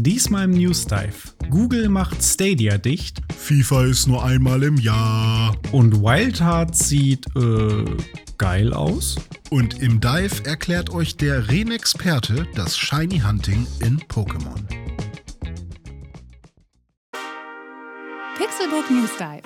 Diesmal 0.00 0.44
im 0.44 0.52
News 0.52 0.86
Dive. 0.86 1.34
Google 1.50 1.88
macht 1.88 2.22
Stadia 2.22 2.78
dicht. 2.78 3.18
FIFA 3.36 3.84
ist 3.86 4.06
nur 4.06 4.24
einmal 4.24 4.62
im 4.62 4.76
Jahr. 4.76 5.56
Und 5.72 6.00
Wild 6.00 6.40
Hearts 6.40 6.88
sieht, 6.88 7.26
äh, 7.34 7.84
geil 8.38 8.72
aus. 8.72 9.16
Und 9.50 9.82
im 9.82 10.00
Dive 10.00 10.44
erklärt 10.44 10.90
euch 10.90 11.16
der 11.16 11.48
Renexperte 11.48 12.46
das 12.54 12.78
Shiny 12.78 13.18
Hunting 13.18 13.66
in 13.80 13.98
Pokémon. 13.98 14.62
Pixelbook 18.36 18.88
News 18.92 19.10
Dive. 19.18 19.42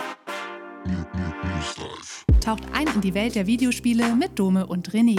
Taucht 2.40 2.64
ein 2.74 2.88
in 2.94 3.00
die 3.00 3.14
Welt 3.14 3.36
der 3.36 3.46
Videospiele 3.46 4.14
mit 4.14 4.38
Dome 4.38 4.66
und 4.66 4.90
René. 4.90 5.18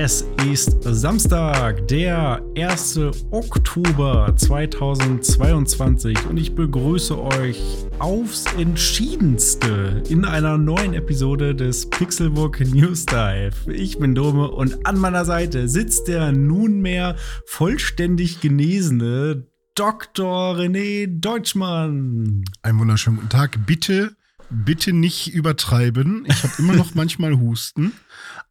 Es 0.00 0.24
ist 0.48 0.84
Samstag, 0.84 1.88
der 1.88 2.40
1. 2.56 3.00
Oktober 3.32 4.32
2022 4.36 6.24
und 6.26 6.36
ich 6.36 6.54
begrüße 6.54 7.20
euch 7.20 7.60
aufs 7.98 8.44
Entschiedenste 8.56 10.04
in 10.08 10.24
einer 10.24 10.56
neuen 10.56 10.94
Episode 10.94 11.52
des 11.52 11.90
Pixelbook 11.90 12.60
News 12.60 13.06
Dive. 13.06 13.72
Ich 13.72 13.98
bin 13.98 14.14
Dome 14.14 14.48
und 14.48 14.86
an 14.86 14.98
meiner 14.98 15.24
Seite 15.24 15.68
sitzt 15.68 16.06
der 16.06 16.30
nunmehr 16.30 17.16
vollständig 17.46 18.40
genesene 18.40 19.48
Dr. 19.74 20.54
René 20.54 21.08
Deutschmann. 21.08 22.44
Einen 22.62 22.78
wunderschönen 22.78 23.16
guten 23.16 23.30
Tag. 23.30 23.66
Bitte, 23.66 24.14
bitte 24.48 24.92
nicht 24.92 25.34
übertreiben. 25.34 26.24
Ich 26.28 26.44
habe 26.44 26.52
immer 26.60 26.76
noch 26.76 26.94
manchmal 26.94 27.40
Husten. 27.40 27.94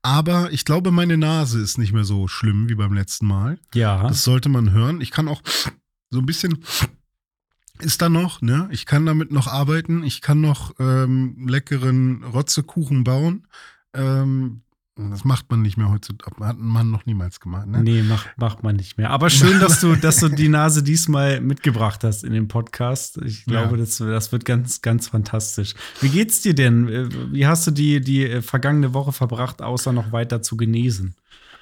Aber 0.02 0.52
ich 0.52 0.66
glaube, 0.66 0.92
meine 0.92 1.18
Nase 1.18 1.60
ist 1.60 1.78
nicht 1.78 1.94
mehr 1.94 2.04
so 2.04 2.28
schlimm 2.28 2.70
wie 2.70 2.76
beim 2.76 2.94
letzten 2.94 3.28
Mal. 3.28 3.60
Ja. 3.74 4.08
Das 4.08 4.24
sollte 4.24 4.50
man 4.50 4.72
hören. 4.72 5.02
Ich 5.02 5.12
kann 5.12 5.28
auch 5.28 5.42
so 6.10 6.20
ein 6.20 6.26
bisschen 6.26 6.64
ist 7.80 8.02
da 8.02 8.10
noch, 8.10 8.42
ne? 8.42 8.68
Ich 8.72 8.86
kann 8.86 9.06
damit 9.06 9.32
noch 9.32 9.48
arbeiten. 9.48 10.04
Ich 10.04 10.22
kann 10.22 10.42
noch 10.42 10.74
ähm, 10.80 11.48
leckeren 11.48 12.24
Rotzekuchen 12.24 13.04
bauen. 13.04 13.48
Ähm, 13.94 14.62
das 14.98 15.24
macht 15.24 15.50
man 15.52 15.62
nicht 15.62 15.78
mehr 15.78 15.90
heutzutage. 15.90 16.36
Hat 16.46 16.58
man 16.58 16.90
noch 16.92 17.06
niemals 17.06 17.40
gemacht, 17.40 17.68
ne? 17.68 17.82
Nee, 17.84 18.02
macht, 18.04 18.30
macht 18.38 18.64
man 18.64 18.76
nicht 18.76 18.98
mehr. 18.98 19.12
Aber 19.12 19.30
schön, 19.32 19.60
dass 19.60 19.80
du, 19.80 19.96
dass 19.96 20.18
du 20.18 20.30
die 20.30 20.50
Nase 20.50 20.82
diesmal 20.84 21.40
mitgebracht 21.42 22.04
hast 22.04 22.24
in 22.24 22.34
dem 22.34 22.48
Podcast. 22.48 23.18
Ich 23.24 23.46
glaube, 23.46 23.72
Ja. 23.78 23.78
das, 23.78 23.98
das 23.98 24.32
wird 24.32 24.46
ganz, 24.46 24.82
ganz 24.82 25.08
fantastisch. 25.10 25.76
Wie 26.02 26.10
geht's 26.10 26.42
dir 26.42 26.56
denn? 26.56 26.88
Äh, 26.90 27.10
Wie 27.32 27.46
hast 27.46 27.68
du 27.68 27.72
die, 27.72 28.02
die 28.02 28.24
äh, 28.26 28.42
vergangene 28.42 28.94
Woche 28.94 29.12
verbracht, 29.14 29.62
außer 29.62 29.94
noch 29.94 30.12
weiter 30.12 30.42
zu 30.42 30.58
genesen? 30.58 31.16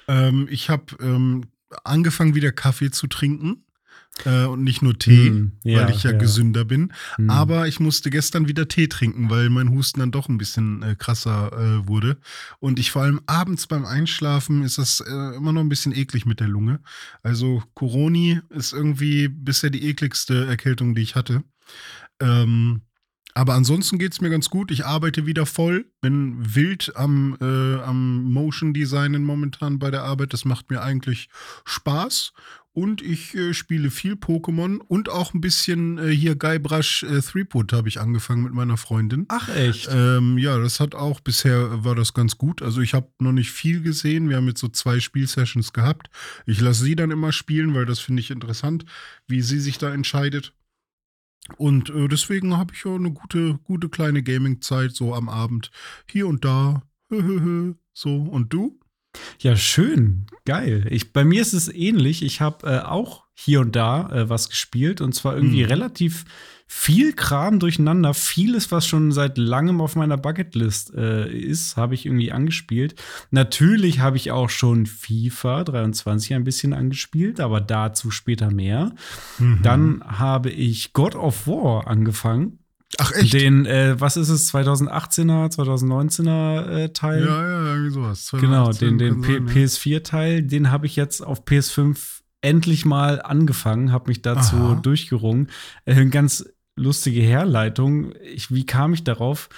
Ähm, 0.08 0.46
ich 0.50 0.70
habe 0.70 0.84
ähm, 1.00 1.44
angefangen, 1.84 2.34
wieder 2.34 2.52
Kaffee 2.52 2.90
zu 2.90 3.06
trinken. 3.06 3.64
Äh, 4.24 4.46
und 4.46 4.64
nicht 4.64 4.82
nur 4.82 4.98
Tee, 4.98 5.28
Hm, 5.28 5.52
ja, 5.62 5.82
weil 5.82 5.94
ich 5.94 6.02
ja, 6.02 6.12
ja. 6.12 6.18
gesünder 6.18 6.64
bin. 6.64 6.92
Hm. 7.16 7.28
Aber 7.28 7.68
ich 7.68 7.80
musste 7.80 8.10
gestern 8.10 8.48
wieder 8.48 8.66
Tee 8.66 8.88
trinken, 8.88 9.28
weil 9.28 9.50
mein 9.50 9.70
Husten 9.70 10.00
dann 10.00 10.10
doch 10.10 10.28
ein 10.28 10.38
bisschen 10.38 10.82
äh, 10.82 10.96
krasser 10.98 11.52
äh, 11.52 11.86
wurde. 11.88 12.16
Und 12.58 12.78
ich 12.78 12.90
vor 12.90 13.02
allem 13.02 13.20
abends 13.26 13.66
beim 13.66 13.84
Einschlafen 13.84 14.62
ist 14.62 14.78
das 14.78 15.00
äh, 15.00 15.36
immer 15.36 15.52
noch 15.52 15.60
ein 15.60 15.68
bisschen 15.68 15.94
eklig 15.94 16.24
mit 16.24 16.40
der 16.40 16.48
Lunge. 16.48 16.80
Also 17.22 17.62
Coroni 17.74 18.40
ist 18.50 18.72
irgendwie 18.72 19.28
bisher 19.28 19.70
die 19.70 19.86
ekligste 19.86 20.46
Erkältung, 20.46 20.94
die 20.94 21.02
ich 21.02 21.14
hatte. 21.14 21.42
Ähm, 22.20 22.80
aber 23.36 23.52
ansonsten 23.52 23.98
geht 23.98 24.12
es 24.12 24.22
mir 24.22 24.30
ganz 24.30 24.48
gut. 24.48 24.70
Ich 24.70 24.86
arbeite 24.86 25.26
wieder 25.26 25.44
voll, 25.44 25.84
bin 26.00 26.54
wild 26.54 26.96
am, 26.96 27.36
äh, 27.38 27.82
am 27.82 28.32
Motion 28.32 28.72
Designen 28.72 29.24
momentan 29.24 29.78
bei 29.78 29.90
der 29.90 30.04
Arbeit. 30.04 30.32
Das 30.32 30.46
macht 30.46 30.70
mir 30.70 30.82
eigentlich 30.82 31.28
Spaß. 31.66 32.32
Und 32.72 33.02
ich 33.02 33.34
äh, 33.34 33.52
spiele 33.52 33.90
viel 33.90 34.14
Pokémon 34.14 34.78
und 34.78 35.10
auch 35.10 35.34
ein 35.34 35.42
bisschen 35.42 35.98
äh, 35.98 36.08
hier 36.08 36.34
Guybrush 36.34 37.02
äh, 37.02 37.20
Threepwood 37.20 37.74
habe 37.74 37.88
ich 37.88 38.00
angefangen 38.00 38.42
mit 38.42 38.54
meiner 38.54 38.78
Freundin. 38.78 39.26
Ach, 39.28 39.50
echt? 39.54 39.88
Ähm, 39.92 40.38
ja, 40.38 40.58
das 40.58 40.80
hat 40.80 40.94
auch 40.94 41.20
bisher 41.20 41.84
war 41.84 41.94
das 41.94 42.14
ganz 42.14 42.38
gut. 42.38 42.62
Also 42.62 42.80
ich 42.80 42.94
habe 42.94 43.10
noch 43.18 43.32
nicht 43.32 43.50
viel 43.50 43.82
gesehen. 43.82 44.30
Wir 44.30 44.36
haben 44.36 44.48
jetzt 44.48 44.60
so 44.60 44.68
zwei 44.68 44.98
Spielsessions 44.98 45.74
gehabt. 45.74 46.08
Ich 46.46 46.60
lasse 46.60 46.84
sie 46.84 46.96
dann 46.96 47.10
immer 47.10 47.32
spielen, 47.32 47.74
weil 47.74 47.84
das 47.84 47.98
finde 47.98 48.20
ich 48.20 48.30
interessant, 48.30 48.86
wie 49.26 49.42
sie 49.42 49.60
sich 49.60 49.76
da 49.76 49.92
entscheidet. 49.92 50.54
Und 51.56 51.90
äh, 51.90 52.08
deswegen 52.08 52.56
habe 52.56 52.72
ich 52.74 52.84
ja 52.84 52.94
eine 52.94 53.12
gute, 53.12 53.58
gute 53.64 53.88
kleine 53.88 54.22
Gaming-Zeit 54.22 54.92
so 54.92 55.14
am 55.14 55.28
Abend. 55.28 55.70
Hier 56.08 56.26
und 56.26 56.44
da. 56.44 56.82
so. 57.92 58.16
Und 58.16 58.52
du? 58.52 58.78
Ja, 59.40 59.56
schön. 59.56 60.26
Geil. 60.44 60.86
Ich, 60.90 61.12
bei 61.12 61.24
mir 61.24 61.40
ist 61.40 61.52
es 61.52 61.68
ähnlich. 61.72 62.22
Ich 62.22 62.40
habe 62.40 62.66
äh, 62.66 62.80
auch 62.80 63.25
hier 63.38 63.60
und 63.60 63.76
da 63.76 64.08
äh, 64.10 64.28
was 64.30 64.48
gespielt 64.48 65.00
und 65.00 65.14
zwar 65.14 65.36
irgendwie 65.36 65.62
Mhm. 65.62 65.68
relativ 65.68 66.24
viel 66.66 67.12
Kram 67.12 67.60
durcheinander. 67.60 68.12
Vieles, 68.12 68.72
was 68.72 68.86
schon 68.88 69.12
seit 69.12 69.38
langem 69.38 69.80
auf 69.80 69.94
meiner 69.94 70.16
Bucketlist 70.16 70.92
äh, 70.94 71.30
ist, 71.30 71.76
habe 71.76 71.94
ich 71.94 72.06
irgendwie 72.06 72.32
angespielt. 72.32 72.96
Natürlich 73.30 74.00
habe 74.00 74.16
ich 74.16 74.32
auch 74.32 74.50
schon 74.50 74.86
FIFA 74.86 75.62
23 75.62 76.34
ein 76.34 76.42
bisschen 76.42 76.72
angespielt, 76.72 77.38
aber 77.38 77.60
dazu 77.60 78.10
später 78.10 78.50
mehr. 78.50 78.94
Mhm. 79.38 79.60
Dann 79.62 80.02
habe 80.04 80.50
ich 80.50 80.92
God 80.92 81.14
of 81.14 81.46
War 81.46 81.86
angefangen. 81.86 82.58
Ach 82.98 83.12
echt? 83.12 83.32
Den, 83.34 83.66
äh, 83.66 84.00
was 84.00 84.16
ist 84.16 84.28
es, 84.30 84.52
2018er, 84.52 85.50
2019er 85.54 86.66
äh, 86.68 86.88
Teil? 86.92 87.26
ja, 87.26 87.42
ja, 87.48 87.74
irgendwie 87.74 87.90
sowas. 87.92 88.28
Genau, 88.32 88.72
den, 88.72 88.98
2018 88.98 88.98
den 88.98 89.12
kann 89.12 89.20
P- 89.22 89.32
sein, 89.34 89.46
ja. 89.46 89.52
PS4-Teil, 89.66 90.42
den 90.42 90.70
habe 90.70 90.86
ich 90.86 90.96
jetzt 90.96 91.20
auf 91.24 91.44
PS5 91.44 92.22
endlich 92.40 92.84
mal 92.84 93.22
angefangen, 93.22 93.92
habe 93.92 94.08
mich 94.08 94.22
dazu 94.22 94.56
Aha. 94.56 94.80
durchgerungen. 94.82 95.50
Äh, 95.84 96.06
ganz 96.06 96.44
lustige 96.76 97.22
Herleitung. 97.22 98.12
Ich, 98.22 98.52
wie 98.52 98.66
kam 98.66 98.92
ich 98.92 99.04
darauf? 99.04 99.48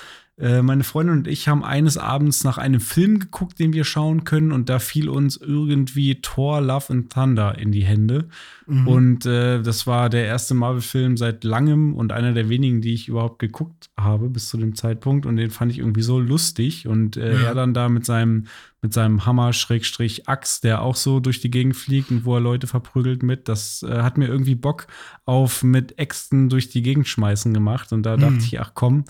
Äh, 0.41 0.62
meine 0.62 0.84
Freundin 0.84 1.16
und 1.19 1.26
ich 1.28 1.49
haben 1.49 1.65
eines 1.65 1.99
Abends 1.99 2.44
nach 2.44 2.59
einem 2.59 2.81
Film 2.81 3.19
geguckt, 3.19 3.59
den 3.59 3.72
wir 3.72 3.84
schauen 3.84 4.22
können, 4.22 4.53
und 4.53 4.69
da 4.69 4.78
fiel 4.78 5.09
uns 5.09 5.37
irgendwie 5.37 6.21
Thor 6.21 6.60
Love 6.60 6.93
and 6.93 7.12
Thunder 7.12 7.59
in 7.59 7.72
die 7.72 7.84
Hände. 7.84 8.28
Mhm. 8.66 8.87
Und 8.87 9.27
äh, 9.27 9.60
das 9.62 9.87
war 9.88 10.09
der 10.09 10.27
erste 10.27 10.54
Marvel-Film 10.54 11.16
seit 11.16 11.43
langem 11.43 11.94
und 11.94 12.12
einer 12.12 12.32
der 12.34 12.48
wenigen, 12.48 12.81
die 12.81 12.94
ich 12.94 13.09
überhaupt 13.09 13.41
geguckt 13.41 13.91
habe 13.98 14.28
bis 14.28 14.48
zu 14.48 14.56
dem 14.59 14.77
Zeitpunkt. 14.77 15.27
Und 15.27 15.37
den 15.37 15.50
fand 15.50 15.72
ich 15.72 15.78
irgendwie 15.78 16.03
so 16.03 16.21
lustig. 16.21 16.87
Und 16.87 17.16
äh, 17.16 17.32
Ja. 17.43 17.48
er 17.48 17.54
dann 17.54 17.75
da 17.75 17.88
mit 17.88 18.04
seinem, 18.04 18.44
mit 18.81 18.93
seinem 18.93 19.27
Hammer, 19.27 19.53
Schrägstrich, 19.53 20.28
Axt, 20.28 20.62
der 20.62 20.82
auch 20.82 20.94
so 20.97 21.19
durch 21.19 21.41
die 21.41 21.50
Gegend 21.50 21.75
fliegt 21.75 22.10
und 22.12 22.25
wo 22.25 22.34
er 22.37 22.41
Leute 22.41 22.69
verprügelt 22.69 23.25
mit, 23.25 23.48
das 23.48 23.82
äh, 23.82 24.03
hat 24.03 24.19
mir 24.19 24.28
irgendwie 24.28 24.54
Bock 24.54 24.87
auf 25.25 25.65
mit 25.65 25.98
Äxten 25.98 26.48
durch 26.48 26.69
die 26.71 26.82
Gegend 26.82 27.09
schmeißen 27.09 27.53
gemacht. 27.53 27.93
Und 27.93 28.04
da 28.04 28.16
Mhm. 28.16 28.21
dachte 28.21 28.38
ich, 28.44 28.60
ach 28.60 28.71
komm, 28.75 29.04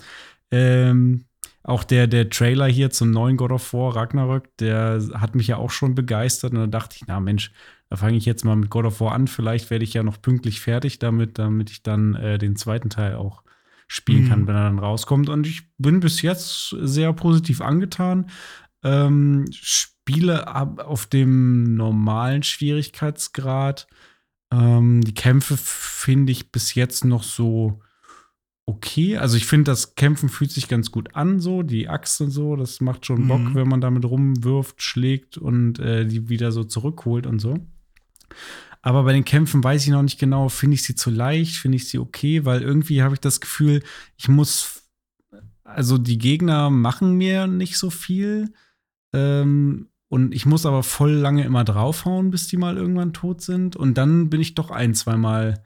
ähm, 0.51 1.25
auch 1.63 1.83
der, 1.83 2.07
der 2.07 2.29
Trailer 2.29 2.67
hier 2.67 2.89
zum 2.89 3.11
neuen 3.11 3.37
God 3.37 3.51
of 3.51 3.73
War 3.73 3.95
Ragnarök, 3.95 4.45
der 4.57 5.01
hat 5.13 5.35
mich 5.35 5.47
ja 5.47 5.57
auch 5.57 5.71
schon 5.71 5.93
begeistert. 5.95 6.53
Und 6.53 6.59
da 6.59 6.67
dachte 6.67 6.95
ich, 6.95 7.03
na 7.07 7.19
Mensch, 7.19 7.51
da 7.89 7.95
fange 7.97 8.17
ich 8.17 8.25
jetzt 8.25 8.45
mal 8.45 8.55
mit 8.55 8.69
God 8.69 8.85
of 8.85 9.01
War 9.01 9.13
an. 9.13 9.27
Vielleicht 9.27 9.69
werde 9.69 9.83
ich 9.83 9.93
ja 9.93 10.03
noch 10.03 10.21
pünktlich 10.21 10.61
fertig 10.61 10.99
damit, 10.99 11.37
damit 11.37 11.69
ich 11.69 11.83
dann 11.83 12.15
äh, 12.15 12.37
den 12.37 12.55
zweiten 12.55 12.89
Teil 12.89 13.15
auch 13.15 13.43
spielen 13.87 14.25
Mhm. 14.25 14.29
kann, 14.29 14.47
wenn 14.47 14.55
er 14.55 14.63
dann 14.63 14.79
rauskommt. 14.79 15.29
Und 15.29 15.47
ich 15.47 15.63
bin 15.77 15.99
bis 15.99 16.21
jetzt 16.21 16.69
sehr 16.81 17.11
positiv 17.13 17.61
angetan. 17.61 18.29
Ähm, 18.83 19.45
spiele 19.51 20.47
ab 20.47 20.79
auf 20.79 21.05
dem 21.07 21.75
normalen 21.75 22.43
Schwierigkeitsgrad. 22.43 23.87
Ähm, 24.51 25.01
die 25.01 25.13
Kämpfe 25.13 25.57
finde 25.57 26.31
ich 26.31 26.51
bis 26.51 26.73
jetzt 26.75 27.03
noch 27.05 27.23
so 27.23 27.81
okay. 28.69 29.17
Also 29.17 29.35
ich 29.37 29.45
finde, 29.45 29.71
das 29.71 29.95
Kämpfen 29.95 30.29
fühlt 30.29 30.51
sich 30.51 30.67
ganz 30.67 30.91
gut 30.91 31.15
an, 31.15 31.39
so 31.39 31.63
die 31.63 31.89
Axt 31.89 32.21
und 32.21 32.31
so. 32.31 32.55
Das 32.55 32.79
macht 32.81 33.05
schon 33.05 33.27
Bock, 33.27 33.41
Mhm. 33.41 33.55
wenn 33.55 33.67
man 33.67 33.81
damit 33.81 34.05
rumwirft, 34.05 34.81
schlägt 34.81 35.37
und 35.37 35.79
äh, 35.79 36.05
die 36.05 36.29
wieder 36.29 36.51
so 36.51 36.63
zurückholt 36.63 37.27
und 37.27 37.39
so. 37.39 37.57
Aber 38.81 39.03
bei 39.03 39.11
den 39.13 39.25
Kämpfen 39.25 39.63
weiß 39.63 39.83
ich 39.83 39.89
noch 39.91 40.03
nicht 40.03 40.19
genau, 40.19 40.47
finde 40.47 40.75
ich 40.75 40.83
sie 40.83 40.95
zu 40.95 41.09
leicht, 41.09 41.55
finde 41.57 41.75
ich 41.75 41.89
sie 41.89 41.99
okay, 41.99 42.45
weil 42.45 42.61
irgendwie 42.61 43.01
habe 43.01 43.15
ich 43.15 43.19
das 43.19 43.41
Gefühl, 43.41 43.83
ich 44.15 44.29
muss, 44.29 44.83
also 45.63 45.97
die 45.97 46.17
Gegner 46.17 46.69
machen 46.69 47.17
mir 47.17 47.45
nicht 47.47 47.77
so 47.77 47.89
viel. 47.89 48.53
Ähm, 49.13 49.89
und 50.07 50.33
ich 50.33 50.45
muss 50.45 50.65
aber 50.65 50.81
voll 50.83 51.11
lange 51.11 51.43
immer 51.43 51.63
draufhauen, 51.63 52.31
bis 52.31 52.47
die 52.47 52.57
mal 52.57 52.77
irgendwann 52.77 53.13
tot 53.13 53.41
sind. 53.41 53.75
Und 53.75 53.95
dann 53.97 54.29
bin 54.29 54.41
ich 54.41 54.55
doch 54.55 54.71
ein, 54.71 54.93
zweimal 54.95 55.63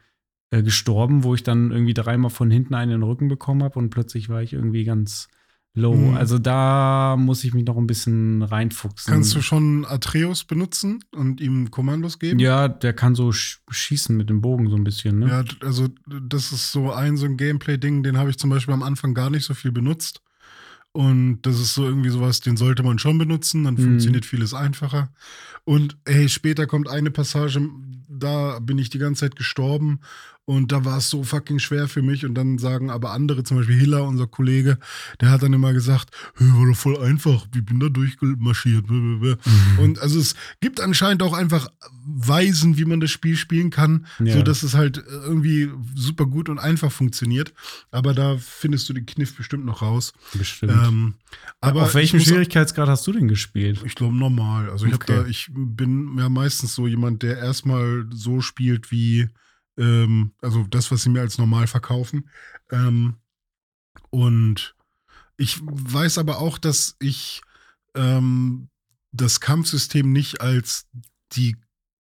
äh, 0.53 0.61
gestorben, 0.61 1.23
wo 1.23 1.33
ich 1.33 1.41
dann 1.43 1.71
irgendwie 1.71 1.95
dreimal 1.95 2.29
von 2.29 2.51
hinten 2.51 2.75
einen 2.75 2.91
in 2.91 2.99
den 3.01 3.09
Rücken 3.09 3.27
bekommen 3.27 3.63
habe 3.63 3.79
und 3.79 3.89
plötzlich 3.89 4.29
war 4.29 4.41
ich 4.43 4.53
irgendwie 4.53 4.83
ganz 4.83 5.27
Low. 5.75 5.95
Mhm. 5.95 6.15
Also 6.15 6.37
da 6.37 7.15
muss 7.17 7.43
ich 7.43 7.55
mich 7.55 7.65
noch 7.65 7.77
ein 7.77 7.87
bisschen 7.87 8.43
reinfuchsen. 8.43 9.11
Kannst 9.11 9.33
du 9.33 9.41
schon 9.41 9.85
Atreus 9.85 10.43
benutzen 10.43 11.03
und 11.15 11.41
ihm 11.41 11.71
Kommandos 11.71 12.19
geben? 12.19 12.37
Ja, 12.37 12.67
der 12.67 12.93
kann 12.93 13.15
so 13.15 13.31
sch 13.31 13.61
schießen 13.71 14.15
mit 14.15 14.29
dem 14.29 14.41
Bogen 14.41 14.69
so 14.69 14.75
ein 14.75 14.83
bisschen, 14.83 15.17
ne? 15.17 15.29
Ja, 15.29 15.43
also 15.65 15.87
das 16.05 16.51
ist 16.51 16.71
so 16.71 16.91
ein 16.91 17.17
so 17.17 17.25
ein 17.25 17.37
Gameplay-Ding, 17.37 18.03
den 18.03 18.17
habe 18.17 18.29
ich 18.29 18.37
zum 18.37 18.51
Beispiel 18.51 18.75
am 18.75 18.83
Anfang 18.83 19.15
gar 19.15 19.31
nicht 19.31 19.45
so 19.45 19.55
viel 19.55 19.71
benutzt. 19.71 20.21
Und 20.91 21.41
das 21.41 21.59
ist 21.59 21.73
so 21.73 21.85
irgendwie 21.85 22.09
sowas, 22.09 22.39
den 22.39 22.55
sollte 22.55 22.83
man 22.83 22.99
schon 22.99 23.17
benutzen, 23.17 23.63
dann 23.63 23.73
Mhm. 23.73 23.83
funktioniert 23.83 24.27
vieles 24.27 24.53
einfacher. 24.53 25.09
Und 25.63 25.97
hey, 26.07 26.29
später 26.29 26.67
kommt 26.67 26.87
eine 26.87 27.09
Passage, 27.09 27.67
da 28.07 28.59
bin 28.59 28.77
ich 28.77 28.91
die 28.91 28.99
ganze 28.99 29.21
Zeit 29.21 29.35
gestorben 29.35 30.01
und 30.45 30.71
da 30.73 30.83
war 30.83 30.97
es 30.97 31.09
so 31.09 31.23
fucking 31.23 31.59
schwer 31.59 31.87
für 31.87 32.01
mich. 32.01 32.25
Und 32.25 32.35
dann 32.35 32.57
sagen 32.57 32.89
aber 32.89 33.11
andere, 33.11 33.43
zum 33.43 33.57
Beispiel 33.57 33.77
Hiller, 33.79 34.03
unser 34.03 34.27
Kollege, 34.27 34.77
der 35.21 35.31
hat 35.31 35.41
dann 35.41 35.53
immer 35.53 35.71
gesagt, 35.73 36.09
war 36.37 36.67
doch 36.67 36.75
voll 36.75 36.97
einfach, 37.01 37.45
ich 37.55 37.63
bin 37.65 37.79
da 37.79 37.87
durchgemarschiert. 37.89 38.85
blablabla. 38.87 39.37
Und 39.77 39.99
also 39.99 40.19
es 40.19 40.35
gibt 40.59 40.81
anscheinend 40.81 41.23
auch 41.23 41.33
einfach 41.33 41.69
Weisen, 42.05 42.77
wie 42.77 42.83
man 42.85 42.99
das 42.99 43.11
Spiel 43.11 43.37
spielen 43.37 43.69
kann, 43.69 44.05
Ja. 44.19 44.33
so 44.33 44.43
dass 44.43 44.63
es 44.63 44.73
halt 44.73 45.01
irgendwie 45.07 45.69
super 45.95 46.25
gut 46.25 46.49
und 46.49 46.59
einfach 46.59 46.91
funktioniert. 46.91 47.53
Aber 47.91 48.13
da 48.13 48.37
findest 48.37 48.89
du 48.89 48.93
den 48.93 49.05
Kniff 49.05 49.35
bestimmt 49.37 49.63
noch 49.65 49.81
raus. 49.81 50.13
Bestimmt. 50.33 50.73
Ähm, 50.73 51.13
aber 51.61 51.83
Auf 51.83 51.95
welchem 51.95 52.19
Schwierigkeitsgrad 52.19 52.89
hast 52.89 53.07
du 53.07 53.13
denn 53.13 53.29
gespielt? 53.29 53.81
Ich 53.85 53.95
glaube 53.95 54.15
normal. 54.15 54.69
Also 54.69 54.85
ich 54.85 54.93
Okay. 54.93 55.13
hab 55.15 55.23
da, 55.23 55.29
ich 55.29 55.49
bin 55.53 56.17
ja 56.17 56.27
meistens 56.27 56.75
so 56.75 56.85
jemand, 56.87 57.23
der 57.23 57.37
erstmal 57.37 58.05
so 58.11 58.41
spielt 58.41 58.91
wie, 58.91 59.29
ähm, 59.77 60.31
also 60.41 60.63
das, 60.69 60.91
was 60.91 61.03
sie 61.03 61.09
mir 61.09 61.21
als 61.21 61.37
normal 61.37 61.67
verkaufen. 61.67 62.29
Ähm, 62.71 63.15
und 64.09 64.75
ich 65.37 65.59
weiß 65.61 66.17
aber 66.17 66.39
auch, 66.39 66.57
dass 66.57 66.95
ich 66.99 67.41
ähm, 67.95 68.69
das 69.11 69.39
Kampfsystem 69.39 70.11
nicht 70.11 70.41
als 70.41 70.87
die, 71.33 71.57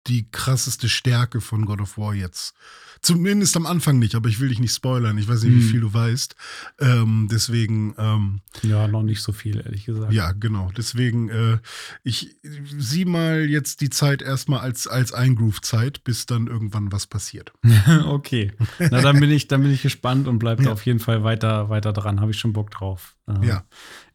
die 0.08 0.30
krasseste 0.32 0.90
Stärke 0.90 1.42
von 1.42 1.66
God 1.66 1.82
of 1.82 1.98
War 1.98 2.14
jetzt. 2.14 2.54
Zumindest 3.02 3.56
am 3.58 3.66
Anfang 3.66 3.98
nicht, 4.00 4.16
aber 4.16 4.30
ich 4.30 4.40
will 4.40 4.50
dich 4.50 4.60
nicht 4.60 4.74
spoilern. 4.74 5.18
Ich 5.18 5.28
weiß 5.28 5.44
nicht, 5.44 5.56
wie 5.56 5.62
Hm. 5.62 5.70
viel 5.70 5.82
du 5.82 5.94
weißt. 5.94 6.36
Ähm, 6.80 7.28
deswegen, 7.32 7.96
ähm, 7.98 8.42
Ja, 8.62 8.88
noch 8.88 9.04
nicht 9.04 9.22
so 9.22 9.32
viel, 9.32 9.58
ehrlich 9.58 9.86
gesagt. 9.86 10.12
ja, 10.14 10.32
genau. 10.34 10.72
Deswegen, 10.78 11.30
äh, 11.30 11.58
ich 12.04 12.36
sieh 12.78 13.06
mal 13.06 13.46
jetzt 13.50 13.82
die 13.82 13.90
Zeit 13.90 14.22
erstmal 14.22 14.60
als, 14.60 14.88
als 14.88 15.14
Eingroove-Zeit, 15.14 16.04
bis 16.04 16.26
dann 16.26 16.48
irgendwann 16.48 16.92
was 16.92 17.08
passiert. 17.08 17.54
okay. 18.06 18.52
Na, 18.80 19.02
dann 19.02 19.20
bin 19.20 19.32
ich, 19.32 19.48
dann 19.48 19.62
bin 19.62 19.72
ich 19.72 19.82
gespannt 19.82 20.28
und 20.28 20.40
bleib 20.40 20.58
da 20.60 20.66
Ja. 20.66 20.72
auf 20.72 20.86
jeden 20.86 21.00
Fall 21.00 21.24
weiter, 21.24 21.70
weiter 21.70 21.94
dran. 21.94 22.20
Habe 22.22 22.32
ich 22.32 22.40
schon 22.40 22.54
Bock 22.54 22.72
drauf. 22.72 23.16
Äh, 23.28 23.46
Ja. 23.48 23.64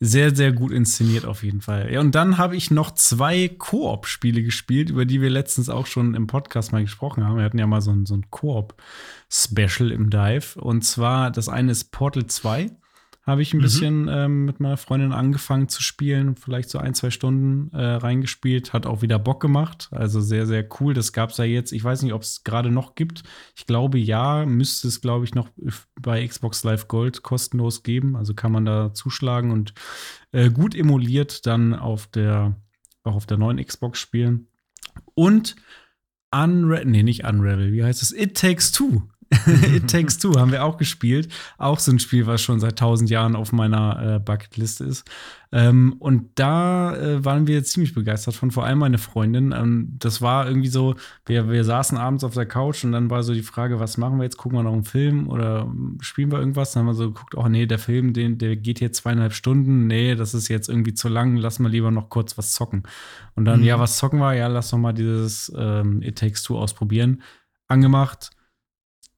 Sehr, 0.07 0.37
sehr 0.37 0.53
gut 0.53 0.71
inszeniert 0.71 1.25
auf 1.25 1.43
jeden 1.43 1.63
Fall. 1.63 1.91
Ja, 1.91 2.01
und 2.01 2.15
dann 2.15 2.37
habe 2.37 2.57
ich 2.57 2.71
noch 2.71 2.91
zwei 2.91 3.49
Koop-Spiele 3.49 4.43
gespielt, 4.43 4.91
über 4.91 5.07
die 5.07 5.23
wir 5.23 5.31
letztens 5.31 5.71
auch 5.71 5.87
schon 5.87 6.13
im 6.13 6.27
Podcast 6.27 6.73
mal 6.73 6.83
gesprochen 6.83 7.25
haben. 7.25 7.39
Wir 7.39 7.45
hatten 7.45 7.59
ja 7.59 7.67
mal 7.67 7.81
so 7.81 7.91
ein, 7.91 8.05
so 8.05 8.15
ein 8.15 8.29
Koop-Special 8.29 9.91
im 9.91 10.11
Dive. 10.11 10.61
Und 10.61 10.85
zwar, 10.85 11.31
das 11.31 11.49
eine 11.49 11.73
ist 11.73 11.91
Portal 11.91 12.27
2. 12.27 12.71
Habe 13.27 13.41
ich 13.41 13.55
ein 13.55 13.59
Mhm. 13.59 13.63
bisschen 13.63 14.09
ähm, 14.11 14.45
mit 14.45 14.61
meiner 14.61 14.77
Freundin 14.77 15.13
angefangen 15.13 15.69
zu 15.71 15.83
spielen, 15.83 16.37
vielleicht 16.37 16.69
so 16.69 16.79
ein, 16.79 16.93
zwei 16.93 17.11
Stunden 17.11 17.75
äh, 17.75 17.83
reingespielt, 17.83 18.75
hat 18.75 18.85
auch 18.85 19.01
wieder 19.01 19.19
Bock 19.19 19.41
gemacht. 19.41 19.89
Also 19.93 20.21
sehr, 20.21 20.47
sehr 20.47 20.69
cool. 20.79 20.93
Das 20.93 21.15
gab 21.15 21.31
es 21.31 21.39
ja 21.39 21.45
jetzt. 21.45 21.73
Ich 21.73 21.83
weiß 21.83 22.03
nicht, 22.03 22.13
ob 22.13 22.21
es 22.21 22.45
gerade 22.45 22.71
noch 22.71 22.95
gibt. 22.97 23.23
Ich 23.57 23.67
glaube 23.67 23.99
ja, 23.99 24.45
müsste 24.45 24.89
es, 24.89 25.01
glaube 25.01 25.25
ich, 25.25 25.35
noch 25.35 25.49
bei 25.99 26.27
Xbox 26.27 26.65
Live 26.65 26.87
Gold 26.87 27.23
kostenlos 27.23 27.83
geben. 27.83 28.15
Also 28.15 28.35
kann 28.35 28.53
man 28.53 28.67
da 28.67 28.93
zuschlagen 28.93 29.53
und 29.53 29.73
äh, 30.33 30.51
gut 30.51 30.75
emuliert 30.75 31.47
dann 31.47 31.73
auf 31.75 32.07
der, 32.09 32.57
auch 33.05 33.15
auf 33.15 33.25
der 33.27 33.39
neuen 33.39 33.65
Xbox 33.65 33.99
spielen. 33.99 34.49
Und 35.15 35.57
Unravel, 36.31 36.85
nee, 36.85 37.03
nicht 37.05 37.25
Unravel, 37.25 37.73
wie 37.73 37.85
heißt 37.85 38.03
es? 38.03 38.13
It 38.13 38.37
Takes 38.37 38.73
Two. 38.73 39.03
It 39.75 39.91
Takes 39.91 40.19
Two 40.19 40.39
haben 40.39 40.53
wir 40.53 40.65
auch 40.65 40.77
gespielt. 40.77 41.29
Auch 41.59 41.79
so 41.79 41.91
ein 41.93 41.99
Spiel, 41.99 42.27
was 42.27 42.43
schon 42.43 42.61
seit 42.61 42.79
tausend 42.79 43.11
Jahren 43.11 43.37
auf 43.37 43.53
meiner 43.53 44.17
äh, 44.17 44.19
Bucketlist 44.19 44.81
ist. 44.81 45.09
Ähm, 45.53 45.95
und 46.01 46.31
da 46.35 46.97
äh, 46.97 47.25
waren 47.25 47.47
wir 47.47 47.63
ziemlich 47.63 47.95
begeistert 47.95 48.35
von, 48.35 48.51
vor 48.51 48.65
allem 48.65 48.79
meine 48.81 48.99
Freundin. 48.99 49.53
Ähm, 49.57 49.95
das 50.01 50.21
war 50.21 50.49
irgendwie 50.49 50.69
so, 50.69 50.97
wir, 51.27 51.49
wir 51.49 51.63
saßen 51.63 51.97
abends 51.97 52.25
auf 52.25 52.35
der 52.35 52.47
Couch 52.47 52.83
und 52.85 52.91
dann 52.91 53.09
war 53.09 53.23
so 53.23 53.33
die 53.35 53.43
Frage, 53.43 53.79
was 53.79 53.97
machen 53.97 54.19
wir 54.19 54.25
jetzt? 54.25 54.37
Gucken 54.37 54.59
wir 54.59 54.65
noch 54.65 54.73
einen 54.73 54.83
Film 54.85 55.29
oder 55.29 55.61
ähm, 55.61 55.99
spielen 56.01 56.33
wir 56.33 56.41
irgendwas? 56.41 56.73
Dann 56.73 56.81
haben 56.81 56.87
wir 56.89 56.95
so 56.95 57.13
geguckt, 57.13 57.37
oh 57.37 57.47
nee, 57.49 57.67
der 57.67 57.79
Film, 57.79 58.13
den, 58.13 58.37
der 58.39 58.57
geht 58.57 58.81
jetzt 58.81 58.97
zweieinhalb 58.99 59.33
Stunden. 59.33 59.87
Nee, 59.87 60.17
das 60.17 60.35
ist 60.35 60.49
jetzt 60.49 60.69
irgendwie 60.69 60.95
zu 60.95 61.09
lang, 61.09 61.37
lass 61.37 61.61
mal 61.61 61.71
lieber 61.71 61.93
noch 61.93 62.09
kurz 62.11 62.37
was 62.37 62.53
zocken. 62.53 62.83
Und 63.37 63.45
dann, 63.45 63.61
Mhm. 63.61 63.67
ja, 63.67 63.79
was 63.79 63.97
zocken 63.99 64.19
wir? 64.19 64.35
Ja, 64.35 64.49
lass 64.49 64.71
doch 64.71 64.79
mal 64.79 64.93
dieses 64.93 65.53
ähm, 65.57 66.03
It 66.03 66.19
Takes 66.19 66.43
Two 66.43 66.59
ausprobieren. 66.59 67.23
Angemacht, 67.69 68.31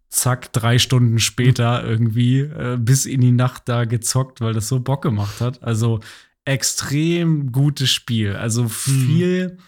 zack, 0.08 0.52
drei 0.52 0.78
Stunden 0.78 1.18
später 1.18 1.84
irgendwie 1.84 2.40
äh, 2.40 2.78
bis 2.78 3.06
in 3.06 3.20
die 3.20 3.32
Nacht 3.32 3.68
da 3.68 3.84
gezockt, 3.84 4.40
weil 4.40 4.54
das 4.54 4.68
so 4.68 4.80
Bock 4.80 5.02
gemacht 5.02 5.40
hat. 5.40 5.62
Also 5.62 6.00
extrem 6.44 7.52
gutes 7.52 7.90
Spiel. 7.90 8.36
Also 8.36 8.68
viel, 8.68 9.58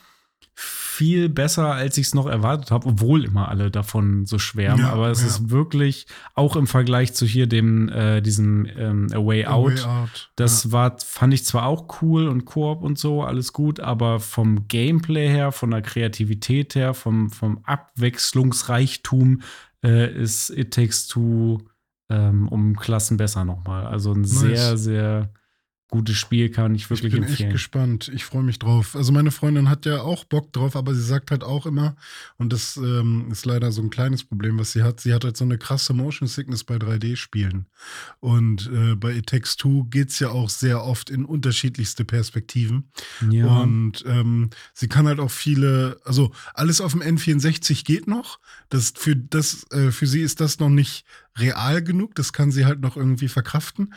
viel 0.54 1.28
besser, 1.28 1.74
als 1.74 1.98
ich 1.98 2.08
es 2.08 2.14
noch 2.14 2.26
erwartet 2.26 2.70
habe, 2.70 2.86
obwohl 2.86 3.24
immer 3.24 3.48
alle 3.48 3.70
davon 3.70 4.26
so 4.26 4.38
schwärmen. 4.38 4.84
Ja, 4.84 4.92
Aber 4.92 5.10
es 5.10 5.20
ja. 5.20 5.26
ist 5.26 5.50
wirklich 5.50 6.06
auch 6.34 6.56
im 6.56 6.66
Vergleich 6.66 7.14
zu 7.14 7.26
hier 7.26 7.46
dem, 7.46 7.88
äh, 7.88 8.20
diesem 8.20 8.66
ähm, 8.76 9.08
A 9.12 9.18
Way 9.18 9.44
A 9.44 9.52
Out. 9.52 9.84
Way 9.84 9.84
Out. 9.84 10.30
Das 10.36 10.70
war, 10.70 10.96
fand 10.98 11.34
ich 11.34 11.44
zwar 11.44 11.66
auch 11.66 12.02
cool 12.02 12.28
und 12.28 12.44
Koop 12.44 12.82
und 12.82 12.98
so, 12.98 13.22
alles 13.22 13.52
gut, 13.52 13.80
aber 13.80 14.20
vom 14.20 14.68
Gameplay 14.68 15.28
her, 15.28 15.52
von 15.52 15.70
der 15.72 15.82
Kreativität 15.82 16.74
her, 16.74 16.94
vom, 16.94 17.30
vom 17.30 17.60
Abwechslungsreichtum 17.64 19.42
äh, 19.84 20.12
ist 20.12 20.50
It 20.50 20.72
Takes 20.74 21.06
Two 21.06 21.58
ähm, 22.10 22.48
um 22.48 22.76
Klassen 22.76 23.16
besser 23.16 23.44
nochmal. 23.44 23.86
Also 23.86 24.12
ein 24.12 24.22
Nice. 24.22 24.30
sehr, 24.30 24.76
sehr 24.76 25.32
gutes 25.88 26.16
Spiel, 26.18 26.50
kann 26.50 26.74
ich 26.74 26.82
Ich 26.82 26.90
wirklich 26.90 27.12
bin 27.14 27.22
empfehlen. 27.22 27.48
echt 27.48 27.52
gespannt. 27.52 28.10
Ich 28.14 28.24
freue 28.24 28.42
mich 28.42 28.58
drauf. 28.58 28.94
Also 28.94 29.10
meine 29.10 29.30
Freundin 29.30 29.70
hat 29.70 29.86
ja 29.86 30.02
auch 30.02 30.24
Bock 30.24 30.52
drauf, 30.52 30.76
aber 30.76 30.94
sie 30.94 31.02
sagt 31.02 31.30
halt 31.30 31.42
auch 31.42 31.64
immer, 31.64 31.96
und 32.36 32.52
das 32.52 32.76
ähm, 32.76 33.28
ist 33.32 33.46
leider 33.46 33.72
so 33.72 33.80
ein 33.80 33.88
kleines 33.88 34.22
Problem, 34.22 34.58
was 34.58 34.72
sie 34.72 34.82
hat. 34.82 35.00
Sie 35.00 35.14
hat 35.14 35.24
halt 35.24 35.36
so 35.38 35.44
eine 35.44 35.56
krasse 35.56 35.94
Motion 35.94 36.28
Sickness 36.28 36.62
bei 36.64 36.76
3D-Spielen. 36.76 37.66
Und 38.20 38.70
äh, 38.72 38.96
bei 38.96 39.14
It 39.14 39.28
Takes 39.28 39.56
Two 39.56 39.84
geht 39.84 40.10
es 40.10 40.18
ja 40.18 40.28
auch 40.28 40.50
sehr 40.50 40.84
oft 40.84 41.08
in 41.08 41.24
unterschiedlichste 41.24 42.04
Perspektiven. 42.04 42.90
Ja, 43.30 43.46
Und 43.46 44.04
ähm, 44.06 44.50
sie 44.74 44.88
kann 44.88 45.06
halt 45.06 45.20
auch 45.20 45.30
viele, 45.30 46.00
also 46.04 46.32
alles 46.52 46.80
auf 46.82 46.92
dem 46.92 47.00
N64 47.02 47.84
geht 47.84 48.06
noch. 48.06 48.40
Das 48.68 48.92
für 48.94 49.16
das 49.16 49.64
äh, 49.72 49.90
für 49.90 50.06
sie 50.06 50.20
ist 50.20 50.40
das 50.40 50.58
noch 50.58 50.68
nicht 50.68 51.04
real 51.38 51.82
genug. 51.82 52.14
Das 52.14 52.32
kann 52.34 52.50
sie 52.50 52.66
halt 52.66 52.80
noch 52.80 52.96
irgendwie 52.96 53.28
verkraften. 53.28 53.94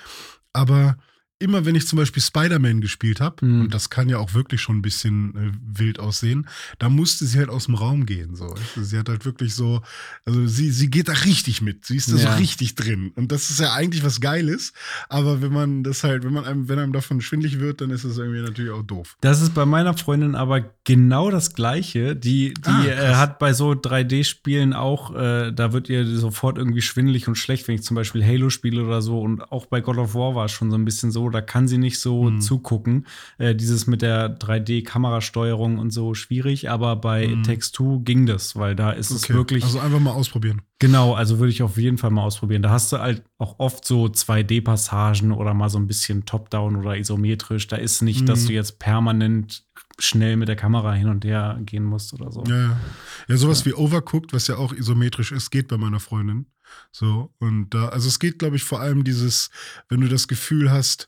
Aber 0.53 0.97
immer 1.41 1.65
wenn 1.65 1.75
ich 1.75 1.87
zum 1.87 1.97
Beispiel 1.97 2.21
Spider-Man 2.21 2.81
gespielt 2.81 3.19
habe, 3.21 3.45
Mhm. 3.45 3.61
und 3.61 3.73
das 3.73 3.89
kann 3.89 4.09
ja 4.09 4.17
auch 4.17 4.33
wirklich 4.33 4.61
schon 4.61 4.77
ein 4.77 4.81
bisschen 4.81 5.35
äh, 5.35 5.79
wild 5.79 5.99
aussehen, 5.99 6.47
da 6.79 6.89
musste 6.89 7.25
sie 7.25 7.37
halt 7.39 7.49
aus 7.49 7.65
dem 7.65 7.75
Raum 7.75 8.05
gehen. 8.05 8.35
So. 8.35 8.55
Sie 8.79 8.97
hat 8.97 9.09
halt 9.09 9.25
wirklich 9.25 9.55
so, 9.55 9.81
also 10.25 10.45
sie, 10.47 10.71
sie 10.71 10.89
geht 10.89 11.07
da 11.07 11.13
richtig 11.13 11.61
mit. 11.61 11.85
Sie 11.85 11.95
ist 11.97 12.11
da 12.11 12.17
Ja. 12.17 12.31
so 12.33 12.37
richtig 12.37 12.75
drin. 12.75 13.11
Und 13.15 13.31
das 13.31 13.49
ist 13.49 13.59
ja 13.59 13.73
eigentlich 13.73 14.03
was 14.03 14.21
Geiles. 14.21 14.73
Aber 15.09 15.41
wenn 15.41 15.51
man 15.51 15.83
das 15.83 16.03
halt, 16.03 16.23
wenn 16.23 16.33
man 16.33 16.45
einem, 16.45 16.69
wenn 16.69 16.79
einem 16.79 16.93
davon 16.93 17.21
schwindlig 17.21 17.59
wird, 17.59 17.81
dann 17.81 17.89
ist 17.89 18.05
das 18.05 18.17
irgendwie 18.17 18.41
natürlich 18.41 18.71
auch 18.71 18.83
doof. 18.83 19.17
Das 19.21 19.41
ist 19.41 19.53
bei 19.53 19.65
meiner 19.65 19.95
Freundin 19.97 20.35
aber 20.35 20.73
genau 20.83 21.31
das 21.31 21.53
Gleiche. 21.53 22.15
Die, 22.15 22.53
die 22.53 22.61
Ah, 22.69 22.85
äh, 22.85 23.13
hat 23.15 23.39
bei 23.39 23.53
so 23.53 23.71
3D-Spielen 23.71 24.73
auch, 24.73 25.15
äh, 25.15 25.51
da 25.51 25.73
wird 25.73 25.89
ihr 25.89 26.05
sofort 26.17 26.57
irgendwie 26.57 26.81
schwindelig 26.81 27.27
und 27.27 27.35
schlecht, 27.35 27.67
wenn 27.67 27.75
ich 27.75 27.83
zum 27.83 27.95
Beispiel 27.95 28.23
Halo 28.25 28.49
spiele 28.49 28.83
oder 28.85 29.01
so. 29.01 29.19
Und 29.21 29.51
auch 29.51 29.65
bei 29.65 29.81
God 29.81 29.97
of 29.97 30.13
War 30.15 30.35
war 30.35 30.45
es 30.45 30.51
schon 30.51 30.69
so 30.71 30.77
ein 30.77 30.85
bisschen 30.85 31.11
so, 31.11 31.29
da 31.31 31.41
kann 31.41 31.67
sie 31.67 31.77
nicht 31.77 31.99
so 31.99 32.27
Hm. 32.27 32.41
zugucken. 32.41 33.07
Äh, 33.37 33.55
dieses 33.55 33.87
mit 33.87 34.01
der 34.01 34.37
3D-Kamerasteuerung 34.37 35.77
und 35.77 35.91
so 35.91 36.13
schwierig, 36.13 36.69
aber 36.69 36.95
bei 36.95 37.25
Hm. 37.25 37.39
It 37.39 37.45
Takes 37.45 37.71
Two 37.71 38.01
ging 38.01 38.25
das, 38.25 38.55
weil 38.55 38.75
da 38.75 38.91
ist 38.91 39.11
es 39.11 39.23
Okay. 39.23 39.33
wirklich. 39.33 39.63
Also 39.63 39.79
einfach 39.79 39.99
mal 39.99 40.11
ausprobieren. 40.11 40.61
Genau, 40.79 41.13
also 41.13 41.39
würde 41.39 41.51
ich 41.51 41.61
auf 41.63 41.77
jeden 41.77 41.97
Fall 41.97 42.09
mal 42.11 42.23
ausprobieren. 42.23 42.61
Da 42.61 42.69
hast 42.71 42.91
du 42.91 42.97
halt 42.99 43.23
auch 43.37 43.55
oft 43.59 43.85
so 43.85 44.05
2D-Passagen 44.07 45.31
oder 45.31 45.53
mal 45.53 45.69
so 45.69 45.77
ein 45.77 45.87
bisschen 45.87 46.25
top-down 46.25 46.75
oder 46.75 46.97
isometrisch. 46.97 47.67
Da 47.67 47.75
ist 47.77 48.01
nicht, 48.01 48.27
dass 48.27 48.43
Mhm. 48.43 48.47
du 48.47 48.53
jetzt 48.53 48.79
permanent 48.79 49.63
schnell 49.99 50.35
mit 50.37 50.47
der 50.47 50.55
Kamera 50.55 50.93
hin 50.93 51.07
und 51.09 51.23
her 51.25 51.59
gehen 51.65 51.83
musst 51.83 52.13
oder 52.13 52.31
so. 52.31 52.43
Ja, 52.47 52.57
ja. 52.59 52.79
Ja, 53.27 53.37
sowas 53.37 53.65
wie 53.65 53.73
Overcooked, 53.73 54.33
was 54.33 54.47
ja 54.47 54.55
auch 54.57 54.73
isometrisch 54.73 55.31
ist, 55.31 55.51
geht 55.51 55.67
bei 55.67 55.77
meiner 55.77 55.99
Freundin. 55.99 56.47
So, 56.91 57.31
und 57.39 57.69
da, 57.71 57.89
also 57.89 58.07
es 58.07 58.17
geht, 58.19 58.39
glaube 58.39 58.55
ich, 58.55 58.63
vor 58.63 58.79
allem 58.79 59.03
dieses, 59.03 59.51
wenn 59.89 60.01
du 60.01 60.07
das 60.07 60.27
Gefühl 60.29 60.71
hast, 60.71 61.07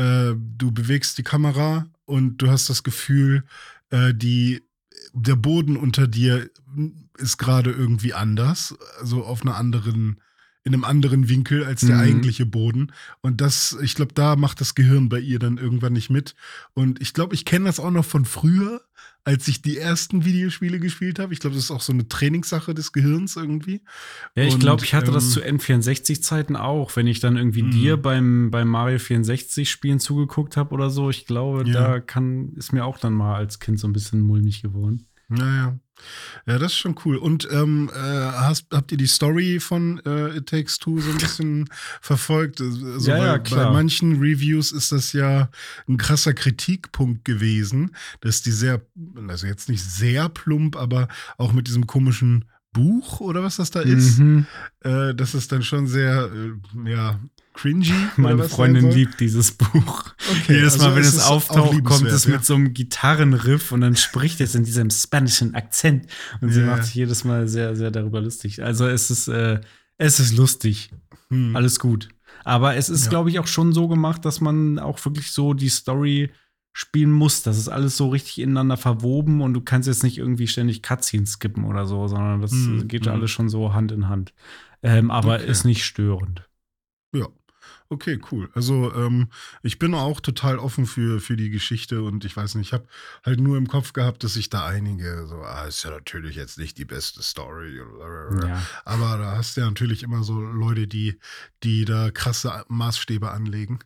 äh, 0.00 0.34
du 0.56 0.72
bewegst 0.72 1.18
die 1.18 1.22
Kamera 1.22 1.86
und 2.06 2.38
du 2.38 2.50
hast 2.50 2.70
das 2.70 2.82
Gefühl, 2.82 3.44
äh, 3.90 4.14
die, 4.14 4.62
der 5.12 5.36
Boden 5.36 5.76
unter 5.76 6.08
dir 6.08 6.48
ist 7.18 7.36
gerade 7.36 7.70
irgendwie 7.70 8.14
anders, 8.14 8.74
also 8.98 9.24
auf 9.24 9.42
einer 9.42 9.56
anderen 9.56 10.20
in 10.62 10.74
einem 10.74 10.84
anderen 10.84 11.28
Winkel 11.28 11.64
als 11.64 11.80
der 11.80 11.96
Mhm. 11.96 12.02
eigentliche 12.02 12.44
Boden. 12.46 12.92
Und 13.22 13.40
das, 13.40 13.76
ich 13.82 13.94
glaube, 13.94 14.12
da 14.14 14.36
macht 14.36 14.60
das 14.60 14.74
Gehirn 14.74 15.08
bei 15.08 15.18
ihr 15.18 15.38
dann 15.38 15.56
irgendwann 15.56 15.94
nicht 15.94 16.10
mit. 16.10 16.34
Und 16.74 17.00
ich 17.00 17.14
glaube, 17.14 17.34
ich 17.34 17.44
kenne 17.46 17.64
das 17.64 17.80
auch 17.80 17.90
noch 17.90 18.04
von 18.04 18.26
früher, 18.26 18.82
als 19.24 19.48
ich 19.48 19.62
die 19.62 19.76
ersten 19.78 20.24
Videospiele 20.24 20.78
gespielt 20.78 21.18
habe. 21.18 21.32
Ich 21.32 21.40
glaube, 21.40 21.54
das 21.56 21.64
ist 21.64 21.70
auch 21.70 21.80
so 21.80 21.92
eine 21.92 22.08
Trainingssache 22.08 22.74
des 22.74 22.92
Gehirns 22.92 23.36
irgendwie. 23.36 23.82
Ja, 24.34 24.44
ich 24.44 24.58
glaube, 24.58 24.84
ich 24.84 24.92
hatte 24.94 25.10
das 25.12 25.24
ähm, 25.24 25.30
zu 25.30 25.42
N64-Zeiten 25.42 26.56
auch, 26.56 26.94
wenn 26.96 27.06
ich 27.06 27.20
dann 27.20 27.36
irgendwie 27.36 27.62
Mhm. 27.62 27.70
dir 27.70 27.96
beim, 27.96 28.50
beim 28.50 28.68
Mario 28.68 28.98
64-Spielen 28.98 29.98
zugeguckt 29.98 30.56
habe 30.56 30.74
oder 30.74 30.90
so. 30.90 31.08
Ich 31.10 31.26
glaube, 31.26 31.64
Ja. 31.68 31.72
da 31.88 32.00
kann, 32.00 32.52
ist 32.56 32.72
mir 32.72 32.84
auch 32.84 32.98
dann 32.98 33.14
mal 33.14 33.36
als 33.36 33.60
Kind 33.60 33.78
so 33.78 33.88
ein 33.88 33.92
bisschen 33.92 34.20
mulmig 34.20 34.62
geworden. 34.62 35.06
Naja. 35.30 35.78
Ja, 36.46 36.58
das 36.58 36.72
ist 36.72 36.78
schon 36.78 36.96
cool. 37.04 37.16
Und 37.16 37.46
ähm, 37.52 37.90
äh, 37.94 37.98
hast, 37.98 38.66
habt 38.72 38.90
ihr 38.90 38.96
die 38.96 39.06
Story 39.06 39.60
von 39.60 40.00
äh, 40.06 40.38
It 40.38 40.46
Takes 40.48 40.78
Two 40.78 40.98
so 40.98 41.10
ein 41.10 41.18
bisschen 41.18 41.68
verfolgt? 42.00 42.60
Also, 42.62 43.10
Ja, 43.10 43.16
ja, 43.18 43.32
weil 43.32 43.42
klar. 43.42 43.66
Bei 43.66 43.72
manchen 43.74 44.18
Reviews 44.18 44.72
ist 44.72 44.92
das 44.92 45.12
ja 45.12 45.50
ein 45.88 45.98
krasser 45.98 46.32
Kritikpunkt 46.32 47.24
gewesen, 47.26 47.94
dass 48.22 48.40
die 48.40 48.50
sehr, 48.52 48.80
also 49.28 49.46
jetzt 49.46 49.68
nicht 49.68 49.82
sehr 49.84 50.30
plump, 50.30 50.74
aber 50.76 51.06
auch 51.36 51.52
mit 51.52 51.66
diesem 51.68 51.86
komischen 51.86 52.46
Buch 52.72 53.20
oder 53.20 53.42
was 53.42 53.56
das 53.56 53.70
da 53.70 53.80
ist, 53.80 54.18
Mhm. 54.20 54.46
äh, 54.80 55.14
das 55.14 55.34
ist 55.34 55.52
dann 55.52 55.62
schon 55.62 55.86
sehr, 55.86 56.30
äh, 56.32 56.90
ja, 56.90 57.20
cringy. 57.60 57.92
Meine 58.16 58.48
Freundin 58.48 58.90
liebt 58.90 59.20
dieses 59.20 59.52
Buch. 59.52 60.04
Okay, 60.30 60.54
Jedes 60.54 60.74
also 60.74 60.86
Mal, 60.86 60.96
wenn 60.96 61.02
es 61.02 61.20
auftaucht, 61.20 61.84
kommt 61.84 62.06
es 62.06 62.24
ja. 62.24 62.32
mit 62.32 62.44
so 62.44 62.54
einem 62.54 62.72
Gitarrenriff 62.74 63.72
und 63.72 63.80
dann 63.82 63.96
spricht 63.96 64.40
es 64.40 64.54
in 64.54 64.64
diesem 64.64 64.90
spanischen 64.90 65.54
Akzent. 65.54 66.06
Und 66.40 66.52
sie 66.52 66.60
Ja. 66.60 66.66
macht 66.66 66.84
sich 66.84 66.94
jedes 66.94 67.24
Mal 67.24 67.48
sehr, 67.48 67.76
sehr 67.76 67.90
darüber 67.90 68.20
lustig. 68.20 68.62
Also 68.62 68.86
es 68.86 69.10
ist, 69.10 69.28
äh, 69.28 69.60
es 69.98 70.20
ist 70.20 70.36
lustig. 70.36 70.90
Hm. 71.28 71.54
Alles 71.54 71.78
gut. 71.78 72.08
Aber 72.44 72.76
es 72.76 72.88
ist, 72.88 73.04
Ja. 73.04 73.10
glaube 73.10 73.30
ich, 73.30 73.38
auch 73.38 73.46
schon 73.46 73.72
so 73.72 73.86
gemacht, 73.88 74.24
dass 74.24 74.40
man 74.40 74.78
auch 74.78 75.04
wirklich 75.04 75.30
so 75.32 75.52
die 75.54 75.68
Story 75.68 76.30
spielen 76.72 77.12
muss. 77.12 77.42
Das 77.42 77.58
ist 77.58 77.68
alles 77.68 77.96
so 77.96 78.08
richtig 78.08 78.38
ineinander 78.38 78.76
verwoben 78.76 79.40
und 79.42 79.52
du 79.54 79.60
kannst 79.60 79.88
jetzt 79.88 80.02
nicht 80.04 80.18
irgendwie 80.18 80.46
ständig 80.46 80.82
Cutscenes 80.82 81.32
skippen 81.32 81.64
oder 81.64 81.84
so, 81.84 82.06
sondern 82.08 82.40
das 82.40 82.52
Mhm, 82.52 82.88
geht 82.88 83.06
mhm. 83.06 83.12
alles 83.12 83.30
schon 83.30 83.48
so 83.48 83.74
Hand 83.74 83.92
in 83.92 84.08
Hand. 84.08 84.32
Ähm, 84.82 85.10
aber 85.10 85.34
Okay. 85.34 85.50
ist 85.50 85.64
nicht 85.64 85.84
störend. 85.84 86.48
Ja. 87.90 87.94
Okay, 87.94 88.20
cool. 88.30 88.48
Also 88.54 88.94
ähm, 88.94 89.28
ich 89.62 89.78
bin 89.78 89.94
auch 89.94 90.20
total 90.20 90.58
offen 90.58 90.86
für, 90.86 91.20
für 91.20 91.36
die 91.36 91.50
Geschichte 91.50 92.02
und 92.02 92.24
ich 92.24 92.36
weiß 92.36 92.54
nicht, 92.54 92.68
ich 92.68 92.72
habe 92.72 92.86
halt 93.24 93.40
nur 93.40 93.58
im 93.58 93.66
Kopf 93.66 93.92
gehabt, 93.92 94.22
dass 94.22 94.36
ich 94.36 94.48
da 94.48 94.66
einige 94.66 95.26
so, 95.26 95.36
ah, 95.42 95.64
ist 95.64 95.82
ja 95.82 95.90
natürlich 95.90 96.36
jetzt 96.36 96.58
nicht 96.58 96.78
die 96.78 96.84
beste 96.84 97.22
Story. 97.22 97.80
Ja. 98.46 98.62
Aber 98.84 99.18
da 99.18 99.36
hast 99.36 99.56
du 99.56 99.62
ja 99.62 99.66
natürlich 99.66 100.04
immer 100.04 100.22
so 100.22 100.40
Leute, 100.40 100.86
die, 100.86 101.18
die 101.64 101.84
da 101.84 102.10
krasse 102.10 102.64
Maßstäbe 102.68 103.30
anlegen. 103.30 103.80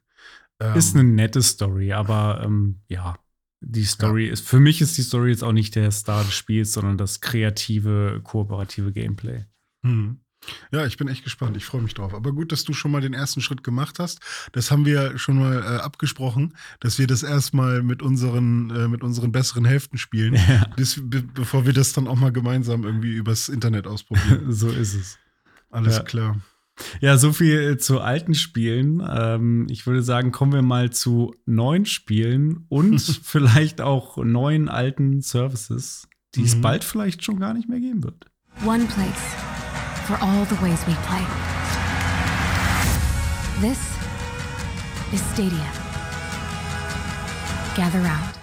Ähm, 0.61 0.77
Ist 0.77 0.95
eine 0.95 1.05
nette 1.05 1.43
Story, 1.43 1.93
aber 1.93 2.43
ähm, 2.45 2.81
ja, 2.89 3.19
die 3.61 3.85
Story 3.85 4.29
ist, 4.29 4.47
für 4.47 4.61
mich 4.61 4.83
ist 4.83 4.99
die 4.99 5.03
Story 5.03 5.31
jetzt 5.31 5.43
auch 5.43 5.53
nicht 5.53 5.75
der 5.75 5.91
Star 5.91 6.23
des 6.23 6.35
Spiels, 6.35 6.73
sondern 6.75 6.99
das 6.99 7.21
kreative, 7.21 8.21
kooperative 8.23 8.93
Gameplay. 8.93 9.47
Hm. 9.83 10.21
Ja, 10.73 10.87
ich 10.87 10.97
bin 10.97 11.09
echt 11.09 11.25
gespannt. 11.25 11.57
Ich 11.57 11.65
freue 11.65 11.81
mich 11.83 11.95
drauf. 11.95 12.15
Aber 12.15 12.33
gut, 12.33 12.53
dass 12.53 12.65
du 12.65 12.73
schon 12.73 12.91
mal 12.91 13.01
den 13.01 13.15
ersten 13.15 13.41
Schritt 13.41 13.63
gemacht 13.65 13.99
hast. 13.99 14.21
Das 14.53 14.71
haben 14.71 14.85
wir 14.87 15.19
schon 15.19 15.39
mal 15.39 15.63
äh, 15.63 15.67
abgesprochen, 15.81 16.55
dass 16.81 16.99
wir 16.99 17.07
das 17.07 17.23
erstmal 17.23 17.83
mit 17.83 18.03
unseren, 18.03 18.71
äh, 18.71 18.89
mit 18.89 19.03
unseren 19.03 19.33
besseren 19.33 19.65
Hälften 19.65 19.99
spielen, 19.99 20.35
Ja. 20.35 20.67
bis, 20.77 21.01
be 21.03 21.23
bevor 21.23 21.67
wir 21.67 21.73
das 21.73 21.93
dann 21.93 22.09
auch 22.09 22.17
mal 22.17 22.33
gemeinsam 22.33 22.85
irgendwie 22.85 23.13
übers 23.15 23.49
Internet 23.49 23.87
ausprobieren. 23.87 24.47
so 24.53 24.69
ist 24.69 24.95
es. 24.95 25.19
Alles 25.71 25.97
Ja. 25.97 26.03
klar. 26.03 26.41
Ja, 27.01 27.17
so 27.19 27.33
viel 27.33 27.79
zu 27.79 28.01
alten 28.01 28.35
Spielen. 28.35 29.01
Ähm, 29.09 29.67
ich 29.71 29.87
würde 29.87 30.03
sagen, 30.03 30.33
kommen 30.33 30.53
wir 30.53 30.63
mal 30.63 30.91
zu 30.91 31.33
neuen 31.47 31.87
Spielen 31.87 32.67
und 32.69 32.99
vielleicht 33.23 33.81
auch 33.81 34.17
neuen 34.17 34.69
alten 34.69 35.21
Services, 35.23 36.09
die 36.35 36.43
es 36.43 36.57
Mhm. 36.57 36.63
bald 36.63 36.83
vielleicht 36.85 37.25
schon 37.25 37.39
gar 37.39 37.55
nicht 37.55 37.69
mehr 37.69 37.79
geben 37.79 38.03
wird. 38.03 38.27
One 38.67 38.85
place 38.87 39.54
for 40.07 40.17
all 40.23 40.45
the 40.47 40.57
ways 40.63 40.81
we 40.87 40.95
play. 41.07 41.25
This 43.61 43.79
is 45.13 45.21
Stadia. 45.33 45.71
Gather 47.77 48.01
round. 48.01 48.35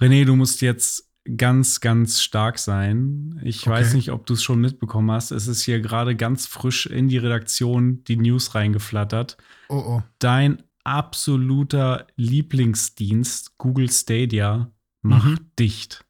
René, 0.00 0.24
du 0.24 0.36
musst 0.36 0.60
jetzt 0.62 1.08
ganz, 1.36 1.80
ganz 1.80 2.20
stark 2.20 2.58
sein. 2.58 3.40
Ich 3.44 3.60
Okay. 3.62 3.70
weiß 3.70 3.94
nicht, 3.94 4.10
ob 4.10 4.26
du 4.26 4.34
es 4.34 4.42
schon 4.42 4.60
mitbekommen 4.60 5.10
hast. 5.10 5.30
Es 5.30 5.46
ist 5.46 5.62
hier 5.62 5.80
gerade 5.80 6.16
ganz 6.16 6.46
frisch 6.46 6.86
in 6.86 7.08
die 7.08 7.18
Redaktion 7.18 8.02
die 8.04 8.16
News 8.16 8.54
reingeflattert. 8.54 9.36
Oh, 9.68 9.76
oh. 9.76 10.02
Dein 10.18 10.62
absoluter 10.84 12.08
Lieblingsdienst, 12.16 13.56
Google 13.58 13.90
Stadia, 13.90 14.72
macht 15.02 15.24
Mhm. 15.26 15.38
dicht. 15.58 16.04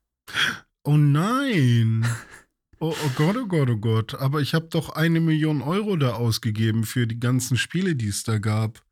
Oh 0.85 0.97
nein. 0.97 2.07
Oh, 2.83 2.97
oh 3.01 3.11
Gott, 3.15 3.37
oh 3.37 3.47
Gott, 3.47 3.71
oh 3.71 3.77
Gott. 3.77 4.15
Aber 4.17 4.41
ich 4.41 4.55
habe 4.55 4.67
doch 4.69 4.89
eine 4.89 5.21
Million 5.21 5.63
Euro 5.63 5.95
da 5.95 6.15
ausgegeben 6.15 6.83
für 6.83 7.07
die 7.07 7.21
ganzen 7.21 7.57
Spiele, 7.57 7.95
die 7.95 8.09
es 8.09 8.25
da 8.25 8.39
gab. 8.39 8.83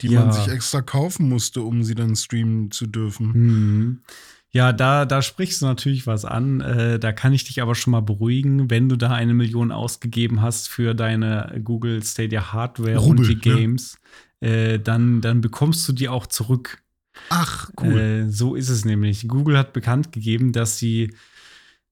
Die 0.00 0.08
Ja. 0.08 0.20
man 0.20 0.32
sich 0.32 0.48
extra 0.48 0.80
kaufen 0.80 1.28
musste, 1.28 1.60
um 1.60 1.82
sie 1.82 1.94
dann 1.94 2.16
streamen 2.16 2.70
zu 2.70 2.86
dürfen. 2.86 3.26
Mhm. 3.34 4.00
Ja, 4.52 4.72
da, 4.72 5.04
da 5.04 5.20
sprichst 5.20 5.60
du 5.60 5.66
natürlich 5.66 6.06
was 6.06 6.24
an. 6.24 6.62
Äh, 6.62 6.98
da 6.98 7.12
kann 7.12 7.34
ich 7.34 7.44
dich 7.44 7.60
aber 7.60 7.74
schon 7.74 7.90
mal 7.90 8.00
beruhigen, 8.00 8.70
wenn 8.70 8.88
du 8.88 8.96
da 8.96 9.10
eine 9.10 9.34
Million 9.34 9.70
ausgegeben 9.70 10.40
hast 10.40 10.70
für 10.70 10.94
deine 10.94 11.60
Google 11.62 12.02
Stadia 12.02 12.54
Hardware 12.54 12.96
Rubel, 12.96 13.18
und 13.18 13.28
die 13.28 13.34
ne? 13.34 13.56
Games, 13.56 13.98
äh, 14.40 14.78
dann, 14.78 15.20
dann 15.20 15.42
bekommst 15.42 15.86
du 15.86 15.92
die 15.92 16.08
auch 16.08 16.26
zurück. 16.26 16.82
Ach, 17.28 17.68
cool. 17.82 17.98
Äh, 17.98 18.30
so 18.30 18.54
ist 18.54 18.70
es 18.70 18.86
nämlich. 18.86 19.28
Google 19.28 19.58
hat 19.58 19.74
bekannt 19.74 20.10
gegeben, 20.12 20.52
dass 20.52 20.78
sie 20.78 21.12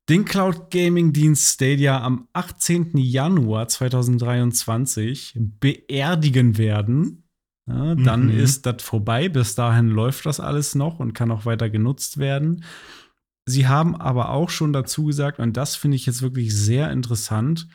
den 0.09 0.25
Cloud 0.25 0.71
Gaming 0.71 1.13
Dienst 1.13 1.55
Stadia 1.55 2.01
am 2.03 2.29
18. 2.35 2.93
Januar 2.99 3.69
2023 3.69 5.35
beerdigen 5.61 6.59
werden. 6.59 7.29
Ja, 7.67 7.95
dann 7.95 8.27
Mhm. 8.27 8.39
ist 8.39 8.67
das 8.67 8.83
vorbei. 8.83 9.31
Bis 9.31 9.55
dahin 9.55 9.89
läuft 9.89 10.27
das 10.27 10.41
alles 10.41 10.75
noch 10.75 11.01
und 11.01 11.15
kann 11.15 11.31
auch 11.31 11.47
weiter 11.47 11.71
genutzt 11.71 12.19
werden. 12.19 12.65
Sie 13.47 13.67
haben 13.67 13.97
aber 13.97 14.31
auch 14.31 14.51
schon 14.51 14.73
dazu 14.75 15.05
gesagt, 15.05 15.39
und 15.39 15.57
das 15.57 15.77
finde 15.77 15.97
ich 15.97 16.05
jetzt 16.07 16.21
wirklich 16.23 16.55
sehr 16.55 16.91
interessant, 16.91 17.67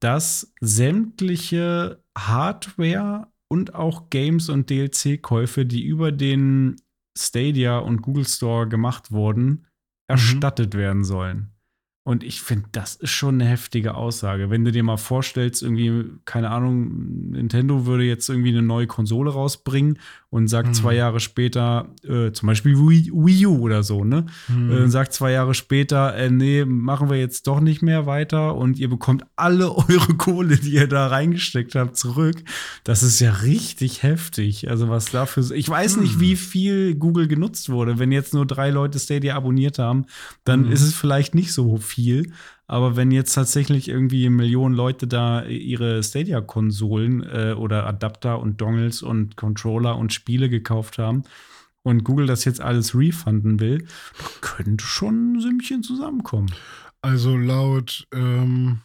dass 0.00 0.52
sämtliche 0.60 2.02
Hardware 2.16 3.28
und 3.48 3.74
auch 3.74 4.10
Games 4.10 4.48
und 4.48 4.68
DLC-Käufe, 4.68 5.64
die 5.64 5.82
über 5.84 6.12
den 6.12 6.76
Stadia 7.16 7.78
und 7.78 8.02
Google 8.02 8.26
Store 8.26 8.68
gemacht 8.68 9.12
wurden, 9.12 9.66
erstattet 10.10 10.74
werden 10.74 11.04
sollen. 11.04 11.51
Und 12.04 12.24
ich 12.24 12.42
finde, 12.42 12.68
das 12.72 12.96
ist 12.96 13.10
schon 13.10 13.36
eine 13.36 13.48
heftige 13.48 13.94
Aussage. 13.94 14.50
Wenn 14.50 14.64
du 14.64 14.72
dir 14.72 14.82
mal 14.82 14.96
vorstellst, 14.96 15.62
irgendwie, 15.62 16.10
keine 16.24 16.50
Ahnung, 16.50 17.30
Nintendo 17.30 17.86
würde 17.86 18.02
jetzt 18.02 18.28
irgendwie 18.28 18.48
eine 18.48 18.62
neue 18.62 18.88
Konsole 18.88 19.30
rausbringen 19.30 19.98
und 20.32 20.48
sagt 20.48 20.68
Mhm. 20.68 20.74
zwei 20.74 20.94
Jahre 20.94 21.20
später, 21.20 21.90
äh, 22.08 22.32
zum 22.32 22.46
Beispiel 22.46 22.74
Wii, 22.78 23.12
Wii 23.14 23.46
U 23.46 23.58
oder 23.58 23.82
so, 23.82 24.02
ne? 24.02 24.24
Hm. 24.46 24.70
Äh, 24.72 24.88
sagt 24.88 25.12
zwei 25.12 25.30
Jahre 25.32 25.52
später, 25.52 26.16
äh, 26.16 26.30
nee, 26.30 26.64
machen 26.64 27.10
wir 27.10 27.18
jetzt 27.18 27.46
doch 27.46 27.60
nicht 27.60 27.82
mehr 27.82 28.06
weiter 28.06 28.54
und 28.56 28.78
ihr 28.78 28.88
bekommt 28.88 29.24
alle 29.36 29.70
eure 29.76 30.14
Kohle, 30.16 30.56
die 30.56 30.70
ihr 30.72 30.86
da 30.88 31.08
reingesteckt 31.08 31.74
habt, 31.74 31.98
zurück. 31.98 32.36
Das 32.82 33.02
ist 33.02 33.20
ja 33.20 33.30
richtig 33.30 34.02
heftig. 34.02 34.70
Also 34.70 34.88
was 34.88 35.10
dafür, 35.10 35.50
ich 35.50 35.68
weiß 35.68 35.98
nicht, 35.98 36.14
Hm. 36.14 36.20
wie 36.20 36.36
viel 36.36 36.94
Google 36.94 37.28
genutzt 37.28 37.68
wurde. 37.68 37.98
Wenn 37.98 38.10
jetzt 38.10 38.32
nur 38.32 38.46
drei 38.46 38.70
Leute 38.70 38.98
Stadia 38.98 39.36
abonniert 39.36 39.78
haben, 39.78 40.06
dann 40.44 40.64
Hm. 40.64 40.72
ist 40.72 40.80
es 40.80 40.94
vielleicht 40.94 41.34
nicht 41.34 41.52
so 41.52 41.76
viel. 41.76 42.32
Aber 42.72 42.96
wenn 42.96 43.10
jetzt 43.10 43.34
tatsächlich 43.34 43.86
irgendwie 43.86 44.30
Millionen 44.30 44.74
Leute 44.74 45.06
da 45.06 45.44
ihre 45.44 46.02
Stadia-Konsolen 46.02 47.22
äh, 47.22 47.52
oder 47.52 47.86
Adapter 47.86 48.40
und 48.40 48.62
Dongles 48.62 49.02
und 49.02 49.36
Controller 49.36 49.98
und 49.98 50.14
Spiele 50.14 50.48
gekauft 50.48 50.96
haben 50.96 51.24
und 51.82 52.02
Google 52.02 52.24
das 52.24 52.46
jetzt 52.46 52.62
alles 52.62 52.94
refunden 52.94 53.60
will, 53.60 53.86
könnte 54.40 54.86
schon 54.86 55.34
ein 55.34 55.40
Sümmchen 55.42 55.82
zusammenkommen. 55.82 56.50
Also 57.02 57.36
laut, 57.36 58.08
ähm, 58.10 58.80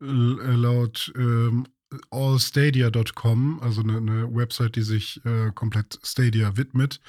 äh, 0.00 0.04
laut 0.04 1.12
ähm, 1.16 1.68
allstadia.com, 2.10 3.60
also 3.60 3.82
eine, 3.82 3.96
eine 3.96 4.34
Website, 4.34 4.76
die 4.76 4.82
sich 4.82 5.24
äh, 5.24 5.50
komplett 5.54 5.98
Stadia 6.02 6.56
widmet, 6.56 7.00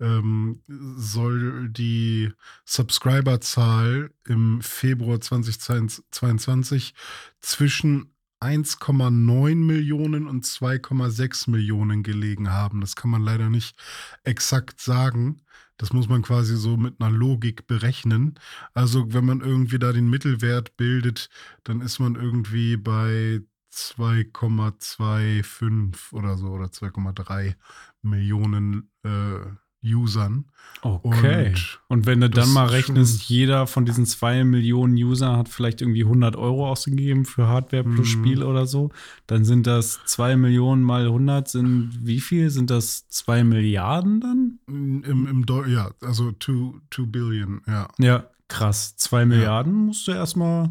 ähm, 0.00 0.62
soll 0.68 1.68
die 1.68 2.32
Subscriberzahl 2.64 4.10
im 4.26 4.60
Februar 4.62 5.20
2022 5.20 6.94
zwischen 7.40 8.12
1,9 8.40 9.54
Millionen 9.56 10.26
und 10.26 10.44
2,6 10.44 11.50
Millionen 11.50 12.02
gelegen 12.02 12.52
haben. 12.52 12.80
Das 12.80 12.94
kann 12.94 13.10
man 13.10 13.22
leider 13.22 13.48
nicht 13.48 13.76
exakt 14.24 14.80
sagen. 14.80 15.42
Das 15.78 15.92
muss 15.92 16.08
man 16.08 16.22
quasi 16.22 16.56
so 16.56 16.76
mit 16.76 17.00
einer 17.00 17.10
Logik 17.10 17.66
berechnen. 17.66 18.38
Also 18.74 19.12
wenn 19.12 19.24
man 19.24 19.40
irgendwie 19.40 19.78
da 19.78 19.92
den 19.92 20.08
Mittelwert 20.08 20.76
bildet, 20.76 21.28
dann 21.64 21.80
ist 21.80 21.98
man 21.98 22.14
irgendwie 22.14 22.76
bei 22.76 23.42
2,25 23.76 26.12
oder 26.12 26.38
so 26.38 26.48
oder 26.48 26.66
2,3 26.66 27.54
Millionen 28.02 28.90
äh, 29.04 29.38
Usern. 29.94 30.46
Okay. 30.82 31.48
Und, 31.48 31.80
und 31.88 32.06
wenn 32.06 32.20
du 32.20 32.28
dann 32.28 32.52
mal 32.52 32.66
rechnest, 32.66 33.22
jeder 33.24 33.66
von 33.66 33.84
diesen 33.84 34.06
zwei 34.06 34.44
Millionen 34.44 34.94
User 34.94 35.36
hat 35.36 35.48
vielleicht 35.48 35.80
irgendwie 35.80 36.04
100 36.04 36.36
Euro 36.36 36.68
ausgegeben 36.68 37.24
für 37.24 37.46
Hardware 37.46 37.84
plus 37.84 38.16
mhm. 38.16 38.24
Spiel 38.24 38.42
oder 38.42 38.66
so, 38.66 38.90
dann 39.26 39.44
sind 39.44 39.66
das 39.66 40.00
zwei 40.06 40.36
Millionen 40.36 40.82
mal 40.82 41.06
100 41.06 41.48
sind 41.48 41.90
wie 42.02 42.20
viel? 42.20 42.50
Sind 42.50 42.70
das 42.70 43.08
zwei 43.08 43.44
Milliarden 43.44 44.20
dann? 44.20 44.58
Im, 44.66 45.04
im 45.04 45.44
ja, 45.68 45.90
also 46.00 46.32
2 46.32 47.06
Billion, 47.06 47.62
ja. 47.66 47.88
Ja, 47.98 48.26
krass. 48.48 48.96
Zwei 48.96 49.24
Milliarden 49.24 49.72
musst 49.72 50.06
du 50.08 50.12
erstmal 50.12 50.70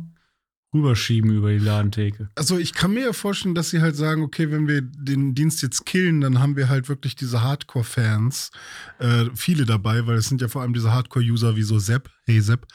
rüberschieben 0.75 1.31
über 1.31 1.51
die 1.51 1.59
Ladentheke. 1.59 2.29
Also 2.35 2.57
ich 2.57 2.73
kann 2.73 2.93
mir 2.93 3.05
ja 3.05 3.13
vorstellen, 3.13 3.55
dass 3.55 3.69
sie 3.69 3.81
halt 3.81 3.95
sagen, 3.95 4.21
okay, 4.21 4.51
wenn 4.51 4.67
wir 4.67 4.81
den 4.81 5.33
Dienst 5.33 5.61
jetzt 5.61 5.85
killen, 5.85 6.21
dann 6.21 6.39
haben 6.39 6.55
wir 6.55 6.69
halt 6.69 6.89
wirklich 6.89 7.15
diese 7.15 7.41
Hardcore-Fans, 7.41 8.51
äh, 8.99 9.25
viele 9.33 9.65
dabei, 9.65 10.05
weil 10.05 10.17
es 10.17 10.27
sind 10.27 10.41
ja 10.41 10.47
vor 10.47 10.61
allem 10.61 10.73
diese 10.73 10.93
Hardcore-User 10.93 11.55
wie 11.55 11.63
so 11.63 11.79
Sepp, 11.79 12.09
hey 12.25 12.41
Sepp, 12.41 12.67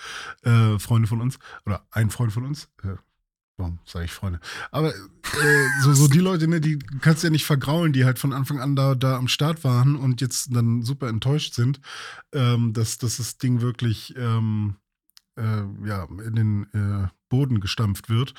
äh, 0.43 0.79
Freunde 0.79 1.07
von 1.07 1.21
uns, 1.21 1.39
oder 1.67 1.87
ein 1.91 2.11
Freund 2.11 2.33
von 2.33 2.45
uns, 2.45 2.69
äh, 2.83 2.97
Warum 3.61 3.79
sage 3.85 4.07
ich 4.07 4.13
Freunde? 4.13 4.41
Aber 4.71 4.95
äh, 4.95 5.67
so, 5.83 5.93
so 5.93 6.09
die 6.09 6.19
Leute, 6.19 6.49
ne, 6.49 6.63
die 6.63 6.79
kannst 7.03 7.23
du 7.23 7.27
ja 7.27 7.31
nicht 7.31 7.45
vergraulen, 7.45 7.93
die 7.93 8.07
halt 8.07 8.19
von 8.19 8.33
Anfang 8.33 8.59
an 8.59 8.75
da, 8.75 8.95
da 8.95 9.19
am 9.19 9.29
Start 9.29 9.65
waren 9.65 9.97
und 9.97 10.23
jetzt 10.23 10.57
dann 10.57 10.83
super 10.83 11.09
enttäuscht 11.09 11.53
sind, 11.53 11.79
ähm, 12.33 12.73
dass, 12.73 12.97
dass 12.97 13.19
das 13.19 13.37
Ding 13.37 13.61
wirklich 13.61 14.15
ähm, 14.17 14.77
äh, 15.37 15.63
ja, 15.87 16.09
in 16.25 16.35
den 16.35 16.63
äh, 16.73 17.09
Boden 17.31 17.61
gestampft 17.61 18.11
wird. 18.11 18.35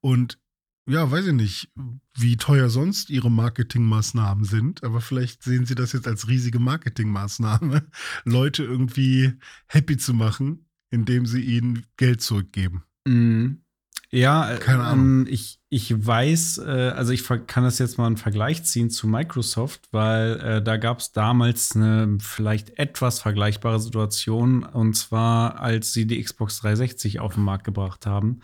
Und 0.00 0.38
ja, 0.86 1.10
weiß 1.10 1.26
ich 1.26 1.32
nicht, 1.32 1.72
wie 2.16 2.36
teuer 2.36 2.68
sonst 2.68 3.10
ihre 3.10 3.30
Marketingmaßnahmen 3.30 4.44
sind, 4.44 4.84
aber 4.84 5.00
vielleicht 5.00 5.42
sehen 5.42 5.64
sie 5.64 5.74
das 5.74 5.92
jetzt 5.92 6.06
als 6.06 6.28
riesige 6.28 6.58
Marketingmaßnahme, 6.58 7.86
Leute 8.24 8.62
irgendwie 8.62 9.32
happy 9.66 9.96
zu 9.96 10.14
machen, 10.14 10.68
indem 10.90 11.26
sie 11.26 11.40
ihnen 11.40 11.86
Geld 11.96 12.20
zurückgeben. 12.20 12.84
Mhm. 13.06 13.62
Ja, 14.10 14.56
keine 14.58 14.82
ähm, 14.82 14.86
Ahnung. 14.86 15.26
ich, 15.26 15.58
ich 15.74 16.06
weiß, 16.06 16.58
äh, 16.58 16.92
also 16.94 17.12
ich 17.12 17.26
kann 17.48 17.64
das 17.64 17.80
jetzt 17.80 17.98
mal 17.98 18.06
einen 18.06 18.16
Vergleich 18.16 18.62
ziehen 18.62 18.90
zu 18.90 19.08
Microsoft, 19.08 19.88
weil 19.90 20.38
äh, 20.38 20.62
da 20.62 20.76
gab 20.76 21.00
es 21.00 21.10
damals 21.10 21.74
eine 21.74 22.18
vielleicht 22.20 22.78
etwas 22.78 23.18
vergleichbare 23.18 23.80
Situation 23.80 24.62
und 24.62 24.94
zwar, 24.94 25.58
als 25.60 25.92
sie 25.92 26.06
die 26.06 26.22
Xbox 26.22 26.60
360 26.60 27.18
auf 27.18 27.34
den 27.34 27.42
Markt 27.42 27.64
gebracht 27.64 28.06
haben. 28.06 28.38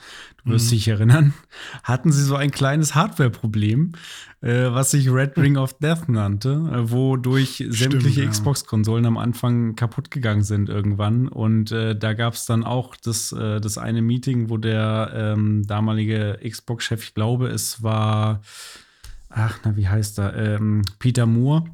Du 0.44 0.50
wirst 0.50 0.66
mhm. 0.66 0.70
dich 0.70 0.88
erinnern, 0.88 1.34
hatten 1.84 2.10
sie 2.10 2.24
so 2.24 2.34
ein 2.34 2.50
kleines 2.50 2.96
Hardware-Problem, 2.96 3.92
äh, 4.40 4.72
was 4.72 4.90
sich 4.90 5.10
Red 5.10 5.36
Ring 5.36 5.56
of 5.56 5.74
Death 5.74 6.08
nannte, 6.08 6.50
äh, 6.72 6.90
wodurch 6.90 7.64
sämtliche 7.68 8.24
ja. 8.24 8.30
Xbox-Konsolen 8.30 9.04
am 9.06 9.18
Anfang 9.18 9.76
kaputt 9.76 10.10
gegangen 10.10 10.42
sind 10.42 10.68
irgendwann. 10.68 11.28
Und 11.28 11.72
äh, 11.72 11.94
da 11.94 12.14
gab 12.14 12.34
es 12.34 12.46
dann 12.46 12.64
auch 12.64 12.96
das, 12.96 13.32
äh, 13.32 13.60
das 13.60 13.76
eine 13.76 14.02
Meeting, 14.02 14.48
wo 14.48 14.56
der 14.56 15.12
ähm, 15.14 15.66
damalige 15.66 16.38
Xbox-Chef, 16.42 17.02
ich 17.02 17.14
glaube, 17.20 17.48
es 17.48 17.82
war, 17.82 18.40
ach, 19.28 19.58
na, 19.62 19.76
wie 19.76 19.86
heißt 19.86 20.18
er, 20.20 20.34
ähm, 20.36 20.80
Peter 20.98 21.26
Moore. 21.26 21.64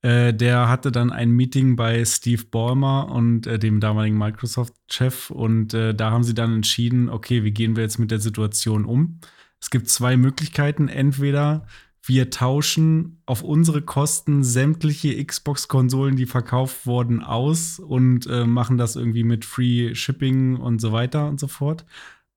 Äh, 0.00 0.32
der 0.32 0.70
hatte 0.70 0.90
dann 0.90 1.12
ein 1.12 1.32
Meeting 1.32 1.76
bei 1.76 2.02
Steve 2.06 2.44
Ballmer 2.50 3.10
und 3.10 3.46
äh, 3.46 3.58
dem 3.58 3.80
damaligen 3.80 4.16
Microsoft-Chef 4.16 5.28
und 5.28 5.74
äh, 5.74 5.94
da 5.94 6.10
haben 6.10 6.24
sie 6.24 6.32
dann 6.32 6.54
entschieden, 6.54 7.10
okay, 7.10 7.44
wie 7.44 7.50
gehen 7.50 7.76
wir 7.76 7.82
jetzt 7.82 7.98
mit 7.98 8.10
der 8.10 8.20
Situation 8.20 8.86
um? 8.86 9.20
Es 9.60 9.68
gibt 9.68 9.90
zwei 9.90 10.16
Möglichkeiten. 10.16 10.88
Entweder 10.88 11.66
wir 12.06 12.30
tauschen 12.30 13.20
auf 13.26 13.42
unsere 13.42 13.82
Kosten 13.82 14.44
sämtliche 14.44 15.22
Xbox-Konsolen, 15.22 16.16
die 16.16 16.26
verkauft 16.26 16.86
wurden, 16.86 17.22
aus 17.22 17.78
und 17.78 18.26
äh, 18.28 18.46
machen 18.46 18.78
das 18.78 18.96
irgendwie 18.96 19.24
mit 19.24 19.44
Free 19.44 19.94
Shipping 19.94 20.56
und 20.56 20.80
so 20.80 20.90
weiter 20.92 21.28
und 21.28 21.38
so 21.38 21.48
fort. 21.48 21.84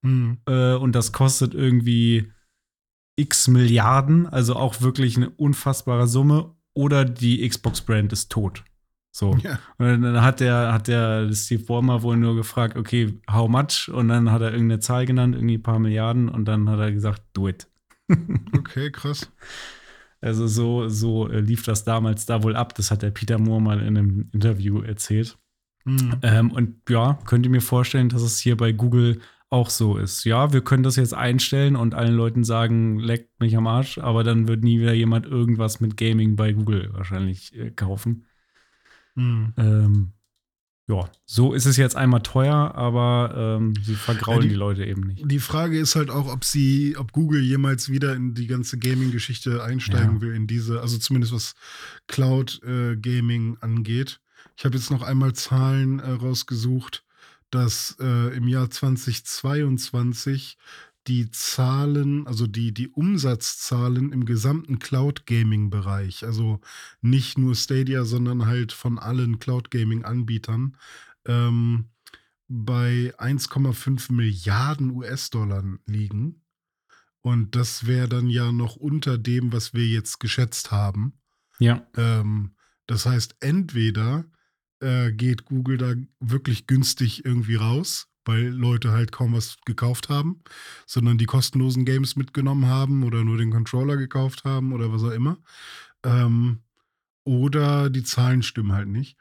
Mhm. 0.02 0.38
Äh, 0.46 0.74
und 0.76 0.94
das 0.94 1.12
kostet 1.12 1.54
irgendwie 1.54 2.32
x 3.16 3.48
Milliarden, 3.48 4.28
also 4.28 4.56
auch 4.56 4.82
wirklich 4.82 5.18
eine 5.18 5.30
unfassbare 5.30 6.08
Summe. 6.08 6.56
Oder 6.74 7.06
die 7.06 7.48
Xbox-Brand 7.48 8.14
ist 8.14 8.32
tot. 8.32 8.64
So. 9.12 9.36
Ja. 9.42 9.58
Und 9.80 10.04
dann 10.04 10.22
hat 10.22 10.42
der, 10.42 10.72
hat 10.72 10.88
der 10.88 11.34
Steve 11.34 11.64
Ballmer 11.64 12.04
wohl 12.04 12.18
nur 12.18 12.36
gefragt, 12.36 12.78
okay, 12.78 13.20
how 13.28 13.50
much? 13.50 13.90
Und 13.92 14.10
dann 14.10 14.32
hat 14.32 14.44
er 14.44 14.52
irgendeine 14.52 14.80
Zahl 14.80 15.08
genannt, 15.08 15.34
irgendwie 15.34 15.58
ein 15.58 15.64
paar 15.64 15.80
Milliarden, 15.80 16.30
und 16.30 16.46
dann 16.46 16.70
hat 16.70 16.80
er 16.80 16.92
gesagt, 16.92 17.24
do 17.34 17.48
it. 17.48 17.68
okay, 18.56 18.92
krass. 18.92 19.32
Also 20.22 20.46
so, 20.46 20.88
so 20.88 21.28
äh, 21.30 21.40
lief 21.40 21.64
das 21.64 21.84
damals 21.84 22.28
da 22.28 22.44
wohl 22.44 22.56
ab. 22.56 22.76
Das 22.76 22.92
hat 22.92 23.02
der 23.02 23.10
Peter 23.10 23.40
Moore 23.40 23.62
mal 23.62 23.80
in 23.80 23.98
einem 23.98 24.30
Interview 24.34 24.82
erzählt. 24.82 25.38
Mhm. 25.86 26.20
Ähm, 26.22 26.52
und 26.52 26.78
ja, 26.88 27.18
könnt 27.26 27.46
ihr 27.46 27.52
mir 27.52 27.62
vorstellen, 27.62 28.10
dass 28.10 28.22
es 28.22 28.38
hier 28.40 28.56
bei 28.56 28.72
Google 28.72 29.20
auch 29.50 29.70
so 29.70 29.98
ist. 29.98 30.26
Ja, 30.26 30.52
wir 30.52 30.62
können 30.62 30.84
das 30.84 30.98
jetzt 30.98 31.14
einstellen 31.14 31.76
und 31.76 31.94
allen 31.94 32.16
Leuten 32.16 32.44
sagen, 32.44 33.00
leckt 33.00 33.40
mich 33.40 33.56
am 33.56 33.68
Arsch, 33.68 33.98
aber 33.98 34.24
dann 34.24 34.48
wird 34.48 34.64
nie 34.64 34.80
wieder 34.80 34.94
jemand 34.94 35.26
irgendwas 35.26 35.80
mit 35.80 35.96
Gaming 35.96 36.36
bei 36.36 36.52
Google 36.54 36.90
wahrscheinlich 36.94 37.56
äh, 37.56 37.72
kaufen. 37.72 38.26
Mhm. 39.16 39.54
Ähm, 39.58 40.12
ja, 40.90 41.10
so 41.26 41.54
ist 41.54 41.66
es 41.66 41.76
jetzt 41.76 41.98
einmal 41.98 42.22
teuer, 42.22 42.74
aber 42.76 43.58
ähm, 43.58 43.74
sie 43.82 43.96
vergraulen 43.96 44.40
ja, 44.40 44.44
die, 44.44 44.50
die, 44.50 44.56
Leute 44.56 44.86
eben 44.86 45.02
nicht. 45.02 45.30
Die 45.30 45.40
Frage 45.40 45.78
ist 45.78 45.96
halt 45.96 46.10
auch, 46.10 46.32
ob 46.32 46.46
sie, 46.46 46.96
ob 46.98 47.12
Google 47.12 47.42
jemals 47.42 47.90
wieder 47.90 48.16
in 48.16 48.34
die 48.34 48.48
ganze 48.48 48.78
Gaming-Geschichte 48.78 49.64
einsteigen 49.64 50.16
ja. 50.16 50.22
will, 50.22 50.34
in 50.34 50.48
diese, 50.48 50.82
also 50.82 50.98
zumindest 50.98 51.34
was 51.34 51.56
Cloud-Gaming 52.08 53.56
äh, 53.56 53.58
angeht. 53.60 54.22
Ich 54.58 54.64
habe 54.64 54.76
jetzt 54.78 54.90
noch 54.90 55.04
einmal 55.04 55.34
Zahlen 55.34 56.00
äh, 56.00 56.10
rausgesucht 56.10 57.04
dass 57.52 57.96
äh, 58.00 58.36
im 58.36 58.48
Jahr 58.48 58.70
2022 58.70 60.58
die 61.08 61.32
Zahlen, 61.32 62.28
also 62.28 62.48
die, 62.48 62.74
die 62.74 62.90
Umsatzzahlen 62.90 64.12
im 64.12 64.26
gesamten 64.26 64.80
Cloud-Gaming-Bereich, 64.80 66.26
also 66.26 66.60
nicht 67.02 67.38
nur 67.38 67.56
Stadia, 67.56 68.04
sondern 68.04 68.46
halt 68.46 68.74
von 68.74 69.00
allen 69.00 69.40
Cloud-Gaming-Anbietern, 69.40 70.76
ähm, 71.26 71.86
bei 72.50 73.14
1,5 73.18 74.12
Milliarden 74.12 74.92
US-Dollar 74.92 75.64
liegen. 75.86 76.44
Und 77.22 77.56
das 77.56 77.88
wäre 77.88 78.08
dann 78.08 78.28
ja 78.28 78.52
noch 78.52 78.76
unter 78.76 79.18
dem, 79.18 79.52
was 79.52 79.74
wir 79.74 79.86
jetzt 79.86 80.20
geschätzt 80.20 80.72
haben. 80.72 81.14
Ja. 81.60 81.86
Ähm, 81.96 82.56
das 82.86 83.06
heißt, 83.06 83.38
entweder 83.42 84.26
äh, 84.82 85.12
geht 85.12 85.46
Google 85.46 85.78
da 85.78 85.94
wirklich 86.20 86.68
günstig 86.68 87.26
irgendwie 87.26 87.56
raus, 87.56 88.08
weil 88.26 88.48
Leute 88.48 88.92
halt 88.92 89.12
kaum 89.12 89.34
was 89.34 89.58
gekauft 89.66 90.10
haben, 90.10 90.42
sondern 90.86 91.18
die 91.18 91.26
kostenlosen 91.26 91.86
Games 91.86 92.16
mitgenommen 92.16 92.66
haben 92.68 93.04
oder 93.04 93.24
nur 93.24 93.38
den 93.38 93.52
Controller 93.52 93.98
gekauft 93.98 94.44
haben 94.44 94.74
oder 94.74 94.92
was 94.92 95.04
auch 95.04 95.12
immer. 95.12 95.38
Ähm, 96.04 96.60
oder 97.24 97.90
die 97.90 98.04
Zahlen 98.04 98.44
stimmen 98.44 98.72
halt 98.72 98.88
nicht. 98.88 99.18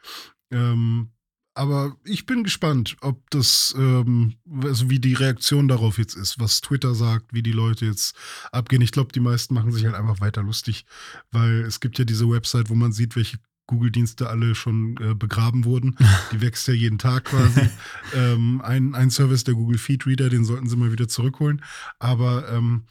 Ähm, 0.51 1.11
aber 1.57 1.97
ich 2.05 2.27
bin 2.27 2.45
gespannt, 2.45 2.99
ob 3.01 3.31
das, 3.31 3.75
ähm, 3.79 4.35
also 4.63 4.91
wie 4.91 5.01
die 5.01 5.15
Reaktion 5.15 5.69
darauf 5.69 5.97
jetzt 5.97 6.15
ist, 6.15 6.39
was 6.39 6.61
Twitter 6.61 6.95
sagt, 6.95 7.33
wie 7.33 7.43
die 7.43 7.53
Leute 7.53 7.87
jetzt 7.87 8.15
abgehen. 8.53 8.83
Ich 8.83 8.93
glaube, 8.93 9.11
die 9.13 9.21
meisten 9.21 9.55
machen 9.55 9.73
sich 9.73 9.87
halt 9.87 9.95
einfach 9.95 10.21
weiter 10.21 10.43
lustig, 10.43 10.85
weil 11.31 11.63
es 11.63 11.81
gibt 11.81 11.99
ja 11.99 12.05
diese 12.05 12.29
Website, 12.29 12.69
wo 12.69 12.75
man 12.75 12.93
sieht, 12.93 13.17
welche 13.17 13.39
Google-Dienste 13.67 14.29
alle 14.29 14.55
schon 14.55 14.97
äh, 14.99 15.15
begraben 15.15 15.65
wurden. 15.65 15.97
Die 16.33 16.41
wächst 16.41 16.69
ja 16.69 16.75
jeden 16.75 16.99
Tag 16.99 17.25
quasi. 17.25 17.69
ähm, 18.15 18.61
ein, 18.63 18.95
ein 18.95 19.11
Service, 19.11 19.45
der 19.45 19.55
Google 19.55 19.79
Feed 19.79 20.07
Reader, 20.07 20.29
den 20.29 20.45
sollten 20.45 20.69
sie 20.69 20.77
mal 20.77 20.93
wieder 20.93 21.09
zurückholen. 21.09 21.63
Aber 21.99 22.49
ähm, 22.51 22.85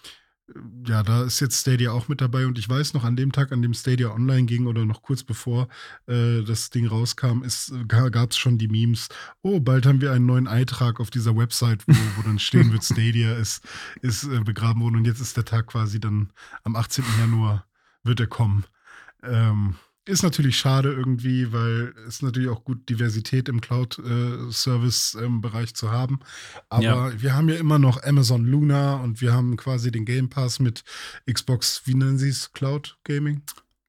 ja, 0.86 1.02
da 1.02 1.24
ist 1.24 1.40
jetzt 1.40 1.62
Stadia 1.62 1.92
auch 1.92 2.08
mit 2.08 2.22
dabei 2.22 2.46
und 2.46 2.60
ich 2.60 2.70
weiß 2.70 2.94
noch, 2.94 3.04
an 3.04 3.16
dem 3.16 3.32
Tag, 3.32 3.52
an 3.52 3.64
dem 3.64 3.74
Stadia 3.74 4.12
online 4.12 4.46
ging 4.46 4.68
oder 4.68 4.86
noch 4.86 5.02
kurz 5.02 5.24
bevor 5.24 5.68
äh, 6.08 6.44
das 6.44 6.70
Ding 6.70 6.86
rauskam, 6.86 7.44
gab 7.88 8.32
es 8.32 8.38
schon 8.38 8.60
die 8.60 8.68
Memes, 8.68 9.10
oh, 9.42 9.60
bald 9.60 9.88
haben 9.88 10.02
wir 10.02 10.12
einen 10.12 10.28
neuen 10.28 10.48
Eintrag 10.48 11.00
auf 11.00 11.10
dieser 11.10 11.36
Website, 11.36 11.84
wo, 11.88 11.94
wo 12.18 12.22
dann 12.22 12.38
stehen 12.38 12.72
wird, 12.72 12.84
Stadia 12.86 13.34
ist, 13.34 13.64
ist 14.02 14.26
äh, 14.26 14.42
begraben 14.42 14.82
worden 14.82 14.98
und 14.98 15.06
jetzt 15.06 15.20
ist 15.20 15.36
der 15.36 15.46
Tag 15.46 15.68
quasi 15.68 16.00
dann 16.00 16.30
am 16.64 16.76
18. 16.76 17.04
Januar 17.20 17.66
wird 18.04 18.20
er 18.20 18.28
kommen. 18.28 18.66
Ähm, 19.24 19.76
ist 20.06 20.24
natürlich 20.24 20.58
schade 20.58 20.94
irgendwie, 20.94 21.52
weil 21.52 21.94
es 22.08 22.22
natürlich 22.22 22.50
auch 22.50 22.63
gut 22.63 22.88
Diversität 22.89 23.50
im 23.50 23.60
Cloud-Service-Bereich 23.60 25.74
zu 25.74 25.91
haben. 25.91 26.20
Aber 26.70 26.84
ja. 26.84 27.22
wir 27.22 27.34
haben 27.34 27.50
ja 27.50 27.56
immer 27.56 27.80
noch 27.80 28.04
Amazon 28.04 28.46
Luna 28.46 28.98
und 28.98 29.22
wir 29.22 29.34
haben 29.34 29.58
quasi 29.58 29.91
den 29.91 30.06
Game 30.06 30.30
Pass 30.30 30.60
mit 30.60 30.84
Xbox, 31.32 31.82
wie 31.86 31.96
nennen 31.96 32.20
sie 32.20 32.30
es? 32.30 32.52
Cloud 32.52 33.00
Gaming? 33.04 33.41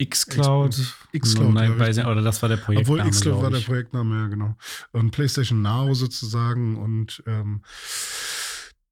Xcloud. 0.03 0.77
Xcloud. 1.19 1.55
Nein, 1.55 1.79
weiß 1.79 1.97
nicht, 1.97 2.07
oder 2.07 2.23
das 2.23 2.43
war 2.43 2.49
der 2.49 2.59
Projektname. 2.59 3.01
Obwohl 3.01 3.11
Xcloud 3.11 3.43
war 3.43 3.51
der 3.51 3.61
Projektname, 3.61 4.17
ja, 4.17 4.27
genau. 4.27 4.57
Und 4.93 5.11
PlayStation 5.11 5.63
Now 5.63 5.95
sozusagen 5.95 6.77
und 6.77 7.23
ähm, 7.27 7.63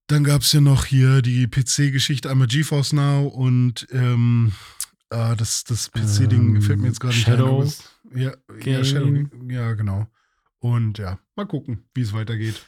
Dann 0.07 0.25
gab 0.25 0.43
es 0.43 0.53
ja 0.53 0.61
noch 0.61 0.85
hier 0.85 1.23
die 1.23 1.47
PC-Geschichte, 1.47 2.31
einmal 2.31 2.47
GeForce 2.47 2.95
Now 2.95 3.27
und 3.27 3.87
ähm, 3.91 4.53
ah, 5.14 5.35
das, 5.37 5.64
das 5.64 5.90
PC-Ding 5.90 6.57
Ähm, 6.57 6.62
fällt 6.62 6.81
mir 6.81 6.88
jetzt 6.88 7.00
gerade 7.00 7.14
nicht 7.14 7.27
Shadow 7.27 7.62
es- 7.62 7.83
Ja, 8.14 8.33
ja. 8.64 8.85
Shadow, 8.85 9.24
ja, 9.48 9.72
genau. 9.74 10.07
Und 10.59 10.98
ja, 10.98 11.18
mal 11.37 11.46
gucken, 11.46 11.85
wie 11.94 12.00
es 12.03 12.12
weitergeht. 12.12 12.64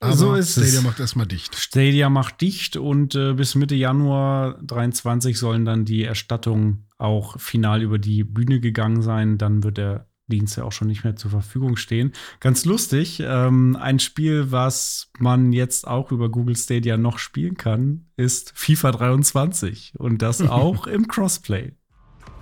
Aber 0.00 0.14
So 0.16 0.34
ist 0.34 0.56
es. 0.56 0.68
Stadia 0.68 0.82
macht 0.82 1.00
erstmal 1.00 1.26
dicht. 1.26 1.54
Stadia 1.54 2.10
macht 2.10 2.40
dicht 2.42 2.76
und 2.76 3.14
äh, 3.14 3.32
bis 3.32 3.54
Mitte 3.54 3.74
Januar 3.74 4.60
23 4.62 5.38
sollen 5.38 5.64
dann 5.64 5.84
die 5.86 6.04
Erstattungen 6.04 6.88
auch 6.98 7.40
final 7.40 7.82
über 7.82 7.98
die 7.98 8.22
Bühne 8.24 8.60
gegangen 8.60 9.00
sein. 9.02 9.38
Dann 9.38 9.62
wird 9.64 9.78
der 9.78 10.06
Dienst 10.28 10.56
ja 10.56 10.64
auch 10.64 10.72
schon 10.72 10.88
nicht 10.88 11.04
mehr 11.04 11.16
zur 11.16 11.30
Verfügung 11.30 11.76
stehen. 11.76 12.12
Ganz 12.40 12.64
lustig, 12.64 13.22
ähm, 13.24 13.76
ein 13.80 13.98
Spiel, 13.98 14.50
was 14.50 15.10
man 15.18 15.52
jetzt 15.52 15.86
auch 15.86 16.10
über 16.10 16.28
Google 16.28 16.56
Stadia 16.56 16.96
noch 16.96 17.18
spielen 17.18 17.56
kann, 17.56 18.06
ist 18.16 18.52
FIFA 18.54 18.92
23 18.92 19.94
und 19.98 20.22
das 20.22 20.40
auch 20.48 20.86
im 20.86 21.06
Crossplay. 21.06 21.72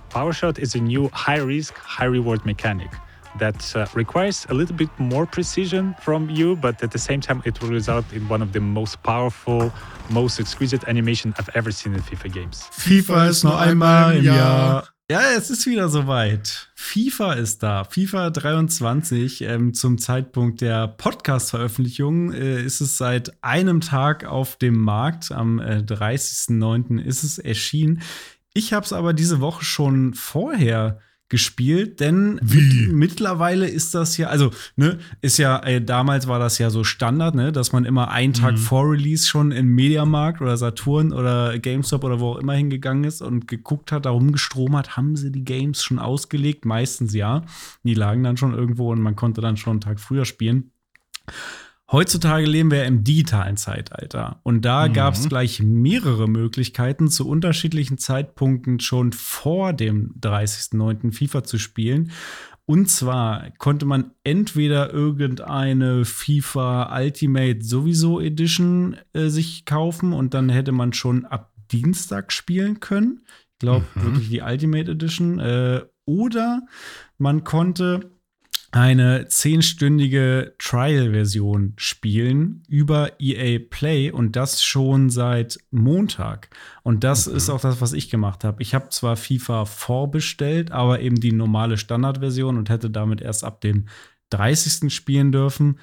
PowerShot 0.09 0.57
is 0.57 0.75
a 0.75 0.79
new 0.79 1.09
high 1.11 1.43
risk, 1.43 1.75
high 1.99 2.09
reward 2.09 2.45
mechanic 2.45 2.89
that 3.37 3.75
uh, 3.75 3.85
requires 3.93 4.45
a 4.49 4.53
little 4.53 4.75
bit 4.75 4.89
more 4.97 5.25
precision 5.25 5.95
from 5.99 6.29
you, 6.29 6.55
but 6.55 6.81
at 6.81 6.91
the 6.91 6.97
same 6.97 7.19
time, 7.19 7.41
it 7.45 7.61
will 7.61 7.69
result 7.69 8.05
in 8.13 8.27
one 8.29 8.41
of 8.41 8.53
the 8.53 8.59
most 8.59 9.01
powerful, 9.03 9.71
most 10.09 10.39
exquisite 10.39 10.87
animation 10.87 11.33
I've 11.37 11.49
ever 11.53 11.71
seen 11.71 11.93
in 11.93 12.01
FIFA 12.01 12.33
games. 12.33 12.69
FIFA 12.71 13.27
ist 13.27 13.43
nur 13.43 13.59
einmal 13.59 14.15
im 14.17 14.23
Jahr. 14.23 14.94
Ja, 15.11 15.21
es 15.37 15.51
ist 15.51 15.67
wieder 15.67 15.87
soweit. 15.87 16.71
FIFA 16.73 17.33
ist 17.33 17.61
da. 17.61 17.83
FIFA 17.83 18.31
23. 18.31 19.41
Ähm, 19.41 19.75
zum 19.75 19.99
Zeitpunkt 19.99 20.61
der 20.61 20.87
Podcast-Veröffentlichung 20.87 22.33
äh, 22.33 22.63
ist 22.63 22.81
es 22.81 22.97
seit 22.97 23.31
einem 23.43 23.81
Tag 23.81 24.25
auf 24.25 24.55
dem 24.55 24.81
Markt. 24.81 25.31
Am 25.31 25.59
äh, 25.59 25.83
30.09. 25.85 26.99
ist 26.99 27.21
es 27.21 27.37
erschienen. 27.37 28.01
Ich 28.55 28.73
habe 28.73 28.83
es 28.83 28.93
aber 28.93 29.13
diese 29.13 29.41
Woche 29.41 29.63
schon 29.63 30.15
vorher 30.15 30.99
gespielt, 31.27 31.99
denn 31.99 32.35
mit, 32.35 32.91
mittlerweile 32.91 33.67
ist 33.67 33.95
das 33.95 34.17
ja, 34.17 34.27
also, 34.27 34.51
ne, 34.75 34.99
ist 35.21 35.37
ja, 35.37 35.59
äh, 35.63 35.81
damals 35.81 36.27
war 36.27 36.37
das 36.37 36.59
ja 36.59 36.69
so 36.69 36.83
Standard, 36.83 37.33
ne, 37.33 37.51
dass 37.51 37.71
man 37.71 37.85
immer 37.85 38.11
einen 38.11 38.33
Tag 38.33 38.59
vor 38.59 38.91
Release 38.91 39.27
schon 39.27 39.51
in 39.51 39.67
Mediamarkt 39.67 40.41
oder 40.41 40.55
Saturn 40.55 41.11
oder 41.11 41.57
GameStop 41.57 42.03
oder 42.03 42.19
wo 42.19 42.33
auch 42.33 42.37
immer 42.37 42.53
hingegangen 42.53 43.05
ist 43.05 43.21
und 43.21 43.47
geguckt 43.47 43.91
hat, 43.91 44.05
da 44.05 44.11
rumgestromert, 44.11 44.97
haben 44.97 45.15
sie 45.15 45.31
die 45.31 45.43
Games 45.43 45.83
schon 45.83 45.99
ausgelegt? 45.99 46.65
Meistens 46.65 47.13
ja. 47.13 47.43
Die 47.83 47.95
lagen 47.95 48.23
dann 48.23 48.37
schon 48.37 48.53
irgendwo 48.53 48.91
und 48.91 49.01
man 49.01 49.15
konnte 49.15 49.41
dann 49.41 49.57
schon 49.57 49.71
einen 49.71 49.81
Tag 49.81 49.99
früher 49.99 50.25
spielen. 50.25 50.71
Heutzutage 51.95 52.45
leben 52.45 52.71
wir 52.71 52.83
im 52.83 53.05
digitalen 53.05 53.55
Zeitalter 53.55 54.41
und 54.43 54.65
da 54.65 54.89
gab 54.89 55.13
es 55.13 55.29
gleich 55.29 55.61
mehrere 55.61 56.27
Möglichkeiten, 56.27 57.07
zu 57.07 57.25
unterschiedlichen 57.25 57.97
Zeitpunkten 57.97 58.81
schon 58.81 59.13
vor 59.13 59.71
dem 59.71 60.13
30.09. 60.19 61.13
FIFA 61.13 61.45
zu 61.45 61.57
spielen. 61.57 62.11
Und 62.65 62.89
zwar 62.89 63.49
konnte 63.59 63.85
man 63.85 64.11
entweder 64.25 64.91
irgendeine 64.91 66.03
FIFA 66.03 66.93
Ultimate 66.99 67.63
sowieso 67.63 68.19
Edition 68.19 68.97
äh, 69.13 69.29
sich 69.29 69.63
kaufen 69.63 70.11
und 70.11 70.33
dann 70.33 70.49
hätte 70.49 70.73
man 70.73 70.91
schon 70.91 71.23
ab 71.23 71.53
Dienstag 71.71 72.33
spielen 72.33 72.81
können. 72.81 73.21
Ich 73.53 73.59
glaube 73.59 73.85
wirklich 73.95 74.27
die 74.27 74.41
Ultimate 74.41 74.91
Edition. 74.91 75.39
Äh, 75.39 75.83
oder 76.03 76.63
man 77.17 77.45
konnte 77.45 78.11
eine 78.75 79.29
zehnstündige 79.29 80.53
Trial-Version 80.59 81.75
spielen 81.77 82.61
über 82.67 83.13
EA 83.21 83.57
Play 83.69 84.11
und 84.11 84.35
das 84.35 84.61
schon 84.65 85.09
seit 85.09 85.59
Montag. 85.71 86.49
Und 86.83 87.05
das 87.05 87.25
ist 87.25 87.49
auch 87.49 87.61
das, 87.61 87.79
was 87.79 87.93
ich 87.93 88.09
gemacht 88.09 88.43
habe. 88.43 88.61
Ich 88.61 88.75
habe 88.75 88.89
zwar 88.89 89.15
FIFA 89.15 89.63
vorbestellt, 89.63 90.73
aber 90.73 90.99
eben 90.99 91.15
die 91.21 91.31
normale 91.31 91.77
Standardversion 91.77 92.57
und 92.57 92.69
hätte 92.69 92.89
damit 92.89 93.21
erst 93.21 93.45
ab 93.45 93.61
dem 93.61 93.85
30. 94.31 94.93
spielen 94.93 95.31
dürfen. 95.31 95.79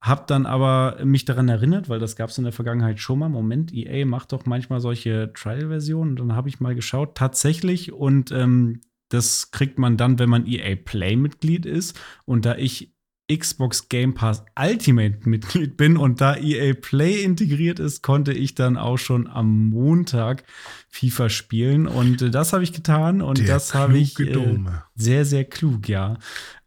Hab 0.00 0.26
dann 0.26 0.46
aber 0.46 0.96
mich 1.04 1.26
daran 1.26 1.50
erinnert, 1.50 1.90
weil 1.90 1.98
das 1.98 2.16
gab 2.16 2.30
es 2.30 2.38
in 2.38 2.44
der 2.44 2.54
Vergangenheit 2.54 3.00
schon 3.00 3.18
mal. 3.18 3.28
Moment, 3.28 3.70
EA 3.74 4.06
macht 4.06 4.32
doch 4.32 4.46
manchmal 4.46 4.80
solche 4.80 5.30
Trial-Versionen. 5.34 6.12
Und 6.12 6.28
dann 6.28 6.36
habe 6.36 6.48
ich 6.48 6.58
mal 6.58 6.74
geschaut, 6.74 7.16
tatsächlich. 7.16 7.92
Und 7.92 8.32
ähm, 8.32 8.80
das 9.10 9.50
kriegt 9.50 9.78
man 9.78 9.96
dann, 9.96 10.18
wenn 10.18 10.30
man 10.30 10.46
EA 10.46 10.76
Play-Mitglied 10.76 11.66
ist. 11.66 12.00
Und 12.24 12.46
da 12.46 12.56
ich 12.56 12.94
Xbox 13.30 13.88
Game 13.88 14.14
Pass 14.14 14.44
Ultimate-Mitglied 14.58 15.76
bin 15.76 15.96
und 15.96 16.20
da 16.20 16.36
EA 16.36 16.74
Play 16.74 17.22
integriert 17.22 17.78
ist, 17.78 18.02
konnte 18.02 18.32
ich 18.32 18.54
dann 18.54 18.76
auch 18.76 18.98
schon 18.98 19.28
am 19.28 19.68
Montag 19.68 20.44
FIFA 20.88 21.28
spielen. 21.28 21.86
Und 21.86 22.22
äh, 22.22 22.30
das 22.30 22.52
habe 22.52 22.64
ich 22.64 22.72
getan 22.72 23.22
und 23.22 23.38
Der 23.38 23.46
das 23.46 23.74
habe 23.74 23.98
ich 23.98 24.18
äh, 24.18 24.58
sehr, 24.96 25.24
sehr 25.24 25.44
klug, 25.44 25.88
ja. 25.88 26.18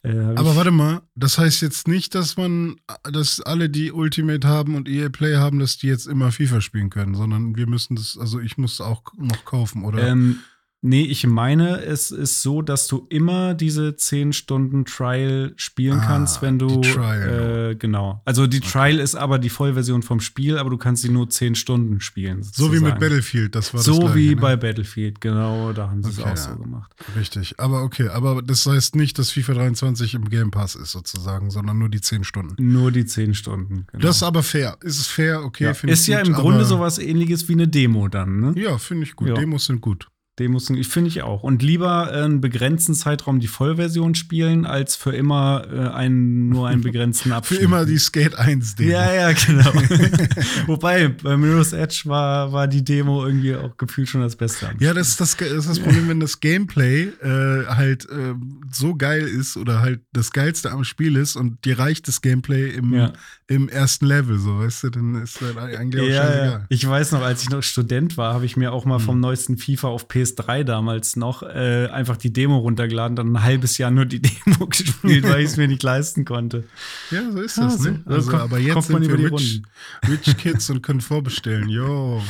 Äh, 0.04 0.18
Aber 0.36 0.56
warte 0.56 0.72
mal, 0.72 1.02
das 1.16 1.38
heißt 1.38 1.62
jetzt 1.62 1.88
nicht, 1.88 2.16
dass 2.16 2.38
man, 2.38 2.76
dass 3.12 3.42
alle, 3.42 3.70
die 3.70 3.92
Ultimate 3.92 4.48
haben 4.48 4.76
und 4.76 4.88
EA 4.88 5.10
Play 5.10 5.36
haben, 5.36 5.60
dass 5.60 5.78
die 5.78 5.88
jetzt 5.88 6.08
immer 6.08 6.32
FIFA 6.32 6.62
spielen 6.62 6.90
können, 6.90 7.16
sondern 7.16 7.58
wir 7.58 7.68
müssen 7.68 7.96
das, 7.96 8.18
also 8.18 8.40
ich 8.40 8.58
muss 8.58 8.80
auch 8.80 9.04
noch 9.18 9.44
kaufen, 9.46 9.84
oder? 9.84 10.08
Ähm, 10.08 10.40
nee, 10.84 11.02
ich 11.02 11.26
meine, 11.26 11.82
es 11.82 12.12
ist 12.12 12.44
so, 12.44 12.62
dass 12.62 12.86
du 12.88 13.08
immer 13.10 13.56
diese 13.56 13.96
10 13.96 14.32
Stunden 14.34 14.86
Trial 14.86 15.54
spielen 15.56 16.00
Ah, 16.00 16.06
kannst, 16.06 16.42
wenn 16.44 16.60
du. 16.60 16.68
die 16.82 16.92
Trial. 16.92 17.72
Äh, 17.72 17.76
genau. 17.76 18.22
Also 18.26 18.46
die 18.46 18.60
Trial 18.60 19.00
ist 19.00 19.16
aber 19.16 19.40
die 19.40 19.50
Vollversion 19.50 20.04
vom 20.04 20.20
Spiel, 20.20 20.58
aber 20.60 20.70
du 20.70 20.78
kannst 20.78 21.02
sie 21.02 21.10
nur 21.10 21.30
10 21.30 21.56
Stunden 21.56 22.00
spielen. 22.02 22.44
so 22.44 22.66
wie 22.68 22.76
mit 22.76 22.80
sozusagen. 22.82 23.00
Battlefield, 23.00 23.56
das 23.56 23.74
war 23.74 23.80
das 23.80 23.86
So 23.86 24.14
wie 24.14 24.30
ne? 24.30 24.36
bei 24.36 24.56
Battlefield, 24.56 25.20
genau, 25.22 25.74
da 25.74 25.90
haben 25.90 26.04
sie 26.04 26.10
es 26.12 26.20
Okay, 26.20 26.30
auch 26.30 26.36
ja. 26.36 26.56
so 26.56 26.56
gemacht. 26.58 26.94
Richtig, 27.18 27.60
aber 27.60 27.82
okay, 27.84 28.10
aber 28.10 28.42
das 28.44 28.66
heißt 28.66 28.96
nicht, 28.96 29.18
dass 29.18 29.32
FIFA 29.32 29.54
23 29.54 30.14
im 30.14 30.30
Game 30.30 30.52
Pass 30.52 30.76
ist 30.76 30.92
sozusagen, 30.92 31.50
sondern 31.50 31.80
nur 31.80 31.90
die 31.90 32.02
10 32.02 32.24
Stunden. 32.24 32.56
Nur 32.72 32.92
die 32.92 33.06
10 33.06 33.34
Stunden. 33.34 33.88
Genau. 33.92 34.02
Das 34.04 34.18
ist 34.18 34.24
aber 34.24 34.44
fair. 34.44 34.78
Ist 34.82 35.00
es 35.00 35.08
fair? 35.08 35.44
Okay, 35.44 35.64
ja, 35.66 35.74
finde 35.74 35.94
ich 35.94 36.00
ist 36.02 36.08
ja 36.08 36.20
gut, 36.20 36.28
im 36.28 36.34
Grunde 36.34 36.66
sowas 36.66 36.98
ähnliches 37.00 37.48
wie 37.48 37.54
eine 37.54 37.68
Demo 37.68 38.08
dann, 38.08 38.40
ne? 38.40 38.54
Ja, 38.56 38.78
finde 38.78 39.04
ich 39.06 39.16
gut. 39.16 39.30
Ja. 39.30 39.36
Demos 39.36 39.66
sind 39.66 39.82
gut. 39.82 40.08
Demos 40.40 40.66
sind- 40.66 40.78
ich 40.78 40.88
finde 40.88 41.10
ich 41.10 41.22
auch. 41.22 41.44
Und 41.44 41.62
lieber 41.62 42.12
äh, 42.12 42.24
einen 42.24 42.42
begrenzten 42.42 42.96
Zeitraum 42.96 43.40
die 43.40 43.48
Vollversion 43.48 44.16
spielen, 44.16 44.66
als 44.66 44.96
für 44.96 45.12
immer 45.12 45.66
äh, 45.72 45.90
einen, 45.90 46.50
nur 46.50 46.68
einen 46.68 46.82
begrenzten 46.82 47.30
Für 47.30 47.36
Abschnitt. 47.36 47.62
immer 47.62 47.86
die 47.86 48.00
Skate 48.00 48.34
1 48.40 48.76
Demo. 48.76 48.92
Ja, 48.94 49.14
ja, 49.14 49.32
genau. 49.34 49.72
Wobei, 50.68 51.08
bei 51.10 51.38
Mirror's 51.38 51.74
Edge 51.74 52.04
war, 52.06 52.52
war 52.52 52.68
die 52.68 52.84
Demo 52.84 53.26
irgendwie 53.26 53.56
auch 53.56 53.78
gefühlt 53.78 54.10
schon 54.10 54.22
das 54.22 54.36
Beste. 54.36 54.72
Ja, 54.80 54.94
das 54.94 55.10
ist 55.10 55.20
das, 55.22 55.38
das 55.38 55.52
ist 55.52 55.70
das 55.70 55.80
Problem, 55.80 56.08
wenn 56.10 56.20
das 56.20 56.40
Gameplay 56.40 57.10
äh, 57.22 57.66
halt 57.68 58.06
äh, 58.10 58.34
so 58.72 58.96
geil 58.96 59.24
ist 59.24 59.58
oder 59.58 59.82
halt 59.82 60.02
das 60.14 60.32
Geilste 60.32 60.72
am 60.72 60.84
Spiel 60.84 61.16
ist 61.16 61.36
und 61.36 61.64
dir 61.66 61.78
reicht 61.80 62.08
das 62.08 62.22
Gameplay 62.22 62.70
im, 62.72 62.94
Ja. 62.94 63.14
im 63.48 63.70
ersten 63.70 64.06
Level, 64.06 64.40
so 64.40 64.60
weißt 64.60 64.84
du, 64.86 64.90
dann 64.90 65.22
ist 65.22 65.42
das 65.42 65.56
eigentlich 65.58 66.02
auch 66.02 66.08
Ja, 66.08 66.24
scheißegal. 66.24 66.46
ja. 66.62 66.66
Ich 66.70 66.88
weiß 66.88 67.12
noch, 67.12 67.22
als 67.22 67.44
ich 67.44 67.50
noch 67.50 67.62
Student 67.62 68.18
war, 68.18 68.34
habe 68.34 68.46
ich 68.46 68.58
mir 68.58 68.72
auch 68.74 68.86
mal 68.86 68.98
Hm. 68.98 69.06
vom 69.06 69.20
neuesten 69.20 69.58
FIFA 69.58 69.90
auf 69.90 70.08
PS3 70.24 70.64
damals 70.64 71.16
noch 71.16 71.44
äh, 71.44 71.88
einfach 71.92 72.18
die 72.18 72.32
Demo 72.34 72.58
runtergeladen, 72.60 73.16
dann 73.16 73.34
ein 73.34 73.44
halbes 73.44 73.78
Jahr 73.78 73.92
nur 73.92 74.06
die 74.06 74.22
Demo 74.22 74.68
gespielt, 74.68 75.24
weil 75.24 75.40
ich 75.42 75.48
es 75.48 75.58
mir 75.58 75.68
nicht 75.68 75.84
leisten 75.84 76.26
konnte. 76.26 76.64
Ja, 77.12 77.32
so 77.32 77.42
ist 77.42 77.58
Ja, 77.58 77.64
das, 77.66 77.78
so- 77.80 77.90
ne? 77.90 78.04
so 78.06 78.14
Also, 78.14 78.32
kommt- 78.32 78.44
aber 78.44 78.60
jetzt 78.60 78.88
sind 78.88 79.02
wir 79.08 79.32
rich, 79.32 79.62
rich 80.08 80.38
Kids 80.38 80.70
und 80.70 80.82
können 80.82 81.02
vorbestellen. 81.02 81.70
Jo, 81.70 82.22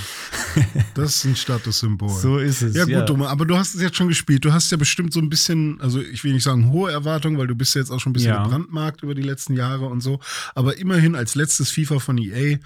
das 0.95 1.15
ist 1.17 1.25
ein 1.25 1.35
Statussymbol. 1.35 2.09
So 2.09 2.37
ist 2.37 2.61
es. 2.61 2.75
Ja, 2.75 2.85
gut, 2.85 3.09
Doma, 3.09 3.27
aber 3.27 3.45
du 3.45 3.57
hast 3.57 3.75
es 3.75 3.81
jetzt 3.81 3.95
schon 3.97 4.07
gespielt. 4.07 4.43
Du 4.45 4.53
hast 4.53 4.71
ja 4.71 4.77
bestimmt 4.77 5.13
so 5.13 5.19
ein 5.19 5.29
bisschen, 5.29 5.79
also 5.81 6.01
ich 6.01 6.23
will 6.23 6.33
nicht 6.33 6.43
sagen 6.43 6.71
hohe 6.71 6.91
Erwartungen, 6.91 7.37
weil 7.37 7.47
du 7.47 7.55
bist 7.55 7.75
ja 7.75 7.81
jetzt 7.81 7.91
auch 7.91 7.99
schon 7.99 8.11
ein 8.11 8.13
bisschen 8.13 8.31
Ja. 8.33 8.43
gebrandmarkt 8.43 9.03
über 9.03 9.15
die 9.15 9.21
letzten 9.21 9.53
Jahre 9.55 9.85
und 9.85 10.01
so. 10.01 10.19
Aber 10.55 10.77
immerhin 10.77 11.15
als 11.15 11.35
letztes 11.35 11.71
FIFA 11.71 11.99
von 11.99 12.17
EA, 12.17 12.57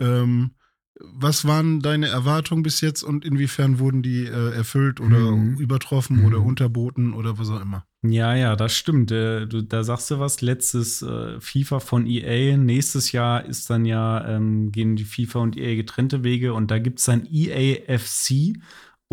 ähm, 0.00 0.50
was 1.00 1.44
waren 1.44 1.80
deine 1.80 2.06
Erwartungen 2.06 2.62
bis 2.62 2.80
jetzt 2.80 3.02
und 3.02 3.24
inwiefern 3.24 3.78
wurden 3.80 4.02
die 4.02 4.24
äh, 4.26 4.52
erfüllt 4.54 5.00
oder 5.00 5.18
Mhm. 5.32 5.56
übertroffen 5.56 6.24
oder 6.24 6.40
unterboten 6.40 7.14
oder 7.14 7.36
was 7.38 7.50
auch 7.50 7.60
immer? 7.60 7.84
Ja, 8.02 8.34
ja, 8.34 8.54
das 8.54 8.74
stimmt. 8.76 9.10
Äh, 9.10 9.46
du, 9.46 9.62
da 9.62 9.82
sagst 9.82 10.10
du 10.10 10.20
was. 10.20 10.40
Letztes 10.40 11.02
äh, 11.02 11.40
FIFA 11.40 11.80
von 11.80 12.06
EA. 12.06 12.56
Nächstes 12.56 13.12
Jahr 13.12 13.44
ist 13.44 13.70
dann 13.70 13.84
ja, 13.86 14.24
ähm, 14.28 14.70
gehen 14.72 14.94
die 14.94 15.04
FIFA 15.04 15.40
und 15.40 15.56
EA 15.56 15.74
getrennte 15.74 16.22
Wege 16.22 16.54
und 16.54 16.70
da 16.70 16.78
gibt 16.78 16.98
es 17.00 17.06
dann 17.06 17.26
EA 17.30 17.98
FC 17.98 18.52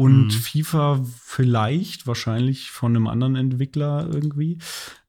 und 0.01 0.25
Mhm. 0.25 0.31
FIFA 0.31 1.05
vielleicht, 1.23 2.07
wahrscheinlich 2.07 2.71
von 2.71 2.95
einem 2.95 3.05
anderen 3.05 3.35
Entwickler 3.35 4.09
irgendwie, 4.11 4.57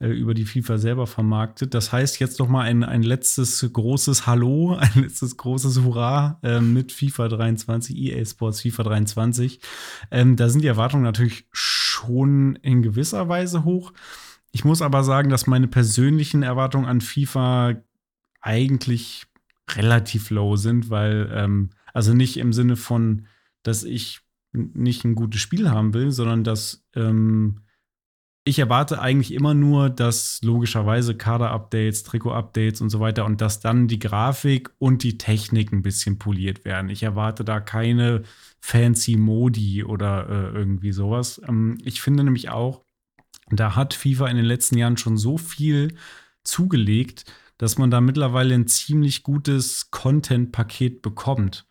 äh, 0.00 0.08
über 0.08 0.34
die 0.34 0.44
FIFA 0.44 0.76
selber 0.76 1.06
vermarktet. 1.06 1.72
Das 1.72 1.92
heißt 1.92 2.20
jetzt 2.20 2.38
noch 2.38 2.48
mal 2.48 2.60
ein, 2.64 2.84
ein 2.84 3.02
letztes 3.02 3.66
großes 3.72 4.26
Hallo, 4.26 4.76
ein 4.78 5.02
letztes 5.02 5.38
großes 5.38 5.82
Hurra 5.82 6.38
äh, 6.42 6.60
mit 6.60 6.92
FIFA 6.92 7.28
23, 7.28 7.96
EA 7.96 8.22
Sports 8.26 8.60
FIFA 8.60 8.82
23. 8.82 9.60
Ähm, 10.10 10.36
da 10.36 10.50
sind 10.50 10.60
die 10.60 10.68
Erwartungen 10.68 11.04
natürlich 11.04 11.46
schon 11.52 12.56
in 12.56 12.82
gewisser 12.82 13.30
Weise 13.30 13.64
hoch. 13.64 13.94
Ich 14.50 14.66
muss 14.66 14.82
aber 14.82 15.04
sagen, 15.04 15.30
dass 15.30 15.46
meine 15.46 15.68
persönlichen 15.68 16.42
Erwartungen 16.42 16.84
an 16.84 17.00
FIFA 17.00 17.76
eigentlich 18.42 19.24
relativ 19.70 20.28
low 20.28 20.56
sind, 20.56 20.90
weil, 20.90 21.32
ähm, 21.32 21.70
also 21.94 22.12
nicht 22.12 22.36
im 22.36 22.52
Sinne 22.52 22.76
von, 22.76 23.26
dass 23.62 23.84
ich 23.84 24.20
nicht 24.52 25.04
ein 25.04 25.14
gutes 25.14 25.40
Spiel 25.40 25.70
haben 25.70 25.94
will, 25.94 26.10
sondern 26.10 26.44
dass 26.44 26.84
ähm, 26.94 27.62
ich 28.44 28.58
erwarte 28.58 29.00
eigentlich 29.00 29.32
immer 29.32 29.54
nur, 29.54 29.88
dass 29.88 30.40
logischerweise 30.42 31.16
Kader-Updates, 31.16 32.02
Trikot-Updates 32.02 32.80
und 32.80 32.90
so 32.90 32.98
weiter 32.98 33.24
und 33.24 33.40
dass 33.40 33.60
dann 33.60 33.86
die 33.86 34.00
Grafik 34.00 34.70
und 34.78 35.04
die 35.04 35.16
Technik 35.16 35.72
ein 35.72 35.82
bisschen 35.82 36.18
poliert 36.18 36.64
werden. 36.64 36.90
Ich 36.90 37.04
erwarte 37.04 37.44
da 37.44 37.60
keine 37.60 38.22
fancy 38.60 39.16
Modi 39.16 39.84
oder 39.84 40.28
äh, 40.28 40.58
irgendwie 40.58 40.92
sowas. 40.92 41.40
Ähm, 41.46 41.78
ich 41.84 42.02
finde 42.02 42.24
nämlich 42.24 42.50
auch, 42.50 42.84
da 43.50 43.76
hat 43.76 43.94
FIFA 43.94 44.28
in 44.28 44.36
den 44.36 44.46
letzten 44.46 44.76
Jahren 44.76 44.96
schon 44.96 45.16
so 45.16 45.38
viel 45.38 45.94
zugelegt, 46.42 47.24
dass 47.58 47.78
man 47.78 47.92
da 47.92 48.00
mittlerweile 48.00 48.54
ein 48.54 48.66
ziemlich 48.66 49.22
gutes 49.22 49.92
Content-Paket 49.92 51.00
bekommt. 51.00 51.66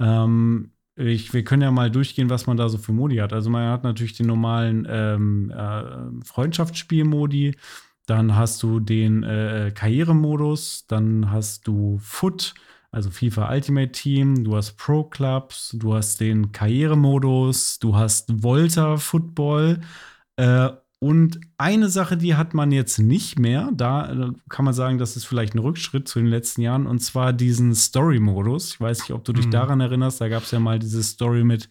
Ähm, 0.00 0.72
ich, 1.00 1.32
wir 1.32 1.44
können 1.44 1.62
ja 1.62 1.70
mal 1.70 1.90
durchgehen, 1.90 2.30
was 2.30 2.46
man 2.46 2.56
da 2.56 2.68
so 2.68 2.78
für 2.78 2.92
Modi 2.92 3.16
hat. 3.16 3.32
Also 3.32 3.50
man 3.50 3.70
hat 3.70 3.84
natürlich 3.84 4.14
den 4.16 4.26
normalen 4.26 4.86
ähm, 4.88 5.50
äh, 5.50 6.24
Freundschaftsspielmodi, 6.24 7.56
dann 8.06 8.36
hast 8.36 8.62
du 8.62 8.80
den 8.80 9.22
äh, 9.22 9.72
Karrieremodus, 9.74 10.86
dann 10.86 11.30
hast 11.30 11.66
du 11.66 11.98
Foot, 12.02 12.54
also 12.90 13.10
FIFA 13.10 13.52
Ultimate 13.52 13.92
Team, 13.92 14.44
du 14.44 14.56
hast 14.56 14.72
Pro 14.76 15.04
Clubs, 15.04 15.74
du 15.78 15.94
hast 15.94 16.20
den 16.20 16.52
Karrieremodus, 16.52 17.78
du 17.78 17.96
hast 17.96 18.42
Volta 18.42 18.96
Football. 18.96 19.80
Äh, 20.36 20.70
und 21.02 21.40
eine 21.56 21.88
Sache, 21.88 22.18
die 22.18 22.34
hat 22.34 22.52
man 22.52 22.72
jetzt 22.72 22.98
nicht 22.98 23.38
mehr. 23.38 23.70
Da 23.72 24.12
äh, 24.12 24.32
kann 24.50 24.66
man 24.66 24.74
sagen, 24.74 24.98
das 24.98 25.16
ist 25.16 25.24
vielleicht 25.24 25.54
ein 25.54 25.58
Rückschritt 25.58 26.06
zu 26.06 26.18
den 26.18 26.28
letzten 26.28 26.60
Jahren. 26.60 26.86
Und 26.86 26.98
zwar 26.98 27.32
diesen 27.32 27.74
Story-Modus. 27.74 28.74
Ich 28.74 28.80
weiß 28.80 29.00
nicht, 29.00 29.12
ob 29.12 29.24
du 29.24 29.32
dich 29.32 29.46
mhm. 29.46 29.50
daran 29.50 29.80
erinnerst. 29.80 30.20
Da 30.20 30.28
gab 30.28 30.42
es 30.42 30.50
ja 30.50 30.60
mal 30.60 30.78
diese 30.78 31.02
Story 31.02 31.42
mit 31.42 31.70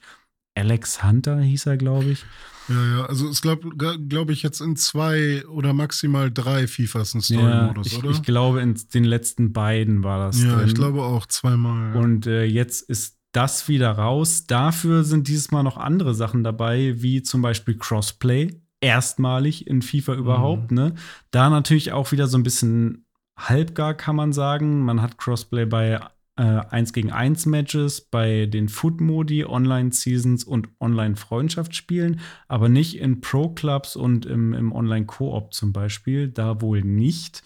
Alex 0.55 1.03
Hunter, 1.03 1.39
hieß 1.39 1.67
er, 1.67 1.77
glaube 1.77 2.05
ich. 2.05 2.25
Ja, 2.69 2.97
ja, 2.97 3.05
also 3.05 3.29
es 3.29 3.41
glaube 3.41 3.69
glaub 3.69 4.29
ich 4.29 4.43
jetzt 4.43 4.61
in 4.61 4.75
zwei 4.75 5.45
oder 5.47 5.73
maximal 5.73 6.31
drei 6.31 6.67
FIFAs 6.67 7.13
ein 7.13 7.21
Story-Modus, 7.21 7.91
ja, 7.93 7.99
oder? 7.99 8.09
Ich 8.09 8.23
glaube, 8.23 8.61
in 8.61 8.79
den 8.93 9.03
letzten 9.03 9.53
beiden 9.53 10.03
war 10.03 10.25
das. 10.25 10.41
Ja, 10.41 10.55
drin. 10.55 10.67
ich 10.67 10.75
glaube 10.75 11.03
auch 11.03 11.27
zweimal. 11.27 11.93
Ja. 11.93 12.01
Und 12.01 12.25
äh, 12.25 12.45
jetzt 12.45 12.81
ist 12.81 13.17
das 13.31 13.67
wieder 13.67 13.91
raus. 13.91 14.45
Dafür 14.47 15.03
sind 15.03 15.27
dieses 15.27 15.51
Mal 15.51 15.61
noch 15.61 15.77
andere 15.77 16.15
Sachen 16.15 16.43
dabei, 16.43 16.95
wie 16.97 17.21
zum 17.21 17.43
Beispiel 17.43 17.77
Crossplay 17.77 18.59
erstmalig 18.81 19.67
in 19.67 19.81
FIFA 19.81 20.13
überhaupt. 20.13 20.71
Mhm. 20.71 20.77
Ne? 20.77 20.95
Da 21.31 21.49
natürlich 21.49 21.91
auch 21.91 22.11
wieder 22.11 22.27
so 22.27 22.37
ein 22.37 22.43
bisschen 22.43 23.05
halbgar, 23.37 23.93
kann 23.93 24.15
man 24.15 24.33
sagen. 24.33 24.81
Man 24.81 25.01
hat 25.01 25.17
Crossplay 25.17 25.65
bei 25.65 25.99
äh, 26.39 26.41
1 26.41 26.93
gegen 26.93 27.11
1 27.11 27.45
Matches, 27.47 28.01
bei 28.01 28.45
den 28.45 28.69
Foot-Modi, 28.69 29.45
Online-Seasons 29.45 30.43
und 30.43 30.69
Online-Freundschaftsspielen, 30.79 32.21
aber 32.47 32.69
nicht 32.69 32.97
in 32.97 33.21
Pro-Clubs 33.21 33.95
und 33.95 34.25
im, 34.25 34.53
im 34.53 34.71
Online-Koop 34.71 35.53
zum 35.53 35.73
Beispiel. 35.73 36.29
Da 36.29 36.61
wohl 36.61 36.81
nicht. 36.81 37.43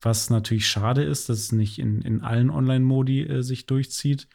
Was 0.00 0.28
natürlich 0.28 0.66
schade 0.66 1.02
ist, 1.02 1.30
dass 1.30 1.38
es 1.38 1.52
nicht 1.52 1.78
in, 1.78 2.02
in 2.02 2.20
allen 2.20 2.50
Online-Modi 2.50 3.22
äh, 3.22 3.42
sich 3.42 3.64
durchzieht. 3.64 4.28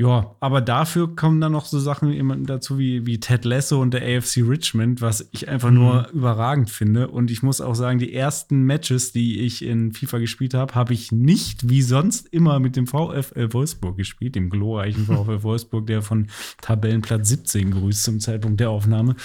Ja, 0.00 0.36
aber 0.38 0.60
dafür 0.60 1.16
kommen 1.16 1.40
dann 1.40 1.50
noch 1.50 1.64
so 1.64 1.80
Sachen 1.80 2.46
dazu 2.46 2.78
wie, 2.78 3.04
wie 3.04 3.18
Ted 3.18 3.44
Lasso 3.44 3.82
und 3.82 3.92
der 3.92 4.02
AFC 4.02 4.44
Richmond, 4.48 5.00
was 5.00 5.28
ich 5.32 5.48
einfach 5.48 5.72
nur 5.72 6.06
mhm. 6.12 6.18
überragend 6.18 6.70
finde. 6.70 7.08
Und 7.08 7.32
ich 7.32 7.42
muss 7.42 7.60
auch 7.60 7.74
sagen, 7.74 7.98
die 7.98 8.14
ersten 8.14 8.62
Matches, 8.62 9.10
die 9.10 9.40
ich 9.40 9.64
in 9.64 9.92
FIFA 9.92 10.18
gespielt 10.18 10.54
habe, 10.54 10.76
habe 10.76 10.94
ich 10.94 11.10
nicht 11.10 11.68
wie 11.68 11.82
sonst 11.82 12.28
immer 12.28 12.60
mit 12.60 12.76
dem 12.76 12.86
VfL 12.86 13.52
Wolfsburg 13.52 13.96
gespielt, 13.96 14.36
dem 14.36 14.50
glorreichen 14.50 15.04
VfL 15.06 15.42
Wolfsburg, 15.42 15.88
der 15.88 16.00
von 16.00 16.28
Tabellenplatz 16.60 17.28
17 17.30 17.72
grüßt 17.72 18.04
zum 18.04 18.20
Zeitpunkt 18.20 18.60
der 18.60 18.70
Aufnahme, 18.70 19.16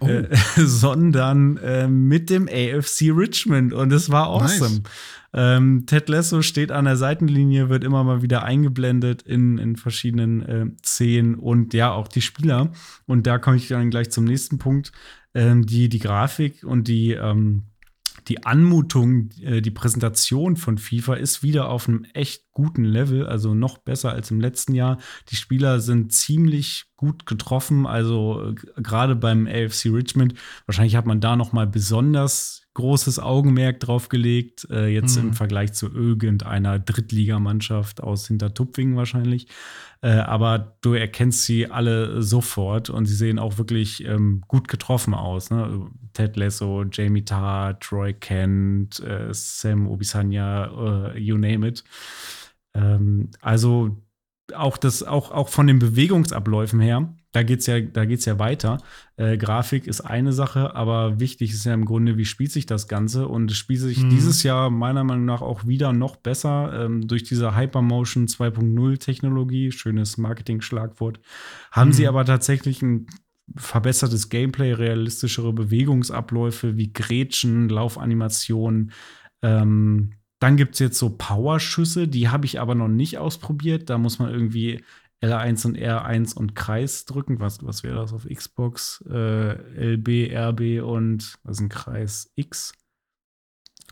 oh. 0.00 0.08
äh, 0.08 0.28
sondern 0.56 1.56
äh, 1.56 1.88
mit 1.88 2.28
dem 2.28 2.48
AFC 2.48 3.12
Richmond. 3.16 3.72
Und 3.72 3.90
es 3.94 4.10
war 4.10 4.26
awesome. 4.26 4.76
Nice. 4.76 4.82
Ähm, 5.34 5.84
Ted 5.86 6.08
Lasso 6.08 6.42
steht 6.42 6.72
an 6.72 6.86
der 6.86 6.96
Seitenlinie, 6.96 7.68
wird 7.68 7.84
immer 7.84 8.02
mal 8.04 8.22
wieder 8.22 8.44
eingeblendet 8.44 9.22
in, 9.22 9.58
in 9.58 9.76
verschiedenen 9.76 10.42
äh, 10.42 10.66
Szenen 10.84 11.34
und 11.34 11.74
ja, 11.74 11.92
auch 11.92 12.08
die 12.08 12.22
Spieler. 12.22 12.72
Und 13.06 13.26
da 13.26 13.38
komme 13.38 13.56
ich 13.56 13.68
dann 13.68 13.90
gleich 13.90 14.10
zum 14.10 14.24
nächsten 14.24 14.58
Punkt. 14.58 14.92
Ähm, 15.34 15.66
die, 15.66 15.88
die 15.88 15.98
Grafik 15.98 16.64
und 16.64 16.88
die, 16.88 17.12
ähm, 17.12 17.64
die 18.28 18.44
Anmutung, 18.44 19.30
äh, 19.42 19.60
die 19.60 19.70
Präsentation 19.70 20.56
von 20.56 20.78
FIFA 20.78 21.14
ist 21.14 21.42
wieder 21.42 21.68
auf 21.68 21.88
einem 21.88 22.04
echt 22.14 22.44
guten 22.52 22.84
Level, 22.84 23.26
also 23.26 23.54
noch 23.54 23.78
besser 23.78 24.12
als 24.12 24.30
im 24.30 24.40
letzten 24.40 24.74
Jahr. 24.74 24.98
Die 25.28 25.36
Spieler 25.36 25.80
sind 25.80 26.12
ziemlich 26.12 26.86
gut 26.96 27.26
getroffen, 27.26 27.86
also 27.86 28.50
äh, 28.50 28.80
gerade 28.80 29.14
beim 29.14 29.46
AFC 29.46 29.86
Richmond. 29.86 30.34
Wahrscheinlich 30.66 30.96
hat 30.96 31.06
man 31.06 31.20
da 31.20 31.36
noch 31.36 31.52
mal 31.52 31.66
besonders 31.66 32.67
großes 32.78 33.18
Augenmerk 33.18 33.80
drauf 33.80 34.08
gelegt, 34.08 34.68
äh, 34.70 34.86
jetzt 34.86 35.16
mhm. 35.16 35.30
im 35.30 35.32
Vergleich 35.34 35.72
zu 35.72 35.92
irgendeiner 35.92 36.78
Drittligamannschaft 36.78 38.00
aus 38.00 38.28
Hintertupfingen 38.28 38.94
wahrscheinlich. 38.96 39.48
Äh, 40.00 40.10
aber 40.10 40.76
du 40.80 40.94
erkennst 40.94 41.42
sie 41.42 41.68
alle 41.68 42.22
sofort 42.22 42.88
und 42.88 43.06
sie 43.06 43.16
sehen 43.16 43.40
auch 43.40 43.58
wirklich 43.58 44.04
ähm, 44.04 44.44
gut 44.46 44.68
getroffen 44.68 45.12
aus. 45.12 45.50
Ne? 45.50 45.90
Ted 46.12 46.36
Lasso, 46.36 46.84
Jamie 46.84 47.24
Tarr, 47.24 47.80
Troy 47.80 48.12
Kent, 48.12 49.00
äh, 49.00 49.34
Sam 49.34 49.88
Obisanya, 49.88 51.14
äh, 51.14 51.18
you 51.18 51.36
name 51.36 51.66
it. 51.66 51.82
Ähm, 52.74 53.32
also 53.40 53.96
auch 54.54 54.76
das, 54.76 55.02
auch, 55.02 55.30
auch 55.30 55.48
von 55.48 55.66
den 55.66 55.78
Bewegungsabläufen 55.78 56.80
her, 56.80 57.14
da 57.32 57.42
geht's 57.42 57.66
ja, 57.66 57.80
da 57.80 58.04
geht's 58.04 58.24
ja 58.24 58.38
weiter. 58.38 58.78
Äh, 59.16 59.36
Grafik 59.36 59.86
ist 59.86 60.00
eine 60.00 60.32
Sache, 60.32 60.74
aber 60.74 61.20
wichtig 61.20 61.52
ist 61.52 61.64
ja 61.64 61.74
im 61.74 61.84
Grunde, 61.84 62.16
wie 62.16 62.24
spielt 62.24 62.52
sich 62.52 62.66
das 62.66 62.88
Ganze? 62.88 63.28
Und 63.28 63.50
es 63.50 63.56
spielt 63.56 63.80
sich 63.80 64.02
mhm. 64.02 64.10
dieses 64.10 64.42
Jahr 64.42 64.70
meiner 64.70 65.04
Meinung 65.04 65.26
nach 65.26 65.42
auch 65.42 65.66
wieder 65.66 65.92
noch 65.92 66.16
besser 66.16 66.84
ähm, 66.84 67.06
durch 67.06 67.24
diese 67.24 67.54
Hypermotion 67.54 68.26
2.0 68.26 68.98
Technologie, 68.98 69.72
schönes 69.72 70.16
Marketing-Schlagwort, 70.16 71.20
haben 71.70 71.88
mhm. 71.88 71.94
sie 71.94 72.08
aber 72.08 72.24
tatsächlich 72.24 72.80
ein 72.82 73.06
verbessertes 73.56 74.30
Gameplay, 74.30 74.72
realistischere 74.72 75.52
Bewegungsabläufe 75.52 76.76
wie 76.76 76.92
Grätschen, 76.92 77.68
Laufanimationen, 77.68 78.92
ähm, 79.42 80.12
dann 80.38 80.56
gibt 80.56 80.74
es 80.74 80.80
jetzt 80.80 80.98
so 80.98 81.10
Powerschüsse, 81.10 82.06
die 82.08 82.28
habe 82.28 82.46
ich 82.46 82.60
aber 82.60 82.74
noch 82.74 82.88
nicht 82.88 83.18
ausprobiert. 83.18 83.90
Da 83.90 83.98
muss 83.98 84.18
man 84.18 84.30
irgendwie 84.30 84.84
L1 85.22 85.66
und 85.66 85.76
R1 85.76 86.34
und 86.34 86.54
Kreis 86.54 87.04
drücken. 87.04 87.40
Was, 87.40 87.64
was 87.64 87.82
wäre 87.82 87.96
das 87.96 88.12
auf 88.12 88.26
Xbox? 88.26 89.04
Äh, 89.10 89.94
LB, 89.94 90.32
RB 90.32 90.82
und 90.82 91.38
was 91.42 91.56
ist 91.56 91.60
ein 91.60 91.68
Kreis? 91.68 92.30
X? 92.36 92.72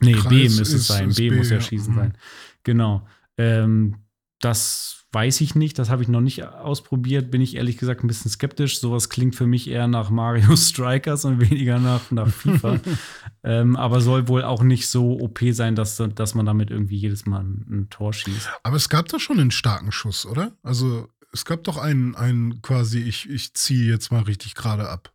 Nee, 0.00 0.12
Kreis 0.12 0.28
B 0.28 0.42
müsste 0.44 0.76
es 0.76 0.86
sein. 0.86 1.08
B, 1.08 1.30
B, 1.30 1.36
muss 1.36 1.50
ja 1.50 1.60
schießen 1.60 1.94
ja. 1.94 2.02
sein. 2.02 2.18
Genau. 2.62 3.06
Ähm, 3.38 3.96
das 4.40 5.05
weiß 5.16 5.40
ich 5.40 5.54
nicht, 5.54 5.78
das 5.78 5.88
habe 5.88 6.02
ich 6.02 6.10
noch 6.10 6.20
nicht 6.20 6.44
ausprobiert, 6.44 7.30
bin 7.30 7.40
ich 7.40 7.56
ehrlich 7.56 7.78
gesagt 7.78 8.04
ein 8.04 8.06
bisschen 8.06 8.30
skeptisch. 8.30 8.80
Sowas 8.80 9.08
klingt 9.08 9.34
für 9.34 9.46
mich 9.46 9.66
eher 9.70 9.88
nach 9.88 10.10
Mario 10.10 10.54
Strikers 10.56 11.24
und 11.24 11.40
weniger 11.40 11.78
nach, 11.78 12.10
nach 12.10 12.28
FIFA. 12.28 12.78
ähm, 13.42 13.76
aber 13.76 14.02
soll 14.02 14.28
wohl 14.28 14.44
auch 14.44 14.62
nicht 14.62 14.88
so 14.88 15.18
OP 15.18 15.40
sein, 15.52 15.74
dass, 15.74 15.96
dass 15.96 16.34
man 16.34 16.44
damit 16.44 16.70
irgendwie 16.70 16.98
jedes 16.98 17.24
Mal 17.24 17.40
ein, 17.40 17.64
ein 17.70 17.88
Tor 17.88 18.12
schießt. 18.12 18.50
Aber 18.62 18.76
es 18.76 18.90
gab 18.90 19.08
doch 19.08 19.18
schon 19.18 19.40
einen 19.40 19.52
starken 19.52 19.90
Schuss, 19.90 20.26
oder? 20.26 20.52
Also 20.62 21.08
es 21.32 21.46
gab 21.46 21.64
doch 21.64 21.78
einen, 21.78 22.14
einen 22.14 22.60
quasi, 22.60 22.98
ich, 22.98 23.26
ich 23.30 23.54
ziehe 23.54 23.90
jetzt 23.90 24.12
mal 24.12 24.24
richtig 24.24 24.54
gerade 24.54 24.86
ab. 24.86 25.14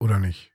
Oder 0.00 0.18
nicht? 0.18 0.47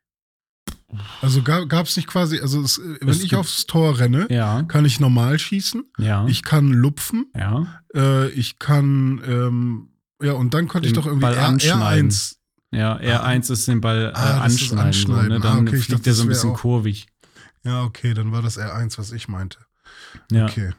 Also 1.21 1.41
gab 1.41 1.85
es 1.85 1.95
nicht 1.95 2.07
quasi, 2.07 2.39
also 2.39 2.61
es, 2.61 2.79
wenn 2.79 3.09
es 3.09 3.23
ich 3.23 3.35
aufs 3.35 3.65
Tor 3.65 3.99
renne, 3.99 4.27
ja. 4.29 4.63
kann 4.63 4.85
ich 4.85 4.99
normal 4.99 5.39
schießen. 5.39 5.83
Ja. 5.97 6.25
Ich 6.27 6.43
kann 6.43 6.69
lupfen. 6.69 7.27
Ja. 7.35 7.81
Äh, 7.95 8.29
ich 8.29 8.59
kann, 8.59 9.21
ähm, 9.25 9.89
ja, 10.21 10.33
und 10.33 10.53
dann 10.53 10.67
konnte 10.67 10.87
den 10.87 10.95
ich 10.95 10.99
doch 10.99 11.05
irgendwie 11.05 11.21
Ball 11.21 11.35
R, 11.35 11.49
R1. 11.49 12.35
Ja, 12.71 12.97
R1 12.97 13.51
ist 13.51 13.67
den 13.67 13.81
Ball 13.81 14.11
äh, 14.15 14.17
ah, 14.17 14.41
anschneiden. 14.41 14.87
anschneiden. 14.87 15.23
So, 15.23 15.33
ne? 15.33 15.39
Dann 15.39 15.57
ah, 15.57 15.69
okay, 15.69 15.77
fliegt 15.77 16.05
der 16.05 16.13
so 16.13 16.23
ein 16.23 16.29
bisschen 16.29 16.51
auch, 16.51 16.59
kurvig. 16.59 17.07
Ja, 17.63 17.83
okay, 17.83 18.13
dann 18.13 18.31
war 18.31 18.41
das 18.41 18.59
R1, 18.59 18.97
was 18.97 19.11
ich 19.11 19.27
meinte. 19.27 19.59
Ja. 20.31 20.45
Okay. 20.45 20.73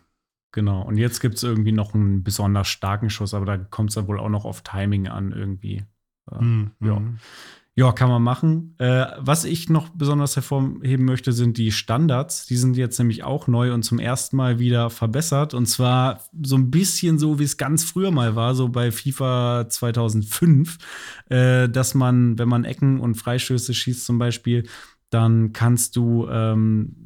Genau. 0.53 0.83
Und 0.83 0.99
jetzt 0.99 1.21
gibt 1.21 1.37
es 1.37 1.43
irgendwie 1.43 1.73
noch 1.73 1.95
einen 1.95 2.23
besonders 2.23 2.69
starken 2.69 3.11
Schuss, 3.11 3.35
aber 3.35 3.45
da 3.45 3.57
kommt 3.57 3.91
es 3.91 3.95
dann 3.95 4.07
wohl 4.07 4.21
auch 4.21 4.29
noch 4.29 4.45
auf 4.45 4.63
Timing 4.63 5.09
an 5.09 5.33
irgendwie. 5.33 5.85
Hm, 6.31 6.71
ja. 6.81 7.03
Ja, 7.77 7.91
kann 7.91 8.09
man 8.09 8.23
machen. 8.23 8.77
Äh, 8.79 9.07
was 9.19 9.45
ich 9.45 9.69
noch 9.69 9.89
besonders 9.89 10.37
hervorheben 10.37 11.05
möchte, 11.05 11.33
sind 11.33 11.59
die 11.59 11.73
Standards. 11.73 12.47
Die 12.47 12.57
sind 12.57 12.77
jetzt 12.77 12.99
nämlich 12.99 13.25
auch 13.25 13.49
neu 13.49 13.75
und 13.75 13.83
zum 13.83 13.99
ersten 13.99 14.37
Mal 14.37 14.61
wieder 14.61 14.91
verbessert. 14.91 15.55
Und 15.55 15.67
zwar 15.67 16.21
so 16.41 16.55
ein 16.55 16.71
bisschen 16.71 17.19
so, 17.19 17.41
wie 17.41 17.45
es 17.45 17.57
ganz 17.57 17.83
früher 17.83 18.13
mal 18.13 18.37
war, 18.37 18.55
so 18.55 18.69
bei 18.69 18.93
FIFA 18.93 19.69
2005, 19.69 20.79
äh, 21.31 21.69
dass 21.69 21.95
man, 21.95 22.39
wenn 22.39 22.49
man 22.49 22.65
Ecken 22.65 23.01
und 23.01 23.17
Freistöße 23.17 23.75
schießt 23.75 24.05
zum 24.07 24.19
Beispiel, 24.19 24.69
dann 25.11 25.53
kannst 25.53 25.97
du 25.97 26.29
ähm, 26.29 27.04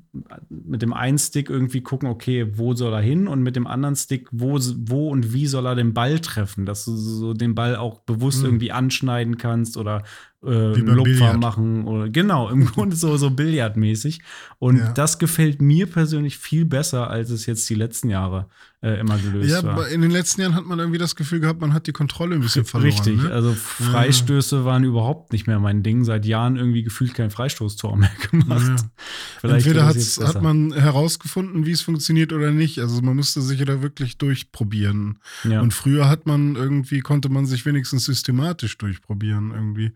mit 0.48 0.82
dem 0.82 0.92
einen 0.92 1.18
Stick 1.18 1.50
irgendwie 1.50 1.80
gucken, 1.80 2.08
okay, 2.08 2.46
wo 2.56 2.74
soll 2.74 2.92
er 2.92 3.00
hin 3.00 3.28
und 3.28 3.42
mit 3.42 3.56
dem 3.56 3.66
anderen 3.66 3.96
Stick, 3.96 4.28
wo, 4.32 4.58
wo 4.86 5.08
und 5.10 5.32
wie 5.32 5.46
soll 5.46 5.66
er 5.66 5.74
den 5.74 5.94
Ball 5.94 6.18
treffen, 6.20 6.66
dass 6.66 6.84
du 6.84 6.96
so 6.96 7.34
den 7.34 7.54
Ball 7.54 7.76
auch 7.76 8.00
bewusst 8.00 8.40
Mhm. 8.40 8.46
irgendwie 8.46 8.72
anschneiden 8.72 9.38
kannst 9.38 9.76
oder 9.76 10.02
äh, 10.44 10.48
einen 10.48 10.86
Lupfer 10.86 11.02
Billard. 11.04 11.40
machen 11.40 11.84
oder 11.86 12.08
genau, 12.08 12.48
im 12.48 12.64
Grunde 12.72 12.94
so, 12.96 13.16
so 13.16 13.30
Billardmäßig. 13.30 14.20
Und 14.58 14.78
Ja. 14.78 14.92
das 14.92 15.18
gefällt 15.18 15.60
mir 15.60 15.86
persönlich 15.86 16.38
viel 16.38 16.64
besser, 16.64 17.10
als 17.10 17.30
es 17.30 17.46
jetzt 17.46 17.68
die 17.70 17.74
letzten 17.74 18.08
Jahre 18.10 18.46
äh, 18.80 19.00
immer 19.00 19.18
gelöst 19.18 19.50
Ja, 19.50 19.62
war. 19.64 19.72
aber 19.72 19.88
in 19.88 20.00
den 20.02 20.10
letzten 20.12 20.40
Jahren 20.40 20.54
hat 20.54 20.64
man 20.64 20.78
irgendwie 20.78 20.98
das 20.98 21.16
Gefühl 21.16 21.40
gehabt, 21.40 21.60
man 21.60 21.72
hat 21.74 21.86
die 21.88 21.92
Kontrolle 21.92 22.36
ein 22.36 22.40
bisschen 22.40 22.64
verloren. 22.64 22.90
Richtig, 22.92 23.16
Ne? 23.22 23.30
also 23.30 23.52
Freistöße 23.54 24.64
waren 24.64 24.84
überhaupt 24.84 25.32
nicht 25.32 25.46
mehr 25.46 25.58
mein 25.58 25.82
Ding. 25.82 26.04
Seit 26.04 26.24
Jahren 26.26 26.56
irgendwie 26.56 26.82
gefühlt 26.82 27.14
kein 27.14 27.30
Freistoßtor 27.30 27.96
mehr 27.96 28.10
gemacht. 28.30 28.84
Ja. 29.42 29.50
Entweder 29.50 29.86
hat 29.86 30.42
man 30.42 30.72
herausgefunden, 30.72 31.66
wie 31.66 31.72
es 31.72 31.80
funktioniert 31.82 32.32
oder 32.32 32.50
nicht. 32.52 32.78
Also 32.78 33.00
man 33.02 33.16
musste 33.16 33.40
sich 33.42 33.58
ja 33.58 33.64
da 33.64 33.82
wirklich 33.82 34.18
durchprobieren. 34.18 35.18
ja. 35.44 35.60
Und 35.60 35.74
früher 35.74 36.08
hat 36.08 36.26
man 36.26 36.54
irgendwie, 36.56 37.00
konnte 37.00 37.28
man 37.28 37.46
sich 37.46 37.66
wenigstens 37.66 38.04
systematisch 38.04 38.78
durchprobieren 38.78 39.50
irgendwie. 39.52 39.92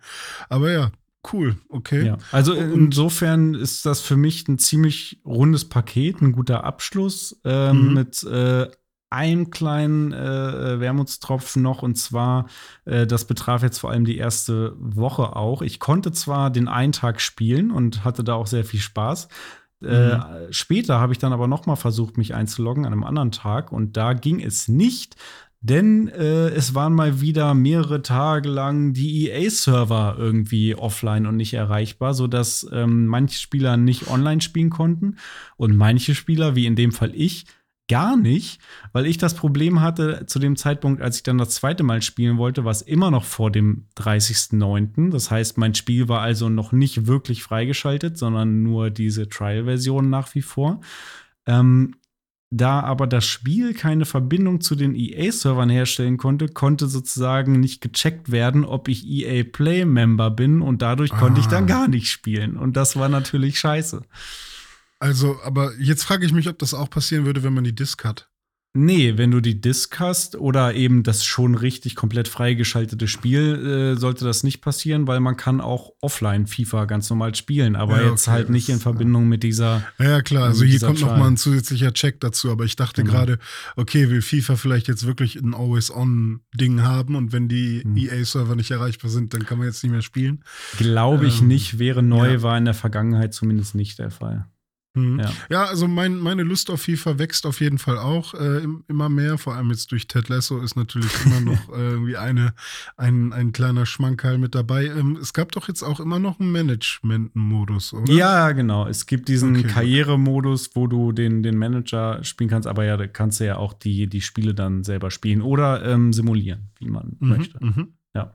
Aber 0.49 0.71
ja, 0.73 0.91
cool, 1.33 1.57
okay. 1.69 2.07
Ja, 2.07 2.19
also 2.33 2.53
insofern 2.53 3.55
ist 3.55 3.85
das 3.87 4.01
für 4.01 4.17
mich 4.17 4.49
ein 4.49 4.59
ziemlich 4.59 5.21
rundes 5.25 5.69
Paket, 5.69 6.21
ein 6.21 6.33
guter 6.33 6.65
Abschluss 6.65 7.41
ähm, 7.45 7.89
Mhm. 7.89 7.95
mit 7.95 8.23
äh, 8.25 8.67
einem 9.11 9.51
kleinen 9.51 10.13
äh, 10.13 10.81
Wermutstropfen 10.81 11.63
noch 11.63 11.83
und 11.83 11.97
zwar, 11.97 12.47
äh, 12.87 13.07
das 13.07 13.27
betraf 13.27 13.63
jetzt 13.63 13.79
vor 13.79 13.91
allem 13.91 14.07
die 14.07 14.17
erste 14.17 14.75
Woche 14.79 15.37
auch. 15.37 15.61
Ich 15.61 15.79
konnte 15.81 16.13
zwar 16.13 16.51
den 16.51 16.67
einen 16.67 16.93
Tag 16.93 17.21
spielen 17.21 17.71
und 17.71 18.05
hatte 18.05 18.25
da 18.25 18.35
auch 18.35 18.47
sehr 18.47 18.65
viel 18.65 18.81
Spaß. 18.81 19.29
Äh, 19.83 20.19
später 20.51 21.01
habe 21.01 21.13
ich 21.13 21.19
dann 21.19 21.33
aber 21.33 21.49
noch 21.49 21.67
mal 21.67 21.77
versucht, 21.77 22.17
mich 22.17 22.35
einzuloggen 22.35 22.87
an 22.87 22.93
einem 22.93 23.05
anderen 23.05 23.33
Tag 23.33 23.73
und 23.73 23.97
da 23.97 24.13
ging 24.15 24.41
es 24.41 24.69
nicht, 24.69 25.17
denn 25.63 26.09
äh, 26.09 26.49
es 26.49 26.75
waren 26.75 26.93
mal 26.93 27.21
wieder 27.21 27.55
mehrere 27.55 28.03
Tage 28.03 28.49
lang 28.49 28.93
die 28.93 29.31
EA-Server 29.31 30.17
irgendwie 30.19 30.75
offline 30.75 31.27
und 31.27 31.37
nicht 31.37 31.55
erreichbar, 31.55 32.15
sodass 32.15 32.67
ähm, 32.73 33.07
manche 33.07 33.39
Spieler 33.39 33.77
nicht 33.77 34.09
online 34.09 34.41
spielen 34.41 34.71
konnten 34.71 35.17
und 35.57 35.77
manche 35.77 36.17
Spieler, 36.17 36.57
wie 36.57 36.67
in 36.67 36.75
dem 36.75 36.91
Fall 36.91 37.13
ich, 37.15 37.47
gar 37.89 38.17
nicht, 38.17 38.61
weil 38.93 39.07
ich 39.07 39.19
das 39.19 39.35
Problem 39.35 39.81
hatte 39.81 40.25
zu 40.27 40.39
dem 40.39 40.57
Zeitpunkt, 40.57 41.01
als 41.01 41.17
ich 41.17 41.23
dann 41.23 41.39
das 41.39 41.51
zweite 41.51 41.85
Mal 41.85 42.03
spielen 42.03 42.39
wollte, 42.39 42.65
war 42.65 42.73
es 42.73 42.83
immer 42.83 43.11
noch 43.11 43.25
vor 43.25 43.53
dem 43.53 43.87
30.09. 43.99 45.11
Das 45.11 45.31
heißt, 45.31 45.59
mein 45.59 45.75
Spiel 45.75 46.09
war 46.09 46.23
also 46.23 46.49
noch 46.49 46.73
nicht 46.73 47.07
wirklich 47.07 47.43
freigeschaltet, 47.43 48.19
sondern 48.19 48.63
nur 48.63 48.91
diese 48.91 49.29
Trial-Version 49.29 50.11
nach 50.11 50.35
wie 50.35 50.43
vor. 50.43 50.81
Ähm, 51.47 51.95
da 52.55 52.81
aber 52.81 53.07
das 53.07 53.25
Spiel 53.27 53.73
keine 53.73 54.05
Verbindung 54.05 54.61
zu 54.61 54.75
den 54.75 54.95
EA-Servern 54.95 55.71
herstellen 55.71 56.19
konnte, 56.19 56.49
konnte 56.49 56.87
sozusagen 56.87 57.59
nicht 57.61 57.81
gecheckt 57.81 58.31
werden, 58.31 58.65
ob 58.65 58.89
ich 58.89 59.07
EA 59.07 59.43
Play-Member 59.45 60.31
bin 60.31 60.61
und 60.61 60.83
dadurch 60.83 61.11
konnte 61.13 61.41
ich 61.41 61.47
dann 61.47 61.65
Ah. 61.65 61.69
gar 61.69 61.89
nicht 61.89 62.09
spielen. 62.09 62.57
Und 62.57 62.77
das 62.77 62.97
war 62.97 63.09
natürlich 63.09 63.59
scheiße. 63.59 64.03
Also, 64.99 65.39
aber 65.43 65.73
jetzt 65.81 66.05
frage 66.05 66.27
ich 66.27 66.33
mich, 66.33 66.49
ob 66.49 66.59
das 66.59 66.75
auch 66.75 66.91
passieren 66.91 67.25
würde, 67.25 67.43
wenn 67.43 67.55
man 67.55 67.65
die 67.65 67.75
Disk 67.75 68.05
hat. 68.05 68.29
Nee, 68.75 69.19
wenn 69.19 69.31
du 69.31 69.41
die 69.43 69.61
Disk 69.61 70.01
hast 70.01 70.35
oder 70.35 70.75
eben 70.75 71.03
das 71.03 71.27
schon 71.27 71.55
richtig 71.55 71.95
komplett 71.95 72.27
freigeschaltete 72.27 73.07
Spiel, 73.07 73.93
äh, 73.95 74.01
sollte 74.01 74.25
das 74.25 74.45
nicht 74.45 74.63
passieren, 74.63 75.07
weil 75.07 75.21
man 75.21 75.37
kann 75.37 75.61
auch 75.61 75.91
offline 76.01 76.47
FIFA 76.47 76.87
ganz 76.87 77.11
normal 77.11 77.35
spielen, 77.35 77.77
aber 77.77 78.01
Ja, 78.03 78.09
jetzt 78.11 78.27
okay, 78.29 78.31
halt 78.37 78.49
nicht 78.51 78.71
in 78.71 78.79
Verbindung 78.81 79.29
mit 79.29 79.43
dieser. 79.43 79.83
Ja, 79.99 80.05
ja, 80.09 80.23
klar. 80.23 80.45
Also 80.45 80.65
hier 80.65 80.81
kommt 80.81 81.01
noch 81.01 81.09
Trial. 81.09 81.19
mal 81.21 81.27
ein 81.29 81.37
zusätzlicher 81.37 81.93
Check 81.93 82.21
dazu. 82.21 82.51
Aber 82.51 82.65
ich 82.65 82.77
dachte 82.77 83.03
Genau. 83.03 83.13
gerade, 83.15 83.39
okay, 83.77 84.09
will 84.09 84.23
FIFA 84.23 84.57
vielleicht 84.57 84.89
jetzt 84.89 85.07
wirklich 85.07 85.37
ein 85.37 85.53
Always-On-Ding 85.55 86.81
haben 86.83 87.15
und 87.15 87.33
wenn 87.33 87.49
die 87.49 87.83
Hm. 87.83 87.97
EA-Server 87.97 88.57
nicht 88.57 88.71
erreichbar 88.71 89.11
sind, 89.11 89.35
dann 89.35 89.45
kann 89.45 89.59
man 89.59 89.67
jetzt 89.67 89.83
nicht 89.83 89.93
mehr 89.93 90.01
spielen. 90.03 90.45
Glaube 90.79 91.27
ich 91.27 91.43
Ähm, 91.43 91.49
nicht, 91.49 91.79
wäre 91.79 92.03
neu, 92.03 92.33
ja. 92.33 92.43
war 92.43 92.57
in 92.57 92.65
der 92.65 92.75
Vergangenheit 92.75 93.35
zumindest 93.35 93.75
nicht 93.75 93.99
der 93.99 94.11
Fall. 94.11 94.47
Mhm. 94.95 95.21
Ja. 95.21 95.31
Ja, 95.51 95.65
also 95.65 95.89
mein, 95.89 96.19
meine 96.19 96.43
Lust 96.43 96.71
auf 96.71 96.83
FIFA 96.83 97.19
wächst 97.19 97.47
auf 97.47 97.61
jeden 97.61 97.79
Fall 97.79 97.97
auch 97.99 98.35
äh, 98.35 98.59
im- 98.63 98.85
immer 98.89 99.09
mehr. 99.09 99.39
Vor 99.39 99.55
allem 99.55 99.71
jetzt 99.71 99.91
durch 99.91 100.07
Ted 100.07 100.29
Lasso 100.29 100.59
ist 100.61 100.77
natürlich 100.77 101.11
immer 101.25 101.41
noch 101.53 101.69
äh, 101.71 101.93
irgendwie 101.93 102.17
eine, 102.19 102.53
ein, 102.99 103.33
ein 103.33 103.53
kleiner 103.53 103.87
Schmankerl 103.87 104.37
mit 104.39 104.55
dabei. 104.55 104.87
Ähm, 104.87 105.17
es 105.21 105.33
gab 105.33 105.53
doch 105.53 105.69
jetzt 105.69 105.83
auch 105.83 105.99
immer 105.99 106.19
noch 106.19 106.41
einen 106.41 106.53
Management-Modus, 106.53 107.93
oder? 107.95 108.13
Ja, 108.13 108.53
genau. 108.53 108.87
Es 108.87 109.07
gibt 109.07 109.29
diesen 109.29 109.57
Okay. 109.57 109.69
Karrieremodus, 109.69 110.71
wo 110.75 110.87
du 110.87 111.13
den, 111.13 111.43
den 111.43 111.57
Manager 111.57 112.23
spielen 112.25 112.51
kannst, 112.51 112.69
aber 112.69 112.85
ja, 112.85 112.97
da 112.97 113.07
kannst 113.07 113.41
du 113.41 113.47
ja 113.47 113.57
auch 113.57 113.73
die, 113.73 114.07
die 114.09 114.21
Spiele 114.21 114.55
dann 114.55 114.85
selber 114.85 115.11
spielen 115.11 115.43
oder 115.43 115.85
ähm, 115.85 116.13
simulieren, 116.13 116.71
wie 116.79 116.89
man 116.89 117.17
Mhm, 117.21 117.29
möchte. 117.29 117.59
mhm. 117.65 117.89
Ja. 118.15 118.35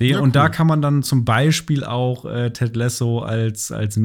Den, 0.00 0.10
Ja, 0.10 0.20
und 0.20 0.36
da 0.36 0.48
kann 0.48 0.66
man 0.68 0.80
dann 0.80 1.02
zum 1.02 1.24
Beispiel 1.24 1.82
auch 1.82 2.24
äh, 2.24 2.50
Ted 2.52 2.76
Lasso 2.76 3.18
als, 3.20 3.72
als 3.72 3.96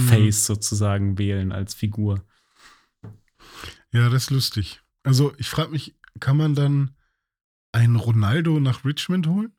Manager-Face 0.00 0.48
Mhm. 0.48 0.54
sozusagen 0.54 1.18
wählen, 1.18 1.52
als 1.52 1.74
Figur. 1.74 2.24
Ja, 3.92 4.08
das 4.08 4.24
ist 4.24 4.30
lustig. 4.30 4.80
Also 5.02 5.32
ich 5.38 5.48
frage 5.48 5.70
mich, 5.70 5.96
kann 6.20 6.36
man 6.36 6.54
dann 6.54 6.96
einen 7.72 7.96
Ronaldo 7.96 8.60
nach 8.60 8.84
Richmond 8.84 9.26
holen? 9.26 9.52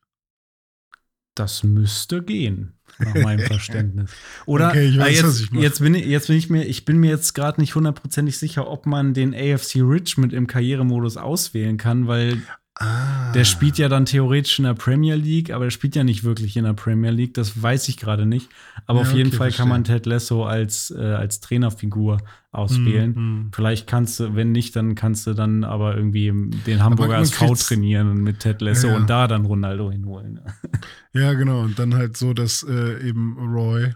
Das 1.34 1.63
müsste 1.63 2.21
gehen, 2.21 2.77
nach 2.99 3.15
meinem 3.15 3.39
Verständnis. 3.47 4.12
Oder 4.45 4.69
Okay, 4.69 4.89
ich 4.89 4.97
weiß, 4.97 5.08
äh, 5.23 5.25
jetzt, 5.27 5.41
ich 5.41 5.51
jetzt, 5.51 5.80
bin 5.80 5.95
ich, 5.95 6.06
jetzt 6.06 6.27
bin 6.27 6.36
ich 6.36 6.49
mir, 6.49 6.65
ich 6.65 6.84
bin 6.86 6.97
mir 6.99 7.10
jetzt 7.10 7.34
gerade 7.34 7.62
nicht 7.62 7.73
hundertprozentig 7.73 8.38
sicher, 8.38 8.67
ob 8.69 8.86
man 8.86 9.13
den 9.13 9.34
AFC 9.34 9.77
Richmond 9.77 10.34
im 10.34 10.45
Karrieremodus 10.47 11.15
auswählen 11.17 11.77
kann, 11.77 12.08
weil 12.08 12.41
Ah. 12.82 13.32
der 13.34 13.46
spielt 13.46 13.78
ja 13.78 13.88
dann 13.89 14.06
theoretisch 14.06 14.58
in 14.60 14.65
der 14.65 14.74
Premier 14.74 15.15
League, 15.15 15.52
aber 15.52 15.65
er 15.65 15.72
spielt 15.72 15.96
ja 15.96 16.04
nicht 16.04 16.24
wirklich 16.24 16.58
in 16.58 16.63
der 16.65 16.74
Premier 16.74 17.12
League. 17.12 17.34
Das 17.36 17.62
weiß 17.62 17.88
ich 17.89 17.98
gerade 17.98 18.26
nicht. 18.26 18.50
Aber 18.88 19.02
Ja, 19.02 19.08
auf 19.08 19.13
jeden 19.13 19.28
okay, 19.30 19.38
Fall 19.38 19.52
kann 19.52 19.70
man 19.70 19.86
verstehe. 19.86 20.02
Ted 20.02 20.06
Lasso 20.08 20.46
als, 20.46 20.91
äh, 20.91 21.00
als 21.02 21.39
Trainerfigur 21.39 22.17
auswählen. 22.52 23.13
Mhm. 23.13 23.52
Vielleicht 23.54 23.88
kannst 23.88 24.20
du, 24.20 24.36
wenn 24.36 24.52
nicht, 24.52 24.76
dann 24.76 24.96
kannst 24.96 25.28
du 25.28 25.34
dann 25.34 25.63
aber 25.63 25.96
irgendwie 25.96 26.32
den 26.65 26.84
Hamburger 26.84 27.20
SV 27.20 27.54
trainieren 27.56 28.10
und 28.10 28.24
mit 28.24 28.39
Ted 28.39 28.62
Lasso 28.62 28.88
Ja, 28.88 28.94
ja. 28.94 29.00
und 29.00 29.10
da 29.10 29.28
dann 29.28 29.46
Ronaldo 29.46 29.91
hinholen. 29.91 30.39
Ja, 31.13 31.34
genau. 31.34 31.60
Und 31.62 31.78
dann 31.78 31.94
halt 31.96 32.15
so, 32.15 32.34
dass 32.34 32.63
äh, 32.63 33.06
eben 33.06 33.38
Roy 33.38 33.94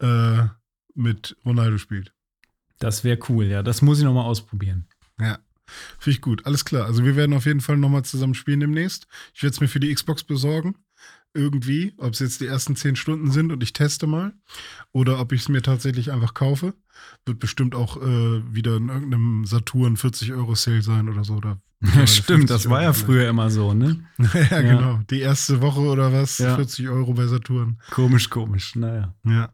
äh, 0.00 0.42
mit 0.94 1.34
Ronaldo 1.46 1.78
spielt. 1.78 2.12
Das 2.78 3.04
wäre 3.04 3.18
cool, 3.30 3.46
ja. 3.46 3.62
Das 3.62 3.80
muss 3.80 3.98
ich 3.98 4.04
noch 4.04 4.12
mal 4.12 4.24
ausprobieren. 4.24 4.86
Ja. 5.18 5.38
Finde 5.98 6.16
ich 6.16 6.20
gut. 6.20 6.46
Alles 6.46 6.64
klar. 6.64 6.86
Also 6.86 7.04
wir 7.04 7.16
werden 7.16 7.34
auf 7.34 7.46
jeden 7.46 7.60
Fall 7.60 7.76
nochmal 7.76 8.04
zusammen 8.04 8.34
spielen 8.34 8.60
demnächst. 8.60 9.06
Ich 9.34 9.42
werde 9.42 9.54
es 9.54 9.60
mir 9.60 9.68
für 9.68 9.80
die 9.80 9.92
Xbox 9.94 10.24
besorgen. 10.24 10.76
Irgendwie. 11.34 11.94
Ob 11.96 12.12
es 12.12 12.18
jetzt 12.18 12.40
die 12.40 12.46
ersten 12.46 12.76
zehn 12.76 12.94
Stunden 12.94 13.30
sind 13.30 13.52
und 13.52 13.62
ich 13.62 13.72
teste 13.72 14.06
mal. 14.06 14.34
Oder 14.92 15.18
ob 15.18 15.32
ich 15.32 15.42
es 15.42 15.48
mir 15.48 15.62
tatsächlich 15.62 16.12
einfach 16.12 16.34
kaufe. 16.34 16.74
Wird 17.24 17.38
bestimmt 17.38 17.74
auch 17.74 17.96
äh, 17.96 18.54
wieder 18.54 18.76
in 18.76 18.88
irgendeinem 18.88 19.44
Saturn 19.46 19.96
40 19.96 20.32
Euro 20.32 20.54
Sale 20.54 20.82
sein 20.82 21.08
oder 21.08 21.24
so. 21.24 21.34
Oder 21.34 21.60
Ja, 21.96 22.06
stimmt, 22.06 22.50
das 22.50 22.62
50 22.62 22.70
war 22.70 22.82
ja 22.82 22.92
früher 22.92 23.28
immer 23.28 23.50
so, 23.50 23.74
ne? 23.74 24.04
ja, 24.18 24.60
genau. 24.62 25.00
Die 25.10 25.20
erste 25.20 25.60
Woche 25.60 25.80
oder 25.80 26.12
was? 26.12 26.38
Ja. 26.38 26.54
40 26.54 26.88
Euro 26.88 27.12
bei 27.14 27.26
Saturn. 27.26 27.78
Komisch, 27.90 28.30
komisch, 28.30 28.76
naja. 28.76 29.14
Ja. 29.24 29.52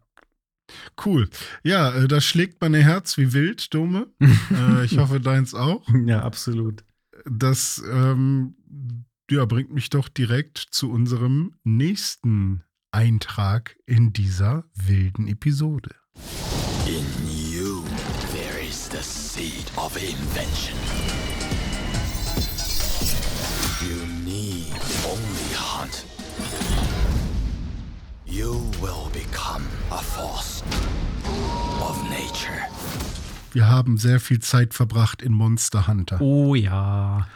Cool. 1.04 1.28
Ja, 1.62 1.92
äh, 1.94 2.08
das 2.08 2.24
schlägt 2.24 2.60
mein 2.60 2.74
Herz 2.74 3.16
wie 3.18 3.32
wild, 3.32 3.72
Dome. 3.74 4.08
äh, 4.20 4.84
ich 4.84 4.98
hoffe, 4.98 5.20
deins 5.20 5.54
auch. 5.54 5.86
Ja, 6.06 6.22
absolut. 6.22 6.84
Das 7.24 7.82
ähm, 7.90 8.54
ja, 9.30 9.44
bringt 9.44 9.72
mich 9.72 9.90
doch 9.90 10.08
direkt 10.08 10.58
zu 10.58 10.90
unserem 10.90 11.54
nächsten 11.64 12.62
Eintrag 12.92 13.76
in 13.86 14.12
dieser 14.12 14.64
wilden 14.74 15.28
Episode. 15.28 15.90
In 16.86 17.04
you, 17.28 17.84
there 18.32 18.58
is 18.66 18.88
the 18.88 19.02
seed 19.02 19.70
of 19.76 19.96
invention. 19.96 20.78
You 23.82 24.06
need 24.24 24.72
only 25.04 25.54
hunt. 25.54 26.04
You 28.28 28.70
will 28.80 29.08
become 29.12 29.64
a 29.90 29.98
force 29.98 30.62
of 31.80 31.96
nature. 32.10 32.60
Wir 33.52 33.68
haben 33.68 33.96
sehr 33.96 34.20
viel 34.20 34.40
Zeit 34.40 34.74
verbracht 34.74 35.22
in 35.22 35.32
Monster 35.32 35.86
Hunter. 35.86 36.20
Oh 36.20 36.54
ja. 36.54 37.26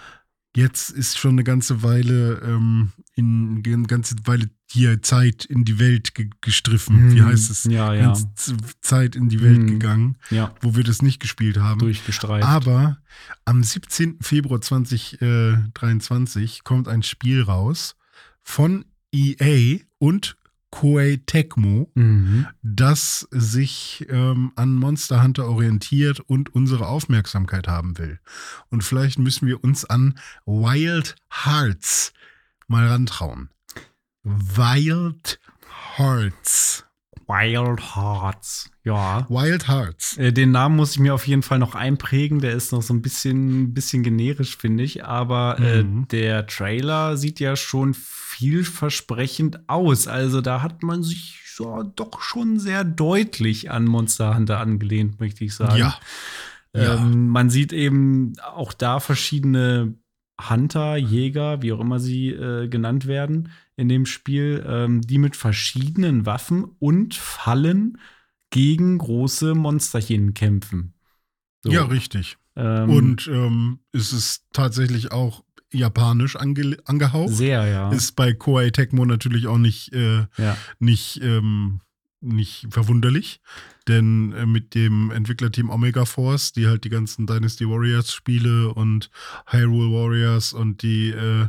Jetzt 0.55 0.91
ist 0.91 1.19
schon 1.19 1.31
eine 1.33 1.45
ganze 1.45 1.83
Weile 1.83 2.43
ähm, 2.45 2.93
in 3.15 3.63
eine 3.65 3.87
ganze 3.87 4.17
Weile 4.25 4.51
hier 4.71 5.01
Zeit 5.01 5.47
in 5.47 5.65
die 5.65 5.79
Welt 5.79 6.15
ge 6.15 6.29
gestriffen. 6.43 7.15
Wie 7.15 7.21
Hm, 7.21 7.27
heißt 7.27 7.51
es? 7.51 7.65
ja, 7.65 7.95
ja. 7.95 8.09
Ganze 8.13 8.59
Zeit 8.83 9.17
in 9.17 9.31
die 9.31 9.41
Welt 9.43 9.57
Hm. 9.61 9.67
gegangen, 9.67 10.19
Ja, 10.31 10.55
wo 10.61 10.77
wir 10.77 10.85
das 10.85 11.01
nicht 11.01 11.21
gespielt 11.21 11.57
haben. 11.59 11.81
durchgestreift. 11.81 12.47
Aber 12.47 12.99
am 13.47 13.63
17. 13.65 14.19
Februar 14.21 14.61
2023 14.61 16.65
kommt 16.65 16.87
ein 16.87 17.03
Spiel 17.03 17.41
raus 17.43 17.97
von 18.43 18.85
EA 19.11 19.79
und 19.99 20.37
Koei 20.73 21.21
Tecmo, 21.27 21.91
Mhm. 21.95 22.47
das 22.63 23.29
sich 23.31 24.07
ähm, 24.09 24.53
an 24.57 24.75
Monster 24.75 25.23
Hunter 25.23 25.47
orientiert 25.47 26.19
und 26.21 26.55
unsere 26.55 26.89
Aufmerksamkeit 26.89 27.69
haben 27.69 27.99
will. 27.99 28.19
Und 28.71 28.83
vielleicht 28.83 29.19
müssen 29.19 29.47
wir 29.47 29.63
uns 29.63 29.85
an 29.85 30.19
Wild 30.47 31.15
Hearts 31.31 32.13
mal 32.69 32.89
rantrauen. 32.89 33.51
Wild 34.25 35.39
Hearts. 35.97 36.85
Wild 37.27 37.95
Hearts. 37.97 38.71
Ja. 38.85 39.27
Wild 39.29 39.69
Hearts. 39.69 40.17
Äh, 40.19 40.33
Den 40.33 40.51
Namen 40.51 40.77
muss 40.77 40.93
ich 40.93 40.99
mir 40.99 41.15
auf 41.15 41.27
jeden 41.27 41.43
Fall 41.43 41.59
noch 41.59 41.75
einprägen. 41.75 42.41
Der 42.41 42.53
ist 42.53 42.73
noch 42.73 42.83
so 42.83 42.93
ein 42.95 43.03
bisschen, 43.03 43.75
bisschen 43.75 44.03
generisch, 44.03 44.57
finde 44.57 44.83
ich. 44.85 45.05
Aber 45.05 45.59
äh, 45.61 45.83
Mhm. 45.83 46.09
der 46.09 46.47
Trailer 46.47 47.17
sieht 47.17 47.41
ja 47.41 47.57
schon 47.57 47.95
vielversprechend 47.95 49.69
aus. 49.69 50.07
Also 50.07 50.41
da 50.41 50.63
hat 50.63 50.83
man 50.83 51.03
sich 51.03 51.39
so 51.55 51.83
doch 51.83 52.23
schon 52.23 52.59
sehr 52.59 52.85
deutlich 52.85 53.71
an 53.71 53.85
Monster 53.85 54.35
Hunter 54.37 54.59
angelehnt, 54.61 55.21
möchte 55.21 55.45
ich 55.45 55.55
sagen. 55.55 55.77
Ja. 55.79 55.99
Ja. 56.75 56.95
Ähm, 56.97 57.29
man 57.29 57.51
sieht 57.51 57.73
eben 57.75 58.33
auch 58.55 58.73
da 58.73 58.99
verschiedene 58.99 59.95
Hunter, 60.41 60.97
Jäger, 60.97 61.63
wie 61.63 61.73
auch 61.73 61.81
immer 61.81 62.01
sie 62.01 62.31
äh, 62.31 62.69
genannt 62.69 63.07
werden 63.07 63.51
in 63.77 63.89
dem 63.89 64.07
Spiel, 64.07 64.65
ähm, 64.67 65.01
die 65.01 65.19
mit 65.19 65.37
verschiedenen 65.37 66.27
Waffen 66.27 66.65
und 66.79 67.15
Fallen 67.15 67.99
gegen 68.51 68.99
große 68.99 69.55
Monsterchen 69.55 70.35
kämpfen. 70.35 70.95
So, 71.63 71.71
Ja, 71.71 71.85
richtig. 71.85 72.37
ähm, 72.57 72.91
Und 72.91 73.27
ähm, 73.29 73.79
es 73.93 74.13
ist 74.13 74.45
tatsächlich 74.53 75.13
auch 75.13 75.45
japanisch 75.73 76.37
ange 76.37 76.77
angehaucht. 76.85 77.33
sehr, 77.33 77.67
ja. 77.67 77.91
Ist 77.93 78.13
bei 78.17 78.35
Koei 78.35 78.71
Tecmo 78.71 79.07
natürlich 79.07 79.47
auch 79.47 79.59
nicht, 79.59 79.93
äh, 79.95 80.27
ja. 80.37 80.57
nicht, 80.79 81.21
ähm, 81.23 81.81
nicht 82.23 82.67
verwunderlich. 82.71 83.41
Denn 83.89 84.33
äh, 84.33 84.47
mit 84.47 84.75
dem 84.75 85.11
Entwicklerteam 85.11 85.71
Omega 85.71 86.05
Force, 86.05 86.53
die 86.53 86.67
halt 86.67 86.85
die 86.85 86.91
ganzen 86.91 87.27
Dynasty 87.27 87.69
Warriors 87.69 88.13
Spiele 88.13 88.73
und 88.73 89.11
Hyrule 89.47 89.93
Warriors 89.93 90.53
und 90.53 90.83
die 90.83 91.11
äh, 91.11 91.49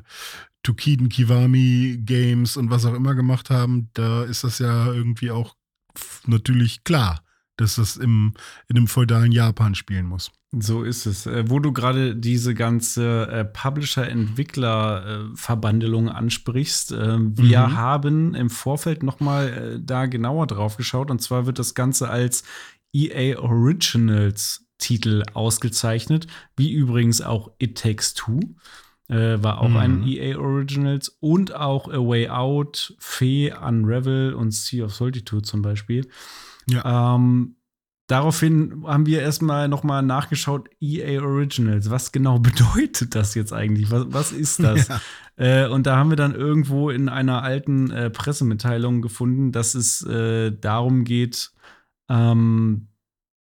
Tukiden 0.64 1.10
Kiwami 1.10 2.00
Games 2.04 2.58
und 2.58 2.70
was 2.70 2.86
auch 2.86 2.94
immer 2.94 3.16
gemacht 3.16 3.50
haben, 3.50 3.90
da 3.94 4.24
ist 4.24 4.44
das 4.44 4.60
ja 4.60 4.92
irgendwie 4.92 5.30
auch 5.30 5.56
natürlich 6.26 6.84
klar, 6.84 7.24
dass 7.58 7.76
das 7.76 7.98
im, 7.98 8.34
in 8.68 8.76
dem 8.76 8.88
feudalen 8.88 9.32
Japan 9.32 9.76
spielen 9.76 10.08
muss. 10.08 10.32
So 10.56 10.84
ist 10.84 11.08
es. 11.08 11.26
Äh, 11.26 11.50
wo 11.50 11.58
du 11.60 11.72
gerade 11.74 12.16
diese 12.16 12.54
ganze 12.54 13.28
äh, 13.28 13.44
Publisher-Entwickler-Verbandelung 13.46 16.10
ansprichst, 16.10 16.92
äh, 16.92 17.18
wir 17.20 17.68
Mhm. 17.68 17.76
haben 17.78 18.36
im 18.36 18.50
Vorfeld 18.50 19.04
noch 19.04 19.20
mal 19.20 19.80
da 19.84 20.06
genauer 20.06 20.48
drauf 20.48 20.78
geschaut. 20.78 21.12
Und 21.12 21.22
zwar 21.22 21.46
wird 21.46 21.60
das 21.60 21.76
Ganze 21.76 22.10
als 22.10 22.44
EA 22.94 23.40
Originals 23.40 24.66
Titel 24.78 25.24
ausgezeichnet, 25.34 26.28
wie 26.58 26.72
übrigens 26.72 27.22
auch 27.22 27.52
It 27.60 27.78
Takes 27.78 28.14
Two. 28.14 28.40
War 29.10 29.60
auch 29.62 29.70
Mhm. 29.70 29.78
ein 29.78 30.04
EA 30.08 30.38
Originals 30.40 31.10
und 31.20 31.54
auch 31.54 31.88
A 31.90 31.98
Way 31.98 32.30
Out, 32.30 32.96
Fee, 33.00 33.54
Unravel 33.54 34.34
und 34.34 34.52
Sea 34.54 34.86
of 34.86 34.94
Solitude 34.96 35.42
zum 35.44 35.62
Beispiel. 35.62 36.08
Ja. 36.68 37.16
Ähm, 37.16 37.58
daraufhin 38.14 38.84
haben 38.86 39.08
wir 39.08 39.24
erstmal 39.24 39.68
nochmal 39.68 40.04
nachgeschaut, 40.04 40.70
EA 40.80 41.20
Originals. 41.24 41.90
Was 41.90 42.12
genau 42.12 42.38
bedeutet 42.40 43.16
das 43.16 43.34
jetzt 43.34 43.52
eigentlich? 43.52 43.90
Was, 43.90 44.06
was 44.10 44.32
ist 44.32 44.62
das? 44.62 44.88
Ja. 44.88 45.02
Äh, 45.36 45.68
und 45.68 45.88
da 45.88 45.98
haben 45.98 46.12
wir 46.12 46.16
dann 46.16 46.36
irgendwo 46.36 46.92
in 46.92 47.10
einer 47.10 47.42
alten 47.42 47.90
äh, 47.90 48.12
Pressemitteilung 48.12 49.02
gefunden, 49.02 49.52
dass 49.52 49.74
es 49.74 50.06
äh, 50.06 50.52
darum 50.52 51.06
geht, 51.06 51.52
ähm, 52.08 52.90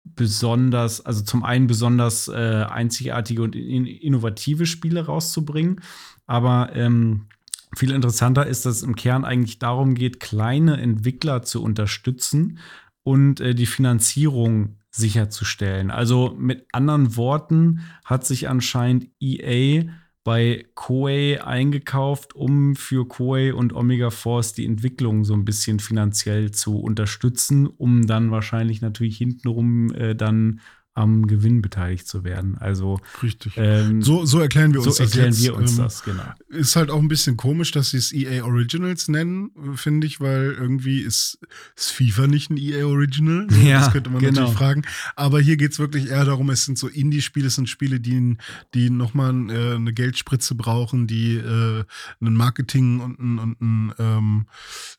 besonders, 0.05 1.05
also 1.05 1.25
zum 1.25 1.43
einen 1.43 1.67
besonders 1.67 2.29
äh, 2.29 2.65
einzigartige 2.69 3.43
und 3.43 3.57
in 3.57 3.87
innovative 3.87 4.67
Spiele 4.67 5.07
rauszubringen, 5.07 5.81
aber 6.27 6.71
ähm, 6.77 7.27
viel 7.75 7.91
interessanter 7.91 8.47
ist, 8.47 8.67
dass 8.67 8.77
es 8.77 8.83
im 8.85 8.95
Kern 8.95 9.25
eigentlich 9.25 9.59
darum 9.59 9.95
geht, 9.95 10.21
kleine 10.21 10.81
Entwickler 10.81 11.43
zu 11.43 11.61
unterstützen 11.61 12.59
und 13.05 13.41
äh, 13.41 13.55
die 13.55 13.67
Finanzierung 13.67 14.79
sicherzustellen. 14.91 15.91
Also 15.91 16.35
mit 16.39 16.67
anderen 16.73 17.17
Worten 17.17 17.81
hat 18.05 18.27
sich 18.27 18.49
anscheinend 18.49 19.09
EA 19.21 19.85
bei 20.25 20.65
Koei 20.75 21.45
eingekauft, 21.45 22.35
um 22.35 22.77
für 22.77 23.07
Koei 23.07 23.53
und 23.53 23.75
Omega 23.75 24.09
Force 24.11 24.55
die 24.55 24.65
Entwicklung 24.65 25.25
so 25.25 25.35
ein 25.35 25.45
bisschen 25.45 25.81
finanziell 25.81 26.51
zu 26.51 26.81
unterstützen, 26.81 27.67
um 27.67 28.07
dann 28.07 28.31
wahrscheinlich 28.31 28.81
natürlich 28.81 29.19
hintenrum 29.19 29.93
äh, 29.93 30.17
dann 30.17 30.61
am 30.95 31.26
Gewinn 31.26 31.61
beteiligt 31.61 32.07
zu 32.07 32.22
werden. 32.22 32.57
Also 32.57 33.01
Richtig. 33.22 33.55
ähm, 33.57 34.01
so, 34.01 34.24
so 34.24 34.38
erklären 34.38 34.72
wir 34.72 34.80
so 34.80 34.90
uns 34.90 34.99
das 34.99 35.09
erklären 35.09 35.32
jetzt. 35.32 35.42
wir 35.42 35.57
uns 35.57 35.72
Ähm, 35.72 35.84
das, 35.84 36.03
genau. 36.05 36.22
Ist 36.49 36.76
halt 36.76 36.90
auch 36.90 37.01
ein 37.01 37.09
bisschen 37.09 37.36
komisch, 37.36 37.72
dass 37.72 37.90
sie 37.90 37.97
es 37.97 38.12
EA 38.12 38.45
Originals 38.45 39.09
nennen, 39.09 39.51
finde 39.74 40.07
ich, 40.07 40.20
weil 40.20 40.57
irgendwie 40.57 41.01
ist, 41.01 41.38
ist 41.76 41.90
FIFA 41.90 42.28
nicht 42.28 42.51
ein 42.51 42.57
EA 42.57 42.86
Original. 42.86 43.49
Ja, 43.64 43.80
das 43.80 43.92
könnte 43.92 44.11
man 44.11 44.20
genau. 44.20 44.32
natürlich 44.32 44.59
fragen. 44.59 44.82
Aber 45.16 45.40
hier 45.40 45.57
geht 45.57 45.72
es 45.72 45.78
wirklich 45.78 46.11
eher 46.11 46.24
darum, 46.24 46.51
es 46.51 46.64
sind 46.64 46.76
so 46.76 46.86
Indie-Spiele, 46.86 47.47
es 47.47 47.55
sind 47.55 47.68
Spiele, 47.68 47.99
die, 47.99 48.36
die 48.74 48.90
nochmal 48.90 49.32
äh, 49.51 49.74
eine 49.76 49.92
Geldspritze 49.92 50.55
brauchen, 50.55 51.07
die 51.07 51.36
äh, 51.36 51.84
ein 52.20 52.34
Marketing 52.34 53.01
und 53.01 53.18
ein, 53.18 53.38
und 53.38 53.61
ein 53.61 53.95
ähm, 53.99 54.47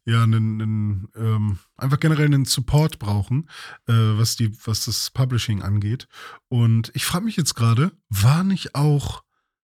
ja, 0.05 0.23
einen, 0.23 0.61
einen 0.61 1.07
ähm, 1.15 1.59
einfach 1.77 1.99
generell 1.99 2.25
einen 2.25 2.45
Support 2.45 2.99
brauchen, 2.99 3.49
äh, 3.87 3.93
was, 3.93 4.35
die, 4.35 4.51
was 4.65 4.85
das 4.85 5.09
Publishing 5.09 5.61
angeht. 5.61 5.84
Und 6.47 6.91
ich 6.93 7.05
frage 7.05 7.25
mich 7.25 7.37
jetzt 7.37 7.55
gerade, 7.55 7.91
war 8.09 8.43
nicht 8.43 8.75
auch 8.75 9.23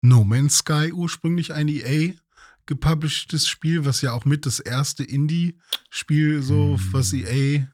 No 0.01 0.23
Man's 0.23 0.57
Sky 0.57 0.91
ursprünglich 0.93 1.53
ein 1.53 1.67
EA 1.67 2.13
gepublishtes 2.65 3.47
Spiel, 3.47 3.85
was 3.85 4.01
ja 4.01 4.13
auch 4.13 4.25
mit 4.25 4.45
das 4.45 4.59
erste 4.59 5.03
Indie-Spiel 5.03 6.41
so, 6.41 6.77
Hm. 6.77 6.93
was 6.93 7.13
EA. 7.13 7.67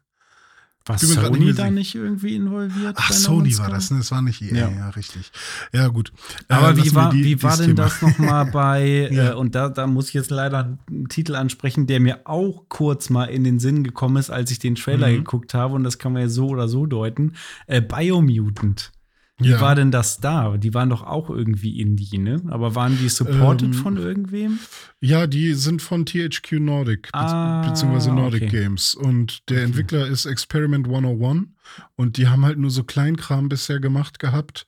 War 0.88 0.96
nicht 0.96 1.06
Sony 1.14 1.40
mehr 1.46 1.54
da 1.54 1.70
nicht 1.70 1.96
irgendwie 1.96 2.36
involviert? 2.36 2.96
Ach, 2.98 3.12
Sony 3.12 3.58
war 3.58 3.70
das, 3.70 3.92
ne? 3.92 3.98
Das 3.98 4.12
war 4.12 4.22
nicht 4.22 4.42
EA, 4.42 4.56
Ja. 4.56 4.70
ja, 4.70 4.90
richtig. 4.90 5.32
Ja, 5.74 5.88
gut. 5.88 6.12
Aber 6.48 6.72
Äh, 6.72 6.78
wie 6.78 6.96
war, 6.96 7.10
die- 7.12 7.24
wie 7.24 7.44
war 7.44 7.58
denn 7.58 7.76
Thema. 7.76 7.84
das 7.84 8.02
nochmal 8.02 8.46
bei, 8.52 9.10
Ja. 9.12 9.32
äh, 9.32 9.34
und 9.34 9.56
da, 9.56 9.70
da 9.70 9.88
muss 9.88 10.08
ich 10.10 10.14
jetzt 10.14 10.32
leider 10.32 10.78
einen 10.90 11.10
Titel 11.10 11.36
ansprechen, 11.36 11.88
der 11.88 12.00
mir 12.00 12.22
auch 12.26 12.66
kurz 12.70 13.10
mal 13.10 13.26
in 13.26 13.44
den 13.44 13.60
Sinn 13.60 13.84
gekommen 13.84 14.18
ist, 14.18 14.30
als 14.30 14.52
ich 14.52 14.60
den 14.60 14.76
Trailer 14.76 15.08
Mhm. 15.10 15.16
geguckt 15.18 15.54
habe, 15.54 15.74
und 15.76 15.84
das 15.84 15.98
kann 15.98 16.14
man 16.14 16.22
ja 16.24 16.30
so 16.30 16.48
oder 16.48 16.68
so 16.68 16.86
deuten. 16.86 17.34
Äh, 17.68 17.82
Biomutant. 17.82 18.92
Wie 19.40 19.50
Ja. 19.50 19.62
war 19.62 19.76
denn 19.76 19.92
das 19.92 20.20
da? 20.20 20.58
Die 20.58 20.74
waren 20.74 20.90
doch 20.90 21.04
auch 21.04 21.30
irgendwie 21.30 21.80
Indie, 21.80 22.18
ne? 22.18 22.42
Aber 22.48 22.74
waren 22.74 22.98
die 22.98 23.08
supported 23.08 23.68
Ähm, 23.68 23.74
von 23.74 23.98
irgendwem? 23.98 24.58
Ja, 25.00 25.28
die 25.28 25.54
sind 25.54 25.82
von 25.84 26.08
THQ 26.08 26.54
Nordic, 26.60 27.10
Ah, 27.14 27.62
beziehungsweise 27.68 28.12
Nordic 28.12 28.44
okay. 28.44 28.62
Games. 28.64 28.96
Und 28.96 29.48
der 29.50 29.64
Entwickler 29.64 30.08
ist 30.08 30.26
Experiment 30.26 30.88
101. 30.88 31.50
Und 31.96 32.18
die 32.18 32.28
haben 32.28 32.46
halt 32.46 32.58
nur 32.58 32.70
so 32.70 32.84
Kleinkram 32.84 33.50
bisher 33.50 33.80
gemacht 33.80 34.20
gehabt. 34.20 34.68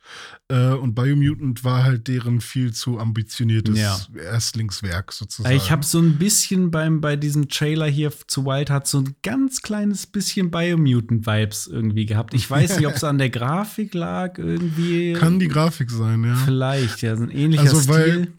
Äh, 0.49 0.71
und 0.71 0.95
Biomutant 0.95 1.63
war 1.63 1.83
halt 1.83 2.07
deren 2.07 2.41
viel 2.41 2.73
zu 2.73 2.99
ambitioniertes 2.99 3.77
Ja. 3.77 3.97
Erstlingswerk 4.19 5.11
sozusagen. 5.11 5.55
Ich 5.55 5.71
habe 5.71 5.83
so 5.85 5.99
ein 5.99 6.17
bisschen 6.17 6.71
beim, 6.71 7.01
bei 7.01 7.15
diesem 7.15 7.49
Trailer 7.49 7.85
hier 7.87 8.11
zu 8.27 8.45
Wild 8.45 8.69
hat 8.69 8.87
so 8.87 8.99
ein 8.99 9.15
ganz 9.23 9.61
kleines 9.61 10.07
bisschen 10.07 10.49
Biomutant-Vibes 10.51 11.67
irgendwie 11.67 12.05
gehabt. 12.05 12.33
Ich 12.33 12.49
weiß 12.49 12.77
nicht, 12.77 12.87
ob 12.87 12.95
es 12.95 13.03
an 13.03 13.17
der 13.17 13.29
Grafik 13.29 13.93
lag 13.93 14.37
irgendwie. 14.37 15.13
Kann 15.13 15.39
die 15.39 15.47
Grafik 15.47 15.91
sein, 15.91 16.23
ja. 16.23 16.35
Vielleicht, 16.35 17.01
ja, 17.01 17.15
so 17.15 17.23
ein 17.23 17.29
ähnlicher 17.31 17.63
Also, 17.63 17.87
weil- 17.87 18.11
Stil. 18.11 18.33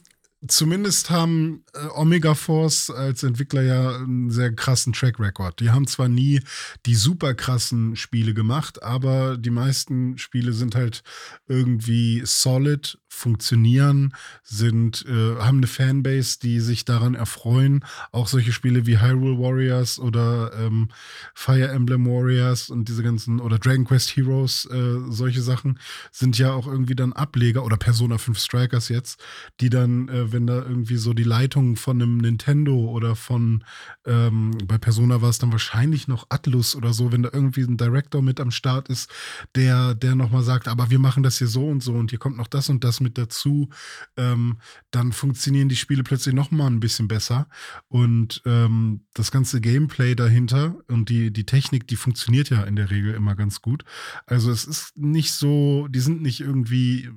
Zumindest 0.48 1.10
haben 1.10 1.64
äh, 1.74 1.86
Omega 1.94 2.34
Force 2.34 2.88
als 2.88 3.22
Entwickler 3.22 3.60
ja 3.60 3.96
einen 3.96 4.30
sehr 4.30 4.54
krassen 4.54 4.94
Track 4.94 5.20
Record. 5.20 5.60
Die 5.60 5.70
haben 5.70 5.86
zwar 5.86 6.08
nie 6.08 6.40
die 6.86 6.94
super 6.94 7.34
krassen 7.34 7.94
Spiele 7.94 8.32
gemacht, 8.32 8.82
aber 8.82 9.36
die 9.36 9.50
meisten 9.50 10.16
Spiele 10.16 10.54
sind 10.54 10.74
halt 10.74 11.02
irgendwie 11.46 12.22
solid, 12.24 12.98
funktionieren, 13.20 14.14
sind, 14.42 15.04
äh, 15.06 15.36
haben 15.36 15.58
eine 15.58 15.66
Fanbase, 15.66 16.38
die 16.40 16.60
sich 16.60 16.84
daran 16.84 17.14
erfreuen. 17.14 17.84
Auch 18.12 18.26
solche 18.26 18.52
Spiele 18.52 18.86
wie 18.86 18.98
Hyrule 18.98 19.38
Warriors 19.38 19.98
oder 19.98 20.52
ähm, 20.58 20.88
Fire 21.34 21.68
Emblem 21.68 22.06
Warriors 22.06 22.70
und 22.70 22.88
diese 22.88 23.02
ganzen 23.02 23.40
oder 23.40 23.58
Dragon 23.58 23.84
Quest 23.84 24.16
Heroes, 24.16 24.66
äh, 24.66 24.98
solche 25.08 25.42
Sachen 25.42 25.78
sind 26.10 26.38
ja 26.38 26.52
auch 26.52 26.66
irgendwie 26.66 26.94
dann 26.94 27.12
Ableger 27.12 27.64
oder 27.64 27.76
Persona 27.76 28.18
5 28.18 28.38
Strikers 28.38 28.88
jetzt, 28.88 29.22
die 29.60 29.70
dann, 29.70 30.08
äh, 30.08 30.32
wenn 30.32 30.46
da 30.46 30.56
irgendwie 30.62 30.96
so 30.96 31.12
die 31.12 31.24
Leitung 31.24 31.76
von 31.76 32.00
einem 32.00 32.18
Nintendo 32.18 32.74
oder 32.76 33.16
von, 33.16 33.64
ähm, 34.06 34.56
bei 34.64 34.78
Persona 34.78 35.20
war 35.20 35.28
es 35.28 35.38
dann 35.38 35.52
wahrscheinlich 35.52 36.08
noch 36.08 36.26
Atlus 36.30 36.74
oder 36.74 36.92
so, 36.92 37.12
wenn 37.12 37.22
da 37.22 37.30
irgendwie 37.32 37.62
ein 37.62 37.76
Director 37.76 38.22
mit 38.22 38.40
am 38.40 38.50
Start 38.50 38.88
ist, 38.88 39.10
der, 39.54 39.94
der 39.94 40.14
nochmal 40.14 40.42
sagt, 40.42 40.68
aber 40.68 40.90
wir 40.90 40.98
machen 40.98 41.22
das 41.22 41.38
hier 41.38 41.48
so 41.48 41.68
und 41.68 41.82
so 41.82 41.92
und 41.94 42.10
hier 42.10 42.18
kommt 42.18 42.38
noch 42.38 42.46
das 42.46 42.68
und 42.70 42.82
das 42.82 43.00
mit 43.00 43.09
mit 43.10 43.18
dazu, 43.18 43.68
ähm, 44.16 44.58
dann 44.90 45.12
funktionieren 45.12 45.68
die 45.68 45.76
Spiele 45.76 46.02
plötzlich 46.02 46.34
noch 46.34 46.50
mal 46.50 46.66
ein 46.66 46.80
bisschen 46.80 47.08
besser. 47.08 47.48
Und 47.88 48.42
ähm, 48.46 49.06
das 49.14 49.30
ganze 49.30 49.60
Gameplay 49.60 50.14
dahinter 50.14 50.76
und 50.88 51.08
die, 51.08 51.32
die 51.32 51.46
Technik, 51.46 51.86
die 51.88 51.96
funktioniert 51.96 52.50
ja 52.50 52.62
in 52.62 52.76
der 52.76 52.90
Regel 52.90 53.14
immer 53.14 53.34
ganz 53.34 53.60
gut. 53.60 53.84
Also 54.26 54.50
es 54.50 54.64
ist 54.64 54.96
nicht 54.96 55.32
so, 55.32 55.88
die 55.88 56.00
sind 56.00 56.22
nicht 56.22 56.40
irgendwie, 56.40 57.10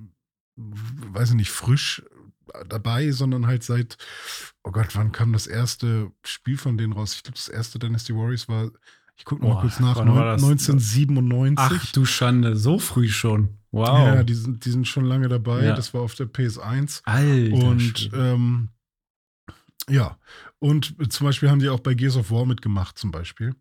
weiß 0.55 1.29
ich 1.29 1.35
nicht, 1.35 1.51
frisch 1.51 2.03
dabei, 2.67 3.11
sondern 3.11 3.47
halt 3.47 3.63
seit, 3.63 3.97
oh 4.63 4.71
Gott, 4.71 4.95
wann 4.95 5.11
kam 5.11 5.33
das 5.33 5.47
erste 5.47 6.11
Spiel 6.25 6.57
von 6.57 6.77
denen 6.77 6.93
raus? 6.93 7.15
Ich 7.15 7.23
glaube, 7.23 7.37
das 7.37 7.47
erste 7.47 7.79
Dynasty 7.79 8.13
Warriors 8.13 8.49
war, 8.49 8.71
ich 9.15 9.25
gucke 9.25 9.43
mal 9.43 9.53
Boah, 9.53 9.61
kurz 9.61 9.79
nach, 9.79 9.95
wann 9.95 10.13
war 10.13 10.33
das? 10.33 10.43
1997. 10.43 11.57
Ach 11.57 11.91
du 11.91 12.05
Schande, 12.05 12.55
so 12.55 12.79
früh 12.79 13.07
schon. 13.07 13.59
Wow. 13.73 13.87
Ja, 13.87 14.23
die 14.23 14.35
sind, 14.35 14.63
die 14.65 14.69
sind 14.71 14.87
schon 14.87 15.03
lange 15.05 15.27
dabei. 15.27 15.65
Ja. 15.65 15.75
Das 15.75 15.93
war 15.95 16.01
auf 16.01 16.13
der 16.13 16.27
PS1. 16.27 17.01
Alter. 17.05 17.55
Und 17.65 18.09
ähm, 18.13 18.69
ja, 19.89 20.17
und 20.59 20.95
zum 21.11 21.25
Beispiel 21.25 21.49
haben 21.49 21.59
die 21.59 21.69
auch 21.69 21.79
bei 21.81 21.93
Gears 21.95 22.15
of 22.15 22.29
War 22.31 22.45
mitgemacht, 22.45 22.97
zum 22.99 23.11
Beispiel. 23.11 23.55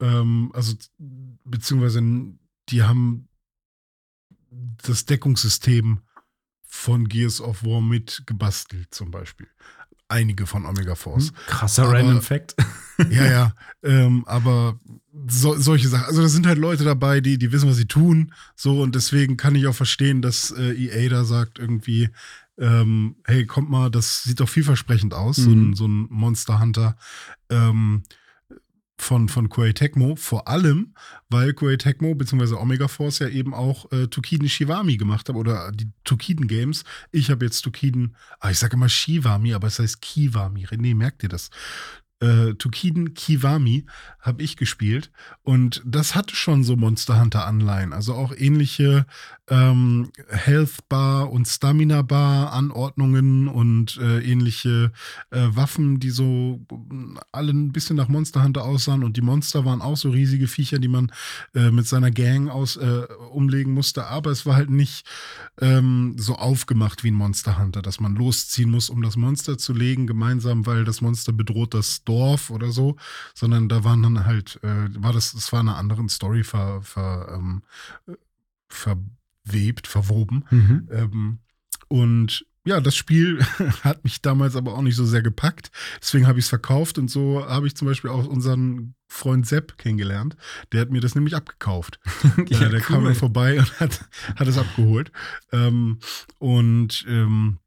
Ähm, 0.00 0.50
also, 0.52 0.74
beziehungsweise 0.98 2.02
die 2.68 2.82
haben 2.82 3.28
das 4.84 5.06
Deckungssystem 5.06 6.00
von 6.64 7.08
Gears 7.08 7.40
of 7.40 7.64
War 7.64 7.80
mitgebastelt, 7.80 8.92
zum 8.92 9.10
Beispiel. 9.12 9.48
Einige 10.08 10.46
von 10.46 10.66
Omega 10.66 10.94
Force. 10.96 11.28
Hm, 11.28 11.34
krasser 11.46 11.84
Aber- 11.84 11.92
Random 11.94 12.20
Fact. 12.20 12.56
Ja, 13.10 13.24
ja. 13.30 13.54
Ähm, 13.82 14.24
aber 14.26 14.78
so, 15.28 15.56
solche 15.58 15.88
Sachen. 15.88 16.06
Also, 16.06 16.22
da 16.22 16.28
sind 16.28 16.46
halt 16.46 16.58
Leute 16.58 16.84
dabei, 16.84 17.20
die, 17.20 17.38
die 17.38 17.52
wissen, 17.52 17.68
was 17.68 17.76
sie 17.76 17.86
tun. 17.86 18.32
So, 18.56 18.80
und 18.82 18.94
deswegen 18.94 19.36
kann 19.36 19.54
ich 19.54 19.66
auch 19.66 19.74
verstehen, 19.74 20.22
dass 20.22 20.50
äh, 20.50 20.72
EA 20.72 21.08
da 21.10 21.24
sagt 21.24 21.58
irgendwie, 21.58 22.08
ähm, 22.58 23.16
hey, 23.24 23.46
kommt 23.46 23.70
mal, 23.70 23.90
das 23.90 24.22
sieht 24.24 24.40
doch 24.40 24.48
vielversprechend 24.48 25.14
aus, 25.14 25.36
so, 25.36 25.50
ein, 25.50 25.68
Mhm. 25.68 25.74
so 25.74 25.86
ein 25.86 26.06
Monster 26.10 26.60
Hunter 26.60 26.96
ähm, 27.50 28.02
von, 28.98 29.28
von 29.28 29.48
Koei 29.48 29.72
Tecmo. 29.72 30.16
Vor 30.16 30.48
allem, 30.48 30.94
weil 31.28 31.54
Koei 31.54 31.76
Tecmo 31.76 32.14
bzw. 32.14 32.54
Omega 32.54 32.88
Force 32.88 33.18
ja 33.18 33.28
eben 33.28 33.52
auch 33.52 33.90
äh, 33.90 34.06
Tokiden 34.06 34.48
Shivami 34.48 34.96
gemacht 34.96 35.28
haben 35.28 35.36
oder 35.36 35.72
die 35.72 35.90
Tokiden 36.04 36.46
Games. 36.46 36.84
Ich 37.10 37.30
habe 37.30 37.44
jetzt 37.44 37.62
Tokiden, 37.62 38.16
ah, 38.38 38.50
ich 38.50 38.58
sage 38.58 38.76
immer 38.76 38.88
Shivami, 38.88 39.54
aber 39.54 39.66
es 39.66 39.78
heißt 39.78 40.00
Kiwami. 40.02 40.66
René, 40.66 40.94
merkt 40.94 41.22
ihr 41.22 41.28
das? 41.30 41.50
Äh, 42.22 42.54
Tokiden 42.54 43.14
Kiwami 43.14 43.84
habe 44.20 44.42
ich 44.42 44.56
gespielt. 44.56 45.10
Und 45.42 45.82
das 45.84 46.14
hatte 46.14 46.36
schon 46.36 46.62
so 46.62 46.76
Monster 46.76 47.20
Hunter 47.20 47.46
Anleihen, 47.46 47.92
also 47.92 48.14
auch 48.14 48.32
ähnliche 48.36 49.06
ähm, 49.50 50.10
Health 50.28 50.88
Bar 50.88 51.32
und 51.32 51.48
Stamina 51.48 52.02
Bar 52.02 52.52
Anordnungen 52.52 53.48
und 53.48 53.98
äh, 53.98 54.20
ähnliche 54.20 54.92
äh, 55.30 55.48
Waffen, 55.50 55.98
die 55.98 56.10
so 56.10 56.64
äh, 56.70 57.20
alle 57.32 57.52
ein 57.52 57.72
bisschen 57.72 57.96
nach 57.96 58.08
Monster 58.08 58.44
Hunter 58.44 58.64
aussahen. 58.64 59.02
Und 59.02 59.16
die 59.16 59.22
Monster 59.22 59.64
waren 59.64 59.82
auch 59.82 59.96
so 59.96 60.10
riesige 60.10 60.46
Viecher, 60.46 60.78
die 60.78 60.88
man 60.88 61.10
äh, 61.54 61.70
mit 61.70 61.88
seiner 61.88 62.12
Gang 62.12 62.48
aus 62.48 62.76
äh, 62.76 63.06
umlegen 63.32 63.74
musste, 63.74 64.06
aber 64.06 64.30
es 64.30 64.46
war 64.46 64.54
halt 64.54 64.70
nicht 64.70 65.06
ähm, 65.60 66.14
so 66.16 66.36
aufgemacht 66.36 67.02
wie 67.02 67.10
ein 67.10 67.14
Monster 67.14 67.58
Hunter, 67.58 67.82
dass 67.82 67.98
man 67.98 68.14
losziehen 68.14 68.70
muss, 68.70 68.90
um 68.90 69.02
das 69.02 69.16
Monster 69.16 69.58
zu 69.58 69.72
legen, 69.72 70.06
gemeinsam, 70.06 70.66
weil 70.66 70.84
das 70.84 71.00
Monster 71.00 71.32
bedroht 71.32 71.74
das 71.74 72.04
Dorf 72.04 72.11
oder 72.50 72.70
so, 72.70 72.96
sondern 73.34 73.68
da 73.68 73.84
waren 73.84 74.02
dann 74.02 74.24
halt, 74.24 74.60
äh, 74.62 75.02
war 75.02 75.12
das, 75.12 75.34
es 75.34 75.52
war 75.52 75.60
eine 75.60 75.76
andere 75.76 76.08
Story 76.08 76.44
ver, 76.44 76.82
ver, 76.82 77.32
ähm, 77.34 77.62
äh, 78.06 78.12
verwebt, 78.68 79.86
verwoben. 79.86 80.44
Mhm. 80.50 80.88
Ähm, 80.90 81.38
und 81.88 82.46
ja, 82.64 82.80
das 82.80 82.94
Spiel 82.94 83.40
hat 83.82 84.04
mich 84.04 84.22
damals 84.22 84.56
aber 84.56 84.74
auch 84.74 84.82
nicht 84.82 84.96
so 84.96 85.04
sehr 85.04 85.22
gepackt. 85.22 85.70
Deswegen 86.00 86.26
habe 86.26 86.38
ich 86.38 86.44
es 86.44 86.48
verkauft 86.48 86.98
und 86.98 87.08
so 87.08 87.44
habe 87.46 87.66
ich 87.66 87.74
zum 87.74 87.88
Beispiel 87.88 88.10
auch 88.10 88.26
unseren 88.26 88.94
Freund 89.08 89.46
Sepp 89.46 89.78
kennengelernt. 89.78 90.36
Der 90.72 90.80
hat 90.80 90.90
mir 90.90 91.00
das 91.00 91.14
nämlich 91.14 91.34
abgekauft. 91.34 91.98
Ja, 92.48 92.68
der 92.68 92.80
kam 92.80 93.04
dann 93.04 93.14
vorbei 93.14 93.58
und 93.58 93.80
hat, 93.80 94.08
hat 94.36 94.48
es 94.48 94.58
abgeholt. 94.58 95.10
Ähm, 95.52 95.98
und 96.38 97.04
ähm, 97.08 97.58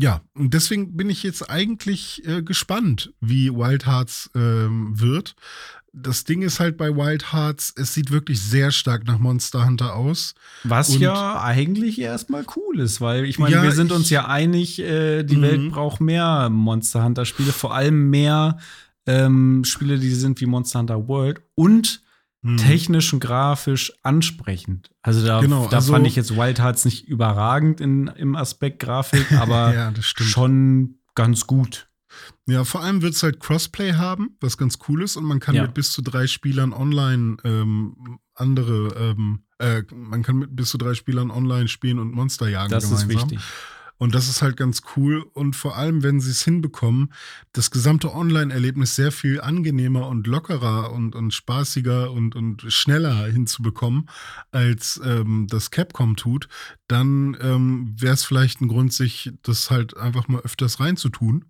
ja, 0.00 0.20
und 0.34 0.54
deswegen 0.54 0.96
bin 0.96 1.10
ich 1.10 1.22
jetzt 1.22 1.50
eigentlich 1.50 2.26
äh, 2.26 2.42
gespannt, 2.42 3.12
wie 3.20 3.50
Wild 3.50 3.86
Hearts 3.86 4.30
ähm, 4.34 4.98
wird. 4.98 5.34
Das 5.92 6.22
Ding 6.22 6.42
ist 6.42 6.60
halt 6.60 6.76
bei 6.76 6.94
Wild 6.94 7.32
Hearts, 7.32 7.74
es 7.76 7.94
sieht 7.94 8.12
wirklich 8.12 8.40
sehr 8.40 8.70
stark 8.70 9.06
nach 9.08 9.18
Monster 9.18 9.66
Hunter 9.66 9.96
aus. 9.96 10.34
Was 10.62 10.90
Und- 10.90 11.00
ja 11.00 11.42
eigentlich 11.42 12.00
erstmal 12.00 12.44
cool 12.56 12.78
ist, 12.80 13.00
weil 13.00 13.24
ich 13.24 13.38
meine, 13.40 13.56
Ja, 13.56 13.62
wir 13.64 13.72
sind 13.72 13.90
ich- 13.90 13.96
uns 13.96 14.08
ja 14.08 14.26
einig, 14.28 14.78
äh, 14.78 15.24
die 15.24 15.36
Mhm. 15.36 15.42
Welt 15.42 15.70
braucht 15.72 16.00
mehr 16.00 16.48
Monster 16.48 17.02
Hunter 17.04 17.24
Spiele, 17.24 17.52
vor 17.52 17.74
allem 17.74 18.08
mehr 18.10 18.58
ähm, 19.06 19.64
Spiele, 19.64 19.98
die 19.98 20.14
sind 20.14 20.40
wie 20.40 20.46
Monster 20.46 20.78
Hunter 20.78 21.08
World 21.08 21.40
und 21.56 22.02
Hm. 22.42 22.56
technisch 22.56 23.12
und 23.12 23.20
grafisch 23.20 23.92
ansprechend. 24.02 24.90
Also 25.02 25.26
da, 25.26 25.40
Genau, 25.40 25.68
da 25.68 25.76
also- 25.76 25.92
fand 25.92 26.06
ich 26.06 26.16
jetzt 26.16 26.34
Wild 26.36 26.58
Hearts 26.58 26.84
nicht 26.86 27.06
überragend 27.06 27.80
in, 27.82 28.06
im 28.08 28.34
Aspekt 28.34 28.78
Grafik, 28.80 29.30
aber 29.32 29.74
ja, 29.74 29.92
schon 30.00 30.96
ganz 31.14 31.46
gut. 31.46 31.88
Ja, 32.46 32.64
vor 32.64 32.82
allem 32.82 33.02
wird 33.02 33.14
es 33.14 33.22
halt 33.22 33.40
Crossplay 33.40 33.92
haben, 33.92 34.36
was 34.40 34.56
ganz 34.56 34.78
cool 34.88 35.02
ist. 35.02 35.16
Und 35.16 35.24
man 35.24 35.38
kann 35.38 35.54
Ja. 35.54 35.62
mit 35.62 35.74
bis 35.74 35.92
zu 35.92 36.02
drei 36.02 36.26
Spielern 36.26 36.72
online 36.72 37.36
ähm, 37.44 38.18
andere, 38.34 38.88
ähm, 38.98 39.44
äh, 39.58 39.82
man 39.94 40.22
kann 40.22 40.36
mit 40.38 40.56
bis 40.56 40.70
zu 40.70 40.78
drei 40.78 40.94
Spielern 40.94 41.30
online 41.30 41.68
spielen 41.68 41.98
und 41.98 42.10
Monster 42.12 42.48
jagen 42.48 42.70
Das 42.70 42.84
ist 42.84 43.06
gemeinsam. 43.06 43.30
wichtig. 43.30 43.40
Und 44.00 44.14
das 44.14 44.30
ist 44.30 44.40
halt 44.40 44.56
ganz 44.56 44.80
cool. 44.96 45.26
Und 45.34 45.54
vor 45.54 45.76
allem, 45.76 46.02
wenn 46.02 46.20
sie 46.20 46.30
es 46.30 46.42
hinbekommen, 46.42 47.12
das 47.52 47.70
gesamte 47.70 48.14
Online-Erlebnis 48.14 48.96
sehr 48.96 49.12
viel 49.12 49.42
angenehmer 49.42 50.08
und 50.08 50.26
lockerer 50.26 50.90
und, 50.90 51.14
und 51.14 51.34
spaßiger 51.34 52.10
und, 52.10 52.34
und 52.34 52.64
schneller 52.72 53.26
hinzubekommen, 53.26 54.08
als 54.52 54.98
ähm, 55.04 55.48
das 55.50 55.70
Capcom 55.70 56.16
tut, 56.16 56.48
dann 56.88 57.36
ähm, 57.42 57.94
wäre 57.94 58.14
es 58.14 58.24
vielleicht 58.24 58.62
ein 58.62 58.68
Grund, 58.68 58.94
sich 58.94 59.32
das 59.42 59.70
halt 59.70 59.98
einfach 59.98 60.28
mal 60.28 60.40
öfters 60.40 60.80
reinzutun, 60.80 61.44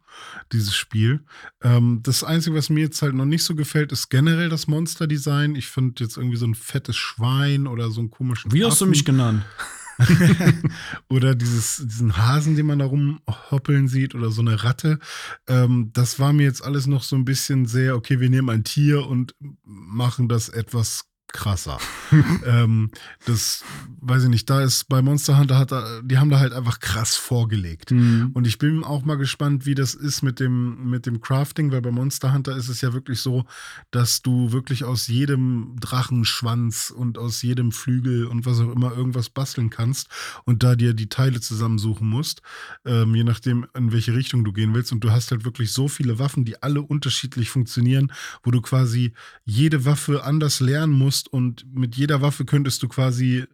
dieses 0.50 0.74
Spiel. 0.74 1.24
Ähm, 1.62 2.00
das 2.02 2.24
Einzige, 2.24 2.56
was 2.56 2.68
mir 2.68 2.80
jetzt 2.80 3.00
halt 3.00 3.14
noch 3.14 3.26
nicht 3.26 3.44
so 3.44 3.54
gefällt, 3.54 3.92
ist 3.92 4.08
generell 4.08 4.48
das 4.48 4.66
Monster-Design. 4.66 5.54
Ich 5.54 5.68
finde 5.68 6.02
jetzt 6.02 6.16
irgendwie 6.16 6.36
so 6.36 6.46
ein 6.46 6.56
fettes 6.56 6.96
Schwein 6.96 7.68
oder 7.68 7.92
so 7.92 8.00
einen 8.00 8.10
komischen 8.10 8.50
Wie 8.50 8.64
hast 8.64 8.80
du 8.80 8.86
Affen. 8.86 8.90
mich 8.90 9.04
genannt? 9.04 9.44
oder 11.08 11.34
dieses, 11.34 11.82
diesen 11.84 12.16
Hasen, 12.16 12.56
den 12.56 12.66
man 12.66 12.78
da 12.78 12.86
rumhoppeln 12.86 13.88
sieht 13.88 14.14
oder 14.14 14.30
so 14.30 14.40
eine 14.40 14.64
Ratte. 14.64 14.98
Ähm, 15.46 15.90
das 15.92 16.18
war 16.18 16.32
mir 16.32 16.44
jetzt 16.44 16.64
alles 16.64 16.86
noch 16.86 17.02
so 17.02 17.16
ein 17.16 17.24
bisschen 17.24 17.66
sehr, 17.66 17.96
okay, 17.96 18.20
wir 18.20 18.30
nehmen 18.30 18.50
ein 18.50 18.64
Tier 18.64 19.06
und 19.06 19.34
machen 19.64 20.28
das 20.28 20.48
etwas 20.48 21.09
krasser. 21.32 21.78
ähm, 22.46 22.90
das 23.26 23.64
weiß 24.00 24.24
ich 24.24 24.28
nicht, 24.28 24.48
da 24.48 24.62
ist 24.62 24.88
bei 24.88 25.02
Monster 25.02 25.38
Hunter 25.38 25.58
hat 25.58 25.72
da, 25.72 26.00
die 26.02 26.18
haben 26.18 26.30
da 26.30 26.38
halt 26.38 26.52
einfach 26.52 26.80
krass 26.80 27.16
vorgelegt. 27.16 27.90
Mhm. 27.90 28.30
Und 28.32 28.46
ich 28.46 28.58
bin 28.58 28.82
auch 28.82 29.04
mal 29.04 29.16
gespannt, 29.16 29.66
wie 29.66 29.74
das 29.74 29.94
ist 29.94 30.22
mit 30.22 30.40
dem, 30.40 30.88
mit 30.88 31.06
dem 31.06 31.20
Crafting, 31.20 31.70
weil 31.70 31.82
bei 31.82 31.90
Monster 31.90 32.32
Hunter 32.32 32.56
ist 32.56 32.68
es 32.68 32.80
ja 32.80 32.92
wirklich 32.92 33.20
so, 33.20 33.44
dass 33.90 34.22
du 34.22 34.52
wirklich 34.52 34.84
aus 34.84 35.06
jedem 35.06 35.76
Drachenschwanz 35.80 36.90
und 36.90 37.18
aus 37.18 37.42
jedem 37.42 37.72
Flügel 37.72 38.26
und 38.26 38.46
was 38.46 38.60
auch 38.60 38.72
immer 38.72 38.96
irgendwas 38.96 39.28
basteln 39.28 39.70
kannst 39.70 40.08
und 40.44 40.62
da 40.62 40.74
dir 40.74 40.94
die 40.94 41.08
Teile 41.08 41.40
zusammensuchen 41.40 42.08
musst, 42.08 42.42
ähm, 42.84 43.14
je 43.14 43.24
nachdem, 43.24 43.66
in 43.76 43.92
welche 43.92 44.14
Richtung 44.14 44.44
du 44.44 44.52
gehen 44.52 44.74
willst. 44.74 44.92
Und 44.92 45.04
du 45.04 45.10
hast 45.10 45.30
halt 45.30 45.44
wirklich 45.44 45.72
so 45.72 45.88
viele 45.88 46.18
Waffen, 46.18 46.44
die 46.44 46.62
alle 46.62 46.82
unterschiedlich 46.82 47.50
funktionieren, 47.50 48.12
wo 48.42 48.50
du 48.50 48.60
quasi 48.60 49.12
jede 49.44 49.84
Waffe 49.84 50.24
anders 50.24 50.60
lernen 50.60 50.92
musst 50.92 51.19
und 51.28 51.66
mit 51.74 51.96
jeder 51.96 52.22
Waffe 52.22 52.44
könntest 52.44 52.82
du 52.82 52.88
quasi 52.88 53.44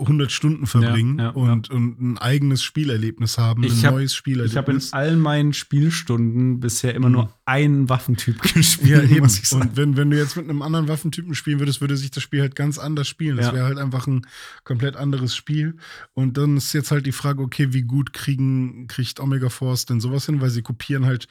100 0.00 0.30
Stunden 0.30 0.68
verbringen 0.68 1.18
Ja, 1.18 1.24
ja, 1.24 1.30
und, 1.32 1.70
und 1.70 2.00
ein 2.00 2.18
eigenes 2.18 2.62
Spielerlebnis 2.62 3.36
haben, 3.36 3.64
Ich 3.64 3.72
ein 3.80 3.86
hab- 3.86 3.94
neues 3.94 4.12
Ich 4.12 4.16
Spielerlebnis. 4.18 4.56
habe 4.56 4.70
in 4.70 4.80
allen 4.92 5.18
meinen 5.18 5.52
Spielstunden 5.52 6.60
bisher 6.60 6.94
immer 6.94 7.08
nur 7.10 7.32
einen 7.46 7.88
Waffentyp 7.88 8.40
gespielt, 8.54 9.10
Mhm. 9.10 9.16
ja, 9.16 9.22
muss 9.22 9.40
ich 9.40 9.48
sagen. 9.48 9.70
Und 9.70 9.76
wenn, 9.76 9.96
wenn 9.96 10.08
du 10.08 10.16
jetzt 10.16 10.36
mit 10.36 10.44
einem 10.48 10.62
anderen 10.62 10.86
Waffentypen 10.86 11.34
spielen 11.34 11.58
würdest, 11.58 11.80
würde 11.80 11.96
sich 11.96 12.12
das 12.12 12.22
Spiel 12.22 12.40
halt 12.42 12.54
ganz 12.54 12.78
anders 12.78 13.08
spielen. 13.08 13.38
Das 13.38 13.46
Ja. 13.46 13.54
wäre 13.54 13.64
halt 13.66 13.78
einfach 13.78 14.06
ein 14.06 14.24
komplett 14.62 14.94
anderes 14.94 15.34
Spiel. 15.34 15.76
Und 16.14 16.36
dann 16.36 16.56
ist 16.58 16.72
jetzt 16.74 16.92
halt 16.92 17.04
die 17.04 17.10
Frage, 17.10 17.42
okay, 17.42 17.72
wie 17.72 17.82
gut 17.82 18.12
kriegen, 18.12 18.86
kriegt 18.86 19.18
Omega 19.18 19.48
Force 19.48 19.84
denn 19.86 20.00
sowas 20.00 20.26
hin? 20.26 20.40
Weil 20.40 20.50
sie 20.50 20.62
kopieren 20.62 21.06
halt 21.06 21.26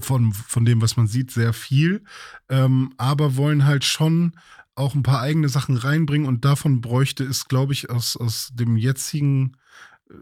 von, 0.00 0.32
von 0.32 0.64
dem, 0.64 0.80
was 0.80 0.96
man 0.96 1.06
sieht, 1.06 1.30
sehr 1.32 1.52
viel. 1.52 2.02
Ähm, 2.48 2.94
aber 2.96 3.36
wollen 3.36 3.66
halt 3.66 3.84
schon 3.84 4.32
auch 4.76 4.94
ein 4.94 5.02
paar 5.02 5.20
eigene 5.20 5.48
Sachen 5.48 5.76
reinbringen 5.76 6.28
und 6.28 6.44
davon 6.44 6.80
bräuchte 6.80 7.24
es, 7.24 7.46
glaube 7.48 7.72
ich, 7.72 7.90
aus, 7.90 8.16
aus 8.16 8.50
dem 8.54 8.76
jetzigen 8.76 9.56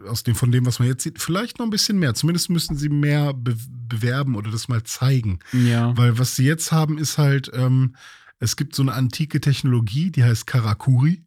aus 0.07 0.23
dem, 0.23 0.33
von 0.33 0.51
dem, 0.51 0.65
was 0.65 0.79
man 0.79 0.87
jetzt 0.87 1.03
sieht, 1.03 1.21
vielleicht 1.21 1.59
noch 1.59 1.67
ein 1.67 1.69
bisschen 1.69 1.99
mehr. 1.99 2.15
Zumindest 2.15 2.49
müssen 2.49 2.75
sie 2.75 2.89
mehr 2.89 3.33
be 3.33 3.55
bewerben 3.87 4.35
oder 4.35 4.49
das 4.49 4.67
mal 4.67 4.81
zeigen. 4.83 5.39
Ja. 5.53 5.95
Weil 5.95 6.17
was 6.17 6.35
sie 6.35 6.43
jetzt 6.43 6.71
haben, 6.71 6.97
ist 6.97 7.19
halt, 7.19 7.51
ähm, 7.53 7.95
es 8.39 8.55
gibt 8.55 8.73
so 8.73 8.81
eine 8.81 8.93
antike 8.93 9.39
Technologie, 9.39 10.09
die 10.09 10.23
heißt 10.23 10.47
Karakuri. 10.47 11.23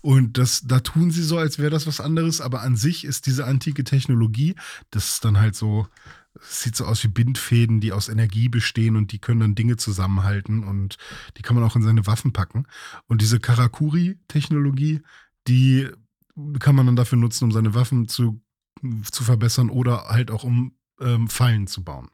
Und 0.00 0.38
das, 0.38 0.62
da 0.66 0.80
tun 0.80 1.12
sie 1.12 1.22
so, 1.22 1.38
als 1.38 1.58
wäre 1.60 1.70
das 1.70 1.86
was 1.86 2.00
anderes, 2.00 2.40
aber 2.40 2.62
an 2.62 2.76
sich 2.76 3.04
ist 3.04 3.26
diese 3.26 3.46
antike 3.46 3.84
Technologie, 3.84 4.56
das 4.90 5.12
ist 5.12 5.24
dann 5.24 5.38
halt 5.38 5.54
so, 5.54 5.86
es 6.34 6.62
sieht 6.62 6.76
so 6.76 6.84
aus 6.84 7.02
wie 7.04 7.08
Bindfäden, 7.08 7.80
die 7.80 7.92
aus 7.92 8.08
Energie 8.08 8.48
bestehen 8.48 8.96
und 8.96 9.12
die 9.12 9.18
können 9.18 9.40
dann 9.40 9.54
Dinge 9.54 9.76
zusammenhalten 9.76 10.64
und 10.64 10.96
die 11.36 11.42
kann 11.42 11.56
man 11.56 11.64
auch 11.64 11.76
in 11.76 11.82
seine 11.82 12.06
Waffen 12.06 12.32
packen. 12.32 12.66
Und 13.06 13.20
diese 13.20 13.40
Karakuri-Technologie, 13.40 15.00
die 15.48 15.88
kann 16.58 16.74
man 16.74 16.86
dann 16.86 16.96
dafür 16.96 17.18
nutzen, 17.18 17.44
um 17.44 17.52
seine 17.52 17.74
Waffen 17.74 18.08
zu, 18.08 18.40
zu 19.10 19.24
verbessern 19.24 19.70
oder 19.70 20.08
halt 20.08 20.30
auch 20.30 20.44
um 20.44 20.72
ähm, 21.00 21.28
Fallen 21.28 21.66
zu 21.66 21.82
bauen. 21.82 22.08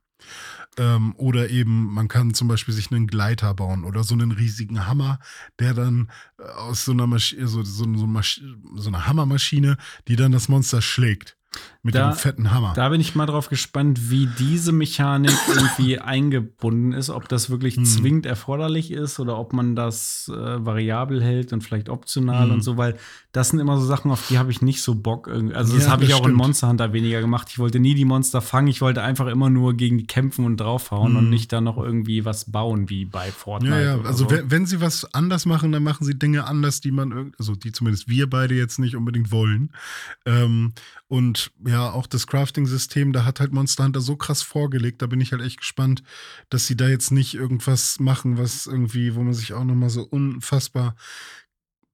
Ähm, 0.78 1.14
oder 1.16 1.50
eben, 1.50 1.92
man 1.92 2.08
kann 2.08 2.34
zum 2.34 2.48
Beispiel 2.48 2.74
sich 2.74 2.90
einen 2.90 3.06
Gleiter 3.06 3.52
bauen 3.54 3.84
oder 3.84 4.04
so 4.04 4.14
einen 4.14 4.32
riesigen 4.32 4.86
Hammer, 4.86 5.18
der 5.58 5.74
dann 5.74 6.10
äh, 6.38 6.42
aus 6.42 6.84
so 6.84 6.92
einer 6.92 7.06
Maschine, 7.06 7.48
so, 7.48 7.62
so, 7.62 7.84
so, 7.96 8.06
Masch 8.06 8.42
so 8.74 8.88
einer 8.88 9.06
Hammermaschine, 9.06 9.76
die 10.08 10.16
dann 10.16 10.32
das 10.32 10.48
Monster 10.48 10.82
schlägt. 10.82 11.36
Mit 11.82 11.94
Da- 11.94 12.10
dem 12.10 12.16
fetten 12.16 12.50
Hammer. 12.52 12.72
Da 12.74 12.88
bin 12.88 13.00
ich 13.00 13.14
mal 13.14 13.26
drauf 13.26 13.48
gespannt, 13.48 14.10
wie 14.10 14.28
diese 14.38 14.72
Mechanik 14.72 15.32
irgendwie 15.54 15.98
eingebunden 16.00 16.92
ist, 16.92 17.10
ob 17.10 17.28
das 17.28 17.50
wirklich 17.50 17.76
Hm. 17.76 17.84
zwingend 17.84 18.26
erforderlich 18.26 18.90
ist 18.90 19.18
oder 19.20 19.38
ob 19.38 19.52
man 19.52 19.76
das 19.76 20.30
äh, 20.34 20.64
variabel 20.64 21.22
hält 21.22 21.52
und 21.52 21.62
vielleicht 21.62 21.88
optional 21.88 22.46
Hm. 22.46 22.52
und 22.54 22.60
so, 22.62 22.76
weil 22.76 22.96
das 23.32 23.50
sind 23.50 23.60
immer 23.60 23.78
so 23.78 23.86
Sachen, 23.86 24.10
auf 24.10 24.26
die 24.28 24.38
habe 24.38 24.50
ich 24.50 24.62
nicht 24.62 24.82
so 24.82 24.94
Bock. 24.94 25.28
Also 25.28 25.74
das 25.74 25.84
Ja, 25.84 25.90
habe 25.90 26.04
ich 26.04 26.14
auch 26.14 26.18
in 26.20 26.24
stimmt. 26.24 26.36
Monster 26.38 26.68
Hunter 26.68 26.92
weniger 26.92 27.20
gemacht. 27.20 27.48
Ich 27.50 27.58
wollte 27.58 27.78
nie 27.78 27.94
die 27.94 28.04
Monster 28.04 28.40
fangen, 28.40 28.68
ich 28.68 28.80
wollte 28.80 29.02
einfach 29.02 29.26
immer 29.26 29.50
nur 29.50 29.74
gegen 29.74 29.98
die 29.98 30.06
kämpfen 30.06 30.44
und 30.44 30.56
draufhauen 30.58 31.12
Hm. 31.12 31.16
und 31.18 31.30
nicht 31.30 31.52
dann 31.52 31.64
noch 31.64 31.76
irgendwie 31.78 32.24
was 32.24 32.50
bauen, 32.50 32.88
wie 32.88 33.04
bei 33.04 33.30
Fortnite. 33.30 33.74
Ja, 33.76 33.96
ja, 33.96 34.00
also 34.02 34.28
so. 34.28 34.36
wenn, 34.46 34.66
sie 34.66 34.80
was 34.80 35.12
anders 35.14 35.46
machen, 35.46 35.70
dann 35.72 35.82
machen 35.82 36.04
sie 36.04 36.18
Dinge 36.18 36.44
anders, 36.46 36.80
die 36.80 36.90
man, 36.90 37.32
also 37.38 37.54
die 37.54 37.72
zumindest 37.72 38.08
wir 38.08 38.28
beide 38.28 38.54
jetzt 38.54 38.78
nicht 38.78 38.96
unbedingt 38.96 39.30
wollen. 39.30 39.70
Ähm, 40.24 40.72
und 41.08 41.52
ja, 41.64 41.90
auch 41.90 42.06
das 42.06 42.26
Crafting-System, 42.26 43.12
da 43.12 43.24
hat 43.24 43.38
halt 43.38 43.52
Monster 43.52 43.84
Hunter 43.84 44.00
so 44.00 44.16
krass 44.16 44.42
vorgelegt, 44.42 45.02
da 45.02 45.06
bin 45.06 45.20
ich 45.20 45.32
halt 45.32 45.42
echt 45.42 45.58
gespannt, 45.58 46.02
dass 46.50 46.66
sie 46.66 46.76
da 46.76 46.88
jetzt 46.88 47.12
nicht 47.12 47.34
irgendwas 47.34 48.00
machen, 48.00 48.38
was 48.38 48.66
irgendwie, 48.66 49.14
wo 49.14 49.22
man 49.22 49.34
sich 49.34 49.52
auch 49.52 49.64
nochmal 49.64 49.90
so 49.90 50.02
unfassbar, 50.02 50.96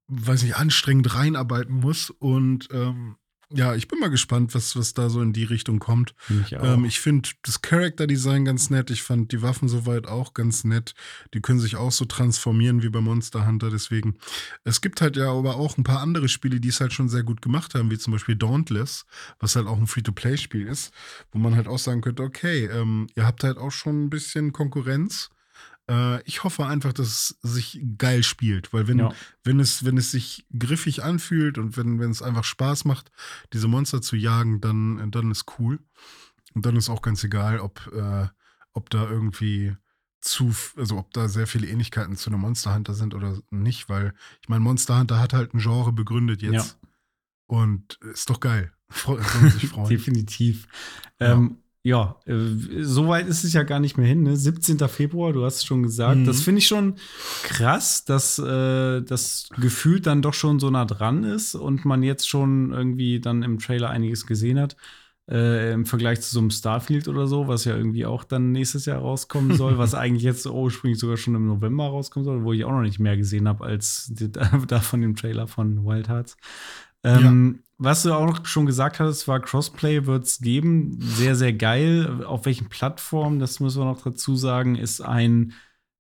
weiß 0.09 0.43
nicht, 0.45 0.57
anstrengend 0.57 1.15
reinarbeiten 1.15 1.81
muss. 1.81 2.11
Und 2.11 2.69
ähm, 2.73 3.17
ja, 3.55 3.75
ich 3.75 3.89
bin 3.89 3.99
mal 3.99 4.11
gespannt, 4.11 4.55
was, 4.55 4.77
was 4.77 4.95
da 4.95 5.09
so 5.09 5.21
in 5.21 5.33
die 5.33 5.45
Richtung 5.45 5.79
kommt. 5.79 6.15
Ich. 6.29 6.53
Ähm, 6.53 6.85
ich 6.85 7.01
finde 7.01 7.29
das 7.43 7.63
Character 7.63 8.07
Design 8.07 8.45
ganz 8.45 8.71
nett. 8.71 8.91
Ich 8.91 9.03
fand 9.03 9.33
die 9.33 9.43
Waffen 9.43 9.69
soweit 9.69 10.07
auch 10.07 10.35
ganz 10.35 10.65
nett. 10.65 10.95
Die 11.35 11.41
können 11.41 11.61
sich 11.61 11.77
auch 11.77 11.93
so 11.93 12.05
transformieren 12.05 12.83
wie 12.83 12.89
bei 12.89 13.01
Monster 13.01 13.47
Hunter. 13.47 13.71
Deswegen, 13.71 14.17
es 14.65 14.81
gibt 14.81 15.01
halt 15.01 15.17
ja 15.17 15.31
aber 15.31 15.57
auch 15.57 15.79
ein 15.79 15.85
paar 15.85 16.01
andere 16.01 16.29
Spiele, 16.29 16.61
die 16.61 16.69
es 16.69 16.81
halt 16.81 16.93
schon 16.93 17.09
sehr 17.09 17.23
gut 17.23 17.43
gemacht 17.43 17.75
haben, 17.75 17.91
wie 17.91 17.99
zum 17.99 18.13
Beispiel 18.13 18.37
Dauntless, 18.37 19.07
was 19.39 19.57
halt 19.57 19.67
auch 19.67 19.79
ein 19.79 19.87
Free-to-Play-Spiel 19.87 20.67
ist, 20.67 20.93
wo 21.33 21.39
man 21.39 21.57
halt 21.57 21.69
auch 21.69 21.79
sagen 21.79 22.01
könnte, 22.01 22.23
okay, 22.23 22.67
ähm, 22.67 23.07
ihr 23.15 23.27
habt 23.27 23.45
halt 23.45 23.59
auch 23.59 23.73
schon 23.73 24.05
ein 24.05 24.11
bisschen 24.11 24.53
Konkurrenz. 24.53 25.31
Äh, 25.91 26.23
ich 26.23 26.45
hoffe 26.45 26.67
einfach, 26.67 26.93
dass 26.93 27.09
es 27.09 27.37
sich 27.43 27.81
geil 27.99 28.23
spielt, 28.23 28.73
weil 28.73 28.87
wenn, 28.89 28.99
Ja. 28.99 29.13
wenn, 29.45 29.61
es, 29.61 29.85
wenn 29.85 29.97
es 29.99 30.11
sich 30.11 30.47
griffig 30.57 31.03
anfühlt 31.03 31.59
und 31.59 31.77
wenn, 31.77 31.99
wenn 32.01 32.11
es 32.11 32.23
einfach 32.23 32.45
Spaß 32.45 32.85
macht, 32.85 33.11
diese 33.53 33.69
Monster 33.69 34.01
zu 34.03 34.17
jagen, 34.17 34.61
dann, 34.61 35.11
dann 35.11 35.31
ist 35.31 35.47
cool. 35.59 35.81
Und 36.55 36.67
dann 36.67 36.77
ist 36.77 36.91
auch 36.91 37.03
ganz 37.03 37.25
egal, 37.25 37.61
ob, 37.61 37.91
äh, 37.95 38.29
ob 38.73 38.91
da 38.91 39.09
irgendwie 39.09 39.77
zu, 40.21 40.55
also 40.77 40.99
ob 40.99 41.13
da 41.13 41.29
sehr 41.29 41.47
viele 41.49 41.67
Ähnlichkeiten 41.67 42.17
zu 42.17 42.31
einem 42.31 42.41
Monster 42.41 42.75
Hunter 42.75 42.95
sind 42.95 43.15
oder 43.15 43.39
nicht, 43.51 43.89
weil 43.89 44.15
ich 44.41 44.49
meine, 44.49 44.61
Monster 44.61 44.99
Hunter 44.99 45.19
hat 45.19 45.33
halt 45.33 45.53
ein 45.55 45.59
Genre 45.59 45.93
begründet 45.93 46.43
jetzt. 46.43 46.79
Und 47.47 47.99
ist 48.13 48.31
doch 48.31 48.41
geil. 48.41 48.73
Freu, 48.89 49.21
soll 49.21 49.41
man 49.43 49.51
sich 49.51 49.69
freuen. 49.69 49.89
Definitiv. 49.89 50.69
Ähm, 51.21 51.59
ja, 51.85 52.17
äh, 52.27 52.83
so 52.83 53.09
weit 53.09 53.27
ist 53.27 53.43
es 53.43 53.53
ja 53.53 53.65
gar 53.65 53.81
nicht 53.81 53.97
mehr 53.97 54.07
hin. 54.07 54.23
Ne? 54.23 54.37
17. 54.37 54.79
Februar, 54.89 55.33
du 55.33 55.45
hast 55.45 55.57
es 55.57 55.65
schon 55.65 55.83
gesagt. 55.83 56.19
Mhm. 56.19 56.27
Das 56.27 56.41
finde 56.41 56.61
ich 56.61 56.69
schon 56.69 56.95
krass, 57.43 58.05
dass 58.05 58.39
äh, 58.39 59.03
das 59.03 59.49
gefühlt 59.59 60.07
dann 60.07 60.23
doch 60.23 60.35
schon 60.35 60.61
so 60.61 60.71
nah 60.71 60.85
dran 60.85 61.25
ist 61.25 61.57
und 61.57 61.85
man 61.85 62.05
jetzt 62.05 62.29
schon 62.29 62.73
irgendwie 62.73 63.21
dann 63.21 63.43
im 63.43 63.59
Trailer 63.59 63.91
einiges 63.91 64.27
gesehen 64.27 64.61
hat. 64.61 64.77
Äh, 65.29 65.73
Im 65.73 65.87
Vergleich 65.87 66.21
zu 66.21 66.33
so 66.33 66.41
einem 66.41 66.51
Starfield 66.51 67.07
oder 67.09 67.27
so, 67.27 67.47
was 67.47 67.65
ja 67.65 67.77
irgendwie 67.77 68.07
auch 68.07 68.25
dann 68.25 68.53
nächstes 68.53 68.87
Jahr 68.87 68.99
rauskommen 68.99 69.57
soll, 69.57 69.79
was 69.79 69.95
eigentlich 69.95 70.25
jetzt 70.25 70.47
ursprünglich 70.47 71.01
sogar 71.01 71.17
schon 71.17 71.35
im 71.35 71.47
November 71.47 71.87
rauskommen 71.87 72.25
soll, 72.25 72.45
wo 72.45 72.53
ich 72.53 72.65
auch 72.65 72.73
noch 72.73 72.83
nicht 72.83 72.99
mehr 73.01 73.17
gesehen 73.17 73.49
habe 73.49 73.65
als 73.65 74.13
da 74.69 74.81
von 74.81 75.01
dem 75.01 75.17
Trailer 75.17 75.49
von 75.49 75.85
Wild 75.85 76.09
Hearts. 76.09 76.37
Ähm, 77.05 77.61
Was 77.79 78.03
du 78.03 78.13
auch 78.13 78.27
noch 78.27 78.47
schon 78.47 78.67
gesagt 78.67 79.01
hast, 79.01 79.27
war 79.27 79.41
Crossplay 79.41 80.07
wird 80.07 80.25
es 80.25 80.39
geben. 80.39 80.99
Sehr, 81.01 81.35
sehr 81.35 81.53
geil. 81.53 82.25
Auf 82.25 82.47
welchen 82.47 82.69
Plattformen, 82.69 83.39
das 83.39 83.61
müssen 83.61 83.81
wir 83.81 83.87
noch 83.87 84.03
dazu 84.03 84.37
sagen, 84.37 84.77
ist 84.77 85.01
ein 85.01 85.53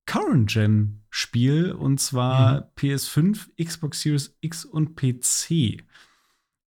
Current-Gen-Spiel 0.06 1.72
und 1.72 2.00
zwar 2.00 2.70
PS5, 2.76 3.50
Xbox 3.62 4.00
Series 4.02 4.36
X 4.40 4.64
und 4.64 4.96
PC. 4.96 5.82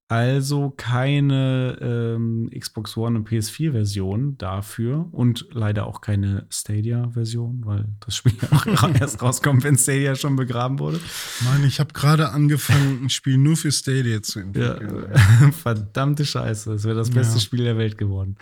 Also 0.08 0.72
keine 0.78 1.80
ähm, 1.82 2.50
Xbox 2.56 2.96
One 2.96 3.18
und 3.18 3.28
PS4-Version 3.28 4.38
dafür 4.38 5.08
und 5.12 5.48
leider 5.52 5.88
auch 5.88 6.00
keine 6.02 6.46
Stadia-Version, 6.52 7.64
weil 7.66 7.86
das 8.06 8.16
Spiel 8.18 8.34
auch 8.52 8.66
erst 9.00 9.24
rauskommt, 9.24 9.64
wenn 9.64 9.78
Stadia 9.78 10.16
schon 10.16 10.36
begraben 10.36 10.78
wurde. 10.78 11.00
Mann, 11.44 11.64
ich 11.66 11.80
habe 11.80 11.92
gerade 11.94 12.30
angefangen, 12.30 13.06
ein 13.06 13.10
Spiel 13.10 13.40
nur 13.40 13.58
für 13.58 13.72
Stadia 13.72 14.22
zu 14.22 14.42
Ja, 14.42 14.46
entwickeln. 14.76 15.52
verdammte 15.64 16.24
Scheiße. 16.24 16.72
Das 16.74 16.84
wäre 16.84 16.96
das 16.96 17.10
beste 17.10 17.36
Ja. 17.36 17.40
Spiel 17.42 17.64
der 17.64 17.78
Welt 17.80 17.98
geworden. 17.98 18.36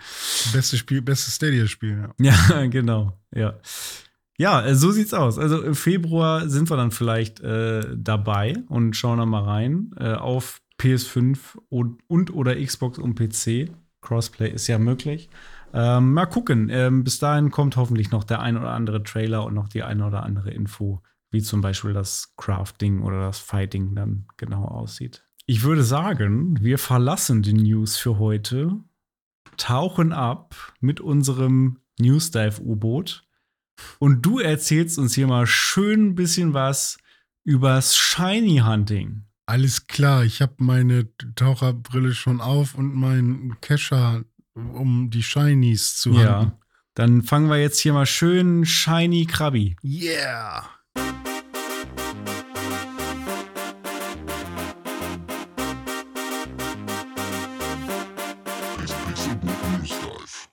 Beste 0.52 0.76
Spiel, 0.76 1.00
bestes 1.00 1.36
Stadia-Spiel, 1.36 2.08
ja. 2.18 2.32
Ja, 2.50 2.66
genau. 2.66 3.18
Ja. 3.34 3.54
Ja, 4.36 4.66
äh, 4.66 4.74
so 4.74 4.90
sieht's 4.90 5.14
aus. 5.14 5.38
Also 5.38 5.62
im 5.62 5.74
Februar 5.76 6.48
sind 6.48 6.68
wir 6.68 6.76
dann 6.76 6.90
vielleicht 6.90 7.40
äh, 7.40 7.86
dabei 7.96 8.56
und 8.68 8.96
schauen 8.96 9.18
da 9.18 9.24
mal 9.26 9.44
rein 9.44 9.92
äh, 9.96 10.12
auf 10.14 10.60
PS5 10.80 11.58
und, 11.68 12.00
und 12.08 12.34
oder 12.34 12.56
Xbox 12.56 12.98
und 12.98 13.14
PC. 13.14 13.70
Crossplay 14.00 14.50
ist 14.50 14.66
ja 14.66 14.78
möglich. 14.78 15.30
Ähm, 15.72 16.12
mal 16.12 16.26
gucken. 16.26 16.68
Ähm, 16.70 17.04
bis 17.04 17.18
dahin 17.18 17.50
kommt 17.50 17.76
hoffentlich 17.76 18.10
noch 18.10 18.24
der 18.24 18.40
ein 18.40 18.56
oder 18.56 18.70
andere 18.70 19.02
Trailer 19.02 19.44
und 19.44 19.54
noch 19.54 19.68
die 19.68 19.82
eine 19.82 20.06
oder 20.06 20.22
andere 20.22 20.50
Info, 20.50 21.02
wie 21.30 21.42
zum 21.42 21.60
Beispiel 21.60 21.92
das 21.92 22.34
Crafting 22.36 23.02
oder 23.02 23.20
das 23.20 23.38
Fighting 23.38 23.94
dann 23.94 24.26
genau 24.36 24.64
aussieht. 24.64 25.24
Ich 25.46 25.62
würde 25.62 25.82
sagen, 25.82 26.58
wir 26.62 26.78
verlassen 26.78 27.42
die 27.42 27.52
News 27.52 27.96
für 27.96 28.18
heute, 28.18 28.78
tauchen 29.56 30.12
ab 30.12 30.54
mit 30.80 31.00
unserem 31.00 31.80
Newsdive-U-Boot 31.98 33.26
und 33.98 34.22
du 34.22 34.38
erzählst 34.38 34.98
uns 34.98 35.14
hier 35.14 35.26
mal 35.26 35.46
schön 35.46 36.08
ein 36.08 36.14
bisschen 36.14 36.54
was 36.54 36.98
übers 37.44 37.96
Shiny 37.96 38.62
Hunting. 38.64 39.24
Alles 39.46 39.86
klar, 39.86 40.24
ich 40.24 40.40
habe 40.40 40.54
meine 40.58 41.08
Taucherbrille 41.34 42.14
schon 42.14 42.40
auf 42.40 42.74
und 42.74 42.94
meinen 42.94 43.60
Kescher, 43.60 44.24
um 44.54 45.10
die 45.10 45.22
Shinies 45.22 45.96
zu 45.96 46.12
Ja. 46.12 46.38
handeln. 46.38 46.52
Dann 46.94 47.22
fangen 47.22 47.50
wir 47.50 47.60
jetzt 47.60 47.80
hier 47.80 47.92
mal 47.92 48.06
schön 48.06 48.64
Shiny 48.64 49.26
Krabby. 49.26 49.76
Yeah! 49.82 50.64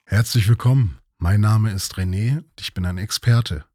Herzlich 0.06 0.48
willkommen. 0.48 1.00
Mein 1.18 1.42
Name 1.42 1.72
ist 1.72 1.96
René 1.98 2.38
und 2.38 2.46
ich 2.60 2.74
bin 2.74 2.86
ein 2.86 2.98
Experte. 2.98 3.66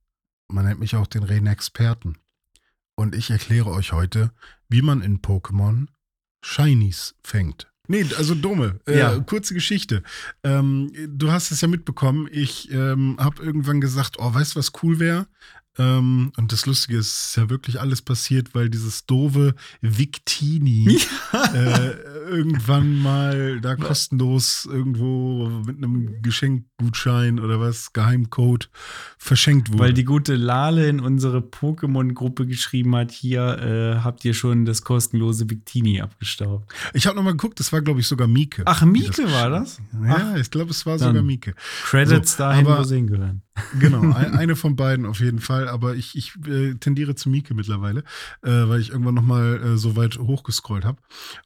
Man 0.49 0.65
nennt 0.67 0.81
mich 0.81 0.95
auch 0.97 1.07
den 1.07 1.25
René-Experten. 1.25 2.19
Und 2.97 3.15
ich 3.15 3.31
erkläre 3.31 3.71
euch 3.71 3.93
heute, 3.93 4.33
wie 4.69 4.83
man 4.83 5.03
in 5.03 5.21
Pokémon 5.21 5.87
Shinies 6.43 7.15
fängt. 7.23 7.69
Nee, 7.89 8.05
also 8.17 8.35
dumme. 8.35 8.81
Äh, 8.87 8.99
Ja. 8.99 9.19
Kurze 9.21 9.55
Geschichte. 9.55 10.03
Ähm, 10.43 10.91
du 11.09 11.31
hast 11.31 11.51
es 11.51 11.61
ja 11.61 11.69
mitbekommen. 11.69 12.29
Ich 12.33 12.71
ähm, 12.73 13.17
habe 13.21 13.43
irgendwann 13.43 13.81
gesagt, 13.81 14.17
oh, 14.19 14.35
weißt 14.35 14.55
du, 14.55 14.59
was 14.59 14.73
cool 14.83 14.99
wäre? 14.99 15.29
Ähm, 15.79 16.33
und 16.37 16.53
das 16.53 16.67
Lustige 16.67 16.99
ist, 16.99 17.29
ist 17.29 17.37
ja 17.37 17.51
wirklich 17.51 17.81
alles 17.81 18.03
passiert, 18.03 18.55
weil 18.55 18.71
dieses 18.71 19.07
doofe 19.07 19.55
Victini 19.81 20.99
äh, 21.55 21.91
irgendwann 22.29 22.99
mal 23.01 23.61
da 23.61 23.77
kostenlos 23.77 24.67
irgendwo 24.71 25.49
mit 25.67 25.77
einem 25.77 26.23
Geschenkgutschein 26.23 27.39
oder 27.39 27.61
was, 27.61 27.93
Geheimcode 27.93 28.71
verschenkt 29.19 29.71
wurde. 29.71 29.83
Weil 29.83 29.93
die 29.93 30.05
gute 30.05 30.35
Lale 30.35 30.89
in 30.89 31.01
unsere 31.01 31.39
Pokémon-Gruppe 31.39 32.47
geschrieben 32.47 32.97
hat, 32.97 33.13
hier 33.13 33.59
äh, 33.59 34.03
habt 34.03 34.25
ihr 34.25 34.35
schon 34.35 34.65
das 34.65 34.83
kostenlose 34.83 35.49
Victini 35.51 36.01
abgestaubt. 36.01 36.73
ich 36.95 37.07
habe 37.07 37.17
nochmal 37.17 37.33
geguckt, 37.33 37.61
das 37.61 37.73
war, 37.73 37.83
glaube 37.83 38.01
ich, 38.01 38.07
sogar 38.07 38.29
Mieke. 38.29 38.63
Ach, 38.65 38.83
Mieke 38.83 39.31
war 39.31 39.51
geschrieben 39.51 39.51
das? 39.51 39.81
Ja, 40.05 40.37
ich 40.37 40.51
glaube, 40.51 40.71
es 40.71 40.87
war 40.87 40.99
sogar 40.99 41.23
Mieke. 41.23 41.55
Credits 41.85 42.33
So, 42.33 42.39
dahin, 42.39 42.67
wo 42.67 42.83
sie 42.83 42.97
hingehören. 42.97 43.43
Genau, 43.79 44.01
ein, 44.13 44.35
eine 44.37 44.57
von 44.57 44.77
beiden 44.77 45.07
auf 45.07 45.21
jeden 45.21 45.41
Fall, 45.41 45.69
aber 45.69 45.95
ich, 45.95 46.17
ich 46.17 46.35
äh, 46.47 46.75
tendiere 46.75 47.15
zu 47.15 47.29
Mieke 47.31 47.55
mittlerweile, 47.55 48.01
äh, 48.43 48.51
weil 48.51 48.81
ich 48.81 48.91
irgendwann 48.91 49.15
nochmal 49.15 49.63
äh, 49.63 49.77
so 49.77 49.97
weit 49.97 50.19
hochgescrollt 50.19 50.85
habe 50.85 50.99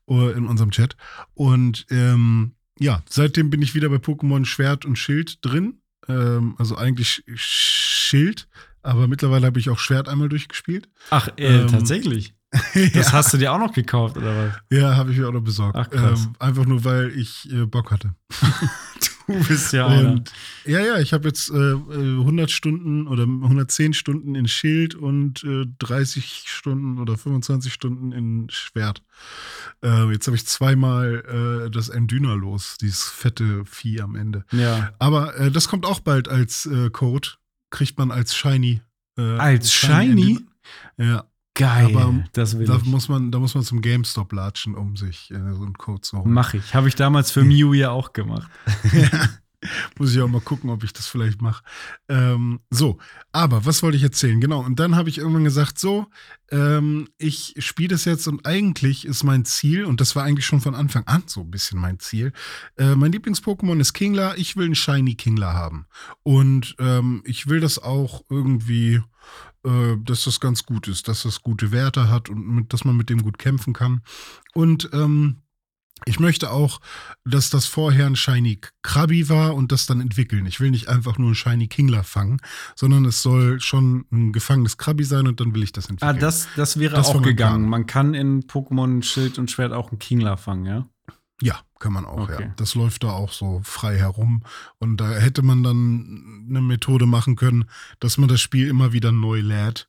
uh, 0.09 0.29
in 0.31 0.47
unserem 0.47 0.71
Chat. 0.71 0.97
Und 1.35 1.87
ähm, 1.91 2.53
ja, 2.79 3.03
seitdem 3.09 3.51
bin 3.51 3.63
ich 3.63 3.75
wieder 3.75 3.89
bei 3.89 3.97
Pokémon 3.97 4.45
Schwert 4.45 4.85
und 4.85 4.97
Schild 4.97 5.45
drin. 5.45 5.81
Ähm, 6.09 6.55
also 6.59 6.77
eigentlich 6.77 7.25
Schild, 7.35 8.49
aber 8.83 9.07
mittlerweile 9.07 9.47
habe 9.47 9.61
ich 9.61 9.71
auch 9.71 9.79
Schwert 9.79 10.09
einmal 10.09 10.29
durchgespielt. 10.29 10.89
Ach, 11.11 11.29
äh, 11.37 11.61
Ähm, 11.61 11.69
tatsächlich. 11.69 12.35
Das 12.75 12.95
ja, 12.95 13.13
hast 13.13 13.33
du 13.33 13.39
dir 13.39 13.53
auch 13.53 13.61
noch 13.61 13.73
gekauft, 13.73 14.17
oder 14.17 14.35
was? 14.37 14.55
ja 14.77 14.97
habe 14.97 15.13
ich 15.13 15.19
mir 15.19 15.29
auch 15.29 15.33
noch 15.33 15.41
besorgt. 15.41 15.77
Ach, 15.79 15.89
krass. 15.89 16.25
Ähm, 16.25 16.33
einfach 16.41 16.67
nur, 16.67 16.85
weil 16.85 17.11
ich 17.17 17.49
äh, 17.53 17.65
Bock 17.65 17.93
hatte. 17.93 18.17
Du 19.31 19.45
bist 19.49 19.73
ja 19.73 19.87
einer. 19.87 20.13
Und 20.13 20.33
ja, 20.65 20.81
ja, 20.81 20.99
ich 20.99 21.13
habe 21.13 21.29
jetzt 21.29 21.51
äh, 21.51 21.55
äh, 21.55 22.19
100 22.21 22.51
Stunden 22.51 23.07
oder 23.07 23.23
110 23.23 23.95
Stunden 23.95 24.35
in 24.35 24.49
Schild 24.49 24.95
und 24.95 25.45
äh, 25.45 25.67
30 25.79 26.45
Stunden 26.47 26.99
oder 26.99 27.17
25 27.17 27.73
Stunden 27.73 28.13
in 28.13 28.49
Schwert. 28.51 29.03
Äh, 29.83 30.11
jetzt 30.13 30.27
habe 30.27 30.37
ich 30.37 30.47
zweimal 30.47 31.67
äh, 31.67 31.71
das 31.71 31.89
Endyna 31.89 32.35
los, 32.35 32.77
dieses 32.81 33.05
fette 33.05 33.65
Vieh 33.65 34.01
am 34.01 34.17
Ende. 34.17 34.45
Ja. 34.53 34.93
Aber 34.99 35.37
äh, 35.37 35.51
das 35.51 35.69
kommt 35.69 35.87
auch 35.87 36.01
bald 36.01 36.29
als 36.29 36.67
äh, 36.67 36.91
Code. 36.91 37.29
Kriegt 37.71 37.99
man 37.99 38.11
als 38.11 38.35
Shiny. 38.35 38.81
Äh, 39.17 39.23
Als 39.23 39.73
Shiny? 39.73 40.39
Endyna. 40.39 40.41
Ja, 40.97 41.30
Geil. 41.61 41.95
Aber 41.95 42.25
das 42.33 42.59
will 42.59 42.67
da 42.67 42.77
ich. 42.77 42.85
muss, 42.85 43.09
man, 43.09 43.31
da 43.31 43.39
muss 43.39 43.55
man 43.55 43.63
zum 43.63 43.83
GameStop 43.83 44.33
latschen, 44.33 44.75
um 44.75 44.97
sich 44.97 45.31
äh, 45.31 45.55
so 45.55 45.63
einen 45.63 45.75
Code 45.75 46.01
zu 46.01 46.19
holen. 46.19 46.33
Mach 46.33 46.55
ich. 46.55 46.75
Habe 46.75 46.89
ich 46.89 46.95
damals 46.95 47.31
für 47.31 47.45
Mew 47.45 47.75
ja 47.75 47.91
auch 47.91 48.13
gemacht. 48.13 48.51
Muss 49.99 50.15
ich 50.15 50.23
auch 50.23 50.29
mal 50.29 50.41
gucken, 50.41 50.71
ob 50.71 50.85
ich 50.85 50.95
das 50.95 51.07
vielleicht 51.07 51.43
mache. 51.43 51.63
Ähm, 52.09 52.61
so, 52.71 52.97
aber 53.31 53.67
was 53.67 53.83
wollte 53.83 53.99
ich 53.99 54.03
erzählen? 54.03 54.41
Genau, 54.41 54.61
und 54.61 54.81
dann 54.81 54.97
habe 54.97 55.11
ich 55.11 55.19
irgendwann 55.19 55.45
gesagt, 55.45 55.79
so, 55.79 56.07
ähm, 56.51 57.09
ich 57.19 57.55
spiele 57.59 57.89
das 57.89 58.07
jetzt 58.07 58.27
und 58.27 58.47
eigentlich 58.47 59.05
ist 59.05 59.23
mein 59.23 59.45
Ziel, 59.45 59.85
und 59.85 60.01
das 60.01 60.17
war 60.17 60.25
eigentlich 60.25 60.47
schon 60.47 60.63
von 60.63 60.75
Anfang 60.75 61.07
an 61.07 61.25
so 61.27 61.43
ein 61.43 61.51
bisschen 61.51 61.79
mein 61.79 61.99
Ziel, 61.99 62.33
äh, 62.79 62.95
mein 62.95 63.13
Lieblings-Pokémon 63.13 63.81
ist 63.81 63.93
Kingler, 63.93 64.39
ich 64.39 64.57
will 64.57 64.65
einen 64.65 64.75
Shiny 64.75 65.15
Kingler 65.15 65.53
haben. 65.53 65.87
Und 66.23 66.75
ähm, 66.79 67.23
ich 67.27 67.47
will 67.47 67.61
das 67.61 67.79
auch 67.79 68.25
irgendwie, 68.31 69.03
äh, 69.65 69.97
dass 70.05 70.25
das 70.25 70.41
ganz 70.41 70.65
gut 70.65 70.89
ist, 70.89 71.09
dass 71.09 71.23
das 71.23 71.43
gute 71.43 71.73
Werte 71.73 72.09
hat 72.09 72.29
und 72.29 72.47
mit, 72.47 72.73
dass 72.73 72.85
man 72.85 72.97
mit 72.97 73.11
dem 73.11 73.23
gut 73.23 73.39
kämpfen 73.39 73.73
kann. 73.73 74.03
Und 74.55 74.89
ähm, 74.93 75.43
ich 76.07 76.19
möchte 76.19 76.51
auch, 76.51 76.81
dass 77.27 77.51
das 77.51 77.67
vorher 77.67 78.07
ein 78.07 78.17
Shiny 78.17 78.59
Krabi 78.83 79.29
war 79.29 79.55
und 79.55 79.71
das 79.71 79.85
dann 79.85 80.01
entwickeln. 80.01 80.47
Ich 80.47 80.59
will 80.59 80.71
nicht 80.71 80.89
einfach 80.89 81.19
nur 81.19 81.31
ein 81.31 81.35
Shiny 81.35 81.69
Kingler 81.69 82.05
fangen, 82.05 82.39
sondern 82.75 83.05
es 83.05 83.21
soll 83.23 83.61
schon 83.61 84.07
ein 84.11 84.33
gefangenes 84.33 84.79
Krabi 84.79 85.05
sein 85.05 85.27
und 85.27 85.41
dann 85.41 85.55
will 85.55 85.63
ich 85.63 85.73
das 85.73 85.87
Ah, 85.87 85.91
entwickeln. 85.91 86.19
das, 86.21 86.49
das 86.57 86.79
wäre 86.79 86.97
Das 86.97 87.09
auch 87.09 87.21
gegangen. 87.21 87.65
Plan. 87.65 87.69
Man 87.69 87.87
kann 87.87 88.15
in 88.15 88.45
Pokémon 88.45 89.03
Schild 89.03 89.39
und 89.39 89.51
Schwert 89.51 89.75
auch 89.75 89.91
einen 89.91 89.99
Kingler 89.99 90.39
fangen, 90.39 90.65
ja? 90.65 90.89
Ja, 91.43 91.59
kann 91.79 91.93
man 91.93 92.05
auch, 92.05 92.19
Okay. 92.29 92.43
ja. 92.43 92.55
Das 92.57 92.75
läuft 92.75 93.05
da 93.05 93.11
auch 93.13 93.33
so 93.33 93.61
frei 93.65 93.97
herum. 93.99 94.43
Und 94.79 94.99
da 94.99 95.11
hätte 95.11 95.43
man 95.43 95.63
dann 95.63 96.47
eine 96.49 96.61
Methode 96.61 97.07
machen 97.07 97.37
können, 97.37 97.65
dass 97.99 98.19
man 98.19 98.29
das 98.29 98.41
Spiel 98.41 98.69
immer 98.69 98.93
wieder 98.93 99.13
neu 99.13 99.41
lädt 99.41 99.89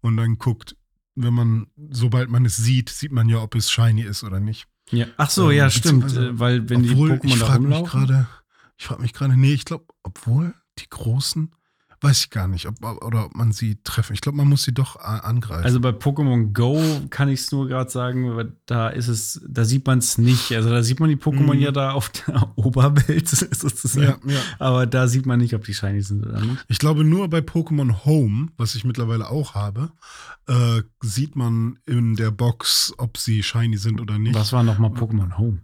und 0.00 0.16
dann 0.16 0.38
guckt, 0.38 0.76
wenn 1.14 1.34
man, 1.34 1.66
sobald 1.90 2.28
man 2.30 2.44
es 2.44 2.56
sieht, 2.56 2.88
sieht 2.90 3.12
man 3.12 3.28
ja, 3.28 3.38
ob 3.42 3.54
es 3.54 3.70
shiny 3.70 4.02
ist 4.02 4.22
oder 4.24 4.40
nicht. 4.40 4.66
ja. 4.90 5.06
Ach 5.16 5.30
so, 5.30 5.50
Ähm, 5.50 5.56
ja, 5.58 5.70
stimmt. 5.70 6.14
äh, 6.16 6.38
Weil 6.38 6.68
wenn 6.68 6.90
obwohl, 6.90 7.18
die 7.18 7.28
ich 7.28 7.34
Pokémon 7.34 7.38
da 7.40 7.46
frage 7.46 7.60
mich 7.66 7.76
rumlaufen. 7.76 8.00
gerade, 8.06 8.28
ich 8.78 8.84
frage 8.86 9.02
mich 9.02 9.12
gerade, 9.12 9.36
nee, 9.36 9.52
ich 9.54 9.64
glaube, 9.64 9.86
obwohl 10.02 10.54
die 10.78 10.88
großen, 10.90 11.52
weiß 12.06 12.18
ich 12.24 12.30
gar 12.30 12.46
nicht, 12.48 12.66
ob, 12.66 12.76
oder 13.04 13.26
ob 13.26 13.34
man 13.34 13.52
sie 13.52 13.78
treffen. 13.84 14.14
Ich 14.14 14.20
glaube, 14.20 14.38
man 14.38 14.48
muss 14.48 14.62
sie 14.62 14.72
doch 14.72 14.96
angreifen. 14.96 15.64
Also 15.64 15.80
bei 15.80 15.90
Pokémon 15.90 16.52
Go 16.52 16.80
kann 17.10 17.28
ich 17.28 17.40
es 17.40 17.52
nur 17.52 17.66
gerade 17.68 17.90
sagen, 17.90 18.36
weil 18.36 18.52
da 18.66 18.88
ist 18.88 19.08
es, 19.08 19.40
da 19.48 19.64
sieht 19.64 19.86
man 19.86 19.98
es 19.98 20.16
nicht. 20.18 20.52
Also 20.52 20.70
da 20.70 20.82
sieht 20.82 21.00
man 21.00 21.08
die 21.08 21.16
Pokémon 21.16 21.54
Mhm. 21.54 21.60
ja 21.60 21.72
da 21.72 21.90
auf 21.92 22.08
der 22.10 22.52
Oberwelt 22.56 23.28
sozusagen. 23.28 24.28
ja, 24.28 24.34
ja. 24.34 24.40
Aber 24.58 24.86
da 24.86 25.08
sieht 25.08 25.26
man 25.26 25.38
nicht, 25.40 25.54
ob 25.54 25.64
die 25.64 25.74
shiny 25.74 26.02
sind 26.02 26.24
oder 26.26 26.40
nicht. 26.40 26.64
Ich 26.68 26.78
glaube, 26.78 27.04
nur 27.04 27.28
bei 27.28 27.38
Pokémon 27.40 28.04
Home, 28.04 28.48
was 28.56 28.74
ich 28.74 28.84
mittlerweile 28.84 29.28
auch 29.28 29.54
habe, 29.54 29.90
äh, 30.48 30.82
sieht 31.02 31.34
man 31.36 31.78
in 31.86 32.14
der 32.16 32.30
Box, 32.30 32.94
ob 32.98 33.18
sie 33.18 33.42
shiny 33.42 33.78
sind 33.78 34.00
oder 34.00 34.18
nicht. 34.18 34.34
Was 34.34 34.52
war 34.52 34.62
nochmal 34.62 34.90
Pokémon 34.92 35.36
Home? 35.38 35.58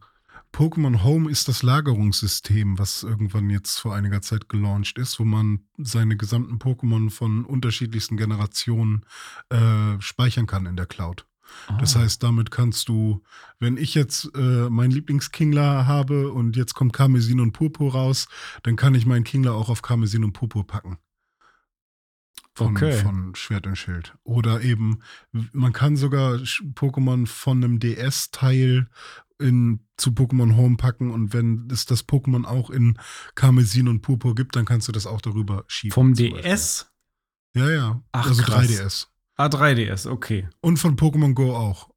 Pokémon 0.53 1.03
Home 1.03 1.31
ist 1.31 1.49
das 1.49 1.63
Lagerungssystem, 1.63 2.79
was 2.79 3.03
irgendwann 3.03 3.49
jetzt 3.49 3.79
vor 3.79 3.95
einiger 3.95 4.21
Zeit 4.21 4.49
gelauncht 4.51 4.99
ist, 4.99 5.19
wo 5.19 5.25
man 5.25 5.61
seine 5.79 6.17
gesamten 6.17 6.57
Pokémon 6.59 7.11
von 7.11 7.45
unterschiedlichsten 7.47 8.17
Generationen 8.19 9.05
äh, 9.49 9.99
speichern 10.01 10.47
kann 10.47 10.67
in 10.67 10.77
der 10.77 10.87
Cloud. 10.87 11.27
Das 11.81 11.97
Ah. 11.97 12.01
heißt, 12.01 12.23
damit 12.23 12.51
kannst 12.51 12.89
du, 12.89 13.23
wenn 13.59 13.77
ich 13.77 13.95
jetzt 13.95 14.31
äh, 14.35 14.69
meinen 14.71 14.91
Lieblingskingler 14.91 15.87
habe 15.87 16.33
und 16.33 16.57
jetzt 16.57 16.75
kommt 16.75 16.93
Karmesin 16.93 17.41
und 17.41 17.53
Purpur 17.53 17.93
raus, 17.93 18.27
dann 18.63 18.77
kann 18.77 18.95
ich 18.95 19.05
meinen 19.07 19.25
Kingler 19.25 19.55
auch 19.55 19.69
auf 19.69 19.83
Karmesin 19.83 20.25
und 20.25 20.33
Purpur 20.33 20.67
packen. 20.67 20.99
Von, 22.55 22.77
Okay. 22.77 22.93
von 22.93 23.35
Schwert 23.35 23.67
und 23.67 23.77
Schild. 23.77 24.15
Oder 24.25 24.61
eben, 24.61 25.01
man 25.53 25.73
kann 25.73 25.97
sogar 25.97 26.35
Pokémon 26.35 27.27
von 27.27 27.65
einem 27.65 27.79
DS-Teil 27.81 28.89
in, 29.39 29.81
zu 29.97 30.11
Pokémon 30.11 30.55
Home 30.57 30.77
packen 30.77 31.11
und 31.11 31.33
wenn 31.33 31.69
es 31.73 31.87
das 31.87 32.07
Pokémon 32.07 32.45
auch 32.45 32.71
in 32.71 32.99
Karmesin 33.35 33.89
und 33.89 34.03
Purpur 34.03 34.35
gibt, 34.35 34.55
dann 34.55 34.67
kannst 34.67 34.87
du 34.89 34.93
das 34.93 35.07
auch 35.07 35.21
darüber 35.21 35.65
schieben. 35.67 35.95
Vom 35.95 36.15
zum 36.15 36.31
Beispiel. 36.31 36.43
DS? 36.51 36.93
Ja, 37.55 37.71
ja. 37.71 38.03
Ach, 38.13 38.27
also 38.29 38.43
krass. 38.43 38.67
3DS. 38.67 39.07
Ah, 39.37 39.47
3DS, 39.47 40.09
okay. 40.09 40.49
Und 40.61 40.77
von 40.79 40.97
Pokémon 40.97 41.33
Go 41.35 41.57
auch. 41.57 41.92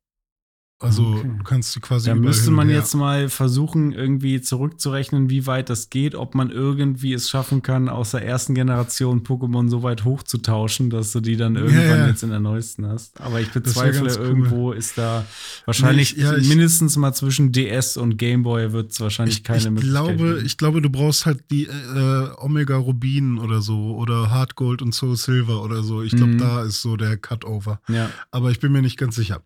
Also 0.78 1.04
Okay. 1.06 1.32
du 1.38 1.44
kannst 1.46 1.72
sie 1.72 1.80
quasi 1.80 2.08
Da 2.10 2.16
müsste 2.16 2.52
man 2.52 2.70
jetzt 2.70 2.94
mal 2.96 3.30
versuchen, 3.30 3.94
irgendwie 3.94 4.42
zurückzurechnen, 4.42 5.30
wie 5.30 5.48
weit 5.48 5.70
das 5.70 5.90
geht, 5.90 6.16
ob 6.16 6.36
man 6.36 6.52
irgendwie 6.52 7.14
es 7.14 7.30
schaffen 7.30 7.62
kann, 7.62 7.88
aus 7.88 8.12
der 8.12 8.26
ersten 8.26 8.56
Generation 8.56 9.24
Pokémon 9.24 9.70
so 9.70 9.84
weit 9.84 10.04
hochzutauschen, 10.04 10.90
dass 10.90 11.14
du 11.14 11.22
die 11.22 11.38
dann 11.38 11.56
irgendwann 11.56 12.00
ja. 12.00 12.08
jetzt 12.08 12.24
in 12.24 12.30
der 12.30 12.42
neuesten 12.42 12.86
hast. 12.88 13.22
Aber 13.22 13.40
ich 13.40 13.52
bezweifle, 13.52 14.02
ganz 14.02 14.18
cool. 14.18 14.26
irgendwo 14.26 14.72
ist 14.74 14.98
da 14.98 15.26
wahrscheinlich 15.66 16.18
Nee, 16.18 16.24
ich- 16.24 16.28
ja, 16.30 16.36
ich- 16.36 16.50
mindestens 16.50 16.98
mal 16.98 17.14
zwischen 17.14 17.54
DS 17.54 17.96
und 17.96 18.18
Gameboy 18.18 18.74
wird 18.74 18.92
es 18.92 19.00
wahrscheinlich 19.00 19.38
ich, 19.38 19.44
keine 19.46 19.60
ich 19.60 19.70
Möglichkeit 19.70 19.92
glaube, 19.92 20.18
geben. 20.36 20.46
ich 20.46 20.58
glaube, 20.58 20.82
du 20.82 20.90
brauchst 20.90 21.26
halt 21.26 21.46
die 21.52 21.68
äh, 21.68 22.28
Omega 22.38 22.76
Rubin 22.76 23.38
oder 23.40 23.62
so 23.62 23.96
oder 23.96 24.30
Hard 24.30 24.56
Gold 24.56 24.82
und 24.82 24.94
Soul 24.94 25.16
Silver 25.16 25.64
oder 25.64 25.84
so. 25.84 26.04
Ich 26.04 26.12
glaube, 26.16 26.34
Mhm. 26.34 26.38
da 26.40 26.64
ist 26.64 26.82
so 26.82 26.98
der 26.98 27.16
Cutover. 27.16 27.80
ja. 27.88 28.10
Aber 28.32 28.52
ich 28.52 28.60
bin 28.60 28.74
mir 28.74 28.82
nicht 28.82 28.98
ganz 28.98 29.16
sicher. 29.16 29.42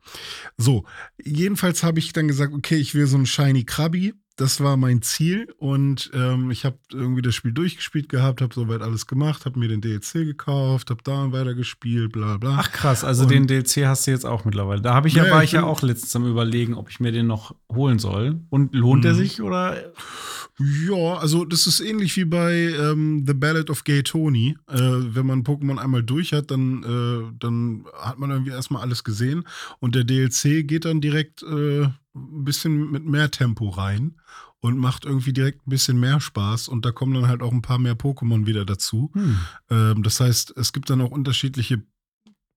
So, 0.57 0.85
jedenfalls 1.29 1.83
habe 1.83 1.99
ich 1.99 2.13
dann 2.13 2.27
gesagt, 2.27 2.53
okay, 2.53 2.75
ich 2.75 2.95
will 2.95 3.07
so 3.07 3.17
einen 3.17 3.25
Shiny 3.25 3.63
Krabi. 3.63 4.13
Das 4.39 4.61
war 4.61 4.77
mein 4.77 5.01
Ziel 5.01 5.53
und 5.57 6.09
ähm, 6.13 6.49
ich 6.49 6.63
habe 6.63 6.77
irgendwie 6.93 7.21
das 7.21 7.35
Spiel 7.35 7.51
durchgespielt 7.51 8.07
gehabt, 8.07 8.41
habe 8.41 8.53
soweit 8.53 8.81
alles 8.81 9.05
gemacht, 9.05 9.45
habe 9.45 9.59
mir 9.59 9.67
den 9.67 9.81
DLC 9.81 10.13
gekauft, 10.25 10.89
habe 10.91 11.01
da 11.03 11.31
weiter 11.33 11.53
gespielt, 11.55 12.13
bla 12.13 12.37
bla. 12.37 12.55
Ach 12.59 12.71
krass, 12.71 13.03
also 13.03 13.23
Und- 13.23 13.31
den 13.31 13.47
DLC 13.47 13.85
hast 13.85 14.07
du 14.07 14.11
jetzt 14.11 14.25
auch 14.25 14.45
mittlerweile. 14.45 14.81
Da 14.81 14.93
habe 14.93 15.09
ich 15.09 15.15
ja, 15.15 15.25
Ja, 15.25 15.31
war 15.31 15.43
ich 15.43 15.51
ja 15.51 15.63
auch 15.63 15.81
letztens 15.81 16.15
am 16.15 16.25
überlegen, 16.25 16.73
ob 16.75 16.89
ich 16.89 17.01
mir 17.01 17.11
den 17.11 17.27
noch 17.27 17.53
holen 17.69 17.99
soll. 17.99 18.39
Und 18.49 18.73
lohnt 18.73 19.03
er 19.03 19.13
Mhm. 19.13 19.17
sich 19.17 19.41
oder? 19.41 19.75
Ja, 20.57 21.15
also 21.17 21.45
das 21.45 21.67
ist 21.67 21.79
ähnlich 21.79 22.15
wie 22.17 22.25
bei 22.25 22.53
ähm, 22.79 23.23
The 23.27 23.33
Ballad 23.33 23.69
of 23.69 23.83
Gay 23.83 24.03
Tony. 24.03 24.57
Äh, 24.69 24.77
wenn 24.77 25.25
man 25.25 25.43
Pokémon 25.43 25.77
einmal 25.77 26.03
durch 26.03 26.33
hat, 26.33 26.51
dann, 26.51 26.83
äh, 26.83 27.33
dann 27.39 27.85
hat 27.97 28.19
man 28.19 28.29
irgendwie 28.31 28.51
erstmal 28.51 28.81
alles 28.81 29.03
gesehen. 29.03 29.43
Und 29.79 29.95
der 29.95 30.03
DLC 30.03 30.63
geht 30.67 30.85
dann 30.85 30.99
direkt 31.01 31.43
äh, 31.43 31.87
ein 32.15 32.43
bisschen 32.43 32.91
mit 32.91 33.05
mehr 33.05 33.31
Tempo 33.31 33.69
rein 33.69 34.15
und 34.61 34.77
macht 34.77 35.05
irgendwie 35.05 35.33
direkt 35.33 35.65
ein 35.65 35.69
bisschen 35.69 35.99
mehr 35.99 36.19
Spaß. 36.19 36.67
Und 36.67 36.85
da 36.85 36.91
kommen 36.91 37.13
dann 37.13 37.27
halt 37.27 37.41
auch 37.41 37.51
ein 37.51 37.61
paar 37.61 37.79
mehr 37.79 37.95
Pokémon 37.95 38.45
wieder 38.45 38.65
dazu. 38.65 39.11
Hm. 39.13 39.37
Ähm, 39.69 40.03
das 40.03 40.19
heißt, 40.19 40.53
es 40.57 40.73
gibt 40.73 40.89
dann 40.89 41.01
auch 41.01 41.11
unterschiedliche 41.11 41.83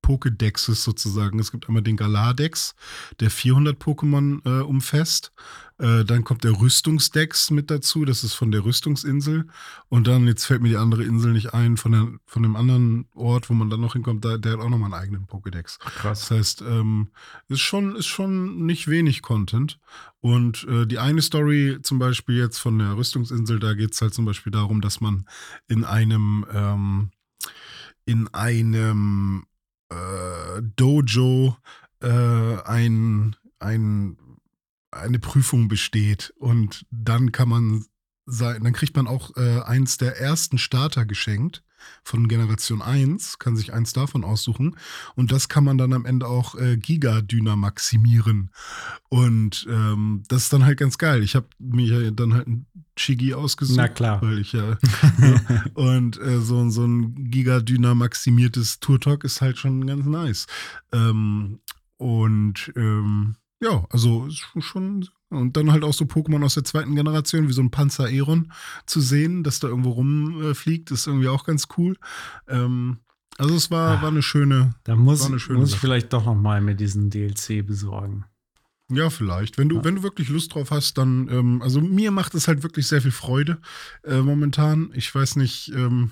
Pokédexes 0.03 0.83
sozusagen. 0.83 1.39
Es 1.39 1.53
gibt 1.53 1.69
einmal 1.69 1.83
den 1.83 1.97
Galar-Dex, 1.97 2.75
der 3.21 3.31
400 3.31 3.81
Pokémon 3.81 4.41
äh, 4.45 4.63
umfasst. 4.63 5.33
Äh, 5.79 6.05
dann 6.05 6.23
kommt 6.23 6.45
der 6.45 6.61
Rüstungsdex 6.61 7.51
mit 7.51 7.71
dazu, 7.71 8.05
das 8.05 8.23
ist 8.23 8.35
von 8.35 8.53
der 8.53 8.65
Rüstungsinsel. 8.65 9.49
Und 9.89 10.07
dann, 10.07 10.27
jetzt 10.27 10.45
fällt 10.45 10.63
mir 10.63 10.69
die 10.69 10.77
andere 10.77 11.03
Insel 11.03 11.33
nicht 11.33 11.55
ein, 11.55 11.77
von, 11.77 11.93
der, 11.93 12.09
von 12.27 12.43
dem 12.43 12.55
anderen 12.57 13.07
Ort, 13.15 13.51
wo 13.51 13.55
man 13.55 13.71
dann 13.71 13.81
noch 13.81 13.95
hinkommt, 13.95 14.25
da, 14.25 14.37
der 14.37 14.53
hat 14.53 14.61
auch 14.61 14.69
nochmal 14.69 14.93
einen 14.93 15.03
eigenen 15.03 15.27
Pokédex. 15.27 15.79
Krass. 15.81 16.29
Das 16.29 16.31
heißt, 16.31 16.63
ähm, 16.63 17.09
ist, 17.49 17.61
schon, 17.61 17.97
ist 17.97 18.07
schon 18.07 18.65
nicht 18.65 18.89
wenig 18.89 19.23
Content. 19.23 19.81
Und 20.21 20.65
äh, 20.69 20.87
die 20.87 20.99
eine 20.99 21.21
Story 21.21 21.79
zum 21.83 21.99
Beispiel 21.99 22.37
jetzt 22.37 22.59
von 22.59 22.79
der 22.79 22.97
Rüstungsinsel, 22.97 23.59
da 23.59 23.75
geht 23.75 23.93
es 23.93 24.01
halt 24.01 24.15
zum 24.15 24.25
Beispiel 24.25 24.53
darum, 24.53 24.81
dass 24.81 25.01
man 25.01 25.27
in 25.67 25.85
einem, 25.85 26.47
ähm, 26.53 27.11
in 28.05 28.29
einem 28.29 29.47
äh, 29.93 30.63
Dojo 30.77 31.57
äh, 32.01 32.09
ein, 32.65 33.37
ein, 33.59 34.17
eine 34.91 35.19
Prüfung 35.19 35.69
besteht. 35.69 36.33
Und 36.39 36.87
dann 36.91 37.33
kann 37.33 37.49
man 37.49 37.87
sein, 38.27 38.63
dann 38.63 38.73
kriegt 38.73 38.97
man 38.97 39.07
auch 39.07 39.37
äh, 39.37 39.61
eins 39.63 39.99
der 39.99 40.21
ersten 40.21 40.59
Starter 40.59 41.07
geschenkt. 41.07 41.63
Von 42.05 42.29
Generation 42.29 42.83
1, 42.83 43.39
kann 43.39 43.57
sich 43.57 43.73
eins 43.73 43.93
davon 43.93 44.25
aussuchen. 44.25 44.77
Und 45.15 45.33
das 45.33 45.49
kann 45.49 45.65
man 45.65 45.79
dann 45.79 45.93
am 45.93 46.05
Ende 46.05 46.27
auch 46.27 46.55
äh, 46.55 46.77
Giga-Dyna 46.77 47.57
maximieren. 47.57 48.51
Und 49.09 49.67
ähm, 49.71 50.23
das 50.29 50.45
ist 50.45 50.53
dann 50.53 50.65
halt 50.65 50.79
ganz 50.79 50.99
geil. 50.99 51.23
Ich 51.23 51.35
habe 51.35 51.47
mir 51.59 52.11
dann 52.13 52.35
halt 52.35 52.49
ein 52.49 52.67
Chigi 52.97 53.35
ausgesucht. 53.35 53.77
Na 53.77 53.89
klar. 53.89 54.21
Weil 54.23 54.39
ich 54.39 54.53
ja. 54.53 54.79
ja. 55.19 55.65
Und 55.75 56.21
äh, 56.21 56.41
so, 56.41 56.69
so 56.71 56.85
ein 56.85 57.31
Giga-Dyna 57.31 57.95
maximiertes 57.95 58.81
Tour-Talk 58.81 59.25
ist 59.25 59.41
halt 59.41 59.59
schon 59.59 59.87
ganz 59.87 60.07
nice. 60.07 60.47
Ähm, 60.93 61.61
und 61.97 62.73
ähm, 62.77 63.37
ja, 63.61 63.87
also 63.91 64.27
ist 64.27 64.45
schon. 64.59 65.09
Und 65.33 65.57
dann 65.57 65.73
halt 65.73 65.85
auch 65.85 65.93
so 65.95 66.05
Pokémon 66.05 66.45
aus 66.45 66.55
der 66.55 66.65
zweiten 66.65 66.95
Generation, 66.95 67.49
wie 67.49 67.53
so 67.53 67.63
ein 67.63 67.71
Panzer 67.71 68.05
Aeron 68.05 68.53
zu 68.87 69.01
sehen, 69.01 69.43
dass 69.45 69.61
da 69.61 69.69
irgendwo 69.69 69.91
rumfliegt, 69.91 70.91
ist 70.91 71.07
irgendwie 71.07 71.29
auch 71.29 71.45
ganz 71.45 71.69
cool. 71.77 71.97
Ähm, 72.49 72.99
also 73.39 73.55
es 73.55 73.71
war, 73.71 74.03
war 74.03 74.09
eine 74.11 74.23
schöne. 74.23 74.75
Da 74.85 74.95
muss, 74.95 75.25
eine 75.25 75.39
schöne 75.39 75.59
muss 75.61 75.71
ich 75.71 75.75
Sache. 75.77 75.81
vielleicht 75.81 76.13
doch 76.13 76.25
noch 76.27 76.35
mal 76.35 76.61
mir 76.61 76.75
diesen 76.75 77.09
DLC 77.11 77.67
besorgen. 77.67 78.25
Ja, 78.91 79.09
vielleicht. 79.09 79.57
Wenn 79.57 79.71
du, 79.71 79.77
Ja. 79.77 79.85
wenn 79.85 79.95
du 79.97 80.03
wirklich 80.03 80.29
Lust 80.29 80.55
drauf 80.55 80.71
hast, 80.71 80.99
dann, 80.99 81.29
ähm, 81.31 81.63
also 81.63 81.81
mir 81.81 82.11
macht 82.11 82.35
es 82.35 82.47
halt 82.47 82.63
wirklich 82.63 82.87
sehr 82.89 83.01
viel 83.01 83.11
Freude 83.11 83.59
äh, 84.05 84.21
momentan. 84.21 84.91
Ich 84.95 85.15
weiß 85.15 85.37
nicht, 85.37 85.73
ähm, 85.75 86.11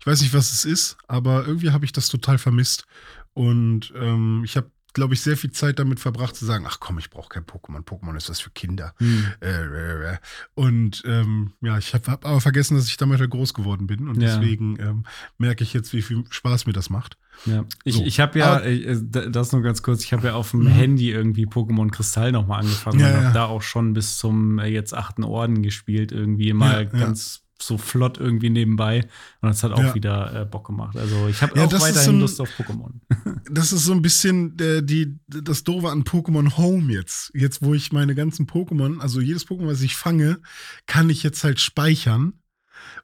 ich 0.00 0.06
weiß 0.06 0.20
nicht, 0.22 0.34
was 0.34 0.50
es 0.52 0.64
ist, 0.64 0.96
aber 1.06 1.46
irgendwie 1.46 1.70
habe 1.70 1.84
ich 1.84 1.92
das 1.92 2.08
total 2.08 2.38
vermisst. 2.38 2.84
Und 3.32 3.92
ähm, 3.94 4.42
ich 4.44 4.56
habe, 4.56 4.70
glaube 4.96 5.14
ich, 5.14 5.20
sehr 5.20 5.36
viel 5.36 5.52
Zeit 5.52 5.78
damit 5.78 6.00
verbracht 6.00 6.34
zu 6.34 6.44
sagen, 6.44 6.64
ach 6.66 6.80
komm, 6.80 6.98
ich 6.98 7.10
brauche 7.10 7.28
kein 7.28 7.44
Pokémon. 7.44 7.84
Pokémon 7.84 8.16
ist 8.16 8.28
was 8.30 8.40
für 8.40 8.50
Kinder. 8.50 8.94
Hm. 8.98 9.26
Äh, 9.40 9.46
äh, 9.48 10.12
äh. 10.14 10.16
Und 10.54 11.02
ähm, 11.06 11.52
ja, 11.60 11.78
ich 11.78 11.94
habe 11.94 12.10
hab 12.10 12.24
aber 12.26 12.40
vergessen, 12.40 12.76
dass 12.76 12.88
ich 12.88 12.96
damit 12.96 13.20
halt 13.20 13.30
groß 13.30 13.54
geworden 13.54 13.86
bin. 13.86 14.08
Und 14.08 14.20
Ja. 14.20 14.36
deswegen 14.36 14.78
ähm, 14.80 15.04
merke 15.38 15.62
ich 15.62 15.72
jetzt, 15.74 15.92
wie 15.92 16.02
viel 16.02 16.24
Spaß 16.30 16.66
mir 16.66 16.72
das 16.72 16.90
macht. 16.90 17.16
Ja. 17.44 17.64
Ich, 17.84 17.96
So. 17.96 18.02
ich 18.04 18.18
habe 18.18 18.38
ja, 18.38 18.58
äh, 18.60 18.96
d- 18.98 19.30
das 19.30 19.52
nur 19.52 19.60
ganz 19.62 19.82
kurz, 19.82 20.02
ich 20.02 20.12
habe 20.14 20.28
ja 20.28 20.34
auf 20.34 20.50
dem 20.52 20.60
Mhm. 20.64 20.68
Handy 20.68 21.10
irgendwie 21.12 21.46
Pokémon 21.46 21.90
Kristall 21.90 22.32
noch 22.32 22.46
mal 22.46 22.58
angefangen 22.60 22.98
Ja, 22.98 23.06
und 23.08 23.12
ja. 23.12 23.22
habe 23.24 23.34
da 23.34 23.44
auch 23.44 23.62
schon 23.62 23.92
bis 23.92 24.16
zum 24.18 24.58
äh, 24.58 24.66
jetzt 24.66 24.94
achten 24.94 25.22
Orden 25.22 25.62
gespielt, 25.62 26.10
irgendwie 26.12 26.52
mal 26.54 26.84
Ja, 26.84 26.98
ja. 26.98 27.04
ganz 27.06 27.42
so 27.60 27.78
flott 27.78 28.18
irgendwie 28.18 28.50
nebenbei. 28.50 29.00
Und 29.40 29.48
das 29.48 29.62
hat 29.62 29.72
auch 29.72 29.78
Ja. 29.82 29.94
wieder 29.94 30.42
äh, 30.42 30.44
Bock 30.44 30.66
gemacht. 30.66 30.96
Also 30.96 31.26
ich 31.28 31.40
habe 31.42 31.58
Ja, 31.58 31.64
auch 31.64 31.72
weiterhin 31.72 31.94
so 32.04 32.10
ein- 32.10 32.20
Lust 32.20 32.40
auf 32.40 32.50
Pokémon. 32.58 32.92
das 33.50 33.72
ist 33.72 33.84
so 33.84 33.92
ein 33.92 34.02
bisschen 34.02 34.58
äh, 34.58 34.82
die, 34.82 35.18
das 35.26 35.64
Doofe 35.64 35.88
an 35.90 36.04
Pokémon 36.04 36.56
Home 36.56 36.92
jetzt. 36.92 37.30
Jetzt, 37.34 37.62
wo 37.62 37.72
ich 37.74 37.92
meine 37.92 38.14
ganzen 38.14 38.46
Pokémon, 38.46 39.00
also 39.00 39.20
jedes 39.20 39.46
Pokémon, 39.46 39.68
was 39.68 39.80
ich 39.82 39.96
fange, 39.96 40.38
kann 40.86 41.08
ich 41.10 41.22
jetzt 41.22 41.44
halt 41.44 41.58
speichern. 41.60 42.34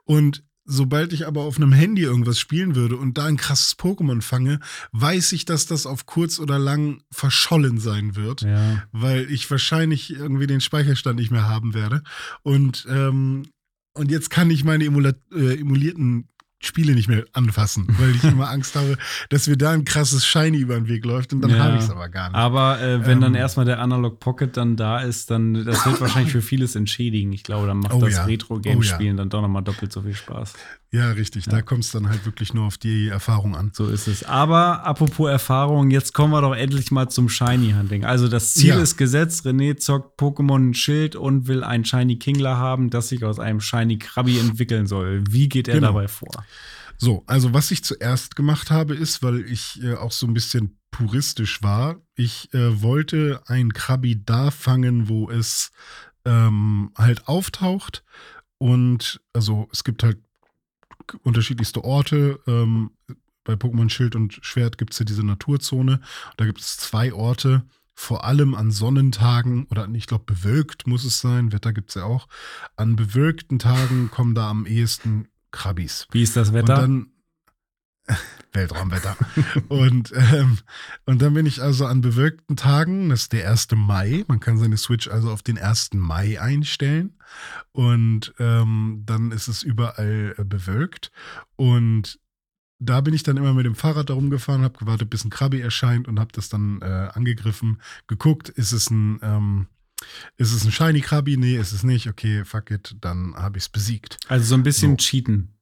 Und 0.05 0.44
sobald 0.64 1.12
ich 1.12 1.26
aber 1.26 1.42
auf 1.42 1.57
einem 1.57 1.72
Handy 1.72 2.03
irgendwas 2.03 2.38
spielen 2.38 2.76
würde 2.76 2.96
und 2.96 3.18
da 3.18 3.24
ein 3.24 3.36
krasses 3.36 3.76
Pokémon 3.78 4.22
fange, 4.22 4.61
weiß 4.92 5.32
ich, 5.32 5.44
dass 5.44 5.66
das 5.66 5.86
auf 5.86 6.07
kurz 6.07 6.38
oder 6.38 6.59
lang 6.59 7.03
verschollen 7.11 7.78
sein 7.78 8.14
wird. 8.16 8.42
Ja. 8.42 8.82
Weil 8.92 9.30
ich 9.30 9.50
wahrscheinlich 9.50 10.11
irgendwie 10.12 10.46
den 10.46 10.61
Speicherstand 10.61 11.18
nicht 11.18 11.30
mehr 11.32 11.48
haben 11.48 11.74
werde. 11.74 12.03
Und, 12.42 12.86
ähm, 12.88 13.44
und 13.95 14.11
jetzt 14.11 14.30
kann 14.30 14.51
ich 14.51 14.64
meine 14.64 14.84
Emula 14.84 15.12
äh, 15.34 15.61
emulierten 15.61 16.28
Spiele 16.64 16.95
nicht 16.95 17.09
mehr 17.09 17.24
anfassen, 17.32 17.86
weil 17.99 18.11
ich 18.14 18.22
immer 18.32 18.49
Angst 18.49 18.76
habe, 18.76 18.97
dass 19.30 19.49
mir 19.49 19.57
da 19.57 19.72
ein 19.72 19.84
krasses 19.84 20.24
Shiny 20.24 20.59
über 20.59 20.76
den 20.76 20.86
Weg 20.86 21.05
läuft 21.05 21.32
und 21.32 21.40
dann 21.40 21.51
Ja. 21.51 21.59
habe 21.59 21.76
ich 21.76 21.82
es 21.82 21.90
aber 21.90 22.09
gar 22.09 22.28
nicht. 22.28 22.36
Aber 22.36 22.80
äh, 22.80 23.05
wenn 23.05 23.20
dann 23.20 23.34
Ähm. 23.34 23.40
erstmal 23.40 23.66
der 23.66 23.80
Analog 23.80 24.20
Pocket 24.20 24.57
dann 24.57 24.76
da 24.76 25.01
ist, 25.01 25.30
dann 25.32 25.64
das 25.64 25.84
wird 25.84 26.01
wahrscheinlich 26.01 26.30
für 26.32 26.40
vieles 26.53 26.76
entschädigen. 26.76 27.32
Ich 27.32 27.43
glaube, 27.43 27.66
dann 27.66 27.78
macht 27.78 27.95
Oh 27.95 28.01
das 28.01 28.14
ja. 28.14 28.24
Retro-Game-Spielen 28.26 29.16
dann 29.16 29.28
doch 29.28 29.43
nochmal 29.43 29.64
doppelt 29.64 29.93
so 29.93 30.03
viel 30.03 30.14
Spaß. 30.14 30.53
Ja, 30.93 31.11
richtig. 31.12 31.47
Da 31.47 31.57
Ja. 31.57 31.62
kommt 31.62 31.84
es 31.84 31.90
dann 31.90 32.09
halt 32.09 32.24
wirklich 32.26 32.53
nur 32.55 32.66
auf 32.66 32.76
die 32.78 33.09
Erfahrung 33.09 33.57
an. 33.57 33.70
So 33.74 33.88
ist 33.88 34.07
es. 34.09 34.24
Aber 34.24 34.84
apropos 34.84 35.30
Erfahrung, 35.30 35.90
jetzt 35.90 36.12
kommen 36.12 36.32
wir 36.32 36.40
doch 36.43 36.55
endlich 36.55 36.90
mal 36.90 37.09
zum 37.09 37.28
Shiny-Hunting. 37.28 38.05
Also 38.05 38.28
das 38.28 38.55
Ziel 38.55 38.68
Ja. 38.70 38.80
ist 38.80 38.97
gesetzt, 38.99 39.47
René 39.47 39.76
zockt 39.78 40.20
Pokémon 40.20 40.74
Schild 40.74 41.16
und 41.16 41.49
will 41.49 41.64
ein 41.64 41.84
Shiny 41.84 42.18
Kingler 42.18 42.59
haben, 42.59 42.90
das 42.90 43.09
sich 43.09 43.24
aus 43.24 43.38
einem 43.38 43.61
Shiny 43.61 43.99
Krabby 43.99 44.38
entwickeln 44.38 44.86
soll. 44.86 45.24
Wie 45.30 45.49
geht 45.49 45.66
er 45.68 45.74
Genau. 45.76 45.88
dabei 45.88 46.09
vor? 46.09 46.45
So, 46.99 47.24
also 47.26 47.53
was 47.53 47.70
ich 47.72 47.82
zuerst 47.82 48.36
gemacht 48.36 48.70
habe, 48.70 48.95
ist, 48.95 49.22
weil 49.24 49.40
ich 49.51 49.82
äh, 49.82 49.95
auch 49.95 50.12
so 50.12 50.26
ein 50.26 50.34
bisschen 50.34 50.78
puristisch 50.93 51.62
war, 51.62 51.97
ich 52.14 52.53
äh, 52.55 52.80
wollte 52.82 53.40
ein 53.47 53.72
Krabi 53.72 54.22
da 54.24 54.51
fangen, 54.53 55.09
wo 55.09 55.28
es 55.30 55.72
ähm, 56.24 56.93
halt 56.97 57.26
auftaucht. 57.26 58.05
Und 58.59 59.20
also 59.32 59.68
es 59.72 59.82
gibt 59.82 60.03
halt 60.05 60.18
unterschiedlichste 61.22 61.84
Orte. 61.84 62.40
Ähm, 62.46 62.90
bei 63.44 63.55
Pokémon 63.55 63.90
Schild 63.90 64.14
und 64.14 64.38
Schwert 64.42 64.78
gibt 64.78 64.92
es 64.92 64.98
ja 64.98 65.05
diese 65.05 65.24
Naturzone. 65.24 66.00
Da 66.36 66.44
gibt 66.44 66.61
es 66.61 66.76
zwei 66.76 67.12
Orte, 67.12 67.64
vor 67.94 68.24
allem 68.24 68.55
an 68.55 68.70
Sonnentagen 68.70 69.66
oder 69.66 69.88
ich 69.92 70.07
glaube 70.07 70.24
bewölkt 70.24 70.86
muss 70.86 71.05
es 71.05 71.20
sein, 71.20 71.53
Wetter 71.53 71.72
gibt 71.72 71.90
es 71.90 71.96
ja 71.96 72.05
auch. 72.05 72.28
An 72.76 72.96
bewölkten 72.96 73.59
Tagen 73.59 74.11
kommen 74.11 74.34
da 74.34 74.48
am 74.48 74.66
ehesten 74.66 75.28
Krabbis. 75.50 76.09
Wie 76.11 76.22
ist 76.22 76.36
das 76.36 76.53
Wetter? 76.53 76.82
Und 76.82 77.12
dann 78.09 78.16
Weltraumwetter. 78.53 79.16
und, 79.68 80.12
ähm, 80.14 80.59
und 81.07 81.22
dann 81.22 81.34
bin 81.34 81.46
ich 81.46 81.62
also 81.62 81.86
an 81.86 82.00
bewölkten 82.00 82.57
Tagen, 82.57 83.09
das 83.09 83.22
ist 83.22 83.32
der 83.32 83.50
1. 83.50 83.68
Mai, 83.74 84.24
man 84.28 84.40
kann 84.40 84.59
seine 84.59 84.76
Switch 84.76 85.09
also 85.09 85.30
auf 85.30 85.42
den 85.42 85.59
1. 85.59 85.90
Mai 85.94 86.40
einstellen. 86.40 87.14
Und 87.72 88.34
ähm, 88.38 89.03
dann 89.07 89.32
ist 89.32 89.48
es 89.48 89.62
überall 89.62 90.34
äh, 90.36 90.44
bewölkt. 90.44 91.11
Und 91.57 92.18
da 92.78 93.00
bin 93.00 93.14
ich 93.14 93.22
dann 93.22 93.36
immer 93.36 93.55
mit 93.55 93.64
dem 93.64 93.76
Fahrrad 93.76 94.11
darum 94.11 94.28
gefahren, 94.28 94.62
habe 94.62 94.78
gewartet, 94.78 95.09
bis 95.09 95.24
ein 95.24 95.30
Krabbi 95.30 95.61
erscheint 95.61 96.09
und 96.09 96.18
habe 96.18 96.32
das 96.32 96.48
dann 96.48 96.80
äh, 96.82 97.11
angegriffen, 97.14 97.80
geguckt, 98.09 98.48
ist 98.48 98.72
es 98.72 98.90
ein, 98.90 99.20
ähm, 99.22 99.66
ist 100.36 100.53
es 100.53 100.64
ein 100.64 100.72
Shiny 100.72 101.00
Krabbi? 101.00 101.36
Nee, 101.36 101.57
ist 101.57 101.72
es 101.72 101.84
nicht. 101.84 102.09
Okay, 102.09 102.44
fuck 102.44 102.72
it, 102.72 102.96
dann 103.00 103.34
habe 103.36 103.59
ich 103.59 103.64
es 103.64 103.68
besiegt. 103.68 104.18
also 104.28 104.44
so 104.44 104.55
ein 104.57 104.64
bisschen 104.64 104.92
So. 104.92 104.96
Cheaten. 104.96 105.55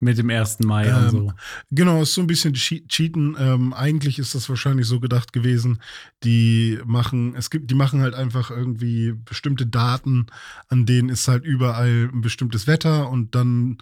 Mit 0.00 0.16
dem 0.16 0.30
1. 0.30 0.60
Mai 0.60 0.94
und 0.94 1.02
Ähm, 1.04 1.10
so. 1.10 1.32
Genau, 1.72 2.02
ist 2.02 2.14
so 2.14 2.20
ein 2.20 2.28
bisschen 2.28 2.54
Che- 2.54 2.86
Cheaten. 2.86 3.34
Ähm, 3.38 3.72
eigentlich 3.72 4.18
ist 4.20 4.34
das 4.34 4.48
wahrscheinlich 4.48 4.86
so 4.86 5.00
gedacht 5.00 5.32
gewesen. 5.32 5.80
Die 6.22 6.78
machen, 6.84 7.34
es 7.34 7.50
gibt, 7.50 7.68
die 7.70 7.74
machen 7.74 8.00
halt 8.00 8.14
einfach 8.14 8.50
irgendwie 8.50 9.12
bestimmte 9.24 9.66
Daten, 9.66 10.26
an 10.68 10.86
denen 10.86 11.08
ist 11.08 11.26
halt 11.26 11.44
überall 11.44 12.10
ein 12.12 12.20
bestimmtes 12.20 12.66
Wetter 12.68 13.10
und 13.10 13.34
dann, 13.34 13.78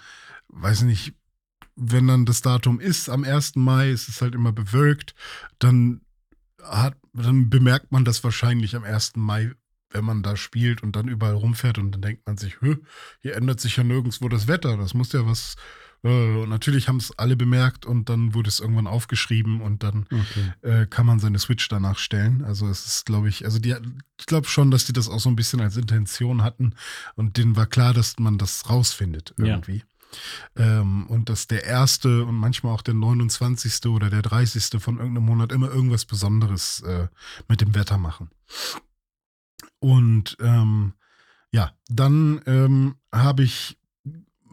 weiß 0.48 0.82
nicht, 0.82 1.12
wenn 1.74 2.06
dann 2.06 2.24
das 2.24 2.40
Datum 2.40 2.80
ist, 2.80 3.10
am 3.10 3.22
1. 3.22 3.56
Mai, 3.56 3.90
ist 3.90 4.08
es 4.08 4.22
halt 4.22 4.34
immer 4.34 4.52
bewölkt, 4.52 5.14
dann 5.58 6.00
hat, 6.62 6.96
dann 7.12 7.50
bemerkt 7.50 7.92
man 7.92 8.06
das 8.06 8.24
wahrscheinlich 8.24 8.74
am 8.74 8.84
1. 8.84 9.12
Mai, 9.16 9.52
wenn 9.90 10.04
man 10.04 10.22
da 10.22 10.36
spielt 10.36 10.82
und 10.82 10.96
dann 10.96 11.08
überall 11.08 11.34
rumfährt 11.34 11.76
und 11.78 11.92
dann 11.92 12.00
denkt 12.00 12.26
man 12.26 12.38
sich, 12.38 12.56
hier 13.20 13.36
ändert 13.36 13.60
sich 13.60 13.76
ja 13.76 13.84
nirgendwo 13.84 14.28
das 14.30 14.48
Wetter, 14.48 14.78
das 14.78 14.94
muss 14.94 15.12
ja 15.12 15.26
was 15.26 15.56
Und 16.06 16.48
natürlich 16.48 16.88
haben 16.88 16.98
es 16.98 17.16
alle 17.18 17.36
bemerkt 17.36 17.84
und 17.86 18.08
dann 18.08 18.34
wurde 18.34 18.48
es 18.48 18.60
irgendwann 18.60 18.86
aufgeschrieben 18.86 19.60
und 19.60 19.82
dann 19.82 20.06
Okay. 20.10 20.52
äh, 20.62 20.86
kann 20.86 21.06
man 21.06 21.18
seine 21.18 21.38
Switch 21.38 21.68
danach 21.68 21.98
stellen. 21.98 22.44
Also 22.44 22.68
es 22.68 22.86
ist, 22.86 23.06
glaube 23.06 23.28
ich, 23.28 23.44
also 23.44 23.58
die, 23.58 23.74
ich 24.18 24.26
glaube 24.26 24.46
schon, 24.48 24.70
dass 24.70 24.84
die 24.84 24.92
das 24.92 25.08
auch 25.08 25.20
so 25.20 25.28
ein 25.28 25.36
bisschen 25.36 25.60
als 25.60 25.76
Intention 25.76 26.42
hatten 26.42 26.74
und 27.14 27.36
denen 27.36 27.56
war 27.56 27.66
klar, 27.66 27.92
dass 27.94 28.18
man 28.18 28.38
das 28.38 28.68
rausfindet 28.70 29.34
Ja. 29.38 29.46
irgendwie. 29.46 29.82
Ähm, 30.54 31.06
und 31.08 31.28
dass 31.28 31.46
der 31.48 31.64
erste 31.64 32.24
und 32.24 32.36
manchmal 32.36 32.72
auch 32.72 32.82
der 32.82 32.94
29. 32.94 33.86
oder 33.86 34.08
der 34.08 34.22
30. 34.22 34.80
von 34.80 34.98
irgendeinem 34.98 35.26
Monat 35.26 35.52
immer 35.52 35.68
irgendwas 35.68 36.04
Besonderes 36.04 36.80
äh, 36.82 37.08
mit 37.48 37.60
dem 37.60 37.74
Wetter 37.74 37.98
machen. 37.98 38.30
Und 39.80 40.36
ähm, 40.40 40.94
ja, 41.52 41.72
dann 41.88 42.40
ähm, 42.46 42.96
habe 43.12 43.42
ich 43.42 43.76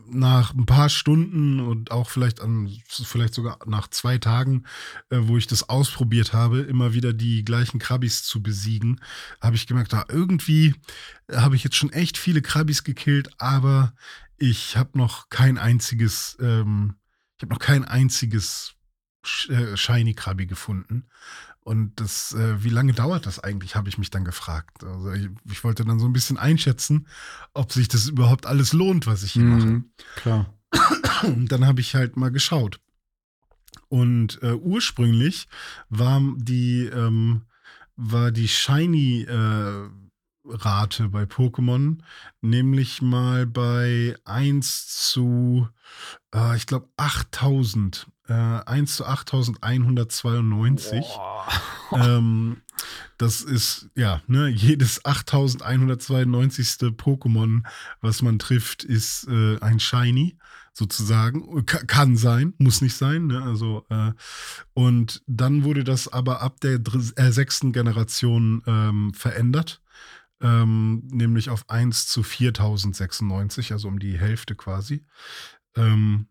nach 0.09 0.53
ein 0.53 0.65
paar 0.65 0.89
Stunden 0.89 1.59
und 1.59 1.91
auch 1.91 2.09
vielleicht 2.09 2.41
an, 2.41 2.69
vielleicht 2.87 3.33
sogar 3.33 3.59
nach 3.65 3.87
zwei 3.87 4.17
Tagen, 4.17 4.63
äh, 5.09 5.19
wo 5.21 5.37
ich 5.37 5.47
das 5.47 5.69
ausprobiert 5.69 6.33
habe, 6.33 6.59
immer 6.59 6.93
wieder 6.93 7.13
die 7.13 7.45
gleichen 7.45 7.79
Krabbis 7.79 8.23
zu 8.23 8.41
besiegen, 8.41 9.01
habe 9.41 9.55
ich 9.55 9.67
gemerkt, 9.67 9.93
da 9.93 10.05
irgendwie 10.09 10.75
habe 11.31 11.55
ich 11.55 11.63
jetzt 11.63 11.75
schon 11.75 11.91
echt 11.91 12.17
viele 12.17 12.41
Krabbis 12.41 12.83
gekillt, 12.83 13.29
aber 13.37 13.93
ich 14.37 14.77
habe 14.77 14.97
noch 14.97 15.29
kein 15.29 15.57
einziges, 15.57 16.37
ähm, 16.39 16.95
ich 17.37 17.43
habe 17.43 17.53
noch 17.53 17.59
kein 17.59 17.85
einziges 17.85 18.75
Shiny 19.23 20.13
Krabbi 20.13 20.45
gefunden. 20.45 21.05
Und 21.61 21.99
das, 21.99 22.33
äh, 22.33 22.61
wie 22.63 22.69
lange 22.69 22.93
dauert 22.93 23.25
das 23.25 23.39
eigentlich, 23.39 23.75
habe 23.75 23.87
ich 23.87 23.97
mich 23.97 24.09
dann 24.09 24.25
gefragt. 24.25 24.83
Also 24.83 25.11
ich, 25.13 25.29
ich 25.49 25.63
wollte 25.63 25.85
dann 25.85 25.99
so 25.99 26.05
ein 26.05 26.13
bisschen 26.13 26.37
einschätzen, 26.37 27.07
ob 27.53 27.71
sich 27.71 27.87
das 27.87 28.07
überhaupt 28.07 28.45
alles 28.45 28.73
lohnt, 28.73 29.07
was 29.07 29.23
ich 29.23 29.31
hier 29.31 29.45
mache. 29.45 29.65
Mhm, 29.65 29.91
klar. 30.15 30.53
Und 31.23 31.47
dann 31.51 31.65
habe 31.65 31.79
ich 31.79 31.95
halt 31.95 32.17
mal 32.17 32.31
geschaut. 32.31 32.81
Und 33.87 34.41
äh, 34.41 34.53
ursprünglich 34.53 35.47
war 35.89 36.21
die, 36.35 36.85
ähm, 36.85 37.43
war 37.95 38.31
die 38.31 38.49
Shiny, 38.49 39.21
äh, 39.21 39.89
Rate 40.45 41.09
bei 41.09 41.23
Pokémon, 41.23 41.99
nämlich 42.41 43.01
mal 43.01 43.45
bei 43.45 44.15
1 44.25 44.87
zu, 44.87 45.69
äh, 46.33 46.57
ich 46.57 46.65
glaube, 46.65 46.89
8000. 46.97 48.07
Äh, 48.27 48.33
1 48.33 48.95
zu 48.95 49.05
8192. 49.05 51.05
Ähm, 51.91 52.61
das 53.17 53.41
ist, 53.41 53.89
ja, 53.95 54.21
ne, 54.27 54.47
jedes 54.47 55.05
8192. 55.05 56.67
Pokémon, 56.97 57.63
was 58.01 58.21
man 58.21 58.39
trifft, 58.39 58.83
ist 58.83 59.27
äh, 59.27 59.59
ein 59.59 59.79
Shiny, 59.79 60.37
sozusagen. 60.73 61.65
Ka 61.65 61.79
kann 61.85 62.17
sein, 62.17 62.53
muss 62.57 62.81
nicht 62.81 62.95
sein. 62.95 63.27
Ne? 63.27 63.43
Also, 63.43 63.85
äh, 63.89 64.11
und 64.73 65.21
dann 65.27 65.63
wurde 65.63 65.83
das 65.83 66.07
aber 66.07 66.41
ab 66.41 66.59
der 66.61 66.79
äh, 67.15 67.31
sechsten 67.31 67.73
Generation 67.73 68.63
ähm, 68.65 69.13
verändert. 69.13 69.81
Ähm, 70.41 71.03
nämlich 71.09 71.49
auf 71.49 71.69
1 71.69 72.07
zu 72.07 72.23
4096, 72.23 73.71
also 73.71 73.87
um 73.87 73.99
die 73.99 74.17
Hälfte 74.17 74.55
quasi. 74.55 75.05
Ähm, 75.75 76.27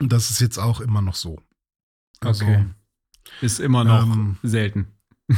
und 0.00 0.12
das 0.12 0.30
ist 0.30 0.40
jetzt 0.40 0.58
auch 0.58 0.80
immer 0.80 1.02
noch 1.02 1.14
so. 1.14 1.40
Also, 2.20 2.44
Okay. 2.44 2.66
Ist 3.40 3.58
immer 3.60 3.84
noch 3.84 4.02
Ähm, 4.04 4.36
selten. 4.42 4.88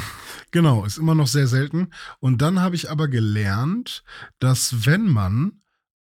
Genau, 0.53 0.85
ist 0.85 0.97
immer 0.99 1.15
noch 1.15 1.27
sehr 1.27 1.49
selten. 1.49 1.89
Und 2.21 2.41
dann 2.41 2.61
habe 2.61 2.77
ich 2.77 2.91
aber 2.91 3.09
gelernt, 3.09 4.05
dass 4.39 4.87
wenn 4.87 5.07
man 5.07 5.61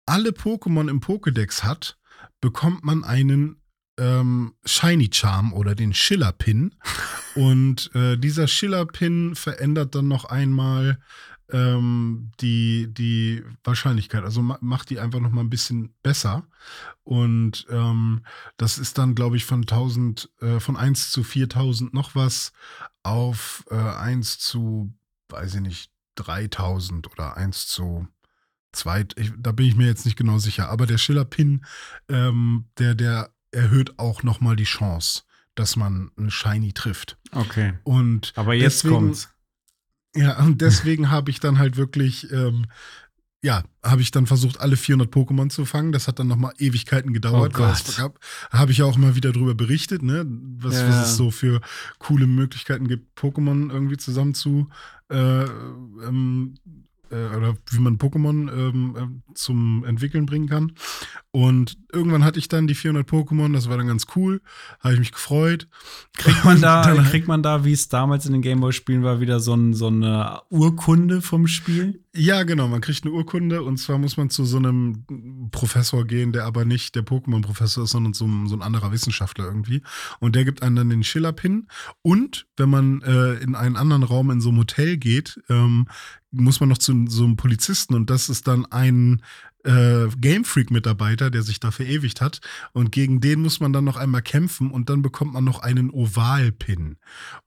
alle 0.04 0.30
Pokémon 0.30 0.88
im 0.88 1.00
Pokédex 1.00 1.64
hat, 1.64 1.98
bekommt 2.40 2.84
man 2.84 3.02
einen 3.02 3.60
ähm, 3.98 4.54
Shiny 4.64 5.10
Charm 5.12 5.52
oder 5.52 5.74
den 5.74 5.94
Schiller 5.94 6.32
Pin. 6.32 6.74
Und 7.34 7.90
äh, 7.94 8.16
dieser 8.16 8.46
Schiller 8.46 8.86
Pin 8.86 9.34
verändert 9.34 9.94
dann 9.94 10.06
noch 10.08 10.26
einmal 10.26 11.00
ähm, 11.52 12.30
die, 12.40 12.92
die 12.92 13.42
Wahrscheinlichkeit. 13.64 14.24
Also 14.24 14.42
ma 14.42 14.58
macht 14.60 14.90
die 14.90 14.98
einfach 14.98 15.20
noch 15.20 15.30
mal 15.30 15.42
ein 15.42 15.50
bisschen 15.50 15.94
besser. 16.02 16.46
Und 17.04 17.66
ähm, 17.70 18.22
das 18.56 18.78
ist 18.78 18.98
dann, 18.98 19.14
glaube 19.14 19.36
ich, 19.36 19.44
von 19.44 19.60
1000, 19.60 20.30
äh, 20.40 20.60
von 20.60 20.76
1 20.76 21.10
zu 21.10 21.22
4000 21.22 21.94
noch 21.94 22.14
was 22.14 22.52
auf 23.02 23.64
äh, 23.70 23.76
1 23.76 24.38
zu, 24.38 24.92
weiß 25.28 25.54
ich 25.56 25.60
nicht, 25.60 25.90
3000 26.16 27.10
oder 27.10 27.36
1 27.36 27.66
zu 27.68 28.08
2. 28.72 29.06
Ich, 29.16 29.32
da 29.38 29.52
bin 29.52 29.66
ich 29.66 29.76
mir 29.76 29.86
jetzt 29.86 30.04
nicht 30.04 30.16
genau 30.16 30.38
sicher. 30.38 30.68
Aber 30.68 30.86
der 30.86 30.98
Schiller-Pin, 30.98 31.64
ähm, 32.08 32.66
der, 32.78 32.94
der 32.94 33.30
erhöht 33.52 33.98
auch 33.98 34.22
nochmal 34.22 34.56
die 34.56 34.64
Chance, 34.64 35.22
dass 35.54 35.76
man 35.76 36.10
einen 36.16 36.30
Shiny 36.30 36.72
trifft. 36.72 37.18
Okay. 37.32 37.74
Und 37.84 38.32
Aber 38.36 38.54
jetzt 38.54 38.84
deswegen, 38.84 38.94
kommt's. 38.94 39.30
Ja, 40.16 40.38
und 40.44 40.60
deswegen 40.60 41.10
habe 41.10 41.30
ich 41.30 41.40
dann 41.40 41.58
halt 41.58 41.76
wirklich, 41.76 42.30
ähm, 42.32 42.66
ja, 43.42 43.62
habe 43.84 44.02
ich 44.02 44.10
dann 44.10 44.26
versucht, 44.26 44.60
alle 44.60 44.76
400 44.76 45.12
Pokémon 45.14 45.50
zu 45.50 45.64
fangen. 45.64 45.92
Das 45.92 46.08
hat 46.08 46.18
dann 46.18 46.26
nochmal 46.26 46.52
Ewigkeiten 46.58 47.12
gedauert. 47.12 47.52
Oh 47.54 47.58
Habe 48.50 48.72
ich 48.72 48.78
ja 48.78 48.86
auch 48.86 48.96
mal 48.96 49.14
wieder 49.14 49.32
drüber 49.32 49.54
berichtet, 49.54 50.02
ne? 50.02 50.26
Was, 50.58 50.74
Ja. 50.74 50.88
was 50.88 51.10
es 51.10 51.16
so 51.16 51.30
für 51.30 51.60
coole 51.98 52.26
Möglichkeiten 52.26 52.88
gibt, 52.88 53.18
Pokémon 53.18 53.70
irgendwie 53.70 53.98
zusammen 53.98 54.34
zu 54.34 54.68
äh, 55.10 55.44
ähm, 55.44 56.54
äh, 57.10 57.36
oder 57.36 57.56
wie 57.70 57.78
man 57.78 57.98
Pokémon 57.98 58.50
ähm, 58.52 58.96
äh, 59.28 59.34
zum 59.34 59.84
Entwickeln 59.84 60.26
bringen 60.26 60.48
kann. 60.48 60.72
Und 61.30 61.76
irgendwann 61.92 62.24
hatte 62.24 62.38
ich 62.38 62.48
dann 62.48 62.66
die 62.66 62.74
400 62.74 63.08
Pokémon, 63.08 63.52
das 63.52 63.68
war 63.68 63.76
dann 63.76 63.86
ganz 63.86 64.06
cool, 64.16 64.40
habe 64.80 64.94
ich 64.94 65.00
mich 65.00 65.12
gefreut. 65.12 65.68
Kriegt 66.16 66.44
man 66.44 66.60
da, 66.60 66.82
Dann- 66.94 67.04
kriegt 67.04 67.28
man 67.28 67.42
da, 67.42 67.64
wie 67.64 67.72
es 67.72 67.88
damals 67.88 68.26
in 68.26 68.32
den 68.32 68.42
Gameboy-Spielen 68.42 69.02
war, 69.02 69.20
wieder 69.20 69.40
so, 69.40 69.54
ein, 69.54 69.74
so 69.74 69.88
eine 69.88 70.40
Urkunde 70.50 71.20
vom 71.22 71.46
Spiel? 71.46 72.02
Ja, 72.16 72.44
genau. 72.44 72.68
Man 72.68 72.80
kriegt 72.80 73.04
eine 73.04 73.12
Urkunde 73.12 73.62
und 73.62 73.76
zwar 73.78 73.98
muss 73.98 74.16
man 74.16 74.30
zu 74.30 74.44
so 74.44 74.56
einem 74.56 75.04
Professor 75.50 76.06
gehen, 76.06 76.32
der 76.32 76.44
aber 76.44 76.64
nicht 76.64 76.94
der 76.94 77.04
Pokémon-Professor 77.04 77.84
ist, 77.84 77.90
sondern 77.90 78.14
so, 78.14 78.26
ein- 78.26 78.46
so 78.48 78.54
ein 78.56 78.62
anderer 78.62 78.90
Wissenschaftler 78.92 79.44
irgendwie. 79.44 79.82
Und 80.18 80.34
der 80.34 80.44
gibt 80.44 80.62
einem 80.62 80.76
dann 80.76 80.90
den 80.90 81.04
Schiller-Pin. 81.04 81.68
Und 82.02 82.46
wenn 82.56 82.70
man 82.70 83.02
äh, 83.02 83.34
in 83.34 83.54
einen 83.54 83.76
anderen 83.76 84.02
Raum 84.02 84.30
in 84.30 84.40
so 84.40 84.48
einem 84.48 84.58
Hotel 84.58 84.96
geht, 84.96 85.40
ähm, 85.48 85.86
muss 86.30 86.60
man 86.60 86.68
noch 86.68 86.78
zu 86.78 87.06
so 87.08 87.24
einem 87.24 87.36
Polizisten 87.36 87.94
und 87.94 88.10
das 88.10 88.28
ist 88.28 88.46
dann 88.46 88.66
ein 88.66 89.22
äh, 89.66 90.08
Game 90.18 90.44
Freak-Mitarbeiter, 90.44 91.30
der 91.30 91.42
sich 91.42 91.60
da 91.60 91.70
verewigt 91.70 92.20
hat. 92.20 92.40
Und 92.72 92.92
gegen 92.92 93.20
den 93.20 93.40
muss 93.40 93.60
man 93.60 93.72
dann 93.72 93.84
noch 93.84 93.96
einmal 93.96 94.22
kämpfen 94.22 94.70
und 94.70 94.88
dann 94.88 95.02
bekommt 95.02 95.34
man 95.34 95.44
noch 95.44 95.60
einen 95.60 95.90
Oval-Pin. 95.90 96.96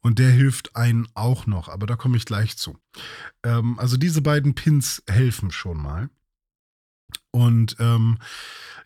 Und 0.01 0.20
der 0.20 0.30
hilft 0.30 0.76
einen 0.76 1.07
auch 1.13 1.47
noch, 1.47 1.70
aber 1.70 1.88
da 1.88 1.95
komme 1.95 2.17
ich 2.17 2.26
gleich 2.26 2.57
zu. 2.57 2.78
Ähm, 3.43 3.80
also 3.80 3.97
diese 3.97 4.22
beiden 4.22 4.53
Pins 4.53 5.01
helfen 5.07 5.51
schon 5.51 5.82
mal. 5.82 6.09
Und 7.32 7.76
ähm, 7.80 8.17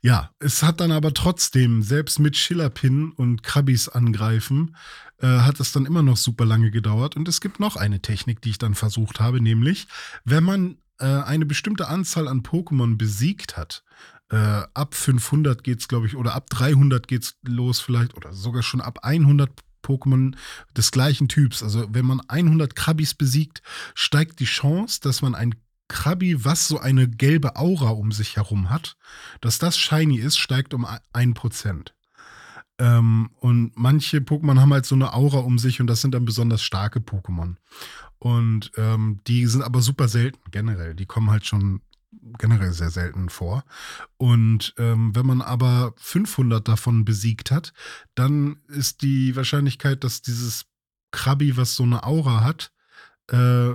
ja, 0.01 0.31
es 0.39 0.63
hat 0.63 0.81
dann 0.81 0.91
aber 0.91 1.13
trotzdem, 1.13 1.81
selbst 1.81 2.19
mit 2.19 2.37
Schiller-Pin 2.37 3.11
und 3.11 3.41
Krabbis 3.41 3.89
angreifen, 3.89 4.75
äh, 5.19 5.27
hat 5.27 5.59
es 5.59 5.71
dann 5.71 5.85
immer 5.85 6.03
noch 6.03 6.17
super 6.17 6.45
lange 6.45 6.69
gedauert. 6.69 7.15
Und 7.15 7.27
es 7.27 7.41
gibt 7.41 7.59
noch 7.59 7.77
eine 7.77 8.01
Technik, 8.01 8.41
die 8.41 8.51
ich 8.51 8.57
dann 8.57 8.75
versucht 8.75 9.19
habe, 9.19 9.41
nämlich, 9.41 9.87
wenn 10.25 10.43
man 10.43 10.77
äh, 11.03 11.23
eine 11.23 11.45
bestimmte 11.45 11.87
Anzahl 11.89 12.27
an 12.27 12.43
Pokémon 12.43 12.97
besiegt 12.97 13.57
hat, 13.57 13.83
äh, 14.29 14.63
ab 14.73 14.95
500 14.95 15.63
geht's, 15.63 15.87
glaube 15.87 16.07
ich, 16.07 16.15
oder 16.15 16.33
ab 16.33 16.49
300 16.49 17.07
geht's 17.07 17.35
los 17.43 17.81
vielleicht, 17.81 18.15
oder 18.15 18.33
sogar 18.33 18.63
schon 18.63 18.81
ab 18.81 18.99
100 19.03 19.51
Pokémon 19.83 20.35
des 20.77 20.91
gleichen 20.91 21.27
Typs. 21.27 21.61
Also 21.61 21.87
wenn 21.91 22.05
man 22.05 22.21
100 22.21 22.75
Krabbis 22.75 23.13
besiegt, 23.15 23.61
steigt 23.93 24.39
die 24.39 24.45
Chance, 24.45 25.01
dass 25.01 25.21
man 25.21 25.35
ein 25.35 25.55
Krabbi, 25.89 26.45
was 26.45 26.69
so 26.69 26.79
eine 26.79 27.09
gelbe 27.09 27.57
Aura 27.57 27.89
um 27.89 28.13
sich 28.13 28.37
herum 28.37 28.69
hat, 28.69 28.95
dass 29.41 29.59
das 29.59 29.77
shiny 29.77 30.17
ist, 30.17 30.37
steigt 30.37 30.73
um 30.73 30.85
1%. 30.85 31.91
Ähm, 32.79 33.29
und 33.39 33.73
manche 33.75 34.17
Pokémon 34.19 34.59
haben 34.59 34.73
halt 34.73 34.85
so 34.85 34.95
eine 34.95 35.13
Aura 35.13 35.39
um 35.39 35.59
sich 35.59 35.79
und 35.81 35.87
das 35.87 36.01
sind 36.01 36.13
dann 36.15 36.25
besonders 36.25 36.63
starke 36.63 36.99
Pokémon. 36.99 37.57
Und 38.23 38.71
ähm, 38.77 39.19
die 39.27 39.45
sind 39.47 39.63
aber 39.63 39.81
super 39.81 40.07
selten 40.07 40.39
generell. 40.49 40.95
Die 40.95 41.05
kommen 41.05 41.29
halt 41.29 41.45
schon 41.45 41.81
generell 42.39 42.71
sehr 42.71 42.89
selten 42.89 43.27
vor. 43.27 43.65
Und 44.15 44.73
ähm, 44.77 45.13
wenn 45.13 45.25
man 45.25 45.41
aber 45.41 45.93
500 45.97 46.65
davon 46.65 47.03
besiegt 47.03 47.51
hat, 47.51 47.73
dann 48.15 48.61
ist 48.69 49.01
die 49.01 49.35
Wahrscheinlichkeit, 49.35 50.05
dass 50.05 50.21
dieses 50.21 50.67
Krabbi, 51.11 51.57
was 51.57 51.75
so 51.75 51.83
eine 51.83 52.05
Aura 52.05 52.45
hat, 52.45 52.71
äh, 53.29 53.73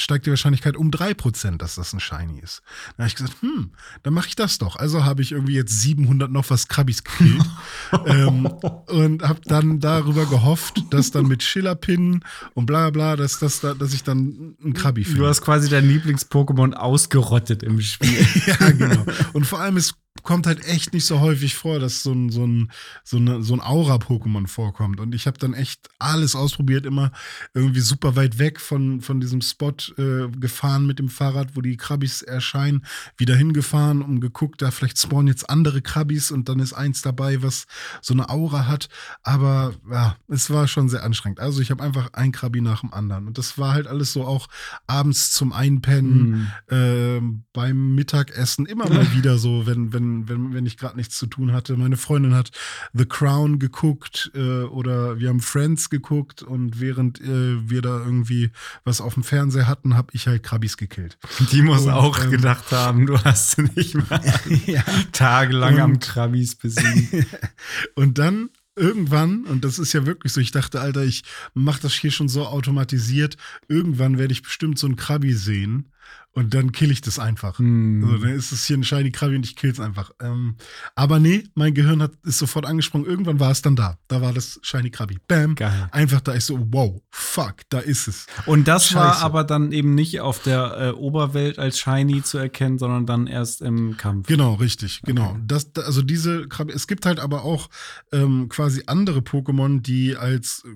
steigt 0.00 0.26
die 0.26 0.30
Wahrscheinlichkeit 0.30 0.76
um 0.76 0.90
3%, 0.90 1.58
dass 1.58 1.74
das 1.76 1.92
ein 1.92 2.00
Shiny 2.00 2.40
ist. 2.40 2.62
Dann 2.96 3.04
habe 3.04 3.08
ich 3.08 3.14
gesagt, 3.16 3.36
hm, 3.42 3.70
dann 4.02 4.14
mache 4.14 4.28
ich 4.28 4.36
das 4.36 4.58
doch. 4.58 4.76
Also 4.76 5.04
habe 5.04 5.22
ich 5.22 5.32
irgendwie 5.32 5.54
jetzt 5.54 5.80
700 5.80 6.30
noch 6.30 6.48
was 6.50 6.68
Krabbis 6.68 7.04
gekillt 7.04 7.42
ähm, 8.06 8.46
und 8.46 9.22
habe 9.22 9.40
dann 9.44 9.80
darüber 9.80 10.26
gehofft, 10.26 10.82
dass 10.90 11.10
dann 11.10 11.26
mit 11.26 11.42
Schillerpin 11.42 12.24
und 12.54 12.66
bla 12.66 12.90
bla, 12.90 13.16
dass, 13.16 13.38
dass, 13.38 13.60
da- 13.60 13.74
dass 13.74 13.92
ich 13.92 14.02
dann 14.02 14.54
einen 14.62 14.74
Krabbi 14.74 15.04
finde. 15.04 15.20
Du 15.20 15.26
hast 15.26 15.42
quasi 15.42 15.68
dein 15.68 15.86
Lieblings-Pokémon 15.88 16.72
ausgerottet 16.74 17.62
im 17.62 17.80
Spiel. 17.80 18.26
ja, 18.46 18.70
genau. 18.70 19.04
Und 19.32 19.46
vor 19.46 19.60
allem, 19.60 19.76
es 19.76 19.94
kommt 20.22 20.46
halt 20.46 20.66
echt 20.66 20.92
nicht 20.92 21.06
so 21.06 21.20
häufig 21.20 21.54
vor, 21.54 21.78
dass 21.78 22.02
so 22.02 22.12
ein, 22.12 22.30
so 22.30 22.46
ein, 22.46 22.70
so 23.04 23.16
eine, 23.16 23.42
so 23.42 23.54
ein 23.54 23.60
Aura-Pokémon 23.60 24.46
vorkommt. 24.48 25.00
Und 25.00 25.14
ich 25.14 25.26
habe 25.26 25.38
dann 25.38 25.54
echt 25.54 25.88
alles 25.98 26.34
ausprobiert, 26.36 26.84
immer 26.84 27.12
irgendwie 27.54 27.80
super 27.80 28.16
weit 28.16 28.38
weg 28.38 28.60
von, 28.60 29.00
von 29.00 29.20
diesem 29.20 29.40
Spot 29.40 29.72
äh, 29.98 30.28
gefahren 30.38 30.86
mit 30.86 30.98
dem 30.98 31.08
Fahrrad, 31.08 31.56
wo 31.56 31.60
die 31.60 31.76
Krabbis 31.76 32.22
erscheinen, 32.22 32.84
wieder 33.16 33.36
hingefahren 33.36 34.02
und 34.02 34.20
geguckt, 34.20 34.62
da 34.62 34.70
vielleicht 34.70 34.98
spawnen 34.98 35.28
jetzt 35.28 35.48
andere 35.48 35.80
Krabbis 35.80 36.30
und 36.30 36.48
dann 36.48 36.58
ist 36.60 36.72
eins 36.72 37.02
dabei, 37.02 37.42
was 37.42 37.66
so 38.02 38.12
eine 38.12 38.28
Aura 38.28 38.66
hat. 38.66 38.88
Aber 39.22 39.74
ja, 39.90 40.16
es 40.28 40.50
war 40.50 40.68
schon 40.68 40.88
sehr 40.88 41.02
anstrengend. 41.02 41.40
Also 41.40 41.60
ich 41.60 41.70
habe 41.70 41.82
einfach 41.82 42.12
ein 42.12 42.32
Krabbi 42.32 42.60
nach 42.60 42.80
dem 42.80 42.92
anderen. 42.92 43.26
Und 43.26 43.38
das 43.38 43.58
war 43.58 43.72
halt 43.72 43.86
alles 43.86 44.12
so 44.12 44.24
auch 44.24 44.48
abends 44.86 45.30
zum 45.30 45.52
Einpennen 45.52 46.10
Hm. 46.10 46.48
ähm, 46.70 47.44
beim 47.52 47.94
Mittagessen 47.94 48.66
immer 48.66 48.88
mal 48.88 49.12
wieder 49.14 49.38
so, 49.38 49.66
wenn, 49.66 49.92
wenn, 49.92 49.99
wenn, 50.28 50.54
wenn 50.54 50.66
ich 50.66 50.76
gerade 50.76 50.96
nichts 50.96 51.16
zu 51.16 51.26
tun 51.26 51.52
hatte. 51.52 51.76
Meine 51.76 51.96
Freundin 51.96 52.34
hat 52.34 52.50
The 52.92 53.04
Crown 53.06 53.58
geguckt 53.58 54.30
äh, 54.34 54.62
oder 54.62 55.18
wir 55.18 55.28
haben 55.28 55.40
Friends 55.40 55.90
geguckt 55.90 56.42
und 56.42 56.80
während 56.80 57.20
äh, 57.20 57.68
wir 57.68 57.82
da 57.82 57.98
irgendwie 57.98 58.50
was 58.84 59.00
auf 59.00 59.14
dem 59.14 59.22
Fernseher 59.22 59.66
hatten, 59.68 59.96
habe 59.96 60.08
ich 60.12 60.26
halt 60.26 60.42
Krabbis 60.42 60.76
gekillt. 60.76 61.18
Die 61.52 61.62
muss 61.62 61.82
Und, 61.82 61.90
auch 61.92 62.22
ähm, 62.24 62.30
gedacht 62.30 62.70
haben, 62.72 63.06
du 63.06 63.18
hast 63.22 63.58
nicht 63.76 63.94
mal 63.94 64.20
tagelang 65.12 65.78
am 65.78 65.92
Und- 65.92 66.00
Krabbis 66.00 66.54
besiegt. 66.56 67.26
Und 67.94 68.18
dann 68.18 68.50
irgendwann, 68.76 69.44
und 69.44 69.64
das 69.64 69.78
ist 69.78 69.92
ja 69.92 70.06
wirklich 70.06 70.32
so, 70.32 70.40
ich 70.40 70.52
dachte, 70.52 70.80
Alter, 70.80 71.02
ich 71.04 71.22
mache 71.54 71.82
das 71.82 71.92
hier 71.92 72.10
schon 72.10 72.28
so 72.28 72.46
automatisiert, 72.46 73.36
irgendwann 73.68 74.16
werde 74.16 74.32
ich 74.32 74.42
bestimmt 74.42 74.78
so 74.78 74.86
ein 74.86 74.96
Krabbi 74.96 75.34
sehen 75.34 75.92
Und 76.32 76.54
dann 76.54 76.70
kill 76.70 76.92
ich 76.92 77.00
das 77.00 77.18
einfach. 77.18 77.58
Hm. 77.58 78.04
Also, 78.04 78.18
dann 78.18 78.34
ist 78.34 78.52
es 78.52 78.64
hier 78.64 78.76
ein 78.78 78.84
Shiny 78.84 79.10
Krabby 79.10 79.34
und 79.34 79.44
ich 79.44 79.56
kill's 79.56 79.80
einfach. 79.80 80.12
Ähm, 80.20 80.54
aber 80.94 81.18
nee, 81.18 81.42
mein 81.56 81.74
Gehirn 81.74 82.00
hat, 82.00 82.12
ist 82.24 82.38
sofort 82.38 82.66
angesprungen. 82.66 83.04
Irgendwann 83.04 83.40
war 83.40 83.50
es 83.50 83.62
dann 83.62 83.74
da. 83.74 83.98
Da 84.06 84.20
war 84.22 84.32
das 84.32 84.60
Shiny 84.62 84.90
Krabby. 84.90 85.18
Bam. 85.26 85.56
Geil. 85.56 85.88
Einfach 85.90 86.20
da. 86.20 86.36
Ich 86.36 86.44
so, 86.44 86.68
wow, 86.70 87.02
fuck, 87.10 87.56
da 87.68 87.80
ist 87.80 88.06
es. 88.06 88.26
Und 88.46 88.68
das 88.68 88.94
war 88.94 89.12
Scheiße. 89.14 89.24
aber 89.24 89.42
dann 89.42 89.72
eben 89.72 89.96
nicht 89.96 90.20
auf 90.20 90.40
der 90.40 90.76
äh, 90.78 90.90
Oberwelt 90.92 91.58
als 91.58 91.80
Shiny 91.80 92.22
zu 92.22 92.38
erkennen, 92.38 92.78
sondern 92.78 93.06
dann 93.06 93.26
erst 93.26 93.60
im 93.60 93.96
Kampf. 93.96 94.28
Genau, 94.28 94.54
richtig, 94.54 95.02
genau. 95.02 95.36
Das, 95.44 95.72
da- 95.72 95.82
also 95.82 96.00
diese 96.00 96.46
Krabbe, 96.46 96.72
es 96.72 96.86
gibt 96.86 97.06
halt 97.06 97.18
aber 97.18 97.42
auch 97.42 97.68
ähm, 98.12 98.48
quasi 98.48 98.84
andere 98.86 99.18
Pokémon, 99.18 99.80
die 99.82 100.16
als 100.16 100.62
äh, 100.64 100.68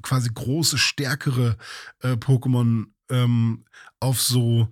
quasi 0.00 0.30
große, 0.32 0.78
stärkere 0.78 1.58
äh, 2.00 2.12
Pokémon 2.12 2.86
ähm, 3.10 3.64
auf 4.00 4.20
so 4.20 4.68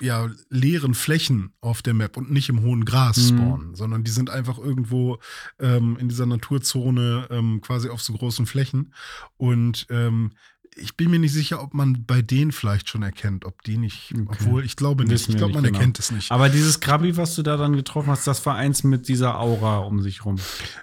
ja, 0.00 0.28
leeren 0.48 0.94
Flächen 0.94 1.52
auf 1.60 1.82
der 1.82 1.94
Map 1.94 2.16
und 2.16 2.30
nicht 2.30 2.48
im 2.48 2.62
hohen 2.62 2.84
Gras 2.84 3.16
Mhm. 3.16 3.36
spawnen, 3.36 3.74
sondern 3.74 4.04
die 4.04 4.10
sind 4.10 4.30
einfach 4.30 4.58
irgendwo 4.58 5.18
ähm, 5.58 5.96
in 5.98 6.08
dieser 6.08 6.26
Naturzone 6.26 7.26
ähm, 7.30 7.60
quasi 7.60 7.88
auf 7.88 8.02
so 8.02 8.12
großen 8.12 8.46
Flächen. 8.46 8.94
Und 9.36 9.86
ähm, 9.90 10.30
ich 10.80 10.96
bin 10.96 11.10
mir 11.10 11.18
nicht 11.18 11.32
sicher, 11.32 11.62
ob 11.62 11.74
man 11.74 12.04
bei 12.06 12.22
denen 12.22 12.52
vielleicht 12.52 12.88
schon 12.88 13.02
erkennt, 13.02 13.44
ob 13.44 13.62
die 13.62 13.76
nicht, 13.76 14.12
Okay. 14.12 14.22
obwohl 14.28 14.64
ich 14.64 14.76
glaube 14.76 15.04
nicht. 15.04 15.28
Ich 15.28 15.36
glaube, 15.36 15.54
man 15.54 15.64
genau. 15.64 15.78
erkennt 15.78 15.98
es 15.98 16.10
nicht. 16.10 16.30
Aber 16.30 16.48
dieses 16.48 16.80
Krabi, 16.80 17.16
was 17.16 17.34
du 17.34 17.42
da 17.42 17.56
dann 17.56 17.74
getroffen 17.74 18.10
hast, 18.10 18.26
das 18.26 18.44
war 18.46 18.56
eins 18.56 18.84
mit 18.84 19.08
dieser 19.08 19.38
Aura 19.38 19.78
um 19.78 20.02
sich 20.02 20.24
rum. 20.24 20.36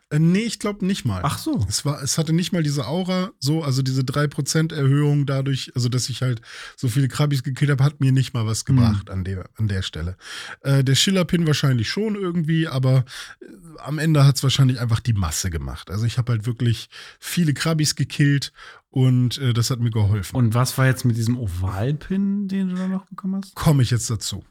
Äh, 0.09 0.19
nee, 0.19 0.39
ich 0.39 0.59
glaube 0.59 0.85
nicht 0.85 1.05
mal. 1.05 1.21
Ach 1.23 1.37
so. 1.37 1.65
Es, 1.67 1.85
war, 1.85 2.01
es 2.01 2.17
hatte 2.17 2.33
nicht 2.33 2.51
mal 2.53 2.63
diese 2.63 2.87
Aura, 2.87 3.31
so, 3.39 3.63
also 3.63 3.81
diese 3.81 4.01
3% 4.01 4.73
Erhöhung 4.73 5.25
dadurch, 5.25 5.71
also 5.75 5.89
dass 5.89 6.09
ich 6.09 6.21
halt 6.21 6.41
so 6.75 6.87
viele 6.87 7.07
Krabbis 7.07 7.43
gekillt 7.43 7.71
habe, 7.71 7.83
hat 7.83 8.01
mir 8.01 8.11
nicht 8.11 8.33
mal 8.33 8.45
was 8.45 8.65
gebracht 8.65 9.09
an, 9.09 9.23
der, 9.23 9.49
an 9.57 9.67
der 9.67 9.81
Stelle. 9.81 10.17
Äh, 10.61 10.83
der 10.83 10.95
Schillerpin 10.95 11.47
wahrscheinlich 11.47 11.89
schon 11.89 12.15
irgendwie, 12.15 12.67
aber 12.67 13.05
äh, 13.41 13.45
am 13.79 13.99
Ende 13.99 14.25
hat 14.25 14.35
es 14.37 14.43
wahrscheinlich 14.43 14.79
einfach 14.79 14.99
die 14.99 15.13
Masse 15.13 15.49
gemacht. 15.49 15.89
Also 15.89 16.05
ich 16.05 16.17
habe 16.17 16.31
halt 16.33 16.45
wirklich 16.45 16.89
viele 17.19 17.53
Krabbis 17.53 17.95
gekillt 17.95 18.51
und 18.95 19.39
äh, 19.39 19.51
das 19.51 19.71
hat 19.71 19.81
mir 19.81 19.91
geholfen. 19.91 20.37
Und 20.37 20.53
was 20.53 20.77
war 20.77 20.85
jetzt 20.85 21.03
mit 21.03 21.17
diesem 21.17 21.37
Ovalpin, 21.37 22.47
den 22.47 22.69
du 22.69 22.75
da 22.75 22.87
noch 22.87 23.05
bekommen 23.05 23.41
hast? 23.43 23.53
komme 23.53 23.83
ich 23.83 23.91
jetzt 23.91 24.09
dazu. 24.09 24.45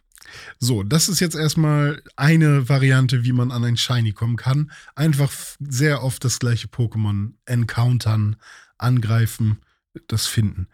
So, 0.59 0.83
das 0.83 1.09
ist 1.09 1.21
jetzt 1.21 1.35
erstmal 1.35 2.03
eine 2.17 2.69
Variante, 2.69 3.25
wie 3.25 3.33
man 3.33 3.51
an 3.51 3.65
ein 3.65 3.79
Shiny 3.79 4.13
kommen 4.13 4.37
kann. 4.37 4.71
Einfach 4.97 5.33
sehr 5.61 6.03
oft 6.03 6.25
das 6.25 6.39
gleiche 6.39 6.69
Pokémon 6.69 7.33
encountern, 7.47 8.37
angreifen, 8.77 9.61
das 10.09 10.27
finden. 10.27 10.69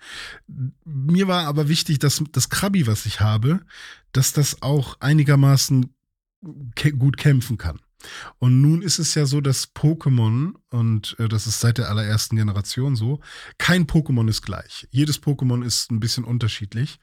Mir 0.84 1.28
war 1.28 1.46
aber 1.46 1.68
wichtig, 1.68 2.00
dass 2.00 2.24
das 2.32 2.48
Krabi, 2.48 2.88
was 2.88 3.06
ich 3.06 3.20
habe, 3.20 3.60
dass 4.10 4.32
das 4.32 4.62
auch 4.62 4.96
einigermaßen 4.98 5.94
gut 6.98 7.18
kämpfen 7.18 7.56
kann. 7.56 7.78
Und 8.38 8.60
nun 8.60 8.82
ist 8.82 8.98
es 8.98 9.14
ja 9.14 9.26
so, 9.26 9.40
dass 9.40 9.74
Pokémon, 9.74 10.54
und 10.70 11.16
äh, 11.18 11.28
das 11.28 11.46
ist 11.46 11.60
seit 11.60 11.78
der 11.78 11.88
allerersten 11.88 12.36
Generation 12.36 12.96
so, 12.96 13.20
kein 13.58 13.86
Pokémon 13.86 14.28
ist 14.28 14.42
gleich. 14.42 14.88
Jedes 14.90 15.22
Pokémon 15.22 15.64
ist 15.64 15.90
ein 15.90 16.00
bisschen 16.00 16.24
unterschiedlich. 16.24 16.98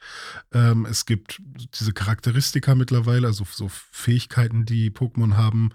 Ähm, 0.52 0.86
es 0.86 1.06
gibt 1.06 1.42
diese 1.80 1.94
Charakteristika 1.94 2.76
mittlerweile, 2.76 3.28
also 3.28 3.46
so 3.50 3.70
Fähigkeiten, 3.70 4.66
die 4.66 4.90
Pokémon 4.90 5.36
haben. 5.36 5.70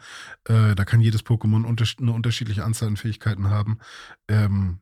Äh, 0.45 0.75
da 0.75 0.85
kann 0.85 1.01
jedes 1.01 1.25
Pokémon 1.25 1.65
unters 1.65 1.97
eine 2.01 2.13
unterschiedliche 2.13 2.65
Anzahl 2.65 2.89
an 2.89 2.97
Fähigkeiten 2.97 3.51
haben. 3.51 3.79
Ähm, 4.29 4.81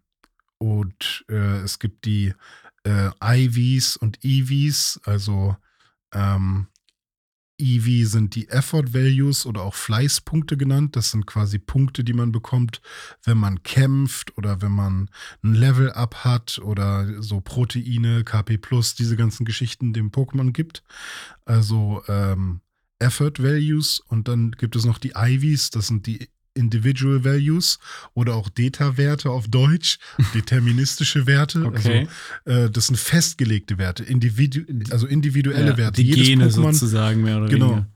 und 0.59 1.25
äh, 1.29 1.61
es 1.61 1.79
gibt 1.79 2.05
die 2.05 2.35
äh, 2.85 3.11
IVs 3.23 3.97
und 3.97 4.19
EVs, 4.23 5.01
also 5.05 5.57
ähm, 6.13 6.67
EV 7.61 8.09
sind 8.09 8.35
die 8.35 8.49
Effort 8.49 8.95
Values 8.95 9.47
oder 9.47 9.63
auch 9.63 9.75
Fleißpunkte 9.75 10.57
genannt. 10.57 10.97
Das 10.97 11.11
sind 11.11 11.27
quasi 11.27 11.59
Punkte, 11.59 12.05
die 12.05 12.13
man 12.13 12.33
bekommt, 12.33 12.81
wenn 13.25 13.39
man 13.39 13.63
kämpft 13.63 14.37
oder 14.39 14.63
wenn 14.63 14.73
man 14.73 15.11
ein 15.43 15.55
Level-Up 15.55 16.25
hat 16.25 16.59
oder 16.59 17.23
so 17.23 17.41
Proteine, 17.41 18.25
KP 18.25 18.59
Plus, 18.59 18.95
diese 18.95 19.17
ganzen 19.17 19.45
Geschichten 19.45 19.93
dem 19.93 20.11
Pokémon 20.11 20.53
gibt. 20.53 20.83
Also 21.45 22.03
ähm, 22.09 22.61
Effort 22.99 23.35
Values 23.39 24.01
und 24.01 24.29
dann 24.29 24.53
gibt 24.53 24.77
es 24.77 24.85
noch 24.85 24.99
die 24.99 25.13
IVs, 25.17 25.71
das 25.71 25.87
sind 25.87 26.07
die 26.07 26.29
Individual 26.55 27.25
Values 27.25 27.79
oder 28.15 28.35
auch 28.35 28.49
Deta-Werte 28.49 29.31
auf 29.31 29.49
Deutsch, 29.49 29.99
deterministische 30.35 31.27
Werte. 31.27 31.65
Okay. 31.71 32.09
Also, 32.45 32.61
äh, 32.67 32.71
das 32.71 32.87
sind 32.89 32.97
festgelegte 32.97 33.79
Werte, 33.79 34.03
individu 34.05 34.63
also 34.91 35.07
individuelle 35.07 35.71
Ja, 35.71 35.77
Werte. 35.77 36.03
Die 36.03 36.09
Jedes 36.09 36.27
Gene 36.27 36.47
Pokémon- 36.49 36.73
sozusagen 36.73 37.23
mehr 37.23 37.37
oder 37.39 37.49
Genau. 37.49 37.71
weniger. 37.71 37.87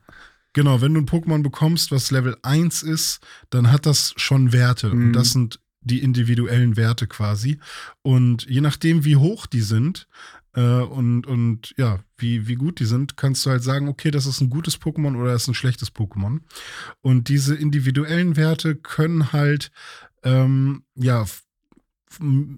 Genau, 0.53 0.79
wenn 0.81 0.93
du 0.93 1.01
ein 1.01 1.05
Pokémon 1.05 1.43
bekommst, 1.43 1.91
was 1.91 2.11
Level 2.11 2.37
1 2.41 2.81
ist, 2.83 3.19
dann 3.49 3.71
hat 3.71 3.85
das 3.85 4.13
schon 4.15 4.53
Werte. 4.53 4.87
Mhm. 4.93 5.07
Und 5.07 5.13
das 5.13 5.31
sind 5.31 5.59
die 5.81 5.99
individuellen 6.01 6.77
Werte 6.77 7.07
quasi. 7.07 7.59
Und 8.01 8.45
je 8.49 8.61
nachdem, 8.61 9.03
wie 9.03 9.17
hoch 9.17 9.45
die 9.47 9.61
sind 9.61 10.07
äh, 10.55 10.61
und, 10.61 11.27
und 11.27 11.73
ja, 11.77 11.99
wie, 12.17 12.47
wie 12.47 12.55
gut 12.55 12.79
die 12.79 12.85
sind, 12.85 13.17
kannst 13.17 13.45
du 13.45 13.49
halt 13.49 13.61
sagen, 13.61 13.89
okay, 13.89 14.09
das 14.09 14.25
ist 14.25 14.41
ein 14.41 14.49
gutes 14.49 14.79
Pokémon 14.79 15.17
oder 15.17 15.33
das 15.33 15.43
ist 15.43 15.49
ein 15.49 15.53
schlechtes 15.53 15.93
Pokémon. 15.93 16.39
Und 17.01 17.27
diese 17.27 17.55
individuellen 17.55 18.37
Werte 18.37 18.75
können 18.75 19.33
halt, 19.33 19.71
ähm, 20.23 20.83
ja, 20.95 21.25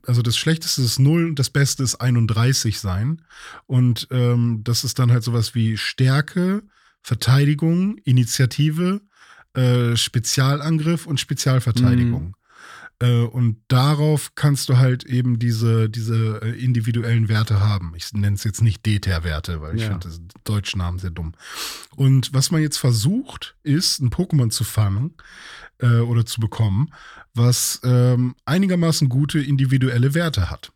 also 0.06 0.22
das 0.22 0.38
Schlechteste 0.38 0.84
ist 0.84 1.00
0 1.00 1.26
und 1.26 1.39
das 1.39 1.50
Beste 1.50 1.82
ist 1.82 1.95
31 1.95 2.80
sein. 2.80 3.24
Und 3.66 4.08
ähm, 4.12 4.62
das 4.64 4.84
ist 4.84 5.00
dann 5.00 5.12
halt 5.12 5.24
sowas 5.24 5.56
wie 5.56 5.78
Stärke, 5.78 6.62
Verteidigung, 7.02 7.98
Initiative, 8.04 9.02
äh, 9.54 9.95
Spezialangriff 9.95 11.08
und 11.08 11.20
Spezialverteidigung. 11.20 12.30
Äh, 12.30 12.37
und 13.06 13.58
darauf 13.68 14.34
kannst 14.36 14.70
du 14.70 14.78
halt 14.78 15.04
eben 15.06 15.38
diese, 15.38 15.89
diese 15.89 16.41
äh, 16.41 16.50
individuellen 16.64 17.30
Werte 17.30 17.60
haben. 17.60 17.93
Ich 17.95 18.12
nenne 18.14 18.36
es 18.36 18.43
jetzt 18.43 18.62
nicht 18.62 18.86
DETER-Werte, 18.86 19.62
weil 19.62 19.76
ich 19.76 19.84
Ja. 19.84 19.89
finde 19.89 20.08
das 20.08 20.20
deutschen 20.43 20.80
Namen 20.80 20.98
sehr 20.98 21.12
dumm. 21.12 21.34
Und 21.95 22.34
was 22.34 22.50
man 22.52 22.62
jetzt 22.62 22.78
versucht, 22.78 23.56
ist, 23.64 24.00
ein 24.00 24.10
Pokémon 24.10 24.50
zu 24.50 24.64
fangen 24.64 25.14
äh, 25.80 26.00
oder 26.00 26.26
zu 26.26 26.39
bekommen, 26.39 26.89
was 27.36 27.80
ähm, 27.84 28.36
einigermaßen 28.45 29.10
gute 29.10 29.39
individuelle 29.39 30.14
Werte 30.16 30.50
hat. 30.50 30.72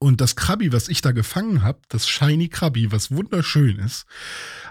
Und 0.00 0.20
das 0.20 0.36
Krabi, 0.36 0.72
was 0.72 0.88
ich 0.88 1.00
da 1.00 1.10
gefangen 1.10 1.64
habe, 1.64 1.80
das 1.88 2.06
Shiny 2.08 2.48
Krabi, 2.48 2.92
was 2.92 3.10
wunderschön 3.10 3.80
ist, 3.80 4.06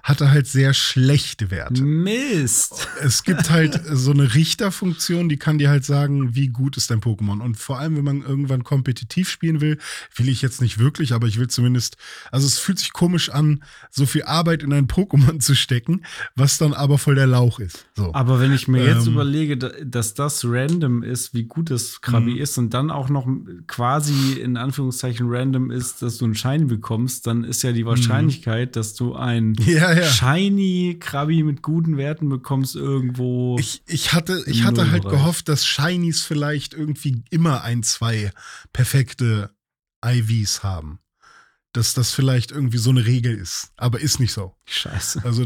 hatte 0.02 0.32
halt 0.32 0.48
sehr 0.48 0.74
schlechte 0.74 1.52
Werte. 1.52 1.84
Mist. 1.84 2.88
Es 3.04 3.24
gibt 3.24 3.50
halt 3.50 3.78
so 3.92 4.12
eine 4.12 4.36
Richterfunktion, 4.36 5.28
die 5.28 5.36
kann 5.36 5.58
dir 5.58 5.70
halt 5.70 5.84
sagen, 5.84 6.34
wie 6.34 6.48
gut 6.48 6.78
ist 6.78 6.92
dein 6.92 7.02
Pokémon. 7.02 7.42
Und 7.42 7.56
vor 7.58 7.78
allem, 7.78 7.98
wenn 7.98 8.06
man 8.06 8.22
irgendwann 8.22 8.64
kompetitiv 8.64 9.30
spielen 9.30 9.60
will, 9.60 9.78
will 10.16 10.30
ich 10.30 10.42
jetzt 10.42 10.62
nicht 10.62 10.78
wirklich, 10.80 11.12
aber 11.12 11.28
ich 11.28 11.38
will 11.38 11.50
zumindest, 11.50 11.98
also 12.32 12.48
es 12.48 12.58
fühlt 12.58 12.80
sich 12.80 12.94
komisch 12.94 13.30
an, 13.30 13.64
so 13.92 14.06
viel 14.06 14.24
Arbeit 14.24 14.64
in 14.64 14.72
ein 14.72 14.88
Pokémon 14.88 15.42
zu 15.42 15.56
stecken, 15.56 16.04
was 16.36 16.58
dann 16.58 16.72
aber 16.72 16.98
voll 16.98 17.16
der 17.16 17.28
Lauch 17.28 17.60
ist. 17.60 17.86
So. 17.98 18.14
Aber 18.14 18.40
wenn 18.40 18.54
ich 18.54 18.70
mir 18.70 18.86
jetzt 18.86 19.08
Ähm. 19.08 19.14
überlege, 19.14 19.58
da- 19.58 19.72
dass 19.84 20.14
das 20.14 20.46
random 20.46 21.04
ist, 21.04 21.34
wie 21.34 21.44
gut 21.44 21.70
das 21.70 22.00
Krabi 22.00 22.36
Mhm. 22.36 22.38
ist 22.38 22.58
und 22.58 22.74
dann 22.74 22.92
auch 22.92 23.10
noch 23.10 23.28
quasi 23.68 24.34
in 24.40 24.56
Anführungszeichen 24.56 25.17
random 25.22 25.72
ist, 25.72 26.02
dass 26.02 26.18
du 26.18 26.26
einen 26.26 26.36
Shiny 26.36 26.66
bekommst, 26.66 27.26
dann 27.28 27.44
ist 27.44 27.64
ja 27.64 27.72
die 27.72 27.86
Wahrscheinlichkeit, 27.86 28.76
dass 28.76 28.94
du 28.94 29.16
ein 29.16 29.50
Mhm. 29.50 29.56
Ja, 29.66 29.94
ja. 29.94 30.04
Shiny 30.04 30.98
Krabi 31.00 31.44
mit 31.44 31.62
guten 31.62 31.98
Werten 31.98 32.30
bekommst 32.30 32.76
irgendwo. 32.76 33.58
Ich, 33.60 33.82
ich 33.86 34.14
hatte, 34.14 34.44
ich 34.46 34.64
hatte 34.64 34.92
halt 34.92 35.04
gehofft, 35.04 35.50
dass 35.50 35.66
Shinies 35.66 36.24
vielleicht 36.24 36.74
irgendwie 36.74 37.24
immer 37.30 37.64
ein, 37.64 37.84
zwei 37.84 38.32
perfekte 38.74 39.52
IVs 40.06 40.64
haben. 40.64 41.00
Dass 41.74 41.94
das 41.94 42.12
vielleicht 42.12 42.52
irgendwie 42.52 42.78
so 42.78 42.90
eine 42.90 43.06
Regel 43.06 43.36
ist. 43.36 43.72
Aber 43.76 44.00
ist 44.00 44.20
nicht 44.20 44.34
so. 44.34 44.56
Scheiße. 44.66 45.24
Also 45.24 45.46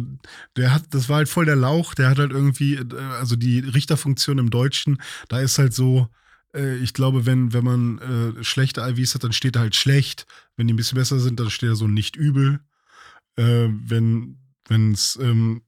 der 0.55 0.73
hat, 0.73 0.83
das 0.91 1.09
war 1.09 1.17
halt 1.17 1.29
voll 1.29 1.45
der 1.45 1.55
Lauch, 1.55 1.93
der 1.93 2.09
hat 2.09 2.19
halt 2.19 2.31
irgendwie, 2.31 2.75
äh, 2.75 2.95
also 3.19 3.35
die 3.35 3.59
Richterfunktion 3.59 4.37
im 4.37 4.49
Deutschen, 4.49 5.01
da 5.27 5.39
ist 5.41 5.57
halt 5.57 5.73
so, 5.73 6.07
äh, 6.55 6.77
ich 6.77 6.93
glaube, 6.93 7.25
wenn, 7.25 7.53
wenn 7.53 7.63
man 7.63 7.97
äh, 7.99 8.43
schlechte 8.43 8.81
IVs 8.81 9.15
hat, 9.15 9.23
dann 9.23 9.33
steht 9.33 9.55
da 9.55 9.61
halt 9.61 9.75
schlecht. 9.75 10.25
Wenn 10.55 10.67
die 10.67 10.73
ein 10.73 10.77
bisschen 10.77 10.97
besser 10.97 11.19
sind, 11.19 11.39
dann 11.39 11.49
steht 11.49 11.69
da 11.69 11.75
so 11.75 11.87
nicht 11.87 12.15
übel. 12.15 12.59
Äh, 13.35 13.69
wenn 13.69 14.37
es 14.69 15.17
ähm, 15.21 15.63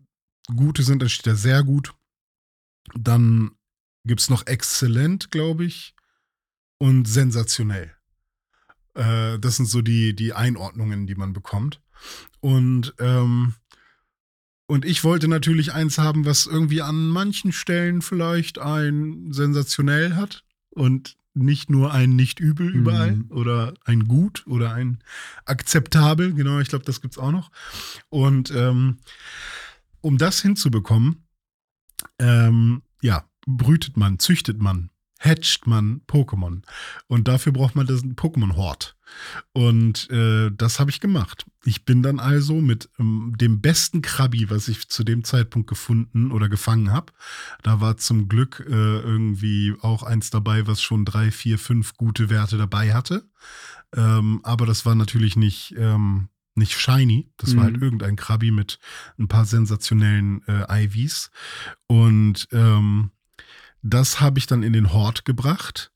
gute 0.55 0.83
sind, 0.83 1.01
dann 1.01 1.09
steht 1.09 1.27
da 1.27 1.35
sehr 1.35 1.63
gut. 1.63 1.93
Dann 2.95 3.51
gibt 4.05 4.21
es 4.21 4.29
noch 4.29 4.45
exzellent, 4.47 5.31
glaube 5.31 5.65
ich, 5.65 5.95
und 6.77 7.07
sensationell. 7.07 7.95
Äh, 8.93 9.39
das 9.39 9.57
sind 9.57 9.67
so 9.67 9.81
die, 9.81 10.15
die 10.15 10.33
Einordnungen, 10.33 11.07
die 11.07 11.15
man 11.15 11.33
bekommt. 11.33 11.81
Und, 12.41 12.93
ähm, 12.99 13.53
und 14.67 14.85
ich 14.85 15.03
wollte 15.03 15.27
natürlich 15.27 15.73
eins 15.73 15.97
haben, 15.97 16.25
was 16.25 16.45
irgendwie 16.45 16.81
an 16.81 17.07
manchen 17.07 17.51
Stellen 17.51 18.01
vielleicht 18.01 18.59
ein 18.59 19.31
sensationell 19.31 20.15
hat. 20.15 20.43
Und 20.73 21.17
nicht 21.35 21.69
nur 21.69 21.91
ein 21.91 22.15
Nicht-Übel 22.15 22.69
überall 22.69 23.15
Mhm. 23.15 23.31
oder 23.31 23.73
ein 23.85 24.07
Gut 24.07 24.45
oder 24.45 24.73
ein 24.73 24.99
Akzeptabel, 25.45 26.33
genau, 26.33 26.59
ich 26.59 26.67
glaube, 26.67 26.85
das 26.85 27.01
gibt's 27.01 27.17
auch 27.17 27.31
noch. 27.31 27.49
Und 28.09 28.51
ähm, 28.51 28.97
um 30.01 30.17
das 30.17 30.41
hinzubekommen, 30.41 31.23
ähm, 32.19 32.83
ja, 33.01 33.25
brütet 33.47 33.97
man, 33.97 34.19
züchtet 34.19 34.61
man, 34.61 34.89
hatcht 35.23 35.67
man 35.67 36.01
Pokémon. 36.07 36.61
Und 37.07 37.27
dafür 37.27 37.53
braucht 37.53 37.75
man 37.75 37.87
das 37.87 38.03
Pokémon-Hort. 38.03 38.95
Und 39.53 40.09
äh, 40.09 40.49
das 40.51 40.79
habe 40.79 40.89
ich 40.89 40.99
gemacht. 40.99 41.45
Ich 41.63 41.85
bin 41.85 42.01
dann 42.03 42.19
also 42.19 42.61
mit 42.61 42.89
ähm, 42.99 43.33
dem 43.39 43.61
besten 43.61 44.01
Krabi, 44.01 44.49
was 44.49 44.67
ich 44.67 44.89
zu 44.89 45.03
dem 45.03 45.23
Zeitpunkt 45.23 45.69
gefunden 45.69 46.31
oder 46.31 46.49
gefangen 46.49 46.91
habe. 46.91 47.13
Da 47.61 47.79
war 47.79 47.97
zum 47.97 48.27
Glück 48.27 48.65
äh, 48.67 48.71
irgendwie 48.71 49.75
auch 49.81 50.03
eins 50.03 50.29
dabei, 50.29 50.67
was 50.67 50.81
schon 50.81 51.05
drei, 51.05 51.31
vier, 51.31 51.57
fünf 51.59 51.95
gute 51.95 52.29
Werte 52.29 52.57
dabei 52.57 52.93
hatte. 52.93 53.29
Ähm, 53.95 54.41
aber 54.43 54.65
das 54.65 54.85
war 54.85 54.95
natürlich 54.95 55.35
nicht, 55.35 55.75
ähm, 55.77 56.29
nicht 56.55 56.73
shiny. 56.79 57.31
Das 57.37 57.55
war 57.55 57.63
Mhm. 57.63 57.73
halt 57.73 57.81
irgendein 57.81 58.15
Krabi 58.15 58.51
mit 58.51 58.79
ein 59.19 59.27
paar 59.27 59.45
sensationellen 59.45 60.41
äh, 60.47 60.85
IVs. 60.85 61.29
Und 61.87 62.47
ähm, 62.51 63.11
das 63.83 64.19
habe 64.19 64.39
ich 64.39 64.47
dann 64.47 64.63
in 64.63 64.73
den 64.73 64.93
Hort 64.93 65.25
gebracht 65.25 65.91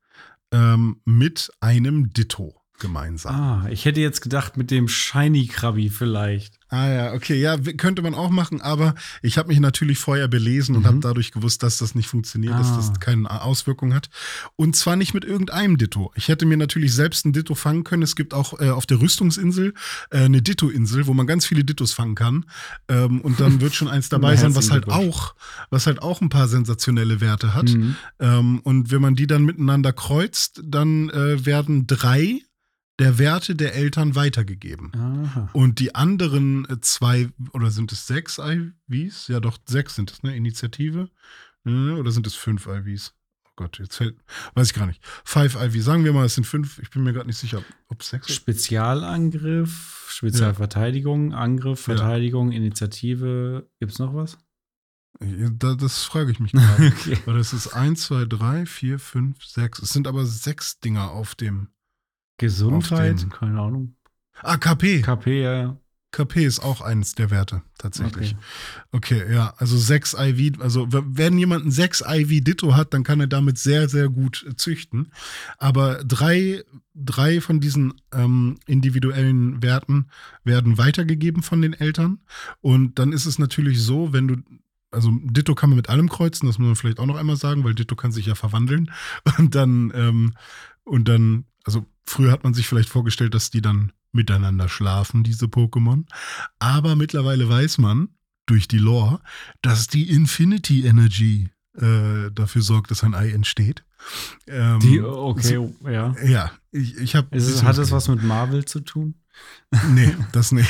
ähm, 0.51 1.01
mit 1.05 1.49
einem 1.59 2.13
Ditto 2.13 2.61
gemeinsam. 2.79 3.35
Ah, 3.35 3.67
ich 3.69 3.85
hätte 3.85 4.01
jetzt 4.01 4.21
gedacht 4.21 4.57
mit 4.57 4.71
dem 4.71 4.87
Shiny 4.87 5.47
Krabi 5.47 5.89
vielleicht. 5.89 6.57
Ah 6.69 6.89
ja, 6.89 7.13
okay, 7.13 7.39
ja, 7.39 7.55
könnte 7.57 8.01
man 8.01 8.13
auch 8.13 8.29
machen, 8.29 8.59
aber 8.59 8.93
ich 9.21 9.37
habe 9.37 9.47
mich 9.47 9.59
natürlich 9.61 9.99
vorher 9.99 10.27
belesen 10.27 10.75
und 10.75 10.81
Mhm. 10.81 10.87
habe 10.87 10.99
dadurch 10.99 11.31
gewusst, 11.31 11.63
dass 11.63 11.77
das 11.77 11.95
nicht 11.95 12.09
funktioniert, 12.09 12.53
dass 12.59 12.67
Ah. 12.71 12.75
das 12.75 12.99
keine 12.99 13.41
Auswirkung 13.41 13.93
hat. 13.93 14.09
Und 14.57 14.75
zwar 14.75 14.97
nicht 14.97 15.13
mit 15.13 15.23
irgendeinem 15.23 15.77
Ditto. 15.77 16.11
Ich 16.15 16.27
hätte 16.27 16.45
mir 16.45 16.57
natürlich 16.57 16.93
selbst 16.93 17.25
ein 17.25 17.31
Ditto 17.31 17.55
fangen 17.55 17.85
können. 17.85 18.03
Es 18.03 18.17
gibt 18.17 18.33
auch 18.33 18.59
äh, 18.59 18.69
auf 18.69 18.85
der 18.85 18.99
Rüstungsinsel 18.99 19.73
äh, 20.11 20.17
eine 20.25 20.41
Ditto-Insel, 20.41 21.07
wo 21.07 21.13
man 21.13 21.25
ganz 21.25 21.45
viele 21.45 21.63
Dittos 21.63 21.93
fangen 21.93 22.15
kann. 22.15 22.45
Ähm, 22.89 23.21
und 23.21 23.39
dann 23.39 23.61
wird 23.61 23.73
schon 23.73 23.87
eins 23.87 24.09
dabei 24.09 24.35
sein, 24.35 24.53
was 24.55 24.69
halt 24.69 24.89
auch, 24.89 25.35
was 25.69 25.87
halt 25.87 26.01
auch 26.01 26.19
ein 26.19 26.27
paar 26.29 26.49
sensationelle 26.49 27.21
Werte 27.21 27.53
hat. 27.53 27.69
Mhm. 27.69 27.95
Ähm, 28.19 28.59
und 28.59 28.91
wenn 28.91 29.01
man 29.01 29.15
die 29.15 29.25
dann 29.27 29.45
miteinander 29.45 29.93
kreuzt, 29.93 30.61
dann 30.65 31.09
äh, 31.11 31.45
werden 31.45 31.87
drei 31.87 32.41
der 32.99 33.19
Werte 33.19 33.55
der 33.55 33.75
Eltern 33.75 34.15
weitergegeben. 34.15 34.91
Aha. 34.95 35.49
Und 35.53 35.79
die 35.79 35.93
anderen 35.95 36.65
äh, 36.69 36.81
zwei, 36.81 37.29
oder 37.53 37.69
sind 37.71 37.91
es 37.91 38.07
sechs 38.07 38.39
IVs? 38.39 39.27
Ja, 39.27 39.39
doch, 39.39 39.57
sechs 39.67 39.95
sind 39.95 40.11
es, 40.11 40.23
ne? 40.23 40.35
Initiative. 40.35 41.09
Äh, 41.65 41.91
Oder 41.91 42.11
sind 42.11 42.25
es 42.27 42.35
fünf 42.35 42.65
IVs? 42.67 43.13
Oh 43.45 43.49
Gott, 43.55 43.77
jetzt 43.79 43.97
fällt, 43.97 44.17
weiß 44.55 44.67
ich 44.69 44.73
gar 44.73 44.85
nicht. 44.87 45.01
Five 45.25 45.55
IVs, 45.55 45.85
sagen 45.85 46.03
wir 46.05 46.13
mal, 46.13 46.25
es 46.25 46.35
sind 46.35 46.45
fünf. 46.45 46.79
Ich 46.79 46.89
bin 46.89 47.03
mir 47.03 47.13
gerade 47.13 47.27
nicht 47.27 47.37
sicher, 47.37 47.63
ob 47.87 48.01
es 48.01 48.09
sechs. 48.09 48.33
Spezialangriff, 48.33 50.07
Spezialverteidigung, 50.09 51.33
Angriff, 51.33 51.87
Ja. 51.87 51.95
Verteidigung, 51.95 52.51
Initiative. 52.51 53.69
Gibt's 53.79 53.99
noch 53.99 54.13
was? 54.15 54.37
Da, 55.19 55.73
das 55.75 56.03
frage 56.03 56.31
ich 56.31 56.39
mich 56.39 56.51
gerade. 56.53 56.87
Okay. 56.87 57.17
Weil 57.25 57.37
das 57.37 57.53
ist 57.53 57.67
eins, 57.69 58.03
zwei, 58.03 58.25
drei, 58.25 58.65
vier, 58.65 58.99
fünf, 58.99 59.43
sechs. 59.43 59.79
Es 59.79 59.91
sind 59.93 60.07
aber 60.07 60.25
sechs 60.25 60.79
Dinger 60.79 61.11
auf 61.11 61.35
dem. 61.35 61.69
Gesundheit, 62.37 63.21
den- 63.21 63.29
keine 63.29 63.59
Ahnung. 63.59 63.95
Ah, 64.41 64.57
KP. 64.57 65.01
KP, 65.01 65.41
ja, 65.41 65.53
ja. 65.53 65.77
KP 66.11 66.45
ist 66.45 66.61
auch 66.61 66.81
eins 66.81 67.15
der 67.15 67.31
Werte, 67.31 67.63
tatsächlich. 67.77 68.35
Okay. 68.91 69.17
Okay, 69.19 69.33
ja, 69.33 69.53
also 69.57 69.77
6 69.77 70.13
IV, 70.17 70.61
also 70.61 70.87
wenn 70.89 71.37
jemand 71.37 71.65
ein 71.65 71.71
6 71.71 72.01
IV 72.01 72.43
Ditto 72.43 72.75
hat, 72.75 72.93
dann 72.93 73.03
kann 73.03 73.19
er 73.19 73.27
damit 73.27 73.57
sehr, 73.57 73.89
sehr 73.89 74.07
gut 74.09 74.45
äh, 74.47 74.55
züchten. 74.55 75.11
Aber 75.57 76.03
drei, 76.05 76.63
drei 76.95 77.41
von 77.41 77.59
diesen 77.59 77.93
ähm, 78.13 78.55
individuellen 78.67 79.61
Werten 79.61 80.07
werden 80.43 80.77
weitergegeben 80.77 81.43
von 81.43 81.61
den 81.61 81.73
Eltern. 81.73 82.19
Und 82.61 82.99
dann 82.99 83.11
ist 83.11 83.25
es 83.25 83.37
natürlich 83.37 83.81
so, 83.81 84.13
wenn 84.13 84.27
du, 84.29 84.35
also 84.91 85.11
Ditto 85.23 85.55
kann 85.55 85.69
man 85.71 85.77
mit 85.77 85.89
allem 85.89 86.07
kreuzen, 86.09 86.47
das 86.47 86.57
muss 86.57 86.67
man 86.67 86.75
vielleicht 86.77 86.99
auch 86.99 87.05
noch 87.05 87.17
einmal 87.17 87.35
sagen, 87.37 87.63
weil 87.65 87.75
Ditto 87.75 87.95
kann 87.95 88.13
sich 88.13 88.27
ja 88.27 88.35
verwandeln. 88.35 88.91
Und 89.37 89.55
dann, 89.55 89.91
ähm, 89.93 90.33
und 90.87 91.07
dann, 91.07 91.45
also 91.63 91.85
früher 92.05 92.31
hat 92.31 92.43
man 92.43 92.53
sich 92.53 92.67
vielleicht 92.67 92.89
vorgestellt, 92.89 93.33
dass 93.33 93.49
die 93.49 93.61
dann 93.61 93.91
miteinander 94.11 94.69
schlafen, 94.69 95.23
diese 95.23 95.45
Pokémon. 95.45 96.05
Aber 96.59 96.95
mittlerweile 96.95 97.47
weiß 97.49 97.77
man 97.77 98.09
durch 98.45 98.67
die 98.67 98.79
Lore, 98.79 99.19
dass 99.61 99.87
die 99.87 100.09
Infinity 100.09 100.85
Energy 100.85 101.49
äh, 101.75 102.31
dafür 102.31 102.61
sorgt, 102.61 102.89
dass 102.89 103.03
ein 103.03 103.13
Ei 103.13 103.31
entsteht. 103.31 103.83
Ähm, 104.47 104.79
Die, 104.79 105.01
okay, 105.01 105.69
ja. 105.85 106.13
so- 106.13 106.25
ja, 106.25 106.51
ich, 106.71 106.95
ich 106.97 107.15
habe. 107.15 107.27
Hat 107.37 107.77
es 107.77 107.91
was 107.91 108.07
mit 108.07 108.23
Marvel 108.23 108.65
zu 108.65 108.79
tun? 108.79 109.15
Nee, 109.89 110.15
das 110.31 110.51
nicht. 110.51 110.69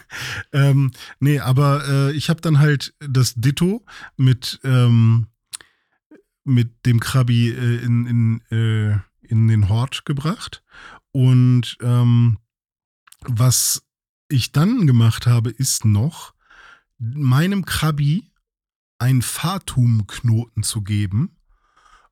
ähm, 0.52 0.90
nee, 1.20 1.38
aber 1.38 1.86
äh, 1.88 2.12
ich 2.12 2.28
habe 2.30 2.40
dann 2.40 2.58
halt 2.58 2.94
das 2.98 3.34
Ditto 3.34 3.84
mit, 4.16 4.58
ähm, 4.64 5.26
mit 6.44 6.86
dem 6.86 6.98
Krabi 7.00 7.50
äh, 7.50 7.76
in, 7.84 8.06
in, 8.06 8.40
äh, 8.56 8.98
in 9.30 9.48
den 9.48 9.68
Hort 9.68 10.04
gebracht. 10.04 10.62
Und 11.12 11.76
ähm, 11.80 12.38
was 13.22 13.82
ich 14.28 14.52
dann 14.52 14.86
gemacht 14.86 15.26
habe, 15.26 15.50
ist 15.50 15.84
noch, 15.84 16.34
meinem 16.98 17.64
Krabi 17.64 18.30
einen 18.98 19.22
Fatum-Knoten 19.22 20.62
zu 20.62 20.82
geben. 20.82 21.36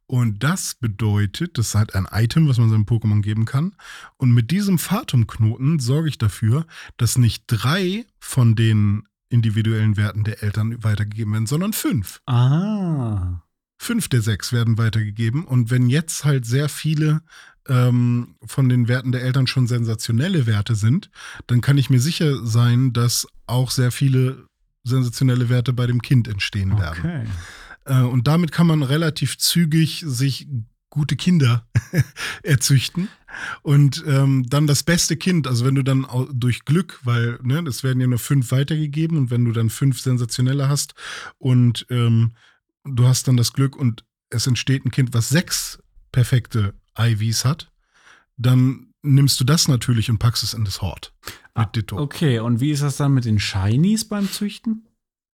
Und 0.06 0.42
das 0.42 0.74
bedeutet, 0.74 1.58
das 1.58 1.68
ist 1.68 1.74
halt 1.74 1.94
ein 1.94 2.08
Item, 2.10 2.48
was 2.48 2.56
man 2.56 2.70
seinem 2.70 2.86
Pokémon 2.86 3.20
geben 3.20 3.44
kann. 3.44 3.76
Und 4.16 4.32
mit 4.32 4.50
diesem 4.50 4.78
Fatum-Knoten 4.78 5.80
sorge 5.80 6.08
ich 6.08 6.16
dafür, 6.16 6.66
dass 6.96 7.18
nicht 7.18 7.44
drei 7.46 8.06
von 8.18 8.54
den 8.54 9.06
individuellen 9.28 9.98
Werten 9.98 10.24
der 10.24 10.42
Eltern 10.42 10.82
weitergegeben 10.82 11.34
werden, 11.34 11.46
sondern 11.46 11.74
fünf. 11.74 12.22
Ah. 12.24 13.42
Fünf 13.78 14.08
der 14.08 14.22
sechs 14.22 14.52
werden 14.52 14.76
weitergegeben. 14.76 15.44
Und 15.44 15.70
wenn 15.70 15.88
jetzt 15.88 16.24
halt 16.24 16.44
sehr 16.44 16.68
viele 16.68 17.22
ähm, 17.68 18.34
von 18.44 18.68
den 18.68 18.88
Werten 18.88 19.12
der 19.12 19.22
Eltern 19.22 19.46
schon 19.46 19.66
sensationelle 19.66 20.46
Werte 20.46 20.74
sind, 20.74 21.10
dann 21.46 21.60
kann 21.60 21.78
ich 21.78 21.90
mir 21.90 22.00
sicher 22.00 22.44
sein, 22.44 22.92
dass 22.92 23.26
auch 23.46 23.70
sehr 23.70 23.92
viele 23.92 24.46
sensationelle 24.84 25.48
Werte 25.48 25.72
bei 25.72 25.86
dem 25.86 26.02
Kind 26.02 26.28
entstehen 26.28 26.78
werden. 26.78 26.98
Okay. 26.98 27.24
Äh, 27.84 28.02
und 28.02 28.26
damit 28.26 28.52
kann 28.52 28.66
man 28.66 28.82
relativ 28.82 29.38
zügig 29.38 30.02
sich 30.06 30.48
gute 30.90 31.16
Kinder 31.16 31.66
erzüchten. 32.42 33.08
Und 33.62 34.02
ähm, 34.06 34.46
dann 34.48 34.66
das 34.66 34.82
beste 34.82 35.16
Kind, 35.16 35.46
also 35.46 35.64
wenn 35.66 35.74
du 35.74 35.82
dann 35.82 36.06
durch 36.32 36.64
Glück, 36.64 36.98
weil 37.04 37.38
ne, 37.42 37.62
es 37.68 37.84
werden 37.84 38.00
ja 38.00 38.06
nur 38.06 38.18
fünf 38.18 38.50
weitergegeben 38.50 39.16
und 39.18 39.30
wenn 39.30 39.44
du 39.44 39.52
dann 39.52 39.70
fünf 39.70 40.00
sensationelle 40.00 40.68
hast 40.68 40.94
und 41.38 41.86
ähm, 41.90 42.32
du 42.96 43.06
hast 43.06 43.28
dann 43.28 43.36
das 43.36 43.52
Glück 43.52 43.76
und 43.76 44.04
es 44.30 44.46
entsteht 44.46 44.84
ein 44.84 44.90
Kind, 44.90 45.14
was 45.14 45.28
sechs 45.28 45.78
perfekte 46.12 46.74
IVs 46.98 47.44
hat, 47.44 47.70
dann 48.36 48.92
nimmst 49.02 49.40
du 49.40 49.44
das 49.44 49.68
natürlich 49.68 50.10
und 50.10 50.18
packst 50.18 50.42
es 50.42 50.54
in 50.54 50.64
das 50.64 50.82
Hort 50.82 51.12
mit 51.24 51.34
Ah, 51.54 51.64
Ditto. 51.66 51.98
Okay, 51.98 52.38
und 52.38 52.60
wie 52.60 52.70
ist 52.70 52.82
das 52.82 52.98
dann 52.98 53.14
mit 53.14 53.24
den 53.24 53.40
Shinies 53.40 54.06
beim 54.06 54.30
Züchten? 54.30 54.86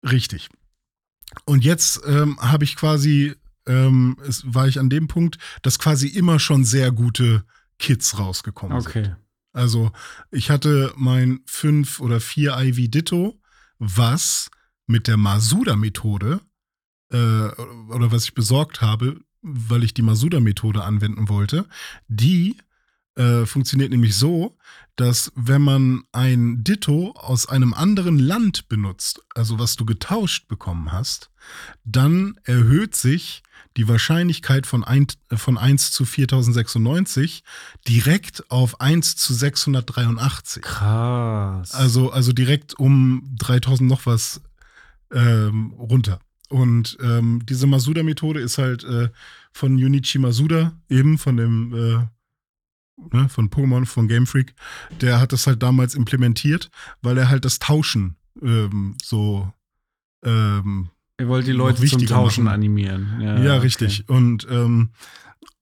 Richtig. 0.09 0.49
Und 1.45 1.65
jetzt 1.65 2.01
ähm, 2.07 2.39
habe 2.41 2.65
ich 2.65 2.77
quasi, 2.77 3.35
ähm, 3.67 4.17
es 4.27 4.43
war 4.47 4.69
ich 4.69 4.79
an 4.79 4.91
dem 4.91 5.09
Punkt, 5.09 5.39
dass 5.63 5.79
quasi 5.79 6.09
immer 6.09 6.39
schon 6.39 6.65
sehr 6.65 6.91
gute 6.91 7.45
Kits 7.79 8.19
rausgekommen 8.19 8.81
sind. 8.81 8.91
Okay. 8.91 9.15
Also 9.53 9.93
ich 10.31 10.51
hatte 10.51 10.93
mein 10.97 11.41
5 11.47 12.01
oder 12.01 12.21
4 12.21 12.59
IV 12.61 12.91
Ditto, 12.91 13.41
was 13.79 14.51
mit 14.87 15.07
der 15.07 15.17
Masuda-Methode 15.17 16.41
äh, 17.11 17.17
oder 17.17 18.13
was 18.13 18.25
ich 18.25 18.35
besorgt 18.35 18.81
habe, 18.81 19.21
weil 19.43 19.85
ich 19.85 19.95
die 19.95 20.03
Masuda-Methode 20.03 20.85
anwenden 20.85 21.29
wollte, 21.29 21.67
die 22.09 22.57
äh, 23.17 23.45
funktioniert 23.47 23.91
nämlich 23.91 24.17
so, 24.17 24.57
dass 24.97 25.33
wenn 25.35 25.63
man 25.63 26.03
ein 26.13 26.63
Ditto 26.63 27.13
aus 27.13 27.49
einem 27.49 27.75
anderen 27.75 28.19
Land 28.19 28.69
benutzt, 28.69 29.21
also 29.35 29.59
was 29.59 29.77
du 29.77 29.85
getauscht 29.85 30.47
bekommen 30.49 30.93
hast, 30.93 31.31
dann 31.85 32.39
erhöht 32.45 32.95
sich 32.95 33.43
die 33.77 33.89
Wahrscheinlichkeit 33.89 34.67
von 34.67 34.85
1, 34.85 35.19
von 35.35 35.59
1 35.59 35.93
zu 35.93 36.05
4096 36.05 37.45
direkt 37.87 38.51
auf 38.51 38.81
1 38.81 39.17
zu 39.17 39.33
683. 39.33 40.63
Krass. 40.63 41.73
Also, 41.73 42.11
also 42.11 42.33
direkt 42.33 42.79
um 42.79 43.25
3000 43.39 43.89
noch 43.89 44.07
was 44.07 44.41
ähm, 45.13 45.73
runter. 45.79 46.21
Und 46.51 46.99
ähm, 47.01 47.41
diese 47.49 47.67
Masuda-Methode 47.67 48.41
ist 48.41 48.59
halt 48.59 48.85
äh, 48.85 49.09
von 49.53 49.79
Junichi 49.79 50.19
Masuda, 50.19 50.73
eben 50.89 51.17
von 51.17 51.37
dem, 51.37 51.73
äh, 51.73 53.17
ne, 53.17 53.29
von 53.29 53.51
Pokémon, 53.51 53.87
von 53.87 54.09
Game 54.09 54.27
Freak. 54.27 54.55
Der 55.01 55.21
hat 55.21 55.33
das 55.33 55.47
halt 55.47 55.63
damals 55.63 55.95
implementiert, 55.95 56.71
weil 57.03 57.17
er 57.17 57.31
halt 57.31 57.45
das 57.45 57.61
Tauschen 57.61 58.17
ähm, 58.43 58.97
so 59.03 59.53
ähm, 60.25 60.91
Ihr 61.21 61.29
wollt 61.29 61.47
die 61.47 61.53
Leute 61.53 61.85
zum 61.85 62.05
Tauschen 62.07 62.45
machen. 62.45 62.55
animieren. 62.55 63.21
Ja, 63.21 63.39
ja, 63.39 63.53
okay. 63.55 63.63
richtig. 63.63 64.09
Und, 64.09 64.47
ähm, 64.51 64.91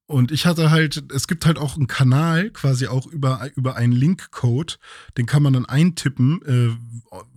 und 0.08 0.32
ich 0.32 0.46
hatte 0.46 0.70
halt, 0.70 1.04
es 1.12 1.28
gibt 1.28 1.44
halt 1.44 1.58
auch 1.58 1.76
einen 1.76 1.86
Kanal, 1.86 2.48
quasi 2.50 2.86
auch 2.86 3.06
über, 3.06 3.50
über 3.56 3.76
einen 3.76 3.92
Link-Code, 3.92 4.74
den 5.18 5.26
kann 5.26 5.42
man 5.42 5.52
dann 5.52 5.66
eintippen, 5.66 6.40
äh, 6.46 6.74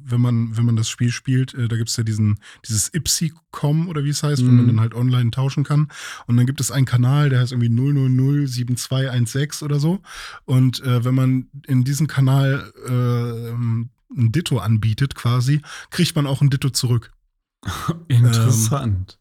wenn 0.03 0.21
man, 0.21 0.55
wenn 0.55 0.65
man 0.65 0.77
das 0.77 0.89
Spiel 0.89 1.11
spielt. 1.11 1.53
Äh, 1.53 1.67
da 1.67 1.75
gibt 1.75 1.89
es 1.89 1.97
ja 1.97 2.03
diesen, 2.05 2.39
dieses 2.65 2.93
Ipsy.com 2.93 3.89
oder 3.89 4.05
wie 4.05 4.09
es 4.09 4.23
heißt, 4.23 4.41
wo 4.41 4.47
man 4.47 4.63
Mhm. 4.63 4.67
dann 4.67 4.79
halt 4.79 4.93
online 4.93 5.31
tauschen 5.31 5.65
kann. 5.65 5.89
Und 6.27 6.37
dann 6.37 6.45
gibt 6.45 6.61
es 6.61 6.71
einen 6.71 6.85
Kanal, 6.85 7.29
der 7.29 7.41
heißt 7.41 7.51
irgendwie 7.51 7.69
0007216 7.69 9.63
oder 9.63 9.79
so. 9.79 10.01
Und 10.45 10.81
äh, 10.81 11.03
wenn 11.03 11.15
man 11.15 11.47
in 11.67 11.83
diesem 11.83 12.07
Kanal 12.07 12.71
äh, 12.87 13.51
ein 13.51 14.31
Ditto 14.31 14.59
anbietet, 14.59 15.15
quasi, 15.15 15.61
kriegt 15.89 16.15
man 16.15 16.25
auch 16.25 16.41
ein 16.41 16.49
Ditto 16.49 16.69
zurück. 16.69 17.11
Interessant. 18.07 19.19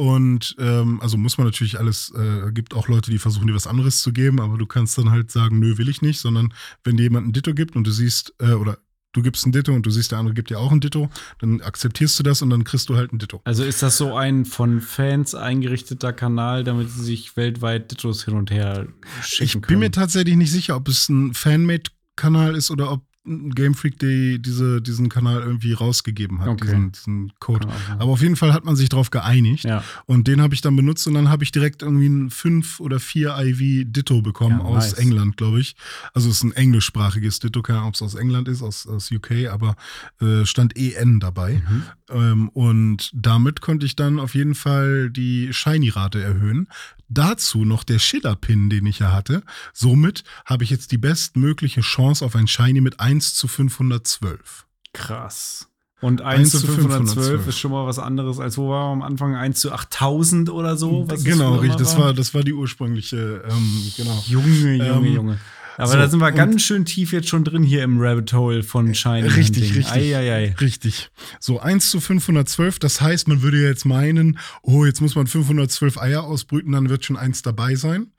Und 0.00 0.56
ähm, 0.58 0.98
also 1.02 1.18
muss 1.18 1.36
man 1.36 1.46
natürlich 1.46 1.78
alles, 1.78 2.10
äh, 2.16 2.50
gibt 2.52 2.72
auch 2.72 2.88
Leute, 2.88 3.10
die 3.10 3.18
versuchen 3.18 3.46
dir 3.48 3.54
was 3.54 3.66
anderes 3.66 4.00
zu 4.00 4.14
geben, 4.14 4.40
aber 4.40 4.56
du 4.56 4.64
kannst 4.64 4.96
dann 4.96 5.10
halt 5.10 5.30
sagen, 5.30 5.58
nö, 5.58 5.76
will 5.76 5.90
ich 5.90 6.00
nicht, 6.00 6.20
sondern 6.20 6.54
wenn 6.84 6.96
dir 6.96 7.02
jemand 7.02 7.28
ein 7.28 7.32
Ditto 7.34 7.52
gibt 7.52 7.76
und 7.76 7.86
du 7.86 7.90
siehst, 7.90 8.32
äh, 8.38 8.52
oder 8.52 8.78
du 9.12 9.20
gibst 9.20 9.44
ein 9.44 9.52
Ditto 9.52 9.74
und 9.74 9.84
du 9.84 9.90
siehst, 9.90 10.12
der 10.12 10.18
andere 10.18 10.32
gibt 10.32 10.48
dir 10.48 10.58
auch 10.58 10.72
ein 10.72 10.80
Ditto, 10.80 11.10
dann 11.40 11.60
akzeptierst 11.60 12.18
du 12.18 12.22
das 12.22 12.40
und 12.40 12.48
dann 12.48 12.64
kriegst 12.64 12.88
du 12.88 12.96
halt 12.96 13.12
ein 13.12 13.18
Ditto. 13.18 13.42
Also 13.44 13.62
ist 13.62 13.82
das 13.82 13.98
so 13.98 14.16
ein 14.16 14.46
von 14.46 14.80
Fans 14.80 15.34
eingerichteter 15.34 16.14
Kanal, 16.14 16.64
damit 16.64 16.88
sie 16.88 17.04
sich 17.04 17.36
weltweit 17.36 17.90
Dittos 17.90 18.24
hin 18.24 18.38
und 18.38 18.50
her 18.50 18.86
schicken 19.22 19.44
Ich 19.44 19.52
bin 19.52 19.60
können? 19.60 19.80
mir 19.80 19.90
tatsächlich 19.90 20.36
nicht 20.36 20.50
sicher, 20.50 20.76
ob 20.76 20.88
es 20.88 21.10
ein 21.10 21.34
Fanmade-Kanal 21.34 22.56
ist 22.56 22.70
oder 22.70 22.90
ob 22.90 23.02
Game 23.24 23.74
Freak 23.74 23.98
die, 23.98 24.40
diese, 24.40 24.80
diesen 24.80 25.10
Kanal 25.10 25.42
irgendwie 25.42 25.74
rausgegeben 25.74 26.40
hat, 26.40 26.48
Okay. 26.48 26.64
diesen, 26.64 26.92
diesen 26.92 27.32
Code. 27.38 27.68
Sein. 27.68 28.00
Aber 28.00 28.12
auf 28.12 28.22
jeden 28.22 28.36
Fall 28.36 28.54
hat 28.54 28.64
man 28.64 28.76
sich 28.76 28.88
darauf 28.88 29.10
geeinigt. 29.10 29.64
Ja. 29.64 29.84
Und 30.06 30.26
den 30.26 30.40
habe 30.40 30.54
ich 30.54 30.62
dann 30.62 30.74
benutzt 30.74 31.06
und 31.06 31.12
dann 31.14 31.28
habe 31.28 31.44
ich 31.44 31.52
direkt 31.52 31.82
irgendwie 31.82 32.08
ein 32.08 32.30
5 32.30 32.80
oder 32.80 32.98
4 32.98 33.36
IV 33.42 33.84
Ditto 33.92 34.22
bekommen 34.22 34.58
Ja, 34.60 34.64
aus 34.64 34.92
nice. 34.92 34.92
England, 34.94 35.36
glaube 35.36 35.60
ich. 35.60 35.76
Also 36.14 36.30
es 36.30 36.36
ist 36.36 36.44
ein 36.44 36.52
englischsprachiges 36.52 37.40
Ditto, 37.40 37.60
keine 37.60 37.78
Ahnung, 37.80 37.88
ob 37.90 37.94
es 37.96 38.02
aus 38.02 38.14
England 38.14 38.48
ist, 38.48 38.62
aus, 38.62 38.86
aus 38.86 39.10
UK, 39.12 39.48
aber 39.50 39.76
äh, 40.22 40.46
stand 40.46 40.76
EN 40.78 41.20
dabei. 41.20 41.62
Mhm. 41.68 41.82
Ähm, 42.08 42.48
und 42.50 43.10
damit 43.12 43.60
konnte 43.60 43.84
ich 43.84 43.96
dann 43.96 44.18
auf 44.18 44.34
jeden 44.34 44.54
Fall 44.54 45.10
die 45.10 45.52
Shiny-Rate 45.52 46.22
erhöhen. 46.22 46.68
Dazu 47.12 47.64
noch 47.64 47.82
der 47.82 47.98
Schiller-Pin, 47.98 48.70
den 48.70 48.86
ich 48.86 49.00
ja 49.00 49.10
hatte. 49.12 49.42
Somit 49.72 50.22
habe 50.44 50.62
ich 50.62 50.70
jetzt 50.70 50.92
die 50.92 50.96
bestmögliche 50.98 51.80
Chance 51.80 52.24
auf 52.24 52.36
ein 52.36 52.46
Shiny 52.46 52.80
mit 52.80 53.00
1 53.00 53.09
zu 53.18 53.48
512. 53.48 54.66
Krass. 54.92 55.66
Und 56.00 56.22
1 56.22 56.40
1 56.40 56.50
zu 56.50 56.58
zu 56.60 56.66
512 56.68 57.14
512 57.14 57.48
ist 57.48 57.58
schon 57.58 57.72
mal 57.72 57.86
was 57.86 57.98
anderes, 57.98 58.40
als 58.40 58.56
wo 58.56 58.70
wir 58.70 58.76
am 58.76 59.02
Anfang 59.02 59.34
1 59.34 59.60
zu 59.60 59.70
8000 59.70 60.48
oder 60.48 60.76
so. 60.76 61.06
genau, 61.22 61.56
richtig. 61.56 61.76
Das 61.76 61.98
war, 61.98 62.14
das 62.14 62.34
war 62.34 62.42
die 62.42 62.54
ursprüngliche, 62.54 63.42
ähm, 63.48 63.92
genau. 63.96 64.24
Junge, 64.26 64.74
Junge, 64.76 65.08
Ähm, 65.08 65.14
Junge. 65.14 65.38
Aber 65.80 65.92
so, 65.92 65.98
da 65.98 66.08
sind 66.08 66.20
wir 66.20 66.32
ganz 66.32 66.62
schön 66.62 66.84
tief 66.84 67.12
jetzt 67.12 67.28
schon 67.28 67.44
drin 67.44 67.62
hier 67.62 67.82
im 67.82 68.00
Rabbit 68.00 68.32
Hole 68.32 68.62
von 68.62 68.94
Shiny. 68.94 69.22
Richtig, 69.22 69.74
richtig. 69.74 69.90
Eieiei. 69.90 70.54
Richtig. 70.60 71.10
So 71.38 71.60
1 71.60 71.90
zu 71.90 72.00
512, 72.00 72.78
das 72.78 73.00
heißt, 73.00 73.28
man 73.28 73.42
würde 73.42 73.60
jetzt 73.60 73.84
meinen, 73.84 74.38
oh, 74.62 74.84
jetzt 74.84 75.00
muss 75.00 75.14
man 75.14 75.26
512 75.26 75.98
Eier 75.98 76.24
ausbrüten, 76.24 76.72
dann 76.72 76.88
wird 76.88 77.04
schon 77.04 77.16
eins 77.16 77.42
dabei 77.42 77.74
sein. 77.74 78.12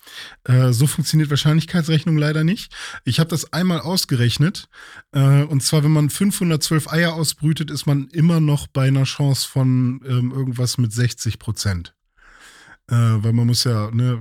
Äh, 0.43 0.73
so 0.73 0.87
funktioniert 0.87 1.29
Wahrscheinlichkeitsrechnung 1.29 2.17
leider 2.17 2.43
nicht. 2.43 2.73
Ich 3.05 3.19
habe 3.19 3.29
das 3.29 3.53
einmal 3.53 3.79
ausgerechnet. 3.79 4.67
Äh, 5.11 5.43
und 5.43 5.61
zwar, 5.61 5.83
wenn 5.83 5.91
man 5.91 6.09
512 6.09 6.91
Eier 6.91 7.13
ausbrütet, 7.13 7.71
ist 7.71 7.85
man 7.85 8.07
immer 8.07 8.39
noch 8.39 8.67
bei 8.67 8.87
einer 8.87 9.03
Chance 9.03 9.47
von 9.47 10.01
ähm, 10.07 10.31
irgendwas 10.31 10.77
mit 10.77 10.93
60 10.93 11.39
Prozent. 11.39 11.93
Äh, 12.87 12.95
weil 12.95 13.33
man 13.33 13.47
muss 13.47 13.63
ja, 13.63 13.91
ne, 13.91 14.19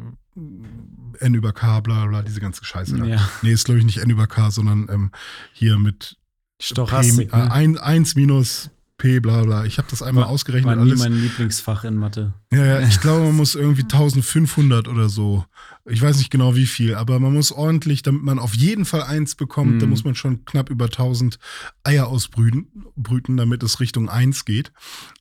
N 1.19 1.35
über 1.35 1.53
K, 1.53 1.81
bla 1.81 2.07
bla, 2.07 2.23
diese 2.23 2.41
ganze 2.41 2.65
Scheiße. 2.65 2.97
Da. 2.97 3.05
Ja. 3.05 3.29
Nee, 3.43 3.53
ist 3.53 3.65
glaube 3.65 3.79
ich 3.79 3.85
nicht 3.85 3.99
N 3.99 4.11
über 4.11 4.27
K, 4.27 4.51
sondern 4.51 4.89
ähm, 4.91 5.11
hier 5.53 5.79
mit 5.79 6.17
Stochastik. 6.61 7.31
P, 7.31 7.37
äh, 7.37 7.41
ne? 7.41 7.53
ein, 7.53 7.79
1 7.79 8.15
minus 8.17 8.71
P, 9.01 9.19
bla 9.19 9.43
bla. 9.43 9.65
Ich 9.65 9.79
habe 9.79 9.89
das 9.91 10.03
einmal 10.03 10.25
ausgerechnet. 10.25 10.67
War 10.77 10.77
nie 10.85 10.91
Alles. 10.91 11.01
mein 11.01 11.15
Lieblingsfach 11.15 11.85
in 11.85 11.97
Mathe. 11.97 12.35
Ja, 12.53 12.65
ja, 12.65 12.81
ich 12.81 13.01
glaube, 13.01 13.25
man 13.25 13.37
muss 13.37 13.55
irgendwie 13.55 13.83
1500 13.83 14.87
oder 14.89 15.09
so. 15.09 15.45
Ich 15.87 16.01
weiß 16.03 16.19
nicht 16.19 16.31
genau 16.31 16.55
wie 16.55 16.67
viel, 16.67 16.95
aber 16.95 17.19
man 17.19 17.33
muss 17.33 17.51
ordentlich, 17.51 18.03
damit 18.03 18.23
man 18.23 18.39
auf 18.39 18.55
jeden 18.55 18.85
Fall 18.85 19.03
eins 19.03 19.35
bekommt, 19.35 19.81
da 19.81 19.87
Mhm. 19.87 19.91
muss 19.91 20.05
man 20.05 20.15
schon 20.15 20.45
knapp 20.45 20.69
über 20.71 20.85
1000 20.91 21.39
Eier 21.83 22.07
ausbrüten, 22.09 22.69
brüten, 22.95 23.37
damit 23.39 23.63
es 23.63 23.81
Richtung 23.81 24.09
1 24.11 24.45
geht, 24.45 24.71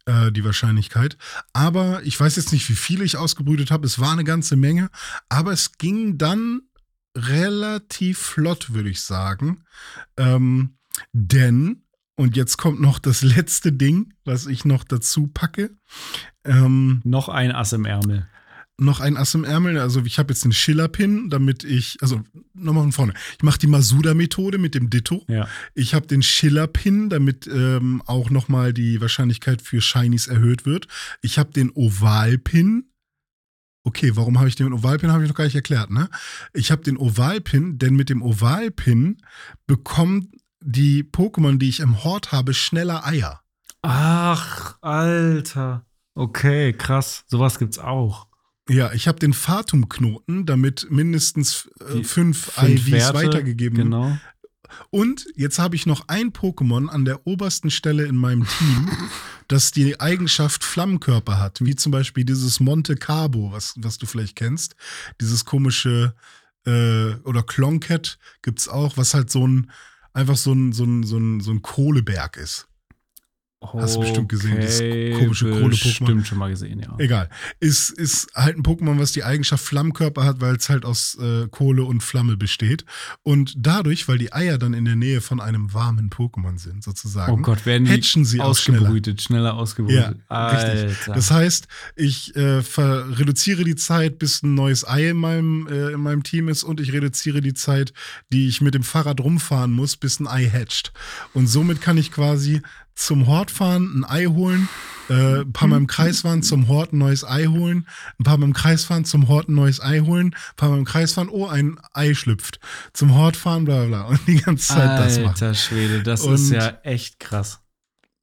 äh, 0.05 0.31
die 0.31 0.43
Wahrscheinlichkeit. 0.43 1.17
Aber 1.53 2.03
ich 2.03 2.19
weiß 2.19 2.35
jetzt 2.35 2.51
nicht, 2.51 2.69
wie 2.69 2.75
viele 2.75 3.05
ich 3.05 3.15
ausgebrütet 3.17 3.71
habe. 3.71 3.87
Es 3.87 3.97
war 3.99 4.11
eine 4.11 4.25
ganze 4.25 4.57
Menge, 4.57 4.89
aber 5.29 5.53
es 5.53 5.77
ging 5.77 6.17
dann 6.17 6.61
relativ 7.17 8.17
flott, 8.19 8.73
würde 8.73 8.89
ich 8.89 9.01
sagen. 9.01 9.63
Ähm, 10.17 10.75
denn, 11.13 11.83
und 12.19 12.35
jetzt 12.35 12.57
kommt 12.57 12.81
noch 12.81 12.99
das 12.99 13.21
letzte 13.21 13.71
Ding, 13.71 14.13
was 14.25 14.45
ich 14.45 14.65
noch 14.65 14.83
dazu 14.83 15.27
packe. 15.27 15.71
Ähm, 16.43 16.99
Noch 17.05 17.29
ein 17.29 17.53
Ass 17.53 17.71
im 17.71 17.85
Ärmel. 17.85 18.27
noch 18.77 18.99
ein 18.99 19.15
Ass 19.15 19.35
im 19.35 19.45
Ärmel. 19.45 19.77
Also 19.79 20.03
ich 20.03 20.19
habe 20.19 20.33
jetzt 20.33 20.43
den 20.43 20.51
Schiller-Pin, 20.51 21.29
damit 21.29 21.63
ich, 21.63 21.97
also 22.01 22.21
nochmal 22.53 22.83
von 22.83 22.91
vorne. 22.91 23.13
Ich 23.37 23.43
mache 23.43 23.59
die 23.59 23.67
Masuda-Methode 23.67 24.57
mit 24.57 24.75
dem 24.75 24.89
Ditto. 24.89 25.23
Ja. 25.29 25.47
Ich 25.75 25.93
habe 25.93 26.07
den 26.07 26.21
Schiller-Pin, 26.21 27.09
damit 27.09 27.47
ähm, 27.47 28.01
auch 28.05 28.29
nochmal 28.29 28.73
die 28.73 28.99
Wahrscheinlichkeit 28.99 29.61
für 29.61 29.79
Shinies 29.81 30.27
erhöht 30.27 30.65
wird. 30.65 30.87
Ich 31.21 31.39
habe 31.39 31.51
den 31.53 31.71
Oval-Pin. 31.71 32.83
Okay, 33.83 34.11
warum 34.15 34.39
habe 34.39 34.49
ich 34.49 34.55
den 34.57 34.73
Oval-Pin, 34.73 35.09
habe 35.11 35.23
ich 35.23 35.29
noch 35.29 35.37
gar 35.37 35.45
nicht 35.45 35.55
erklärt, 35.55 35.89
ne? 35.89 36.09
Ich 36.53 36.69
habe 36.69 36.83
den 36.83 36.97
Oval-Pin, 36.97 37.79
denn 37.79 37.95
mit 37.95 38.09
dem 38.09 38.21
Oval-Pin 38.21 39.21
bekommen 39.67 40.31
die 40.69 41.03
Pokémon, 41.03 41.57
die 41.57 41.69
ich 41.69 41.79
im 41.79 42.03
Hort 42.03 42.31
habe, 42.31 42.53
schneller 42.53 43.05
Eier. 43.05 43.41
Ach, 43.81 44.77
Alter. 44.81 45.85
Okay, 46.13 46.73
krass. 46.73 47.23
Sowas 47.27 47.59
gibt's 47.59 47.79
auch. 47.79 48.27
Ja, 48.69 48.91
ich 48.93 49.07
habe 49.07 49.19
den 49.19 49.33
Fatum-Knoten, 49.33 50.45
damit 50.45 50.87
mindestens 50.91 51.69
äh, 51.79 52.03
fünf, 52.03 52.51
Fünf 52.51 52.87
IVs 52.87 52.91
Werte, 52.91 53.13
weitergegeben 53.15 53.77
werden. 53.77 53.91
Genau. 53.91 54.17
Und 54.91 55.25
jetzt 55.35 55.57
habe 55.57 55.75
ich 55.75 55.87
noch 55.87 56.07
ein 56.07 56.31
Pokémon 56.31 56.87
an 56.87 57.03
der 57.03 57.25
obersten 57.25 57.71
Stelle 57.71 58.05
in 58.05 58.15
meinem 58.15 58.45
Team, 58.45 58.91
das 59.47 59.71
die 59.71 59.99
Eigenschaft 59.99 60.63
Flammenkörper 60.63 61.39
hat, 61.39 61.65
wie 61.65 61.75
zum 61.75 61.91
Beispiel 61.91 62.25
dieses 62.25 62.59
Monte 62.59 62.95
Carbo, 62.95 63.51
was, 63.51 63.73
was 63.77 63.97
du 63.97 64.05
vielleicht 64.05 64.35
kennst. 64.35 64.75
Dieses 65.19 65.45
komische, 65.45 66.13
äh, 66.67 67.13
oder 67.23 67.41
Cloncat 67.41 68.19
gibt's 68.43 68.67
auch, 68.67 68.97
was 68.97 69.15
halt 69.15 69.31
so 69.31 69.47
ein, 69.47 69.71
einfach 70.19 70.37
so 70.37 70.53
ein, 70.53 70.71
so 70.71 70.83
ein, 70.83 71.03
so 71.03 71.17
ein, 71.17 71.39
so 71.39 71.51
ein 71.51 71.61
Kohleberg 71.61 72.37
ist. 72.37 72.68
Hast 73.61 73.97
du 73.97 73.99
bestimmt 73.99 74.29
gesehen, 74.29 74.57
dieses 74.61 74.79
komische 75.19 75.49
Kohle-Pokémon. 75.51 75.69
Bestimmt 75.69 76.27
schon 76.27 76.37
mal 76.37 76.49
gesehen, 76.49 76.79
ja. 76.79 76.95
Egal. 76.97 77.29
Ist, 77.59 77.89
ist 77.89 78.29
halt 78.33 78.57
ein 78.57 78.63
Pokémon, 78.63 78.99
was 78.99 79.11
die 79.11 79.25
Eigenschaft 79.25 79.65
Flammenkörper 79.65 80.23
hat, 80.23 80.39
weil 80.39 80.55
es 80.55 80.69
halt 80.69 80.85
aus 80.85 81.17
äh, 81.19 81.47
Kohle 81.49 81.83
und 81.83 82.01
Flamme 82.01 82.37
besteht. 82.37 82.85
Und 83.21 83.53
dadurch, 83.57 84.07
weil 84.07 84.17
die 84.17 84.31
Eier 84.31 84.57
dann 84.57 84.73
in 84.73 84.85
der 84.85 84.95
Nähe 84.95 85.19
von 85.19 85.41
einem 85.41 85.73
warmen 85.73 86.09
Pokémon 86.09 86.57
sind, 86.57 86.85
sozusagen, 86.85 87.33
Oh 87.33 87.37
Gott, 87.37 87.65
werden 87.65 87.83
die 87.83 87.91
hatchen 87.91 88.23
sie 88.23 88.39
auch 88.39 88.55
schneller. 88.57 88.79
ausgebrütet, 88.83 89.21
schneller 89.21 89.53
ausgebrütet. 89.55 90.15
Ja, 90.29 90.47
richtig. 90.47 90.97
Alter. 90.97 91.13
Das 91.15 91.29
heißt, 91.31 91.67
ich 91.97 92.33
äh, 92.37 92.61
reduziere 92.77 93.65
die 93.65 93.75
Zeit, 93.75 94.19
bis 94.19 94.41
ein 94.41 94.53
neues 94.53 94.87
Ei 94.87 95.09
in 95.09 95.17
meinem, 95.17 95.67
äh, 95.67 95.91
in 95.91 95.99
meinem 95.99 96.23
Team 96.23 96.47
ist 96.47 96.63
und 96.63 96.79
ich 96.79 96.93
reduziere 96.93 97.41
die 97.41 97.53
Zeit, 97.53 97.91
die 98.31 98.47
ich 98.47 98.61
mit 98.61 98.73
dem 98.73 98.83
Fahrrad 98.83 99.19
rumfahren 99.19 99.71
muss, 99.73 99.97
bis 99.97 100.21
ein 100.21 100.27
Ei 100.27 100.49
hatcht. 100.49 100.93
Und 101.33 101.47
somit 101.47 101.81
kann 101.81 101.97
ich 101.97 102.09
quasi 102.13 102.61
zum 102.99 103.27
Hort 103.27 103.49
fahren, 103.51 104.03
ein 104.03 104.09
Ei 104.09 104.25
holen, 104.25 104.67
äh, 105.09 105.41
ein 105.41 105.53
paar 105.53 105.67
Mal 105.67 105.77
im 105.77 105.87
Kreis 105.87 106.21
fahren, 106.21 106.43
zum 106.43 106.67
Hort 106.67 106.91
ein 106.93 106.97
neues 106.99 107.23
Ei 107.23 107.45
holen, 107.47 107.87
ein 108.19 108.23
paar 108.23 108.37
Mal 108.37 108.45
im 108.47 108.53
Kreis 108.53 108.83
fahren, 108.83 109.05
zum 109.05 109.27
Hort 109.27 109.47
ein 109.49 109.55
neues 109.55 109.81
Ei 109.81 109.99
holen, 110.01 110.27
ein 110.27 110.55
paar 110.57 110.69
Mal 110.69 110.79
im 110.79 110.85
Kreis 110.85 111.13
fahren, 111.13 111.29
oh, 111.29 111.47
ein 111.47 111.79
Ei 111.93 112.13
schlüpft. 112.13 112.59
Zum 112.93 113.15
Hort 113.15 113.37
fahren, 113.37 113.65
bla 113.65 113.85
bla. 113.85 114.03
Und 114.03 114.19
die 114.27 114.35
ganze 114.41 114.67
Zeit 114.67 114.99
das 114.99 115.17
machen. 115.17 115.27
Alter 115.29 115.53
Schwede, 115.55 116.03
das 116.03 116.21
Und- 116.23 116.35
ist 116.35 116.51
ja 116.51 116.77
echt 116.83 117.19
krass. 117.19 117.61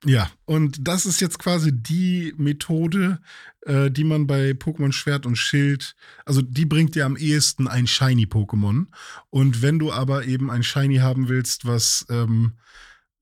Ja, 0.05 0.31
und 0.45 0.87
das 0.87 1.07
ist 1.07 1.21
jetzt 1.21 1.39
quasi 1.39 1.73
die 1.73 2.35
Methode, 2.37 3.19
äh, 3.63 3.91
die 3.91 4.05
man 4.05 4.27
bei 4.27 4.51
Pokémon 4.51 4.93
Schwert 4.93 5.25
und 5.27 5.37
Schild, 5.37 5.97
also 6.27 6.43
die 6.43 6.67
bringt 6.67 6.95
dir 6.95 7.07
am 7.07 7.17
ehesten 7.17 7.67
ein 7.67 7.87
Shiny-Pokémon. 7.87 8.87
Und 9.31 9.63
wenn 9.63 9.79
du 9.79 9.91
aber 9.91 10.27
eben 10.27 10.51
ein 10.51 10.63
Shiny 10.63 10.97
haben 10.99 11.29
willst, 11.29 11.65
was, 11.65 12.07
ähm, 12.11 12.53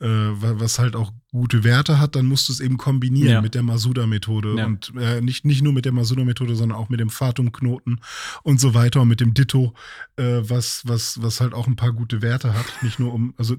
äh, 0.00 0.06
wa- 0.08 0.58
was 0.58 0.78
halt 0.80 0.96
auch 0.96 1.12
gute 1.34 1.64
Werte 1.64 1.98
hat, 1.98 2.14
dann 2.14 2.26
musst 2.26 2.48
du 2.48 2.52
es 2.52 2.60
eben 2.60 2.76
kombinieren 2.76 3.28
Ja. 3.32 3.42
mit 3.42 3.54
der 3.54 3.62
Masuda-Methode. 3.64 4.54
Ja. 4.56 4.66
Und 4.66 4.92
äh, 4.98 5.20
nicht, 5.20 5.44
nicht 5.44 5.62
nur 5.62 5.72
mit 5.72 5.84
der 5.84 5.92
Masuda-Methode, 5.92 6.54
sondern 6.54 6.78
auch 6.78 6.88
mit 6.88 7.00
dem 7.00 7.10
Fatum-Knoten 7.10 7.98
und 8.44 8.60
so 8.60 8.72
weiter 8.74 9.00
und 9.02 9.08
mit 9.08 9.20
dem 9.20 9.34
Ditto, 9.34 9.74
äh, 10.16 10.40
was, 10.42 10.82
was, 10.86 11.20
was 11.20 11.40
halt 11.40 11.52
auch 11.52 11.66
ein 11.66 11.76
paar 11.76 11.92
gute 11.92 12.22
Werte 12.22 12.54
hat. 12.54 12.66
Nicht 12.82 13.00
nur 13.00 13.12
um, 13.12 13.34
also 13.36 13.56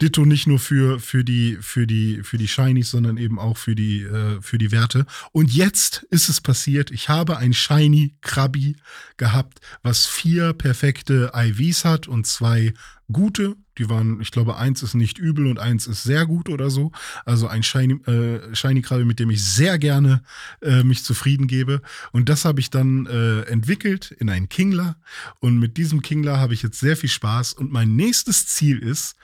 Ditto 0.00 0.24
nicht 0.26 0.46
nur 0.46 0.58
für, 0.58 1.00
für 1.00 1.24
die, 1.24 1.56
für 1.60 1.86
die, 1.86 2.22
für 2.22 2.36
die 2.36 2.46
Shinies, 2.48 2.90
sondern 2.90 3.16
eben 3.16 3.38
auch 3.38 3.56
für 3.56 3.74
die, 3.74 4.02
äh, 4.02 4.40
für 4.42 4.58
die 4.58 4.70
Werte. 4.70 5.06
Und 5.32 5.50
jetzt 5.52 6.06
ist 6.10 6.28
es 6.28 6.40
passiert. 6.42 6.90
Ich 6.90 7.08
habe 7.08 7.38
ein 7.38 7.54
Shiny 7.54 8.14
Krabi 8.20 8.76
gehabt, 9.16 9.60
was 9.82 10.06
vier 10.06 10.52
perfekte 10.52 11.32
IVs 11.34 11.84
hat 11.86 12.06
und 12.06 12.26
zwei 12.26 12.74
gute. 13.10 13.56
Die 13.76 13.88
waren, 13.88 14.20
ich 14.20 14.30
glaube, 14.30 14.56
eins 14.56 14.82
ist 14.82 14.94
nicht 14.94 15.18
übel 15.18 15.46
und 15.46 15.58
eins 15.58 15.86
ist 15.86 16.04
sehr 16.04 16.26
gut 16.26 16.48
oder 16.48 16.70
so. 16.70 16.92
Also 17.24 17.48
ein 17.48 17.62
Shiny, 17.62 17.94
äh, 18.06 18.54
Shiny 18.54 18.82
Krabbe, 18.82 19.04
mit 19.04 19.18
dem 19.18 19.30
ich 19.30 19.44
sehr 19.44 19.78
gerne 19.78 20.22
äh, 20.62 20.82
mich 20.82 21.04
zufrieden 21.04 21.46
gebe. 21.46 21.82
Und 22.12 22.28
das 22.28 22.44
habe 22.44 22.60
ich 22.60 22.70
dann 22.70 23.06
äh, 23.06 23.42
entwickelt 23.42 24.10
in 24.18 24.30
einen 24.30 24.48
Kingler. 24.48 24.96
Und 25.40 25.58
mit 25.58 25.76
diesem 25.76 26.02
Kingler 26.02 26.38
habe 26.40 26.54
ich 26.54 26.62
jetzt 26.62 26.80
sehr 26.80 26.96
viel 26.96 27.08
Spaß. 27.10 27.52
Und 27.54 27.70
mein 27.72 27.94
nächstes 27.96 28.46
Ziel 28.46 28.78
ist, 28.78 29.16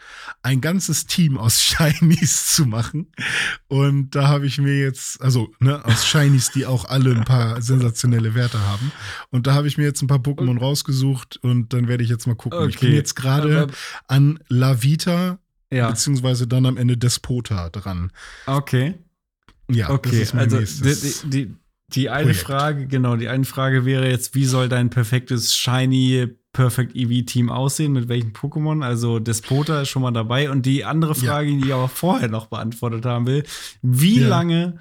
ein 0.42 0.60
ganzes 0.60 1.06
Team 1.06 1.36
aus 1.38 1.62
Shinies 1.62 2.54
zu 2.54 2.66
machen. 2.66 3.06
Und 3.68 4.14
da 4.14 4.28
habe 4.28 4.46
ich 4.46 4.58
mir 4.58 4.78
jetzt, 4.78 5.20
also 5.20 5.50
ne, 5.58 5.84
aus 5.84 6.06
Shinies, 6.06 6.50
die 6.50 6.66
auch 6.66 6.84
alle 6.86 7.14
ein 7.14 7.24
paar 7.24 7.60
sensationelle 7.62 8.34
Werte 8.34 8.60
haben. 8.60 8.92
Und 9.30 9.46
da 9.46 9.54
habe 9.54 9.68
ich 9.68 9.78
mir 9.78 9.84
jetzt 9.84 10.02
ein 10.02 10.06
paar 10.06 10.18
Pokémon 10.18 10.58
rausgesucht 10.58 11.38
und 11.42 11.72
dann 11.72 11.88
werde 11.88 12.04
ich 12.04 12.10
jetzt 12.10 12.26
mal 12.26 12.36
gucken. 12.36 12.68
Ich 12.68 12.78
bin 12.78 12.90
Okay. 12.90 12.96
jetzt 12.96 13.14
gerade 13.16 13.66
an 14.08 14.38
Lavita 14.48 15.38
Ja, 15.72 15.88
beziehungsweise 15.90 16.46
dann 16.46 16.66
am 16.66 16.76
Ende 16.76 16.96
Despota 16.96 17.68
dran. 17.70 18.10
okay. 18.46 18.94
Ja, 19.70 19.86
das 19.86 19.96
Okay, 19.96 20.22
ist 20.22 20.34
mein 20.34 20.44
also 20.44 20.56
nächstes. 20.58 21.22
die, 21.22 21.30
die, 21.30 21.56
die 21.94 22.10
eine 22.10 22.24
Projekt. 22.30 22.40
Frage, 22.44 22.86
genau, 22.88 23.14
die 23.14 23.28
eine 23.28 23.44
Frage 23.44 23.84
wäre 23.84 24.08
jetzt, 24.10 24.34
wie 24.34 24.44
soll 24.44 24.68
dein 24.68 24.90
perfektes 24.90 25.54
Shiny 25.56 26.26
Perfect 26.52 26.96
EV 26.96 27.24
Team 27.24 27.48
aussehen, 27.50 27.92
mit 27.92 28.08
welchen 28.08 28.32
Pokémon? 28.32 28.84
Also 28.84 29.20
Despota 29.20 29.82
ist 29.82 29.88
schon 29.90 30.02
mal 30.02 30.10
dabei. 30.10 30.50
Und 30.50 30.66
die 30.66 30.84
andere 30.84 31.12
Ja. 31.14 31.34
Frage, 31.34 31.50
die 31.56 31.66
ich 31.68 31.72
aber 31.72 31.88
vorher 31.88 32.26
noch 32.28 32.46
beantwortet 32.46 33.06
haben 33.06 33.26
will, 33.28 33.44
wie 33.82 34.22
Ja. 34.22 34.26
lange 34.28 34.78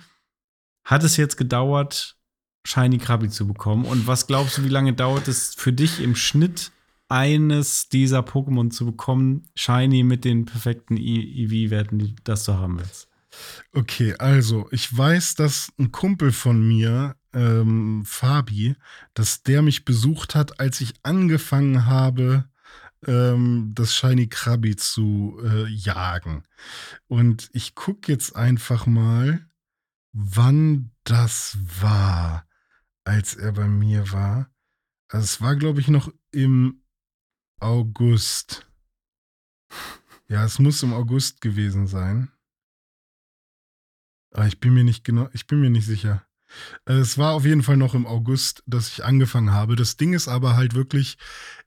hat 0.84 1.04
es 1.04 1.16
jetzt 1.18 1.38
gedauert, 1.38 2.18
Shiny 2.66 2.98
Krabi 2.98 3.30
zu 3.30 3.48
bekommen? 3.48 3.86
Und 3.86 4.08
was 4.08 4.26
glaubst 4.26 4.58
du, 4.58 4.64
wie 4.64 4.70
lange 4.70 4.94
dauert 4.94 5.28
es 5.28 5.54
für 5.54 5.72
dich 5.72 6.00
im 6.02 6.16
Schnitt, 6.16 6.72
eines 7.10 7.90
dieser 7.90 8.22
Pokémon 8.22 8.70
zu 8.70 8.86
bekommen, 8.86 9.48
Shiny 9.56 10.04
mit 10.04 10.24
den 10.24 10.46
perfekten 10.46 10.96
EV-Werten, 10.98 12.00
die 12.00 12.16
das 12.24 12.46
du 12.46 12.54
haben 12.54 12.80
willst? 12.80 13.10
Okay, 13.74 14.16
also 14.18 14.68
ich 14.72 14.96
weiß, 14.96 15.36
dass 15.36 15.72
ein 15.78 15.92
Kumpel 15.92 16.32
von 16.32 16.68
mir, 16.68 17.16
ähm, 17.34 18.04
Fabi, 18.06 18.76
dass 19.14 19.44
der 19.44 19.62
mich 19.62 19.86
besucht 19.86 20.36
hat, 20.36 20.60
als 20.60 20.82
ich 20.82 20.94
angefangen 21.04 21.86
habe, 21.86 22.46
ähm, 23.06 23.72
das 23.76 23.96
Shiny 23.96 24.28
Krabi 24.28 24.76
zu 24.76 25.40
äh, 25.44 25.68
jagen. 25.68 26.44
Und 27.08 27.50
ich 27.54 27.76
gucke 27.76 28.12
jetzt 28.12 28.36
einfach 28.36 28.86
mal, 28.86 29.46
wann 30.12 30.92
das 31.04 31.58
war, 31.82 32.46
als 33.04 33.36
er 33.36 33.54
bei 33.54 33.68
mir 33.68 34.12
war. 34.12 34.50
Also 35.08 35.24
es 35.24 35.42
war, 35.42 35.56
glaube 35.56 35.80
ich, 35.80 35.88
noch 35.88 36.12
im 36.32 36.82
August. 37.60 38.66
Ja, 40.28 40.46
es 40.46 40.60
muss 40.60 40.84
im 40.84 40.94
August 40.94 41.42
gewesen 41.42 41.88
sein. 41.88 42.32
Aber 44.32 44.48
ich 44.48 44.60
bin 44.60 44.74
mir 44.74 44.84
nicht 44.84 45.04
genau, 45.04 45.28
ich 45.34 45.48
bin 45.48 45.60
mir 45.60 45.70
nicht 45.70 45.86
sicher. 45.86 46.24
Äh, 46.86 46.94
Es 46.94 47.18
war 47.18 47.34
auf 47.34 47.46
jeden 47.46 47.64
Fall 47.64 47.78
noch 47.78 47.96
im 47.96 48.06
August, 48.06 48.64
dass 48.68 48.90
ich 48.90 49.04
angefangen 49.04 49.52
habe. 49.52 49.76
Das 49.76 49.98
Ding 49.98 50.14
ist 50.14 50.28
aber 50.28 50.56
halt 50.56 50.76
wirklich, 50.76 51.18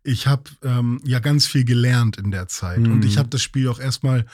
ich 0.02 0.26
habe 0.26 0.50
ähm, 0.62 1.00
ja 1.04 1.18
ganz 1.18 1.46
viel 1.46 1.64
gelernt 1.64 2.16
in 2.16 2.30
der 2.30 2.48
Zeit. 2.48 2.80
Mhm. 2.80 2.92
Und 2.92 3.04
ich 3.04 3.18
habe 3.18 3.28
das 3.28 3.42
Spiel 3.42 3.68
auch 3.68 3.80
erstmal 3.80 4.26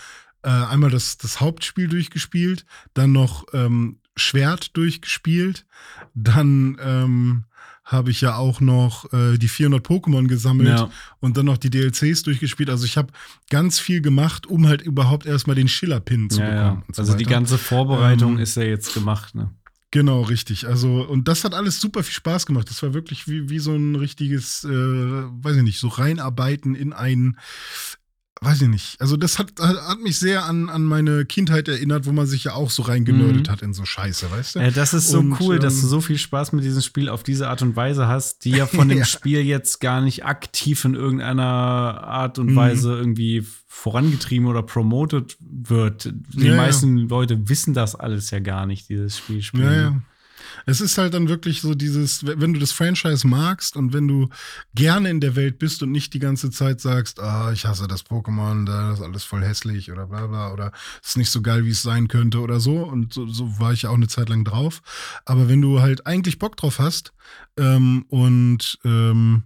äh, 0.43 0.51
einmal 0.51 0.91
das, 0.91 1.17
das 1.17 1.41
Hauptspiel 1.41 1.89
durchgespielt, 1.89 2.65
dann 2.95 3.13
noch 3.13 3.47
ähm, 3.53 4.01
Schwert 4.17 4.77
durchgespielt, 4.77 5.67
dann 6.15 6.77
ähm, 6.81 7.45
habe 7.91 8.11
ich 8.11 8.21
ja 8.21 8.37
auch 8.37 8.61
noch 8.61 9.11
äh, 9.15 9.39
die 9.39 9.49
400 9.49 9.85
Pokémon 9.87 10.27
gesammelt 10.29 10.69
Ja. 10.79 10.91
und 11.21 11.37
dann 11.39 11.47
noch 11.47 11.57
die 11.57 11.71
DLCs 11.71 12.23
durchgespielt. 12.23 12.69
Also 12.71 12.85
ich 12.85 12.97
habe 12.99 13.13
ganz 13.51 13.79
viel 13.79 14.03
gemacht, 14.03 14.47
um 14.47 14.67
halt 14.69 14.83
überhaupt 14.83 15.25
erstmal 15.25 15.57
den 15.57 15.69
Schiller-Pin 15.69 16.29
zu 16.29 16.41
Ja, 16.41 16.47
bekommen. 16.51 16.85
ja. 16.89 16.95
so 16.95 17.03
Also 17.03 17.15
die 17.15 17.25
weiter. 17.25 17.31
ganze 17.35 17.57
Vorbereitung 17.59 18.35
Ähm, 18.35 18.41
ist 18.41 18.57
ja 18.57 18.63
jetzt 18.65 18.93
gemacht, 18.93 19.35
ne? 19.35 19.51
Genau, 19.91 20.21
richtig. 20.21 20.67
Also, 20.69 21.01
und 21.09 21.29
das 21.29 21.45
hat 21.45 21.55
alles 21.55 21.81
super 21.81 22.03
viel 22.03 22.13
Spaß 22.13 22.45
gemacht. 22.45 22.69
Das 22.69 22.83
war 22.83 22.93
wirklich 22.93 23.27
wie, 23.27 23.49
wie 23.49 23.59
so 23.59 23.75
ein 23.75 23.95
richtiges, 23.95 24.65
äh, 24.65 24.69
weiß 24.69 25.57
ich 25.57 25.63
nicht, 25.63 25.79
so 25.81 25.89
reinarbeiten 25.89 26.75
in 26.75 26.93
ein, 26.93 27.39
weiß 28.41 28.63
ich 28.63 28.69
nicht. 28.69 29.01
Also, 29.01 29.17
das 29.17 29.39
hat, 29.39 29.53
hat 29.61 30.01
mich 30.01 30.19
sehr 30.19 30.45
an, 30.45 30.69
an 30.69 30.85
meine 30.85 31.25
Kindheit 31.25 31.69
erinnert, 31.69 32.07
wo 32.07 32.13
man 32.13 32.27
sich 32.27 32.45
ja 32.45 32.55
auch 32.55 32.71
so 32.71 32.83
reingenördet 32.83 33.47
Mhm. 33.49 33.51
hat 33.51 33.63
in 33.63 33.73
so 33.75 33.85
Scheiße, 33.85 34.31
weißt 34.31 34.55
du? 34.57 34.59
Äh, 34.61 34.73
das 34.73 34.95
ist 34.95 35.09
so 35.09 35.19
Und, 35.19 35.41
cool, 35.41 35.59
dass 35.59 35.75
ähm, 35.77 35.81
du 35.83 35.87
so 35.89 36.01
viel 36.01 36.19
Spaß 36.19 36.53
mit 36.53 36.65
diesem 36.65 36.83
Spiel 36.83 37.09
auf 37.09 37.23
diese 37.23 37.49
Art 37.49 37.63
und 37.63 37.75
Weise 37.77 38.07
hast, 38.09 38.45
die 38.45 38.51
ja 38.51 38.67
von 38.67 38.89
dem 38.89 38.99
Ja. 38.99 39.05
Spiel 39.05 39.41
jetzt 39.41 39.81
gar 39.81 40.01
nicht 40.01 40.25
aktiv 40.25 40.85
in 40.85 40.95
irgendeiner 40.95 41.43
Art 41.45 42.39
und 42.39 42.53
Mhm. 42.53 42.57
Weise 42.57 42.97
irgendwie 42.97 43.45
vorangetrieben 43.67 44.47
oder 44.49 44.63
promoted 44.63 45.37
wird. 45.41 46.13
Die 46.35 46.45
Ja, 46.47 46.51
ja. 46.53 46.57
meisten 46.57 47.09
Leute 47.09 47.49
wissen 47.49 47.75
das 47.75 47.95
alles 47.95 48.31
ja 48.31 48.39
gar 48.41 48.67
nicht, 48.67 48.89
dieses 48.89 49.19
Spiel 49.19 49.43
spielen. 49.43 50.05
Es 50.69 50.83
ist 50.83 50.99
halt 50.99 51.15
dann 51.15 51.31
wirklich 51.31 51.63
so 51.63 51.75
dieses, 51.75 52.27
wenn 52.27 52.53
du 52.53 52.61
das 52.61 52.73
Franchise 52.73 53.27
magst 53.27 53.75
und 53.75 53.95
wenn 53.95 54.07
du 54.07 54.29
gerne 54.75 55.09
in 55.09 55.19
der 55.19 55.35
Welt 55.35 55.59
bist 55.59 55.83
und 55.83 55.91
nicht 55.91 56.13
die 56.13 56.19
ganze 56.19 56.51
Zeit 56.51 56.83
sagst, 56.83 57.21
ah, 57.21 57.51
ich 57.53 57.65
hasse 57.65 57.89
das 57.89 58.05
Pokémon, 58.05 58.67
das 58.67 58.99
ist 58.99 59.03
alles 59.03 59.25
voll 59.25 59.43
hässlich 59.43 59.91
oder 59.91 60.07
bla 60.09 60.27
bla 60.27 60.53
oder 60.53 60.73
ist 61.03 61.17
nicht 61.17 61.31
so 61.31 61.41
geil, 61.41 61.65
wie 61.65 61.71
es 61.71 61.81
sein 61.81 62.07
könnte 62.07 62.41
oder 62.41 62.61
so. 62.61 62.83
Und 62.83 63.15
so, 63.15 63.27
so 63.27 63.59
war 63.59 63.73
ich 63.73 63.83
ja 63.83 63.91
auch 63.91 63.95
eine 63.95 64.09
Zeit 64.09 64.29
lang 64.29 64.45
drauf. 64.45 64.83
Aber 65.25 65.49
wenn 65.49 65.63
du 65.63 65.81
halt 65.81 66.07
eigentlich 66.07 66.39
Bock 66.39 66.59
drauf 66.59 66.79
hast 66.79 67.15
ähm, 67.57 68.05
und 68.11 68.79
ähm, 68.85 69.45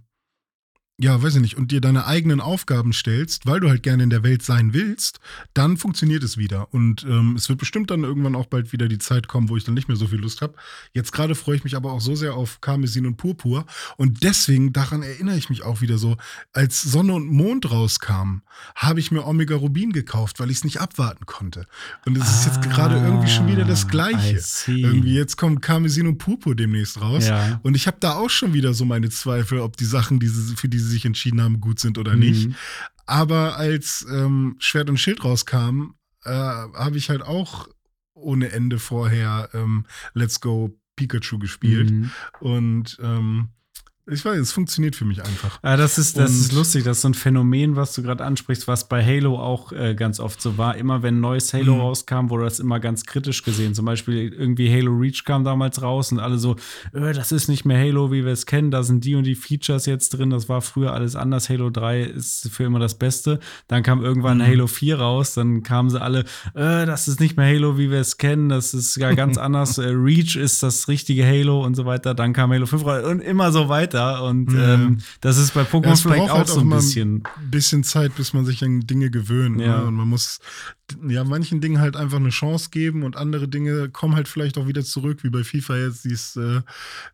ja, 0.99 1.21
weiß 1.21 1.35
ich 1.35 1.41
nicht, 1.41 1.57
und 1.57 1.71
dir 1.71 1.81
deine 1.81 2.05
eigenen 2.05 2.39
Aufgaben 2.39 2.93
stellst, 2.93 3.47
weil 3.47 3.59
du 3.59 3.67
halt 3.67 3.81
gerne 3.81 4.03
in 4.03 4.11
der 4.11 4.21
Welt 4.21 4.43
sein 4.43 4.73
willst, 4.73 5.19
dann 5.55 5.77
funktioniert 5.77 6.23
es 6.23 6.37
wieder. 6.37 6.71
Und 6.71 7.03
ähm, 7.03 7.35
es 7.35 7.49
wird 7.49 7.57
bestimmt 7.57 7.89
dann 7.89 8.03
irgendwann 8.03 8.35
auch 8.35 8.45
bald 8.45 8.71
wieder 8.73 8.87
die 8.87 8.99
Zeit 8.99 9.27
kommen, 9.27 9.49
wo 9.49 9.57
ich 9.57 9.63
dann 9.63 9.73
nicht 9.73 9.87
mehr 9.87 9.97
so 9.97 10.07
viel 10.07 10.19
Lust 10.19 10.41
habe. 10.41 10.53
Jetzt 10.93 11.11
gerade 11.11 11.33
freue 11.33 11.55
ich 11.55 11.63
mich 11.63 11.75
aber 11.75 11.91
auch 11.91 11.99
so 11.99 12.15
sehr 12.15 12.35
auf 12.35 12.61
Karmesin 12.61 13.07
und 13.07 13.17
Purpur. 13.17 13.65
Und 13.97 14.23
deswegen, 14.23 14.71
daran 14.71 15.01
erinnere 15.01 15.35
ich 15.35 15.49
mich 15.49 15.63
auch 15.63 15.81
wieder 15.81 15.97
so, 15.97 16.15
als 16.53 16.83
Sonne 16.83 17.13
und 17.13 17.27
Mond 17.27 17.71
rauskamen, 17.71 18.43
habe 18.75 18.99
ich 18.99 19.11
mir 19.11 19.25
Omega 19.25 19.55
Rubin 19.55 19.93
gekauft, 19.93 20.39
weil 20.39 20.51
ich 20.51 20.57
es 20.57 20.63
nicht 20.63 20.79
abwarten 20.79 21.25
konnte. 21.25 21.65
Und 22.05 22.17
es 22.19 22.29
ist 22.29 22.45
jetzt 22.45 22.61
gerade 22.61 22.97
irgendwie 22.97 23.29
schon 23.29 23.47
wieder 23.47 23.65
das 23.65 23.85
Ah, 23.85 23.89
Gleiche. 23.89 24.39
Irgendwie, 24.67 25.15
jetzt 25.15 25.37
kommt 25.37 25.63
Karmesin 25.63 26.05
und 26.05 26.19
Purpur 26.19 26.55
demnächst 26.55 27.01
raus. 27.01 27.27
Ja. 27.27 27.59
Und 27.63 27.75
ich 27.75 27.87
habe 27.87 27.97
da 27.99 28.13
auch 28.13 28.29
schon 28.29 28.53
wieder 28.53 28.75
so 28.75 28.85
meine 28.85 29.09
Zweifel, 29.09 29.59
ob 29.59 29.75
die 29.75 29.85
Sachen, 29.85 30.19
die 30.19 30.27
für 30.27 30.69
die 30.69 30.82
sie 30.83 30.91
sich 30.91 31.05
entschieden 31.05 31.41
haben, 31.41 31.61
gut 31.61 31.79
sind 31.79 31.97
oder 31.97 32.15
nicht. 32.15 32.49
Mhm. 32.49 32.55
Aber 33.05 33.57
als 33.57 34.05
ähm, 34.09 34.55
Schwert 34.59 34.89
und 34.89 34.97
Schild 34.97 35.23
rauskam, 35.23 35.95
äh, 36.23 36.29
habe 36.29 36.97
ich 36.97 37.09
halt 37.09 37.21
auch 37.21 37.67
ohne 38.13 38.51
Ende 38.51 38.79
vorher 38.79 39.49
ähm, 39.53 39.85
Let's 40.13 40.39
Go 40.39 40.79
Pikachu 40.95 41.39
gespielt. 41.39 41.91
Mhm. 41.91 42.11
Und 42.39 42.97
ähm, 43.01 43.49
ich 44.11 44.25
weiß, 44.25 44.37
es 44.37 44.51
funktioniert 44.51 44.95
für 44.95 45.05
mich 45.05 45.21
einfach. 45.23 45.59
Ja, 45.63 45.77
das 45.77 45.97
ist, 45.97 46.17
das 46.17 46.31
Und- 46.31 46.39
ist 46.41 46.51
lustig. 46.53 46.83
Das 46.83 46.97
ist 46.97 47.01
so 47.03 47.09
ein 47.09 47.13
Phänomen, 47.13 47.75
was 47.77 47.93
du 47.93 48.03
gerade 48.03 48.23
ansprichst, 48.25 48.67
was 48.67 48.89
bei 48.89 49.03
Halo 49.05 49.39
auch 49.39 49.71
äh, 49.71 49.95
ganz 49.95 50.19
oft 50.19 50.41
so 50.41 50.57
war. 50.57 50.75
Immer 50.75 51.03
wenn 51.03 51.17
ein 51.17 51.21
neues 51.21 51.53
Halo 51.53 51.75
Mhm. 51.75 51.79
rauskam, 51.81 52.29
wurde 52.29 52.43
das 52.43 52.59
immer 52.59 52.79
ganz 52.79 53.05
kritisch 53.05 53.43
gesehen. 53.43 53.73
Zum 53.73 53.85
Beispiel 53.85 54.33
irgendwie 54.33 54.69
Halo 54.69 54.91
Reach 54.91 55.23
kam 55.23 55.43
damals 55.45 55.81
raus 55.81 56.11
und 56.11 56.19
alle 56.19 56.37
so, 56.37 56.55
äh, 56.93 57.13
das 57.13 57.31
ist 57.31 57.47
nicht 57.47 57.63
mehr 57.65 57.77
Halo, 57.79 58.11
wie 58.11 58.25
wir 58.25 58.31
es 58.33 58.45
kennen. 58.45 58.71
Da 58.71 58.83
sind 58.83 59.05
die 59.05 59.15
und 59.15 59.23
die 59.23 59.35
Features 59.35 59.85
jetzt 59.85 60.09
drin. 60.09 60.29
Das 60.31 60.49
war 60.49 60.61
früher 60.61 60.91
alles 60.93 61.15
anders. 61.15 61.49
Halo 61.49 61.69
3 61.69 62.01
ist 62.03 62.49
für 62.51 62.65
immer 62.65 62.79
das 62.79 62.95
Beste. 62.95 63.39
Dann 63.69 63.83
kam 63.83 64.03
irgendwann 64.03 64.39
Mhm. 64.39 64.43
Halo 64.47 64.67
4 64.67 64.99
raus. 64.99 65.33
Dann 65.33 65.63
kamen 65.63 65.89
sie 65.89 66.01
alle, 66.01 66.25
äh, 66.55 66.85
das 66.85 67.07
ist 67.07 67.19
nicht 67.21 67.37
mehr 67.37 67.47
Halo, 67.47 67.77
wie 67.77 67.89
wir 67.89 67.99
es 68.01 68.17
kennen. 68.17 68.49
Das 68.49 68.73
ist 68.73 68.97
ja 68.97 69.13
ganz 69.13 69.37
anders. 69.37 69.77
Äh, 69.77 69.87
Reach 69.89 70.35
ist 70.35 70.61
das 70.61 70.87
richtige 70.89 71.25
Halo 71.25 71.63
und 71.63 71.75
so 71.75 71.85
weiter. 71.85 72.13
Dann 72.13 72.33
kam 72.33 72.51
Halo 72.51 72.65
5 72.65 72.85
raus 72.85 73.03
und 73.05 73.21
immer 73.21 73.51
so 73.53 73.69
weiter. 73.69 73.92
Weiter. 73.93 74.23
Und 74.23 74.51
Ja. 74.51 74.73
ähm, 74.75 74.99
das 75.21 75.37
ist 75.37 75.53
bei 75.53 75.61
Ja, 75.61 75.67
Pokémon 75.67 75.91
es 75.93 76.01
vielleicht 76.01 76.29
auch 76.31 76.37
halt 76.37 76.47
so 76.47 76.59
ein 76.59 76.69
bisschen. 76.69 77.23
ein 77.37 77.51
bisschen 77.51 77.83
Zeit, 77.83 78.15
bis 78.15 78.33
man 78.33 78.45
sich 78.45 78.63
an 78.63 78.81
Dinge 78.81 79.09
gewöhnt. 79.09 79.59
Ja. 79.61 79.79
Ne? 79.79 79.85
Und 79.85 79.95
man 79.95 80.07
muss 80.07 80.39
ja 81.07 81.23
manchen 81.23 81.61
Dingen 81.61 81.79
halt 81.79 81.95
einfach 81.95 82.17
eine 82.17 82.29
Chance 82.29 82.69
geben 82.69 83.03
und 83.03 83.15
andere 83.15 83.47
Dinge 83.47 83.89
kommen 83.89 84.15
halt 84.15 84.27
vielleicht 84.27 84.57
auch 84.57 84.67
wieder 84.67 84.83
zurück, 84.83 85.23
wie 85.23 85.29
bei 85.29 85.43
FIFA 85.43 85.77
jetzt 85.77 86.03
dies, 86.05 86.35
äh, 86.35 86.61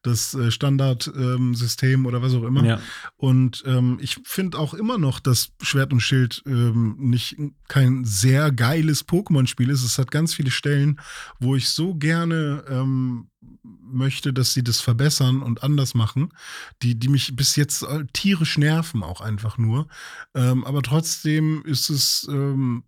das 0.01 0.33
äh, 0.33 0.51
Standardsystem 0.51 2.05
oder 2.05 2.21
was 2.21 2.33
auch 2.33 2.43
immer. 2.43 2.63
Ja. 2.65 2.79
Und 3.17 3.63
ähm, 3.65 3.97
ich 4.01 4.17
finde 4.23 4.57
auch 4.57 4.73
immer 4.73 4.97
noch, 4.97 5.19
dass 5.19 5.51
Schwert 5.61 5.93
und 5.93 5.99
Schild 6.01 6.41
ähm, 6.45 6.95
nicht 6.99 7.37
kein 7.67 8.05
sehr 8.05 8.51
geiles 8.51 9.07
Pokémon-Spiel 9.07 9.69
ist. 9.69 9.83
Es 9.83 9.97
hat 9.97 10.11
ganz 10.11 10.33
viele 10.33 10.51
Stellen, 10.51 10.99
wo 11.39 11.55
ich 11.55 11.69
so 11.69 11.95
gerne 11.95 12.63
ähm, 12.69 13.27
möchte, 13.61 14.33
dass 14.33 14.53
sie 14.53 14.63
das 14.63 14.81
verbessern 14.81 15.41
und 15.41 15.63
anders 15.63 15.93
machen, 15.93 16.33
die, 16.81 16.95
die 16.95 17.07
mich 17.07 17.35
bis 17.35 17.55
jetzt 17.55 17.83
äh, 17.83 18.05
tierisch 18.13 18.57
nerven, 18.57 19.03
auch 19.03 19.21
einfach 19.21 19.57
nur. 19.57 19.87
Ähm, 20.35 20.65
aber 20.65 20.81
trotzdem 20.81 21.63
ist 21.65 21.89
es, 21.89 22.27
ähm, 22.29 22.83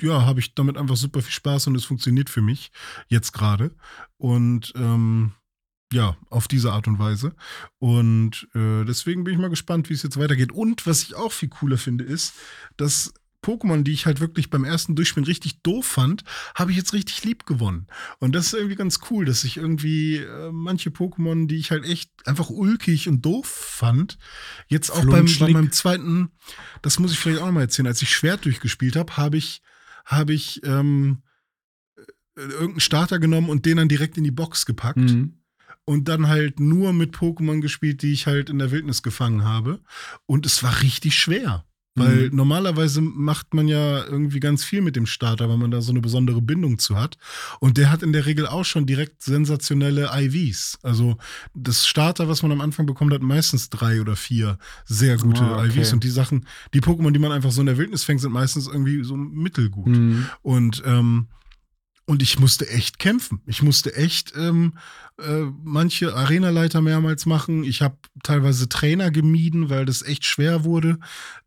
ja, 0.00 0.24
habe 0.24 0.40
ich 0.40 0.54
damit 0.54 0.76
einfach 0.76 0.96
super 0.96 1.22
viel 1.22 1.32
Spaß 1.32 1.68
und 1.68 1.74
es 1.74 1.84
funktioniert 1.84 2.30
für 2.30 2.42
mich 2.42 2.70
jetzt 3.08 3.32
gerade. 3.32 3.74
Und 4.16 4.72
ähm, 4.76 5.32
ja, 5.92 6.16
auf 6.28 6.46
diese 6.46 6.72
Art 6.72 6.86
und 6.86 6.98
Weise. 6.98 7.34
Und 7.78 8.48
äh, 8.54 8.84
deswegen 8.84 9.24
bin 9.24 9.34
ich 9.34 9.40
mal 9.40 9.50
gespannt, 9.50 9.90
wie 9.90 9.94
es 9.94 10.02
jetzt 10.02 10.18
weitergeht. 10.18 10.52
Und 10.52 10.86
was 10.86 11.02
ich 11.02 11.16
auch 11.16 11.32
viel 11.32 11.48
cooler 11.48 11.78
finde, 11.78 12.04
ist, 12.04 12.34
dass 12.76 13.12
Pokémon, 13.42 13.82
die 13.82 13.92
ich 13.92 14.04
halt 14.06 14.20
wirklich 14.20 14.50
beim 14.50 14.64
ersten 14.64 14.94
Durchspielen 14.96 15.24
richtig 15.26 15.62
doof 15.62 15.86
fand, 15.86 16.24
habe 16.54 16.70
ich 16.72 16.76
jetzt 16.76 16.92
richtig 16.92 17.24
lieb 17.24 17.46
gewonnen. 17.46 17.86
Und 18.18 18.34
das 18.34 18.46
ist 18.48 18.54
irgendwie 18.54 18.76
ganz 18.76 18.98
cool, 19.10 19.24
dass 19.24 19.44
ich 19.44 19.56
irgendwie 19.56 20.16
äh, 20.16 20.50
manche 20.52 20.90
Pokémon, 20.90 21.46
die 21.46 21.56
ich 21.56 21.70
halt 21.70 21.84
echt 21.84 22.10
einfach 22.26 22.50
ulkig 22.50 23.08
und 23.08 23.24
doof 23.24 23.46
fand, 23.46 24.18
jetzt 24.68 24.90
auch 24.90 25.04
beim, 25.06 25.24
bei 25.38 25.52
meinem 25.54 25.72
zweiten, 25.72 26.30
das 26.82 26.98
muss 26.98 27.12
ich 27.12 27.18
vielleicht 27.18 27.40
auch 27.40 27.46
noch 27.46 27.52
mal 27.52 27.62
erzählen, 27.62 27.86
als 27.86 28.02
ich 28.02 28.10
Schwert 28.14 28.44
durchgespielt 28.44 28.96
habe, 28.96 29.16
habe 29.16 29.36
ich, 29.38 29.62
habe 30.04 30.34
ich 30.34 30.60
ähm, 30.64 31.22
äh, 32.36 32.42
irgendeinen 32.42 32.80
Starter 32.80 33.18
genommen 33.18 33.48
und 33.48 33.64
den 33.64 33.78
dann 33.78 33.88
direkt 33.88 34.18
in 34.18 34.24
die 34.24 34.30
Box 34.30 34.66
gepackt 34.66 34.98
Mhm. 34.98 35.38
und 35.84 36.08
dann 36.08 36.28
halt 36.28 36.60
nur 36.60 36.92
mit 36.92 37.14
Pokémon 37.16 37.60
gespielt, 37.60 38.02
die 38.02 38.12
ich 38.12 38.26
halt 38.26 38.50
in 38.50 38.58
der 38.58 38.70
Wildnis 38.70 39.02
gefangen 39.02 39.44
habe. 39.44 39.80
Und 40.26 40.44
es 40.46 40.62
war 40.62 40.82
richtig 40.82 41.18
schwer. 41.18 41.64
Weil 42.00 42.30
Mhm. 42.30 42.36
normalerweise 42.36 43.00
macht 43.00 43.54
man 43.54 43.68
ja 43.68 44.04
irgendwie 44.04 44.40
ganz 44.40 44.64
viel 44.64 44.80
mit 44.80 44.96
dem 44.96 45.06
Starter, 45.06 45.48
weil 45.48 45.56
man 45.58 45.70
da 45.70 45.80
so 45.80 45.92
eine 45.92 46.00
besondere 46.00 46.42
Bindung 46.42 46.78
zu 46.78 46.96
hat. 46.96 47.18
Und 47.60 47.76
der 47.76 47.90
hat 47.92 48.02
in 48.02 48.12
der 48.12 48.26
Regel 48.26 48.46
auch 48.46 48.64
schon 48.64 48.86
direkt 48.86 49.22
sensationelle 49.22 50.10
IVs. 50.14 50.78
Also 50.82 51.16
das 51.54 51.86
Starter, 51.86 52.28
was 52.28 52.42
man 52.42 52.52
am 52.52 52.60
Anfang 52.60 52.86
bekommt, 52.86 53.12
hat 53.12 53.22
meistens 53.22 53.70
drei 53.70 54.00
oder 54.00 54.16
vier 54.16 54.58
sehr 54.84 55.16
gute 55.16 55.42
Ah, 55.42 55.58
okay. 55.64 55.78
IVs. 55.80 55.92
Und 55.92 56.02
die 56.04 56.10
Sachen, 56.10 56.46
die 56.74 56.80
Pokémon, 56.80 57.12
die 57.12 57.18
man 57.20 57.32
einfach 57.32 57.50
so 57.52 57.60
in 57.60 57.66
der 57.66 57.78
Wildnis 57.78 58.04
fängt, 58.04 58.20
sind 58.20 58.32
meistens 58.32 58.66
irgendwie 58.66 59.04
so 59.04 59.16
mittelgut. 59.16 59.88
Mhm. 59.88 60.26
Und, 60.42 60.82
ähm, 60.86 61.26
und 62.10 62.22
ich 62.24 62.40
musste 62.40 62.68
echt 62.68 62.98
kämpfen. 62.98 63.40
Ich 63.46 63.62
musste 63.62 63.94
echt 63.94 64.32
ähm, 64.36 64.72
äh, 65.22 65.44
manche 65.62 66.12
Arenaleiter 66.12 66.80
mehrmals 66.80 67.24
machen. 67.24 67.62
Ich 67.62 67.82
habe 67.82 67.98
teilweise 68.24 68.68
Trainer 68.68 69.12
gemieden, 69.12 69.70
weil 69.70 69.84
das 69.84 70.02
echt 70.02 70.24
schwer 70.24 70.64
wurde. 70.64 70.98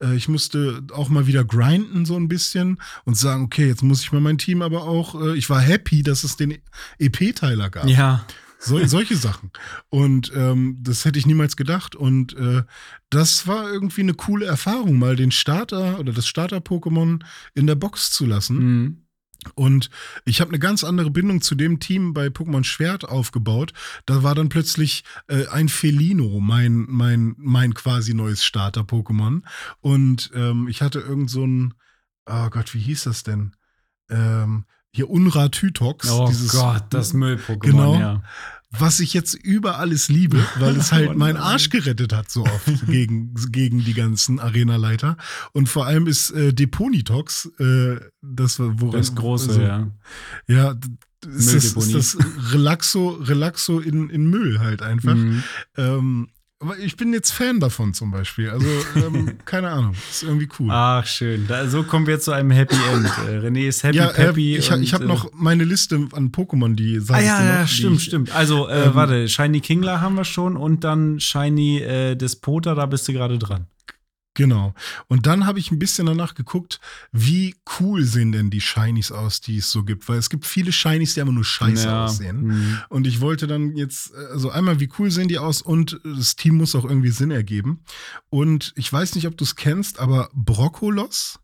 Äh, 0.02 0.16
ich 0.16 0.30
musste 0.30 0.82
auch 0.94 1.10
mal 1.10 1.28
wieder 1.28 1.44
grinden 1.44 2.06
so 2.06 2.16
ein 2.16 2.30
bisschen 2.30 2.80
und 3.04 3.18
sagen, 3.18 3.44
okay, 3.44 3.68
jetzt 3.68 3.84
muss 3.84 4.04
ich 4.04 4.14
mal 4.14 4.22
mein 4.22 4.38
Team 4.38 4.62
aber 4.62 4.86
auch, 4.86 5.22
äh, 5.22 5.36
ich 5.36 5.50
war 5.50 5.60
happy, 5.60 6.02
dass 6.02 6.24
es 6.24 6.38
den 6.38 6.58
EP-Teiler 6.98 7.70
gab. 7.70 7.86
Ja. 7.88 8.26
So, 8.58 8.80
solche 8.86 9.18
Sachen. 9.18 9.52
Und 9.90 10.32
ähm, 10.34 10.78
das 10.80 11.04
hätte 11.04 11.20
ich 11.20 11.26
niemals 11.26 11.58
gedacht. 11.58 11.94
Und 11.94 12.38
äh, 12.38 12.64
das 13.10 13.48
war 13.48 13.70
irgendwie 13.70 14.00
eine 14.00 14.14
coole 14.14 14.46
Erfahrung, 14.46 14.98
mal 14.98 15.18
den 15.18 15.32
Starter 15.32 16.00
oder 16.00 16.14
das 16.14 16.26
Starter-Pokémon 16.26 17.22
in 17.54 17.68
der 17.68 17.76
Box 17.76 18.12
zu 18.12 18.26
lassen. 18.26 18.56
Mhm. 18.56 19.04
Und 19.56 19.90
ich 20.26 20.42
habe 20.42 20.50
eine 20.50 20.60
ganz 20.60 20.84
andere 20.84 21.10
Bindung 21.12 21.42
zu 21.42 21.56
dem 21.56 21.80
Team 21.80 22.14
bei 22.14 22.28
Pokémon 22.28 22.64
Schwert 22.64 23.06
aufgebaut. 23.08 23.74
Da 24.06 24.24
war 24.24 24.36
dann 24.36 24.50
plötzlich 24.50 25.04
äh, 25.28 25.48
ein 25.48 25.70
Felino, 25.70 26.40
mein, 26.40 26.86
mein, 26.90 27.36
mein 27.38 27.74
quasi 27.74 28.14
neues 28.14 28.44
Starter-Pokémon. 28.44 29.42
Und 29.82 30.32
ähm, 30.34 30.68
ich 30.68 30.82
hatte 30.82 31.00
irgend 31.00 31.30
so 31.30 31.46
ein, 31.46 31.74
oh 32.26 32.50
Gott, 32.50 32.74
wie 32.74 32.80
hieß 32.80 33.04
das 33.06 33.24
denn? 33.24 33.56
Ähm, 34.10 34.66
hier 34.92 35.10
Unra 35.10 35.50
Tytox. 35.50 36.10
Oh 36.12 36.28
dieses- 36.28 36.52
Gott, 36.52 36.86
das 36.92 37.14
Müll-Pokémon, 37.14 37.60
Genau. 37.62 38.00
ja. 38.00 38.24
Was 38.78 39.00
ich 39.00 39.14
jetzt 39.14 39.36
über 39.36 39.78
alles 39.78 40.10
liebe, 40.10 40.44
weil 40.58 40.76
es 40.78 40.92
halt 40.92 41.12
Oh 41.12 41.14
meinen. 41.14 41.38
Arsch 41.38 41.70
gerettet 41.70 42.14
hat 42.14 42.30
so 42.30 42.44
oft 42.44 42.86
gegen, 42.88 43.34
gegen 43.52 43.84
die 43.84 43.94
ganzen 43.94 44.40
Arenaleiter. 44.40 45.18
Und 45.52 45.70
vor 45.70 45.86
allem 45.86 46.08
ist 46.08 46.32
äh, 46.32 46.54
Deponitox, 46.54 47.52
äh, 47.60 47.98
das 48.22 48.60
war 48.60 48.80
woran, 48.80 49.00
Das 49.00 49.16
große, 49.16 49.50
also, 49.50 49.62
ja. 49.62 49.88
Ja, 50.48 50.76
ist 51.26 51.54
das, 51.54 51.66
ist 51.66 51.94
das 51.94 52.18
Relaxo, 52.52 53.10
Relaxo 53.10 53.80
in, 53.80 54.10
in 54.10 54.30
Müll 54.30 54.60
halt 54.60 54.82
einfach. 54.82 55.16
Mhm. 55.16 55.44
Ähm, 55.78 56.28
aber 56.64 56.80
ich 56.80 56.96
bin 56.98 57.14
jetzt 57.14 57.32
Fan 57.32 57.60
davon 57.60 57.94
zum 57.94 58.12
Beispiel. 58.12 58.50
Also, 58.50 58.66
ähm, 58.96 59.34
keine 59.46 59.70
Ahnung. 59.70 59.94
Ist 60.10 60.24
irgendwie 60.24 60.48
cool. 60.60 60.70
Ach, 60.72 61.06
schön. 61.06 61.46
Da, 61.48 61.68
so 61.68 61.84
kommen 61.84 62.08
wir 62.08 62.20
zu 62.20 62.32
einem 62.32 62.52
Happy 62.52 62.76
End. 62.94 63.06
Äh, 63.28 63.38
René 63.48 63.68
ist 63.68 63.84
happy, 63.84 63.98
ja, 63.98 64.10
äh, 64.10 64.14
peppy. 64.14 64.56
ich, 64.58 64.72
ich 64.72 64.94
habe 64.94 65.04
äh, 65.04 65.08
noch 65.08 65.30
meine 65.34 65.64
Liste 65.64 65.96
an 66.14 66.32
Pokémon, 66.32 66.76
die 66.76 67.00
sag 67.00 67.18
Ah 67.18 67.22
ja, 67.22 67.40
noch, 67.40 67.46
ja, 67.46 67.68
stimmt, 67.68 67.98
ich- 67.98 68.04
stimmt. 68.06 68.34
Also, 68.36 68.68
äh, 68.70 68.86
ähm, 68.86 68.96
warte, 68.96 69.28
Shiny 69.28 69.60
Kingler 69.60 70.02
haben 70.02 70.16
wir 70.16 70.26
schon 70.26 70.58
und 70.58 70.84
dann 70.84 71.20
Shiny 71.20 71.80
äh, 71.80 72.16
Despota, 72.16 72.74
da 72.76 72.86
bist 72.86 73.08
du 73.08 73.14
gerade 73.14 73.38
dran. 73.38 73.68
Genau. 74.36 74.74
Und 75.08 75.28
dann 75.28 75.46
habe 75.46 75.60
ich 75.60 75.72
ein 75.72 75.78
bisschen 75.78 76.08
danach 76.08 76.34
geguckt, 76.34 76.80
wie 77.12 77.56
cool 77.80 78.04
sehen 78.04 78.32
denn 78.32 78.50
die 78.50 78.62
Shinies 78.62 79.12
aus, 79.12 79.42
die 79.42 79.58
es 79.58 79.72
so 79.72 79.84
gibt. 79.84 80.10
Weil 80.10 80.18
es 80.18 80.30
gibt 80.32 80.46
viele 80.48 80.72
Shinies, 80.72 81.14
die 81.14 81.22
einfach 81.22 81.34
nur 81.34 81.46
scheiße 81.46 81.86
Ja, 81.86 82.06
aussehen. 82.06 82.48
mhm. 82.48 82.78
Und 82.90 83.06
ich 83.06 83.22
wollte 83.22 83.46
dann 83.46 83.76
jetzt, 83.76 84.14
also 84.32 84.50
einmal, 84.50 84.80
wie 84.80 84.90
cool 84.98 85.12
sehen 85.12 85.28
die 85.28 85.38
aus 85.38 85.62
und 85.62 86.00
das 86.04 86.36
Team 86.36 86.56
muss 86.56 86.74
auch 86.74 86.86
irgendwie 86.86 87.12
Sinn 87.12 87.30
ergeben. 87.32 87.84
Und 88.30 88.74
ich 88.76 88.92
weiß 88.92 89.14
nicht, 89.16 89.28
ob 89.28 89.38
du 89.38 89.44
es 89.44 89.56
kennst, 89.56 90.00
aber 90.00 90.30
Brokkolos, 90.34 91.40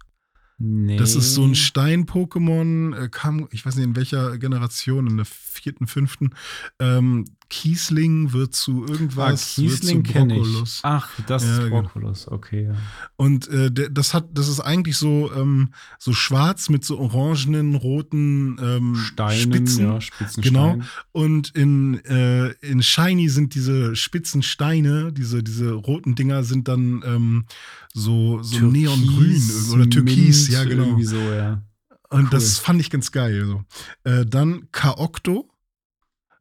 Nee. 0.62 0.98
das 0.98 1.16
ist 1.16 1.36
so 1.36 1.46
ein 1.46 1.56
Stein-Pokémon, 1.56 2.94
äh, 3.06 3.10
kam, 3.10 3.48
ich 3.52 3.66
weiß 3.66 3.76
nicht 3.76 3.86
in 3.86 3.96
welcher 3.96 4.38
Generation, 4.38 5.08
in 5.08 5.16
der 5.18 5.26
vierten, 5.26 5.88
fünften. 5.88 6.32
Ähm, 6.80 7.26
Kiesling 7.50 8.32
wird 8.34 8.54
zu 8.54 8.86
Ah, 8.86 8.92
irgendwas. 8.92 9.56
Kiesling 9.56 9.98
wird 9.98 10.08
zu 10.08 10.14
kenne 10.14 10.40
ich. 10.40 10.80
Ach, 10.84 11.10
das 11.28 11.44
Ja, 11.44 11.52
ist 11.54 11.64
genau. 11.64 11.82
Brokkolos, 11.82 12.28
okay. 12.28 12.66
Ja. 12.66 12.76
Und 13.16 13.48
äh, 13.48 13.72
das 13.92 14.14
hat, 14.14 14.26
das 14.34 14.48
ist 14.48 14.60
eigentlich 14.60 14.98
so, 14.98 15.32
ähm, 15.36 15.70
so 15.98 16.14
schwarz 16.14 16.70
mit 16.70 16.86
so 16.86 17.00
orangenen, 17.00 17.76
roten 17.76 18.58
ähm, 18.62 18.96
Steinen, 18.96 19.42
Spitzen. 19.42 19.86
ja, 19.86 20.00
Spitzen 20.02 20.44
Genau. 20.44 20.80
Und 21.12 21.50
in, 21.56 22.04
äh, 22.06 22.50
in 22.62 22.82
Shiny 22.84 23.30
sind 23.30 23.56
diese 23.56 23.96
spitzen 23.96 24.44
Steine, 24.44 25.12
diese, 25.12 25.44
diese 25.44 25.72
roten 25.72 26.16
Dinger 26.16 26.44
sind 26.44 26.68
dann 26.68 27.04
ähm, 27.06 27.46
so, 27.94 28.42
so 28.44 28.60
neongrün 28.66 29.42
oder 29.74 29.90
türkis, 29.90 30.50
Mint, 30.50 30.54
ja 30.54 30.64
genau. 30.64 31.00
So, 31.02 31.18
ja. 31.18 31.64
Und 32.10 32.24
cool. 32.24 32.30
das 32.32 32.58
fand 32.58 32.82
ich 32.82 32.90
ganz 32.90 33.12
geil. 33.12 33.46
So. 33.46 33.64
Äh, 34.10 34.26
dann 34.26 34.68
Kaokto. 34.72 35.50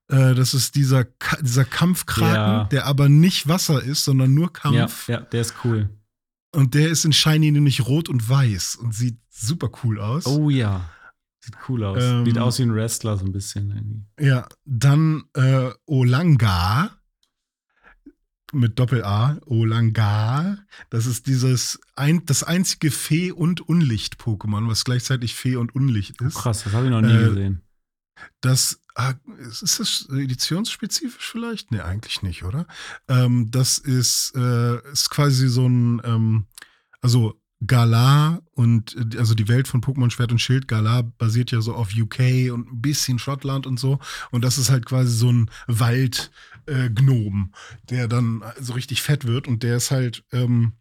Äh, 0.09 0.35
das 0.35 0.55
ist 0.55 0.75
dieser, 0.75 1.05
Ka 1.05 1.37
dieser 1.43 1.65
Kampfkraken, 1.65 2.35
Ja. 2.35 2.65
der 2.65 2.87
aber 2.87 3.09
nicht 3.09 3.47
Wasser 3.49 3.83
ist, 3.83 4.05
sondern 4.05 4.33
nur 4.35 4.47
Ja, 4.47 4.51
Kampf. 4.53 5.09
ja, 5.09 5.21
der 5.21 5.41
ist 5.43 5.55
cool. 5.65 5.91
Und 6.55 6.75
der 6.75 6.89
ist 6.89 7.05
in 7.05 7.13
Shiny 7.13 7.51
nämlich 7.53 7.87
rot 7.87 8.09
und 8.09 8.27
weiß 8.29 8.77
und 8.77 8.95
sieht 8.95 9.19
super 9.31 9.71
cool 9.85 10.01
aus. 10.01 10.27
Oh 10.27 10.49
ja. 10.49 10.89
Sieht 11.41 11.55
cool 11.69 11.85
aus. 11.85 12.03
Ähm, 12.03 12.25
Sieht 12.25 12.39
aus 12.39 12.59
wie 12.59 12.63
ein 12.63 12.75
Wrestler 12.75 13.17
so 13.19 13.25
ein 13.27 13.33
bisschen 13.33 13.71
irgendwie. 13.71 14.05
Ja, 14.19 14.49
dann 14.65 15.25
äh, 15.35 15.71
Olanga 15.87 16.91
mit 18.53 18.79
Doppel-A, 18.79 19.39
Olanga. 19.45 20.57
Das 20.89 21.05
ist 21.05 21.27
dieses 21.27 21.79
ein, 21.97 22.25
das 22.25 22.43
einzige 22.43 22.91
Fee- 22.91 23.31
und 23.33 23.61
Unlicht-Pokémon, 23.61 24.69
was 24.69 24.85
gleichzeitig 24.85 25.35
Fee 25.35 25.57
und 25.57 25.75
Unlicht 25.75 26.21
ist. 26.23 26.37
Oh, 26.37 26.41
Krass, 26.41 26.65
das 26.65 26.73
habe 26.73 26.87
ich 26.87 26.91
noch 26.91 27.03
nie 27.03 27.13
Äh, 27.13 27.29
gesehen. 27.29 27.63
Das 28.41 28.81
ah, 28.95 29.15
ist 29.63 29.81
das 29.81 30.09
editionsspezifisch 30.11 31.31
vielleicht? 31.31 31.71
Nee, 31.71 31.81
eigentlich 31.81 32.23
nicht, 32.23 32.45
oder? 32.45 32.67
Ähm, 33.09 33.51
das 33.51 33.79
ist, 33.79 34.35
äh, 34.37 34.91
ist 34.91 35.11
quasi 35.11 35.49
so 35.49 35.67
ein, 35.67 36.01
ähm, 36.05 36.47
also 37.01 37.41
Galar 37.67 38.43
und 38.53 38.97
äh, 38.97 39.19
also 39.19 39.35
die 39.35 39.49
Welt 39.49 39.67
von 39.67 39.81
Pokémon 39.81 40.11
Schwert 40.11 40.31
und 40.31 40.39
Schild, 40.39 40.69
Galar 40.69 41.03
basiert 41.03 41.51
ja 41.51 41.61
so 41.61 41.75
auf 41.75 41.91
UK 41.97 42.53
und 42.53 42.73
ein 42.73 42.81
bisschen 42.81 43.19
Schottland 43.19 43.67
und 43.67 43.81
so. 43.81 43.99
Und 44.31 44.45
das 44.45 44.59
ist 44.59 44.71
halt 44.71 44.87
quasi 44.87 45.13
so 45.13 45.31
ein 45.33 45.51
Waldgnom, 45.67 47.53
äh, 47.53 47.87
der 47.91 48.09
dann 48.09 48.45
so 48.61 48.75
richtig 48.75 49.03
fett 49.03 49.27
wird 49.27 49.49
und 49.49 49.63
der 49.63 49.77
ist 49.77 49.91
halt 49.91 50.25
ähm, 50.33 50.75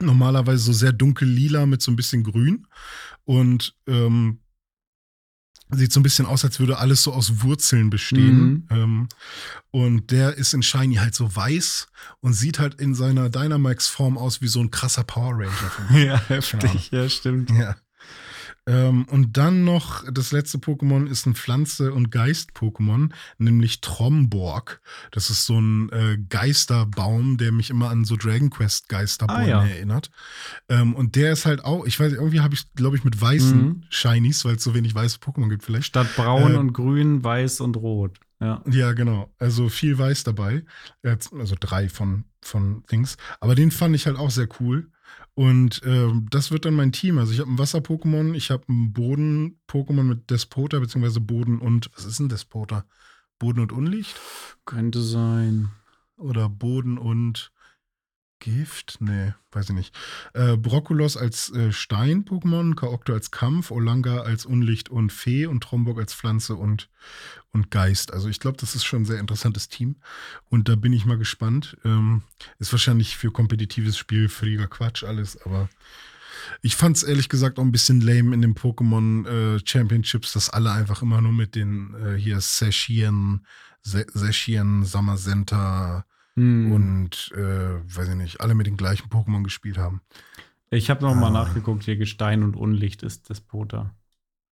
normalerweise 0.00 0.64
so 0.64 0.72
sehr 0.72 0.92
dunkel 0.92 1.28
lila 1.28 1.66
mit 1.66 1.82
so 1.82 1.90
ein 1.90 1.96
bisschen 1.96 2.22
grün. 2.22 2.66
Und 3.24 3.76
ähm, 3.86 4.40
Sieht 5.70 5.92
so 5.92 5.98
ein 5.98 6.04
bisschen 6.04 6.26
aus, 6.26 6.44
als 6.44 6.60
würde 6.60 6.78
alles 6.78 7.02
so 7.02 7.12
aus 7.12 7.42
Wurzeln 7.42 7.90
bestehen. 7.90 8.38
Mhm. 8.38 8.66
Ähm, 8.70 9.08
Und 9.72 10.10
der 10.12 10.34
ist 10.36 10.54
in 10.54 10.62
Shiny 10.62 10.94
halt 10.96 11.14
so 11.14 11.34
weiß 11.34 11.88
und 12.20 12.34
sieht 12.34 12.58
halt 12.60 12.76
in 12.76 12.94
seiner 12.94 13.28
Dynamax-Form 13.30 14.16
aus 14.16 14.40
wie 14.40 14.46
so 14.48 14.60
ein 14.60 14.70
krasser 14.70 15.04
Power 15.04 15.32
Ranger. 15.32 15.72
Ja, 16.06 16.20
heftig. 16.28 16.90
Ja, 16.92 17.08
stimmt. 17.08 17.50
ja. 17.50 17.76
Ähm, 18.68 19.04
und 19.10 19.36
dann 19.36 19.64
noch 19.64 20.02
das 20.10 20.32
letzte 20.32 20.58
Pokémon 20.58 21.06
ist 21.06 21.24
ein 21.26 21.34
Pflanze- 21.36 21.92
und 21.92 22.10
Geist-Pokémon, 22.10 23.10
nämlich 23.38 23.80
Tromborg. 23.80 24.80
Das 25.12 25.30
ist 25.30 25.46
so 25.46 25.60
ein 25.60 25.88
äh, 25.90 26.18
Geisterbaum, 26.28 27.36
der 27.36 27.52
mich 27.52 27.70
immer 27.70 27.90
an 27.90 28.04
so 28.04 28.16
Dragon 28.16 28.50
Quest 28.50 28.88
Geisterbäume 28.88 29.40
Ah, 29.42 29.46
ja. 29.46 29.66
erinnert. 29.66 30.10
Ähm, 30.68 30.94
und 30.94 31.14
der 31.16 31.32
ist 31.32 31.46
halt 31.46 31.64
auch, 31.64 31.86
ich 31.86 31.98
weiß, 32.00 32.12
irgendwie 32.14 32.40
habe 32.40 32.54
ich, 32.54 32.72
glaube 32.74 32.96
ich, 32.96 33.04
mit 33.04 33.20
weißen 33.20 33.56
Mhm. 33.66 33.82
Shinies, 33.88 34.44
weil 34.44 34.56
es 34.56 34.64
so 34.64 34.74
wenig 34.74 34.94
weiße 34.94 35.18
Pokémon 35.18 35.48
gibt 35.48 35.64
vielleicht. 35.64 35.86
Statt 35.86 36.08
braun 36.16 36.54
Äh, 36.54 36.56
und 36.56 36.72
grün, 36.72 37.22
weiß 37.22 37.60
und 37.60 37.76
rot. 37.76 38.18
Ja. 38.40 38.62
Ja, 38.70 38.92
genau. 38.92 39.32
Also 39.38 39.68
viel 39.68 39.96
weiß 39.96 40.24
dabei. 40.24 40.64
Jetzt- 41.02 41.32
Also 41.32 41.54
drei 41.58 41.88
von, 41.88 42.24
von 42.42 42.84
Things. 42.86 43.16
Aber 43.40 43.54
den 43.54 43.70
fand 43.70 43.94
ich 43.94 44.06
halt 44.06 44.16
auch 44.18 44.30
sehr 44.30 44.48
cool. 44.60 44.90
Und 45.36 45.82
ähm, 45.84 46.28
das 46.30 46.50
wird 46.50 46.64
dann 46.64 46.72
mein 46.72 46.92
Team. 46.92 47.18
Also 47.18 47.34
ich 47.34 47.40
habe 47.40 47.50
ein 47.50 47.58
Wasser-Pokémon, 47.58 48.34
ich 48.34 48.50
habe 48.50 48.64
ein 48.70 48.94
Boden-Pokémon 48.94 50.02
mit 50.02 50.30
Despota, 50.30 50.78
beziehungsweise 50.78 51.20
Boden 51.20 51.58
und, 51.58 51.90
was 51.94 52.06
ist 52.06 52.20
ein 52.20 52.30
Despota? 52.30 52.86
Boden 53.38 53.60
und 53.60 53.70
Unlicht? 53.70 54.18
Könnte 54.64 55.02
sein. 55.02 55.68
Oder 56.16 56.48
Boden 56.48 56.96
und 56.96 57.52
Gift? 58.38 58.98
Nee, 59.00 59.34
weiß 59.52 59.70
ich 59.70 59.74
nicht. 59.74 59.94
Äh, 60.34 60.56
Brokkulos 60.56 61.16
als 61.16 61.50
äh, 61.52 61.72
Stein-Pokémon, 61.72 62.74
Kaokto 62.74 63.12
als 63.12 63.30
Kampf, 63.30 63.70
Olanga 63.70 64.20
als 64.20 64.46
Unlicht 64.46 64.88
und 64.88 65.12
Fee 65.12 65.46
und 65.46 65.62
Trombok 65.62 65.98
als 65.98 66.14
Pflanze 66.14 66.54
und, 66.54 66.88
und 67.52 67.70
Geist. 67.70 68.12
Also 68.12 68.28
ich 68.28 68.40
glaube, 68.40 68.58
das 68.58 68.74
ist 68.74 68.84
schon 68.84 69.02
ein 69.02 69.06
sehr 69.06 69.20
interessantes 69.20 69.68
Team. 69.68 69.96
Und 70.48 70.68
da 70.68 70.76
bin 70.76 70.92
ich 70.92 71.06
mal 71.06 71.18
gespannt. 71.18 71.76
Ähm, 71.84 72.22
ist 72.58 72.72
wahrscheinlich 72.72 73.16
für 73.16 73.32
kompetitives 73.32 73.96
Spiel 73.96 74.28
völliger 74.28 74.66
Quatsch 74.66 75.04
alles, 75.04 75.40
aber 75.42 75.68
ich 76.62 76.76
fand 76.76 76.96
es 76.96 77.02
ehrlich 77.02 77.28
gesagt 77.28 77.58
auch 77.58 77.64
ein 77.64 77.72
bisschen 77.72 78.00
lame 78.00 78.34
in 78.34 78.42
den 78.42 78.54
Pokémon 78.54 79.26
äh, 79.26 79.60
Championships, 79.64 80.32
dass 80.32 80.50
alle 80.50 80.72
einfach 80.72 81.02
immer 81.02 81.20
nur 81.20 81.32
mit 81.32 81.54
den 81.54 81.94
äh, 81.94 82.18
hier 82.18 82.40
Seshien, 82.40 83.46
Se 83.82 84.06
Summer 84.12 85.16
Center, 85.16 86.06
Hm. 86.36 86.70
und 86.72 87.32
äh, 87.34 87.96
weiß 87.96 88.10
ich 88.10 88.14
nicht, 88.14 88.40
alle 88.40 88.54
mit 88.54 88.66
den 88.66 88.76
gleichen 88.76 89.08
Pokémon 89.08 89.42
gespielt 89.42 89.78
haben. 89.78 90.00
ich 90.70 90.90
habe 90.90 91.02
noch 91.04 91.14
mal 91.14 91.28
Ah. 91.28 91.30
nachgeguckt, 91.44 91.84
hier 91.84 91.96
Gestein 91.96 92.42
und 92.42 92.56
Unlicht 92.56 93.02
ist 93.02 93.28
Despota. 93.30 93.94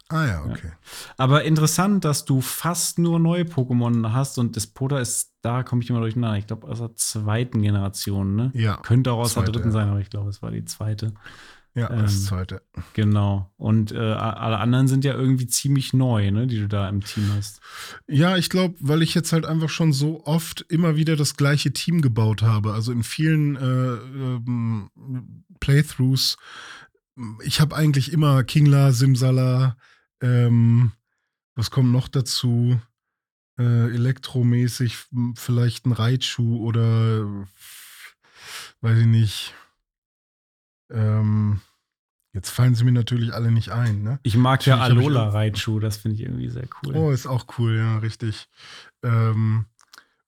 Ah 0.09 0.27
ja, 0.27 0.45
okay. 0.45 0.71
Aber 1.17 1.45
interessant, 1.45 2.05
dass 2.05 2.25
du 2.27 2.43
fast 2.43 2.99
nur 2.99 3.19
neue 3.19 3.45
Pokémon 3.45 4.13
hast 4.13 4.39
und 4.39 4.55
Despota 4.55 4.99
ist, 4.99 5.33
da 5.41 5.63
komme 5.63 5.83
ich 5.83 5.89
immer 5.91 6.01
durcheinander. 6.01 6.37
Ich 6.39 6.47
glaube, 6.47 6.69
aus 6.69 6.79
der 6.79 6.95
zweiten 6.95 7.63
Generation, 7.63 8.35
ne? 8.37 8.51
Ja, 8.55 8.77
Könnte 8.77 9.13
auch 9.13 9.21
aus 9.21 9.33
der 9.35 9.43
zweite, 9.45 9.53
dritten 9.53 9.69
ja. 9.69 9.73
sein, 9.73 9.89
aber 9.89 10.01
ich 10.01 10.11
glaube, 10.11 10.29
es 10.29 10.43
war 10.43 10.51
die 10.51 10.65
zweite. 10.67 11.15
Ja, 11.75 11.91
ähm, 11.91 12.03
das 12.03 12.25
zweite. 12.25 12.63
Genau. 12.93 13.51
Und 13.57 13.91
äh, 13.91 13.99
alle 13.99 14.59
anderen 14.59 14.87
sind 14.87 15.05
ja 15.05 15.15
irgendwie 15.15 15.47
ziemlich 15.47 15.93
neu, 15.93 16.31
ne, 16.31 16.47
die 16.47 16.61
du 16.61 16.69
da 16.69 16.89
im 16.89 17.03
Team 17.03 17.31
hast. 17.37 17.61
Ja, 18.07 18.37
ich 18.37 18.49
glaube, 18.49 18.77
weil 18.79 19.03
ich 19.03 19.15
jetzt 19.15 19.33
halt 19.33 19.45
einfach 19.45 19.69
schon 19.69 19.93
so 19.93 20.25
oft 20.25 20.65
immer 20.69 20.97
wieder 20.97 21.17
das 21.17 21.37
gleiche 21.37 21.73
Team 21.73 22.01
gebaut 22.01 22.43
habe. 22.43 22.73
Also 22.73 22.93
in 22.93 23.03
vielen 23.03 23.57
äh, 23.57 23.95
ähm, 23.95 24.91
Playthroughs. 25.59 26.37
Ich 27.43 27.61
habe 27.61 27.75
eigentlich 27.75 28.13
immer 28.13 28.45
Kingler, 28.45 28.93
Simsala, 28.93 29.77
ähm, 30.21 30.93
was 31.57 31.71
kommt 31.71 31.91
noch 31.91 32.09
dazu? 32.09 32.81
Äh, 33.59 33.95
elektromäßig 33.95 34.97
vielleicht 35.37 35.87
ein 35.87 35.93
Raichu 35.93 36.59
oder 36.65 37.25
weiß 38.81 38.99
ich 38.99 39.07
nicht. 39.07 39.55
Ähm, 40.91 41.61
jetzt 42.33 42.51
fallen 42.51 42.75
sie 42.75 42.85
mir 42.85 42.93
natürlich 42.93 43.33
alle 43.33 43.51
nicht 43.51 43.71
ein, 43.71 44.03
ne? 44.03 44.19
Ich 44.23 44.37
mag 44.37 44.65
ja 44.67 44.77
Natürlich 44.77 44.97
hab 44.97 45.01
ich 45.03 45.07
Alola 45.17 45.29
auch- 45.29 45.35
Raichu, 45.35 45.79
das 45.81 45.97
finde 45.97 46.17
ich 46.17 46.23
irgendwie 46.23 46.49
sehr 46.51 46.69
cool. 46.83 46.95
Oh, 46.97 47.11
ist 47.11 47.27
auch 47.27 47.47
cool, 47.59 47.77
ja, 47.77 47.99
richtig. 47.99 48.49
Ähm, 49.03 49.67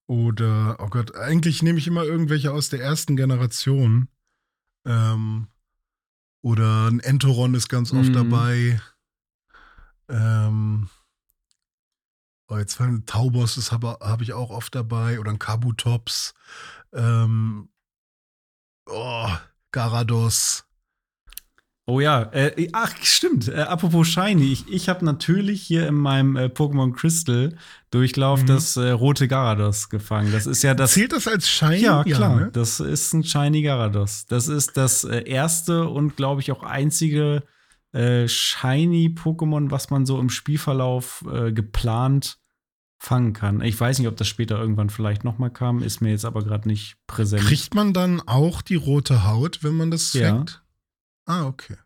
oder, 0.07 0.77
oh 0.81 0.89
Gott, 0.89 1.17
eigentlich 1.17 1.63
nehme 1.63 1.79
ich 1.79 1.87
immer 1.87 2.05
irgendwelche 2.05 2.53
aus 2.53 2.69
der 2.69 2.81
ersten 2.81 3.17
Generation. 3.17 4.09
Ähm, 4.87 5.49
oder 6.43 6.87
ein 6.89 7.01
Entoron 7.01 7.55
ist 7.55 7.69
ganz 7.69 7.93
oft 7.93 8.11
Mhm. 8.11 8.13
dabei. 8.13 8.81
Ähm, 10.09 10.89
oh, 12.49 12.57
jetzt 12.57 12.75
fallen 12.75 13.05
Taubos 13.07 13.57
ist 13.57 13.73
habe 13.73 13.99
hab 14.01 14.23
ich 14.23 14.33
auch 14.33 14.51
oft 14.51 14.75
dabei. 14.77 15.19
Oder 15.19 15.33
ein 15.33 15.41
Kabutops. 15.41 16.35
Ähm, 16.93 17.69
oh, 18.89 19.29
Garados. 19.77 20.65
Oh 21.85 22.01
ja, 22.01 22.23
äh, 22.33 22.69
ach 22.73 22.95
stimmt. 23.03 23.47
Äh, 23.49 23.57
apropos 23.61 24.09
Shiny, 24.09 24.51
ich, 24.53 24.69
ich 24.73 24.89
habe 24.89 25.05
natürlich 25.05 25.61
hier 25.63 25.87
in 25.87 25.95
meinem 25.97 26.35
äh, 26.35 26.47
Pokémon 26.47 26.93
Crystal 26.95 27.55
Durchlauf 27.91 28.41
Mhm. 28.43 28.47
das 28.47 28.77
äh, 28.79 28.89
rote 28.91 29.29
Garados 29.29 29.91
gefangen. 29.91 30.33
Das 30.33 30.47
ist 30.47 30.63
ja 30.63 30.73
das. 30.75 30.93
Zählt 30.95 31.13
das 31.13 31.29
als 31.29 31.47
Shiny? 31.49 31.77
ja, 31.83 32.03
klar. 32.05 32.37
ne? 32.41 32.51
Das 32.53 32.81
ist 32.81 33.13
ein 33.13 33.23
Shiny 33.23 33.61
Garados. 33.63 34.25
Das 34.27 34.49
ist 34.49 34.79
das 34.79 35.05
äh, 35.05 35.29
erste 35.29 35.87
und 35.89 36.17
glaube 36.17 36.41
ich 36.41 36.51
auch 36.51 36.63
einzige 36.63 37.43
äh, 37.93 38.27
Shiny 38.27 39.15
Pokémon, 39.15 39.71
was 39.71 39.91
man 39.91 40.07
so 40.07 40.19
im 40.19 40.31
Spielverlauf 40.31 41.23
geplant 41.53 42.39
fangen 42.99 43.33
kann. 43.33 43.61
Ich 43.61 43.79
weiß 43.79 43.99
nicht, 43.99 44.09
ob 44.09 44.17
das 44.17 44.27
später 44.29 44.59
irgendwann 44.59 44.91
vielleicht 44.91 45.25
noch 45.25 45.39
mal 45.39 45.51
kam, 45.51 45.83
ist 45.83 46.01
mir 46.01 46.11
jetzt 46.11 46.25
aber 46.25 46.43
gerade 46.43 46.69
nicht 46.69 46.97
präsent. 47.07 47.45
Kriegt 47.45 47.75
man 47.75 47.93
dann 47.93 48.21
auch 48.27 48.63
die 48.63 48.75
rote 48.77 49.25
Haut, 49.25 49.63
wenn 49.63 49.75
man 49.75 49.91
das 49.91 50.13
Ja. 50.15 50.35
fängt? 50.35 50.63
Ah, 51.27 51.45
okay. 51.47 51.77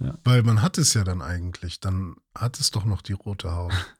Ja. 0.00 0.18
Weil 0.24 0.42
man 0.42 0.62
hat 0.62 0.78
es 0.78 0.94
ja 0.94 1.04
dann 1.04 1.22
eigentlich. 1.22 1.80
Dann 1.80 2.16
hat 2.34 2.58
es 2.58 2.70
doch 2.70 2.84
noch 2.84 3.02
die 3.02 3.12
rote 3.12 3.52
Haut. 3.52 3.72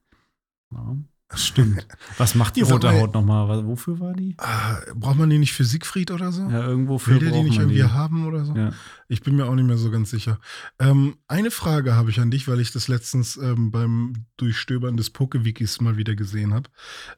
Ja, 0.73 0.97
stimmt. 1.37 1.87
Was 2.19 2.35
macht 2.35 2.57
die 2.57 2.63
rote 2.63 2.87
mal- 2.89 3.01
Haut 3.01 3.15
noch 3.15 3.25
mal? 3.25 3.49
Was- 3.49 3.65
Wofür 3.65 3.99
war 4.01 4.13
die? 4.15 4.35
Ah, 4.39 4.77
braucht 4.95 5.19
man 5.19 5.31
die 5.31 5.39
nicht 5.39 5.53
für 5.53 5.65
Siegfried 5.65 6.11
oder 6.11 6.31
so? 6.33 6.43
Ja, 6.43 6.67
irgendwo 6.67 6.99
für 6.99 7.13
Will 7.13 7.19
der 7.21 7.33
die 7.33 7.43
nicht 7.43 7.59
irgendwie 7.59 7.77
die. 7.77 7.85
haben 7.85 8.27
oder 8.27 8.45
so? 8.45 8.55
Ja. 8.55 8.73
Ich 9.09 9.23
bin 9.23 9.37
mir 9.37 9.47
auch 9.47 9.55
nicht 9.55 9.67
mehr 9.67 9.77
so 9.79 9.91
ganz 9.91 10.11
sicher. 10.11 10.39
Ähm, 10.79 11.17
eine 11.29 11.51
Frage 11.51 11.95
habe 11.95 12.11
ich 12.11 12.21
an 12.21 12.31
dich, 12.31 12.49
weil 12.49 12.61
ich 12.61 12.73
das 12.73 12.89
letztens 12.89 13.37
ähm, 13.37 13.71
beim 13.71 14.27
Durchstöbern 14.37 14.97
des 14.97 15.11
Pokewikis 15.11 15.81
mal 15.81 15.97
wieder 15.97 16.15
gesehen 16.15 16.55
habe. 16.55 16.71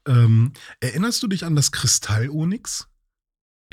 Ähm, 0.06 0.52
erinnerst 0.80 1.22
du 1.22 1.28
dich 1.28 1.44
an 1.44 1.56
das 1.56 1.72
Kristall-Onyx? 1.72 2.88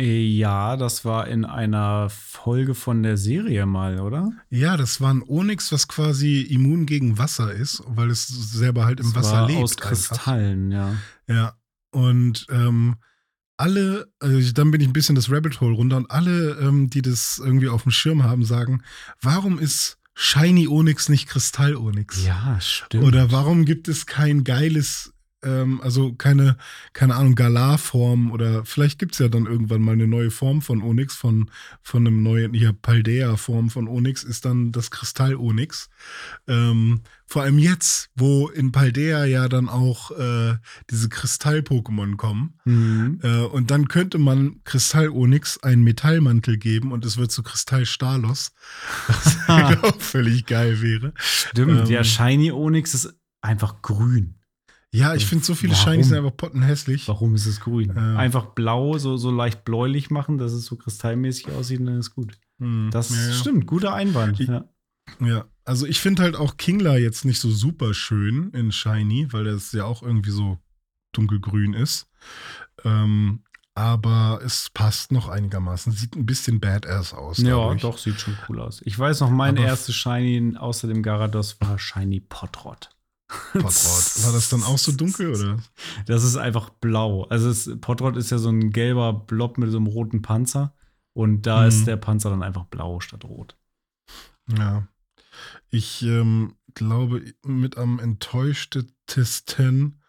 Ja, 0.02 0.76
das 0.76 1.06
war 1.06 1.28
in 1.28 1.46
einer 1.46 2.10
Folge 2.10 2.74
von 2.74 3.04
der 3.04 3.16
Serie 3.16 3.68
mal, 3.68 4.00
oder? 4.00 4.32
Ja, 4.50 4.76
das 4.76 5.02
war 5.02 5.14
ein 5.14 5.22
Onyx, 5.22 5.72
was 5.72 5.88
quasi 5.88 6.42
immun 6.42 6.88
gegen 6.88 7.20
Wasser 7.20 7.54
ist, 7.54 7.84
weil 7.86 8.10
es 8.10 8.28
selber 8.28 8.86
halt 8.86 9.00
im 9.00 9.14
Das 9.14 9.16
Wasser 9.16 9.42
war 9.42 9.48
lebt. 9.48 9.62
Aus 9.62 9.78
einfach. 9.78 9.90
Kristallen, 9.90 10.72
ja. 10.72 10.96
Ja. 11.28 11.54
Und 11.92 12.48
ähm, 12.50 12.96
alle, 13.58 14.12
also 14.20 14.52
dann 14.52 14.72
bin 14.72 14.82
ich 14.82 14.88
ein 14.88 14.94
bisschen 14.94 15.14
das 15.16 15.32
Rabbit 15.32 15.62
Hole 15.62 15.76
runter 15.76 15.98
und 15.98 16.10
alle, 16.10 16.58
ähm, 16.60 16.90
die 16.90 17.04
das 17.04 17.40
irgendwie 17.44 17.70
auf 17.70 17.84
dem 17.84 17.92
Schirm 17.92 18.24
haben, 18.24 18.44
sagen, 18.44 18.82
warum 19.22 19.60
ist 19.60 20.00
Shiny 20.16 20.68
Onyx 20.68 21.10
nicht 21.10 21.28
Kristall 21.28 21.76
Onyx? 21.76 22.26
Ja, 22.26 22.60
stimmt. 22.60 23.04
Oder 23.04 23.32
warum 23.32 23.66
gibt 23.66 23.88
es 23.88 24.08
kein 24.08 24.44
geiles, 24.44 25.13
ähm, 25.44 25.82
also 25.82 26.14
keine, 26.14 26.58
keine 26.94 27.16
Ahnung, 27.16 27.36
Galar-Form 27.36 28.32
oder 28.32 28.66
vielleicht 28.66 29.00
gibt 29.00 29.14
es 29.14 29.20
ja 29.20 29.28
dann 29.28 29.46
irgendwann 29.46 29.82
mal 29.82 29.94
eine 29.94 30.08
neue 30.08 30.32
Form 30.32 30.62
von 30.62 30.82
Onyx, 30.82 31.16
von, 31.16 31.50
von 31.82 32.06
einem 32.06 32.24
neuen, 32.24 32.54
hier 32.54 32.74
Paldea-Form 32.74 33.70
von 33.70 33.88
Onyx 33.88 34.24
ist 34.24 34.46
dann 34.46 34.72
das 34.72 34.92
Kristall-Onyx. 34.92 35.90
Ähm, 36.48 37.02
vor 37.26 37.42
allem 37.42 37.58
jetzt, 37.58 38.10
wo 38.16 38.48
in 38.50 38.72
Paldea 38.72 39.26
ja 39.26 39.50
dann 39.50 39.68
auch 39.68 40.12
äh, 40.12 40.56
diese 40.90 41.10
Kristall-Pokémon 41.10 42.16
kommen. 42.16 42.60
Mhm. 42.66 43.20
Äh, 43.24 43.42
und 43.46 43.72
dann 43.72 43.88
könnte 43.88 44.18
man 44.20 44.62
Kristall-Onyx 44.66 45.64
einen 45.64 45.84
Metallmantel 45.84 46.58
geben 46.58 46.92
und 46.92 47.06
es 47.06 47.18
wird 47.18 47.32
zu 47.32 47.42
Kristall-Stalos. 47.42 48.52
Was 49.08 49.38
auch 49.84 50.00
völlig 50.00 50.46
geil 50.46 50.82
wäre. 50.82 51.14
Stimmt, 51.16 51.88
ähm, 51.88 51.92
ja, 51.92 52.04
Shiny 52.04 52.52
Onyx 52.52 52.94
ist 52.94 53.16
einfach 53.42 53.82
grün. 53.82 54.36
Ja, 54.94 55.16
ich 55.16 55.26
finde 55.26 55.44
so 55.44 55.56
viele 55.56 55.74
Warum? 55.74 55.84
Shinies 55.94 56.08
sind 56.10 56.18
einfach 56.18 56.38
pottenhässlich. 56.38 57.08
Warum 57.08 57.34
ist 57.34 57.48
es 57.48 57.60
grün? 57.60 57.94
Ja. 57.96 58.16
Einfach 58.16 58.46
blau, 58.48 58.98
so, 59.00 59.18
so 59.18 59.32
leicht 59.32 59.66
bläulich 59.66 60.12
machen, 60.12 60.38
dass 60.38 60.52
es 60.54 60.66
so 60.66 60.76
kristallmäßig 60.76 61.50
aussieht 61.52 61.80
und 61.80 61.88
dann 61.88 61.98
ist 62.00 62.14
gut. 62.14 62.38
Hm, 62.60 62.90
Das 62.92 63.10
ja, 63.10 63.28
ja. 63.28 63.34
stimmt, 63.34 63.66
guter 63.66 63.94
Einwand. 63.94 64.40
Ich- 64.40 64.48
ja. 64.50 64.66
Ja, 65.20 65.46
also 65.66 65.86
ich 65.86 66.00
finde 66.00 66.22
halt 66.24 66.36
auch 66.36 66.56
Kingler 66.58 66.98
jetzt 66.98 67.26
nicht 67.26 67.40
so 67.40 67.52
super 67.52 67.94
schön 67.94 68.52
in 68.52 68.72
Shiny, 68.72 69.28
weil 69.34 69.44
das 69.44 69.72
ja 69.74 69.84
auch 69.84 70.02
irgendwie 70.02 70.32
so 70.32 70.60
dunkelgrün 71.12 71.74
ist. 71.74 72.08
Ähm, 72.86 73.44
aber 73.76 74.40
es 74.46 74.70
passt 74.74 75.12
noch 75.12 75.28
einigermaßen. 75.28 75.92
Sieht 75.92 76.16
ein 76.16 76.26
bisschen 76.26 76.60
badass 76.60 77.14
aus. 77.14 77.40
ja, 77.40 77.74
doch, 77.76 77.98
sieht 77.98 78.20
schon 78.22 78.38
cool 78.48 78.60
aus. 78.62 78.82
Ich 78.86 78.98
weiß 78.98 79.20
noch, 79.22 79.30
mein 79.32 79.58
erstes 79.58 79.96
Shiny 79.96 80.56
außer 80.58 80.88
dem 80.88 81.02
Garados 81.04 81.60
war 81.60 81.80
Shiny 81.80 82.20
Potrot. 82.22 82.90
Potrot. 83.28 83.74
War 84.26 84.34
das 84.34 84.50
dann 84.50 84.64
auch 84.64 84.78
so 84.78 84.92
dunkel 84.92 85.34
oder? 85.34 85.58
Das 86.06 86.24
ist 86.24 86.38
einfach 86.38 86.70
blau. 86.70 87.24
Also 87.26 87.50
es, 87.50 87.70
Potrot 87.82 88.18
ist 88.18 88.30
ja 88.30 88.38
so 88.38 88.50
ein 88.50 88.72
gelber 88.72 89.14
Blob 89.14 89.58
mit 89.58 89.72
so 89.72 89.78
einem 89.78 89.88
roten 89.88 90.22
Panzer. 90.22 90.74
Und 91.14 91.44
da 91.44 91.62
Mhm. 91.62 91.68
ist 91.68 91.86
der 91.86 91.98
Panzer 91.98 92.30
dann 92.32 92.44
einfach 92.44 92.66
blau 92.66 93.00
statt 93.00 93.24
rot. 93.24 93.56
Ja. 94.58 94.88
Ich 95.70 96.02
ähm, 96.04 96.56
glaube, 96.74 97.24
mit 97.44 97.78
am 97.78 98.00
enttäuschtesten, 98.00 100.02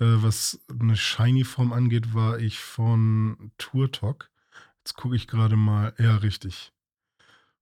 äh, 0.00 0.04
was 0.06 0.60
eine 0.68 0.96
Shiny-Form 0.96 1.72
angeht, 1.72 2.14
war 2.14 2.38
ich 2.38 2.58
von 2.58 3.52
Turtok. 3.58 4.30
Jetzt 4.78 4.94
gucke 4.94 5.16
ich 5.16 5.26
gerade 5.26 5.56
mal. 5.56 5.94
Ja, 5.98 6.16
richtig. 6.16 6.72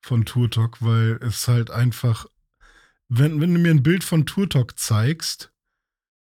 Von 0.01 0.25
Turtok, 0.25 0.83
weil 0.83 1.19
es 1.23 1.49
halt 1.49 1.71
einfach, 1.71 2.27
wenn, 3.15 3.41
wenn 3.41 3.53
du 3.55 3.61
mir 3.61 3.71
ein 3.71 3.83
Bild 3.83 4.05
von 4.05 4.25
Turtok 4.27 4.79
zeigst, 4.79 5.53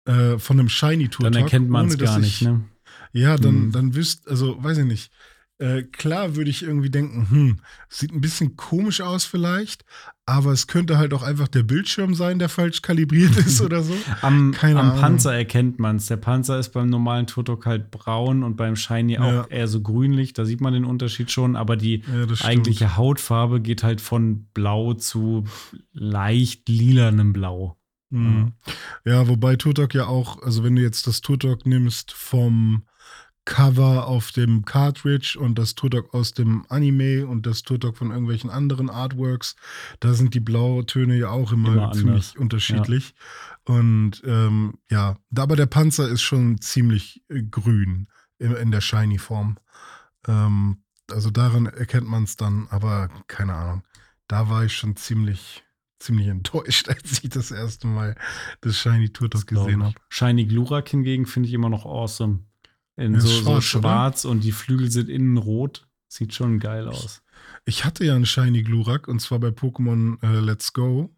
äh, 0.07 0.39
von 0.39 0.59
einem 0.61 0.69
Shiny 0.69 1.09
Turtok, 1.09 1.33
Dann 1.33 1.43
erkennt 1.43 1.69
man 1.69 1.87
es 1.89 1.99
gar 1.99 2.19
ich- 2.19 2.25
nicht, 2.25 2.43
ne? 2.43 2.65
ja, 3.13 3.37
dann, 3.37 3.67
Mhm. 3.67 3.73
dann 3.73 3.95
wüsst, 3.95 4.29
also 4.29 4.63
weiß 4.63 4.79
ich 4.79 4.85
nicht. 4.85 5.13
Äh, 5.59 5.85
klar 5.85 6.37
würde 6.37 6.51
ich 6.51 6.62
irgendwie 6.62 6.91
denken, 6.91 7.31
hm, 7.31 7.61
sieht 7.89 8.12
ein 8.12 8.20
bisschen 8.20 8.57
komisch 8.57 9.01
aus 9.01 9.24
vielleicht, 9.24 9.87
aber 10.27 10.53
es 10.53 10.66
könnte 10.66 10.99
halt 10.99 11.15
auch 11.15 11.23
einfach 11.23 11.49
der 11.49 11.62
Bildschirm 11.62 12.15
sein, 12.15 12.39
der 12.39 12.51
falsch 12.51 12.83
kalibriert 12.83 13.35
ist 13.39 13.62
oder 13.62 13.83
so. 13.83 13.95
Am, 14.20 14.55
am. 14.61 14.97
Panzer 15.01 15.35
erkennt 15.35 15.78
man 15.78 15.97
es. 15.97 16.07
Der 16.07 16.19
Panzer 16.19 16.59
ist 16.59 16.70
beim 16.74 16.89
normalen 16.91 17.27
Turtok 17.27 17.65
halt 17.65 17.91
braun 17.91 18.43
und 18.43 18.57
beim 18.57 18.77
Shiny 18.77 19.16
auch 19.19 19.33
Ja. 19.33 19.45
eher 19.47 19.66
so 19.69 19.81
grünlich. 19.81 20.35
Da 20.35 20.45
sieht 20.45 20.61
man 20.61 20.74
den 20.74 20.85
Unterschied 20.85 21.31
schon, 21.31 21.57
aber 21.57 21.77
die 21.77 22.03
Ja, 22.07 22.27
eigentliche 22.45 22.97
Hautfarbe 22.99 23.62
geht 23.62 23.83
halt 23.83 24.03
von 24.03 24.49
blau 24.53 24.93
zu 24.93 25.45
leicht 25.93 26.69
lilanem 26.69 27.33
Blau. 27.33 27.78
Mhm. 28.11 28.53
Ja, 29.05 29.27
wobei 29.27 29.57
Turtok 29.57 29.95
ja 29.95 30.07
auch, 30.07 30.43
also 30.43 30.62
wenn 30.65 30.77
du 30.77 30.83
jetzt 30.83 31.07
das 31.07 31.23
Turtok 31.23 31.65
nimmst 31.66 32.12
vom 32.12 32.83
Cover 33.47 34.09
auf 34.09 34.32
dem 34.32 34.64
Cartridge 34.64 35.39
und 35.40 35.56
das 35.56 35.77
Turtok 35.77 36.12
aus 36.12 36.32
dem 36.32 36.66
Anime 36.68 37.27
und 37.27 37.47
das 37.47 37.62
Turtok 37.62 37.97
von 37.97 38.10
irgendwelchen 38.10 38.51
anderen 38.51 38.90
Artworks, 38.90 39.55
da 40.01 40.12
sind 40.14 40.35
die 40.35 40.40
Blautöne 40.40 41.16
ja 41.16 41.31
auch 41.31 41.52
immer, 41.52 41.73
Immer 41.73 41.93
ziemlich 41.93 42.10
anders. 42.10 42.36
unterschiedlich. 42.36 43.14
Und 43.64 44.20
ähm, 44.27 44.74
ja, 44.90 45.16
aber 45.35 45.56
der 45.56 45.66
Panzer 45.66 46.09
ist 46.09 46.23
schon 46.23 46.60
ziemlich 46.60 47.23
äh, 47.28 47.43
grün 47.43 48.09
in, 48.39 48.52
in 48.52 48.70
der 48.73 48.81
Shiny-Form. 48.81 49.59
Ähm, 50.27 50.78
also 51.10 51.31
daran 51.31 51.66
erkennt 51.66 52.09
man 52.09 52.24
es 52.24 52.36
dann, 52.36 52.66
aber 52.70 53.09
keine 53.28 53.55
Ahnung. 53.55 53.82
Da 54.27 54.51
war 54.51 54.64
ich 54.64 54.74
schon 54.74 54.97
ziemlich, 54.97 55.62
ziemlich 56.01 56.27
enttäuscht, 56.27 56.89
als 56.89 57.23
ich 57.23 57.31
das 57.31 57.52
erste 57.52 57.86
Mal 57.86 58.16
das 58.60 58.77
Shiny 58.77 59.10
Turtok 59.10 59.47
gesehen 59.47 59.85
habe. 59.85 59.94
Shiny 60.09 60.47
Glurak 60.47 60.89
hingegen 60.89 61.27
finde 61.27 61.48
ich 61.48 61.55
immer 61.55 61.68
noch 61.68 61.86
awesome. 61.86 62.40
In 62.97 63.14
Ja, 63.14 63.20
so, 63.20 63.28
ist 63.28 63.35
so 63.44 63.60
schwarz, 63.60 63.64
schwarz 63.64 64.24
und 64.24 64.44
die 64.44 64.52
Flügel 64.52 64.90
sind 64.90 65.09
innen 65.09 65.36
rot. 65.36 65.86
Sieht 66.09 66.35
schon 66.35 66.59
geil 66.60 66.89
aus. 66.89 67.23
Ich 67.64 67.85
hatte 67.85 68.05
ja 68.05 68.14
einen 68.14 68.27
Shiny 68.27 68.62
Glurak 68.62 69.09
und 69.09 69.20
zwar 69.20 69.39
bei 69.39 69.48
Pokémon 69.48 70.16
äh, 70.23 70.40
Let's 70.40 70.73
Go. 70.73 71.14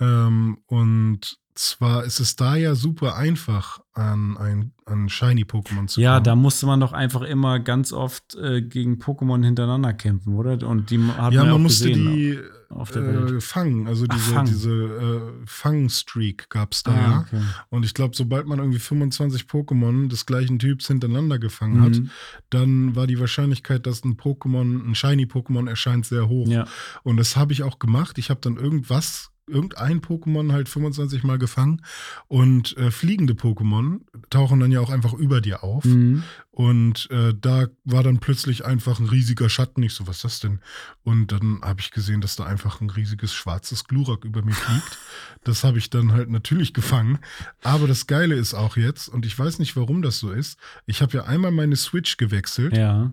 Ähm, 0.00 0.58
und 0.66 1.38
zwar 1.54 2.04
ist 2.04 2.18
es 2.20 2.34
da 2.36 2.56
ja 2.56 2.74
super 2.74 3.14
einfach, 3.16 3.80
an 3.92 4.36
ein 4.38 4.72
an 4.86 5.08
Shiny 5.08 5.44
Pokémon 5.44 5.86
zu 5.86 6.00
Ja, 6.00 6.14
kommen. 6.14 6.24
da 6.24 6.34
musste 6.36 6.66
man 6.66 6.80
doch 6.80 6.92
einfach 6.92 7.22
immer 7.22 7.60
ganz 7.60 7.92
oft 7.92 8.34
äh, 8.36 8.62
gegen 8.62 8.94
Pokémon 8.98 9.44
hintereinander 9.44 9.92
kämpfen, 9.92 10.34
oder? 10.34 10.66
Und 10.66 10.90
die 10.90 10.98
hat 10.98 11.16
ja, 11.16 11.22
man, 11.22 11.32
ja 11.32 11.44
man 11.44 11.52
auch 11.52 11.58
musste 11.58 11.88
gesehen. 11.88 12.12
die 12.16 12.38
auf 12.74 12.90
der 12.90 13.02
äh, 13.02 13.14
Welt. 13.30 13.42
fangen. 13.42 13.86
Also 13.86 14.06
Ach, 14.08 14.14
diese, 14.14 14.32
fangen. 14.32 14.46
diese 14.46 14.70
äh, 14.72 15.46
Fang-Streak 15.46 16.48
gab 16.50 16.72
es 16.72 16.82
da 16.82 16.92
Ah, 16.92 17.20
okay. 17.26 17.42
Und 17.70 17.84
ich 17.84 17.94
glaube, 17.94 18.14
sobald 18.16 18.46
man 18.46 18.58
irgendwie 18.58 18.78
25 18.78 19.42
Pokémon 19.44 20.08
des 20.08 20.26
gleichen 20.26 20.58
Typs 20.58 20.86
hintereinander 20.86 21.38
gefangen 21.38 21.80
hat, 21.82 21.92
Mhm. 21.98 22.10
dann 22.50 22.96
war 22.96 23.06
die 23.06 23.18
Wahrscheinlichkeit, 23.18 23.86
dass 23.86 24.04
ein 24.04 24.16
Pokémon, 24.16 24.88
ein 24.88 24.94
Shiny-Pokémon 24.94 25.68
erscheint, 25.68 26.06
sehr 26.06 26.28
hoch. 26.28 26.46
Ja. 26.48 26.66
Und 27.02 27.16
das 27.16 27.36
habe 27.36 27.52
ich 27.52 27.62
auch 27.62 27.78
gemacht. 27.78 28.18
Ich 28.18 28.30
habe 28.30 28.40
dann 28.40 28.56
irgendwas, 28.56 29.31
irgendein 29.48 30.00
Pokémon 30.00 30.52
halt 30.52 30.68
25 30.68 31.24
Mal 31.24 31.38
gefangen. 31.38 31.82
Und 32.28 32.76
äh, 32.76 32.90
fliegende 32.90 33.34
Pokémon 33.34 34.00
tauchen 34.30 34.60
dann 34.60 34.72
ja 34.72 34.80
auch 34.80 34.90
einfach 34.90 35.12
über 35.14 35.40
dir 35.40 35.64
auf. 35.64 35.84
Mhm. 35.84 36.22
Und 36.50 37.10
äh, 37.10 37.34
da 37.38 37.66
war 37.84 38.02
dann 38.02 38.18
plötzlich 38.18 38.64
einfach 38.64 39.00
ein 39.00 39.08
riesiger 39.08 39.48
Schatten. 39.48 39.82
Ich 39.82 39.94
so, 39.94 40.06
was 40.06 40.16
ist 40.16 40.24
das 40.24 40.40
denn? 40.40 40.60
Und 41.02 41.32
dann 41.32 41.60
habe 41.62 41.80
ich 41.80 41.90
gesehen, 41.90 42.20
dass 42.20 42.36
da 42.36 42.44
einfach 42.44 42.80
ein 42.80 42.90
riesiges 42.90 43.32
schwarzes 43.34 43.84
Glurak 43.84 44.24
über 44.24 44.42
mir 44.42 44.52
fliegt. 44.54 44.98
das 45.44 45.64
habe 45.64 45.78
ich 45.78 45.90
dann 45.90 46.12
halt 46.12 46.28
natürlich 46.30 46.72
gefangen. 46.74 47.18
Aber 47.62 47.86
das 47.88 48.06
Geile 48.06 48.34
ist 48.34 48.54
auch 48.54 48.76
jetzt, 48.76 49.08
und 49.08 49.26
ich 49.26 49.38
weiß 49.38 49.58
nicht, 49.58 49.76
warum 49.76 50.02
das 50.02 50.18
so 50.18 50.30
ist, 50.30 50.58
ich 50.86 51.02
habe 51.02 51.16
ja 51.16 51.24
einmal 51.24 51.50
meine 51.52 51.76
Switch 51.76 52.16
gewechselt 52.16 52.76
Ja. 52.76 53.12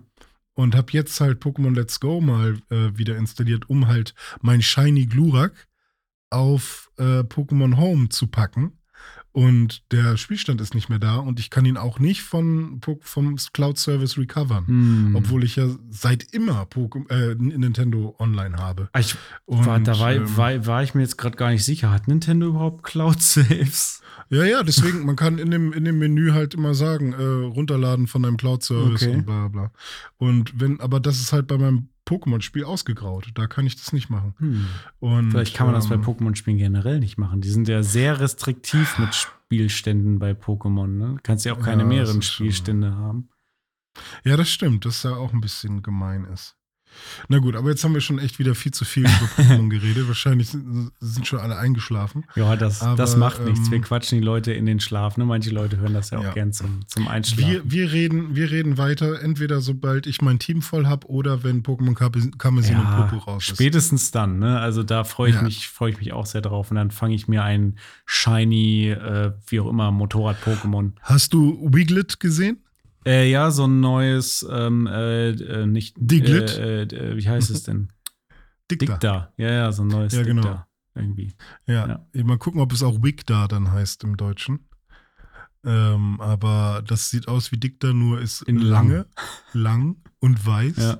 und 0.54 0.74
habe 0.74 0.92
jetzt 0.92 1.18
halt 1.20 1.42
Pokémon 1.42 1.74
Let's 1.74 1.98
Go 2.00 2.20
mal 2.20 2.58
äh, 2.70 2.96
wieder 2.96 3.16
installiert, 3.16 3.68
um 3.70 3.86
halt 3.88 4.14
mein 4.42 4.60
Shiny 4.62 5.06
Glurak 5.06 5.66
auf 6.30 6.90
äh, 6.98 7.20
Pokémon 7.20 7.76
Home 7.76 8.08
zu 8.08 8.26
packen. 8.26 8.72
Und 9.32 9.92
der 9.92 10.16
Spielstand 10.16 10.60
ist 10.60 10.74
nicht 10.74 10.88
mehr 10.88 10.98
da 10.98 11.14
und 11.16 11.38
ich 11.38 11.50
kann 11.50 11.64
ihn 11.64 11.76
auch 11.76 12.00
nicht 12.00 12.22
von, 12.22 12.80
vom 13.00 13.36
Cloud 13.52 13.78
Service 13.78 14.18
recovern. 14.18 14.64
Mhm. 14.66 15.14
Obwohl 15.14 15.44
ich 15.44 15.54
ja 15.54 15.68
seit 15.88 16.24
immer 16.34 16.64
Poké 16.64 17.08
äh, 17.10 17.36
Nintendo 17.36 18.16
Online 18.18 18.56
habe. 18.56 18.88
Ah, 18.92 18.98
Ich, 18.98 19.14
Und, 19.44 19.66
war, 19.66 19.78
da 19.78 19.96
war, 20.00 20.12
ähm, 20.12 20.36
war, 20.36 20.66
war 20.66 20.82
ich 20.82 20.94
mir 20.94 21.02
jetzt 21.02 21.16
gerade 21.16 21.36
gar 21.36 21.50
nicht 21.50 21.64
sicher. 21.64 21.92
Hat 21.92 22.08
Nintendo 22.08 22.48
überhaupt 22.48 22.82
Cloud 22.82 23.22
Saves? 23.22 24.00
Ja, 24.30 24.44
ja, 24.44 24.64
deswegen, 24.64 25.04
man 25.06 25.14
kann 25.14 25.38
in 25.38 25.52
dem, 25.52 25.72
in 25.72 25.84
dem 25.84 25.98
Menü 26.00 26.32
halt 26.32 26.54
immer 26.54 26.74
sagen, 26.74 27.12
äh, 27.12 27.22
runterladen 27.22 28.08
von 28.08 28.22
deinem 28.24 28.36
Cloud-Service 28.36 29.02
Okay. 29.02 29.14
und 29.14 29.26
bla 29.26 29.46
bla. 29.48 29.70
Und 30.18 30.58
wenn, 30.60 30.80
aber 30.80 30.98
das 30.98 31.20
ist 31.20 31.32
halt 31.32 31.46
bei 31.46 31.56
meinem 31.58 31.88
Pokémon-Spiel 32.10 32.64
ausgegraut. 32.64 33.30
Da 33.34 33.46
kann 33.46 33.66
ich 33.66 33.76
das 33.76 33.92
nicht 33.92 34.10
machen. 34.10 34.34
Hm. 34.38 34.66
Und, 34.98 35.30
Vielleicht 35.30 35.54
kann 35.56 35.66
man 35.66 35.74
das 35.74 35.88
bei 35.88 35.94
ähm, 35.94 36.02
Pokémon-Spielen 36.02 36.58
generell 36.58 36.98
nicht 37.00 37.18
machen. 37.18 37.40
Die 37.40 37.48
sind 37.50 37.68
ja 37.68 37.82
sehr 37.82 38.18
restriktiv 38.20 38.98
mit 38.98 39.14
Spielständen 39.14 40.18
bei 40.18 40.32
Pokémon. 40.32 40.86
Ne? 40.88 41.08
Du 41.16 41.20
kannst 41.22 41.44
ja 41.44 41.54
auch 41.54 41.60
keine 41.60 41.82
Ja, 41.82 41.88
mehreren 41.88 42.18
ist 42.18 42.26
schon- 42.26 42.46
Spielstände 42.46 42.94
haben. 42.96 43.28
Ja, 44.24 44.36
das 44.36 44.48
stimmt, 44.48 44.84
dass 44.84 45.02
ja 45.02 45.12
auch 45.16 45.32
ein 45.32 45.40
bisschen 45.40 45.82
gemein 45.82 46.24
ist. 46.24 46.56
Na 47.28 47.38
gut, 47.38 47.56
aber 47.56 47.70
jetzt 47.70 47.82
haben 47.84 47.94
wir 47.94 48.00
schon 48.00 48.18
echt 48.18 48.38
wieder 48.38 48.54
viel 48.54 48.72
zu 48.72 48.84
viel 48.84 49.04
über 49.04 49.10
Pokémon 49.36 49.68
geredet. 49.70 50.06
Wahrscheinlich 50.08 50.48
sind, 50.48 50.90
sind 51.00 51.26
schon 51.26 51.38
alle 51.38 51.56
eingeschlafen. 51.56 52.24
Ja, 52.36 52.56
das, 52.56 52.82
Aber, 52.82 52.96
das 52.96 53.16
macht 53.16 53.44
nichts. 53.44 53.66
ähm, 53.66 53.70
Wir 53.72 53.80
quatschen 53.80 54.18
die 54.18 54.24
Leute 54.24 54.52
in 54.52 54.66
den 54.66 54.80
Schlaf. 54.80 55.16
Ne? 55.16 55.24
Manche 55.24 55.50
Leute 55.50 55.76
hören 55.78 55.94
das 55.94 56.10
ja 56.10 56.18
auch 56.18 56.24
Ja. 56.24 56.32
gern 56.32 56.52
zum, 56.52 56.80
zum 56.86 57.08
Einschlafen. 57.08 57.50
Wir, 57.52 57.62
wir, 57.64 57.92
reden, 57.92 58.34
wir 58.36 58.50
reden 58.50 58.78
weiter, 58.78 59.20
entweder 59.22 59.60
sobald 59.60 60.06
ich 60.06 60.22
mein 60.22 60.38
Team 60.38 60.62
voll 60.62 60.86
habe 60.86 61.06
oder 61.08 61.42
wenn 61.44 61.62
Pokémon 61.62 61.94
Kame- 61.94 62.30
Kamezin 62.38 62.76
und 62.76 62.84
Popo 62.96 63.16
raus 63.18 63.44
ist. 63.48 63.56
spätestens 63.56 64.10
dann, 64.10 64.38
ne? 64.38 64.58
Also 64.60 64.82
da 64.82 65.04
freue 65.04 65.30
ich 65.30 65.36
Ja. 65.36 65.42
mich, 65.42 65.68
freue 65.68 65.90
ich 65.92 65.98
mich 65.98 66.12
auch 66.12 66.26
sehr 66.26 66.40
drauf. 66.42 66.70
Und 66.70 66.76
dann 66.76 66.90
fange 66.90 67.14
ich 67.14 67.28
mir 67.28 67.42
ein 67.42 67.76
shiny, 68.06 68.90
äh, 68.90 69.32
wie 69.48 69.60
auch 69.60 69.68
immer, 69.68 69.90
Motorrad-Pokémon. 69.90 70.92
Hast 71.02 71.32
du 71.34 71.58
Wiglet 71.72 72.20
gesehen? 72.20 72.58
Äh, 73.06 73.30
ja, 73.30 73.50
so 73.50 73.66
ein 73.66 73.80
neues, 73.80 74.46
ähm, 74.50 74.86
äh, 74.86 75.30
äh, 75.30 75.66
nicht 75.66 75.96
Diglett? 75.98 76.56
Äh, 76.58 76.82
äh, 76.82 77.16
wie 77.16 77.28
heißt 77.28 77.50
es 77.50 77.62
denn? 77.64 77.92
Dicta. 78.70 78.86
Dicta. 78.94 79.32
Ja, 79.36 79.50
ja, 79.50 79.72
so 79.72 79.82
ein 79.82 79.88
neues 79.88 80.12
Ja, 80.14 80.22
genau. 80.22 80.42
Dicta. 80.42 80.66
Irgendwie. 80.94 81.34
Ja. 81.66 82.04
Mal 82.14 82.38
gucken, 82.38 82.60
ob 82.60 82.72
es 82.72 82.82
auch 82.82 83.02
Wigda 83.02 83.48
dann 83.48 83.70
heißt 83.70 84.02
im 84.04 84.16
Deutschen. 84.16 84.68
Ähm, 85.64 86.20
aber 86.20 86.82
das 86.86 87.10
sieht 87.10 87.28
aus 87.28 87.52
wie 87.52 87.58
Dicta, 87.58 87.92
nur 87.92 88.20
ist 88.20 88.42
In 88.42 88.58
lange, 88.58 89.06
lang 89.52 89.96
und 90.18 90.44
weiß. 90.46 90.76
Ja. 90.76 90.98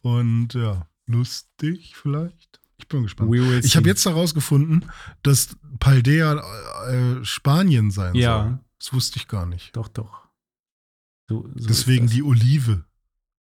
Und 0.00 0.54
ja, 0.54 0.86
lustig 1.06 1.94
vielleicht. 1.96 2.60
Ich 2.78 2.88
bin 2.88 3.02
gespannt. 3.02 3.34
Ich 3.64 3.76
habe 3.76 3.88
jetzt 3.88 4.04
herausgefunden, 4.06 4.86
dass 5.22 5.56
Paldea 5.80 6.40
äh, 6.88 7.24
Spanien 7.24 7.90
sein 7.90 8.14
Ja. 8.14 8.42
soll. 8.44 8.58
Das 8.78 8.92
wusste 8.92 9.18
ich 9.18 9.28
gar 9.28 9.46
nicht. 9.46 9.76
Doch, 9.76 9.88
doch. 9.88 10.27
So, 11.28 11.48
so 11.56 11.68
Deswegen 11.68 12.06
die 12.06 12.22
Olive, 12.22 12.84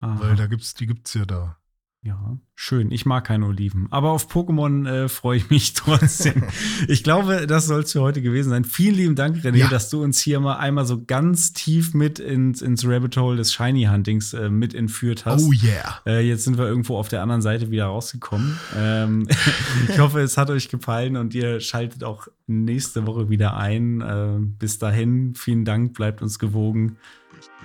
Aha. 0.00 0.20
weil 0.20 0.36
da 0.36 0.46
gibt's, 0.46 0.74
die 0.74 0.86
gibt's 0.86 1.14
ja 1.14 1.24
da. 1.24 1.56
Ja, 2.02 2.38
schön. 2.54 2.90
Ich 2.92 3.04
mag 3.04 3.26
keine 3.26 3.44
Oliven. 3.44 3.86
Aber 3.90 4.12
auf 4.12 4.26
Pokémon 4.32 4.88
äh, 4.88 5.08
freue 5.10 5.36
ich 5.36 5.50
mich 5.50 5.74
trotzdem. 5.74 6.44
ich 6.88 7.04
glaube, 7.04 7.46
das 7.46 7.66
soll 7.66 7.82
es 7.82 7.92
für 7.92 8.00
heute 8.00 8.22
gewesen 8.22 8.48
sein. 8.48 8.64
Vielen 8.64 8.94
lieben 8.94 9.14
Dank, 9.16 9.44
René, 9.44 9.56
Ja. 9.58 9.68
dass 9.68 9.90
du 9.90 10.02
uns 10.02 10.18
hier 10.18 10.40
mal 10.40 10.56
einmal 10.56 10.86
so 10.86 11.04
ganz 11.04 11.52
tief 11.52 11.92
mit 11.92 12.18
ins, 12.18 12.62
ins 12.62 12.86
Rabbit 12.86 13.18
Hole 13.18 13.36
des 13.36 13.52
Shiny 13.52 13.84
Huntings 13.84 14.32
äh, 14.32 14.48
mit 14.48 14.74
entführt 14.74 15.26
hast. 15.26 15.44
Oh 15.44 15.52
yeah. 15.52 16.00
Äh, 16.06 16.26
jetzt 16.26 16.44
sind 16.44 16.56
wir 16.56 16.66
irgendwo 16.66 16.96
auf 16.96 17.08
der 17.08 17.20
anderen 17.22 17.42
Seite 17.42 17.70
wieder 17.70 17.84
rausgekommen. 17.86 18.58
Ähm, 18.74 19.28
ich 19.90 19.98
hoffe, 19.98 20.20
es 20.20 20.38
hat 20.38 20.48
euch 20.48 20.70
gefallen 20.70 21.18
und 21.18 21.34
ihr 21.34 21.60
schaltet 21.60 22.02
auch 22.02 22.28
nächste 22.46 23.06
Woche 23.06 23.28
wieder 23.28 23.58
ein. 23.58 24.00
Äh, 24.00 24.38
bis 24.40 24.78
dahin, 24.78 25.34
vielen 25.34 25.66
Dank, 25.66 25.92
bleibt 25.92 26.22
uns 26.22 26.38
gewogen 26.38 26.96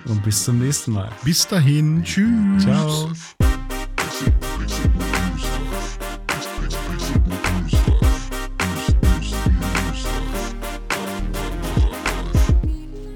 und 0.08 0.22
bis 0.22 0.44
zum 0.44 0.58
nächsten 0.58 0.92
Mal. 0.92 1.10
Bis 1.24 1.46
dahin. 1.46 2.02
Tschüss. 2.04 2.62
Ciao. 2.62 3.10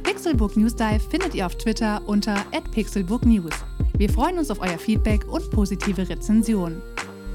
Pixelbook 0.02 0.56
News 0.56 0.74
Dive 0.74 1.00
findet 1.10 1.34
ihr 1.34 1.46
auf 1.46 1.56
Twitter 1.56 2.00
unter 2.06 2.36
@pixelbooknews. 2.72 3.52
Wir 3.96 4.08
freuen 4.08 4.38
uns 4.38 4.50
auf 4.50 4.60
euer 4.60 4.78
Feedback 4.78 5.26
und 5.28 5.50
positive 5.50 6.08
Rezensionen. 6.08 6.80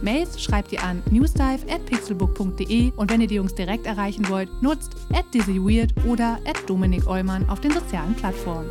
Mails 0.02 0.42
schreibt 0.42 0.72
ihr 0.72 0.84
an 0.84 1.02
newsdive@pixelbook.de 1.12 2.92
und 2.96 3.12
wenn 3.12 3.22
ihr 3.22 3.28
die 3.28 3.36
Jungs 3.36 3.56
direkt 3.56 3.86
erreichen 3.86 4.28
wollt, 4.30 4.50
nutzt 4.62 4.96
@dizzyweird 5.34 5.94
oder 6.06 6.40
@dominik 6.68 7.08
Eulmann 7.08 7.48
auf 7.50 7.62
den 7.62 7.72
sozialen 7.72 8.16
Plattformen. 8.16 8.70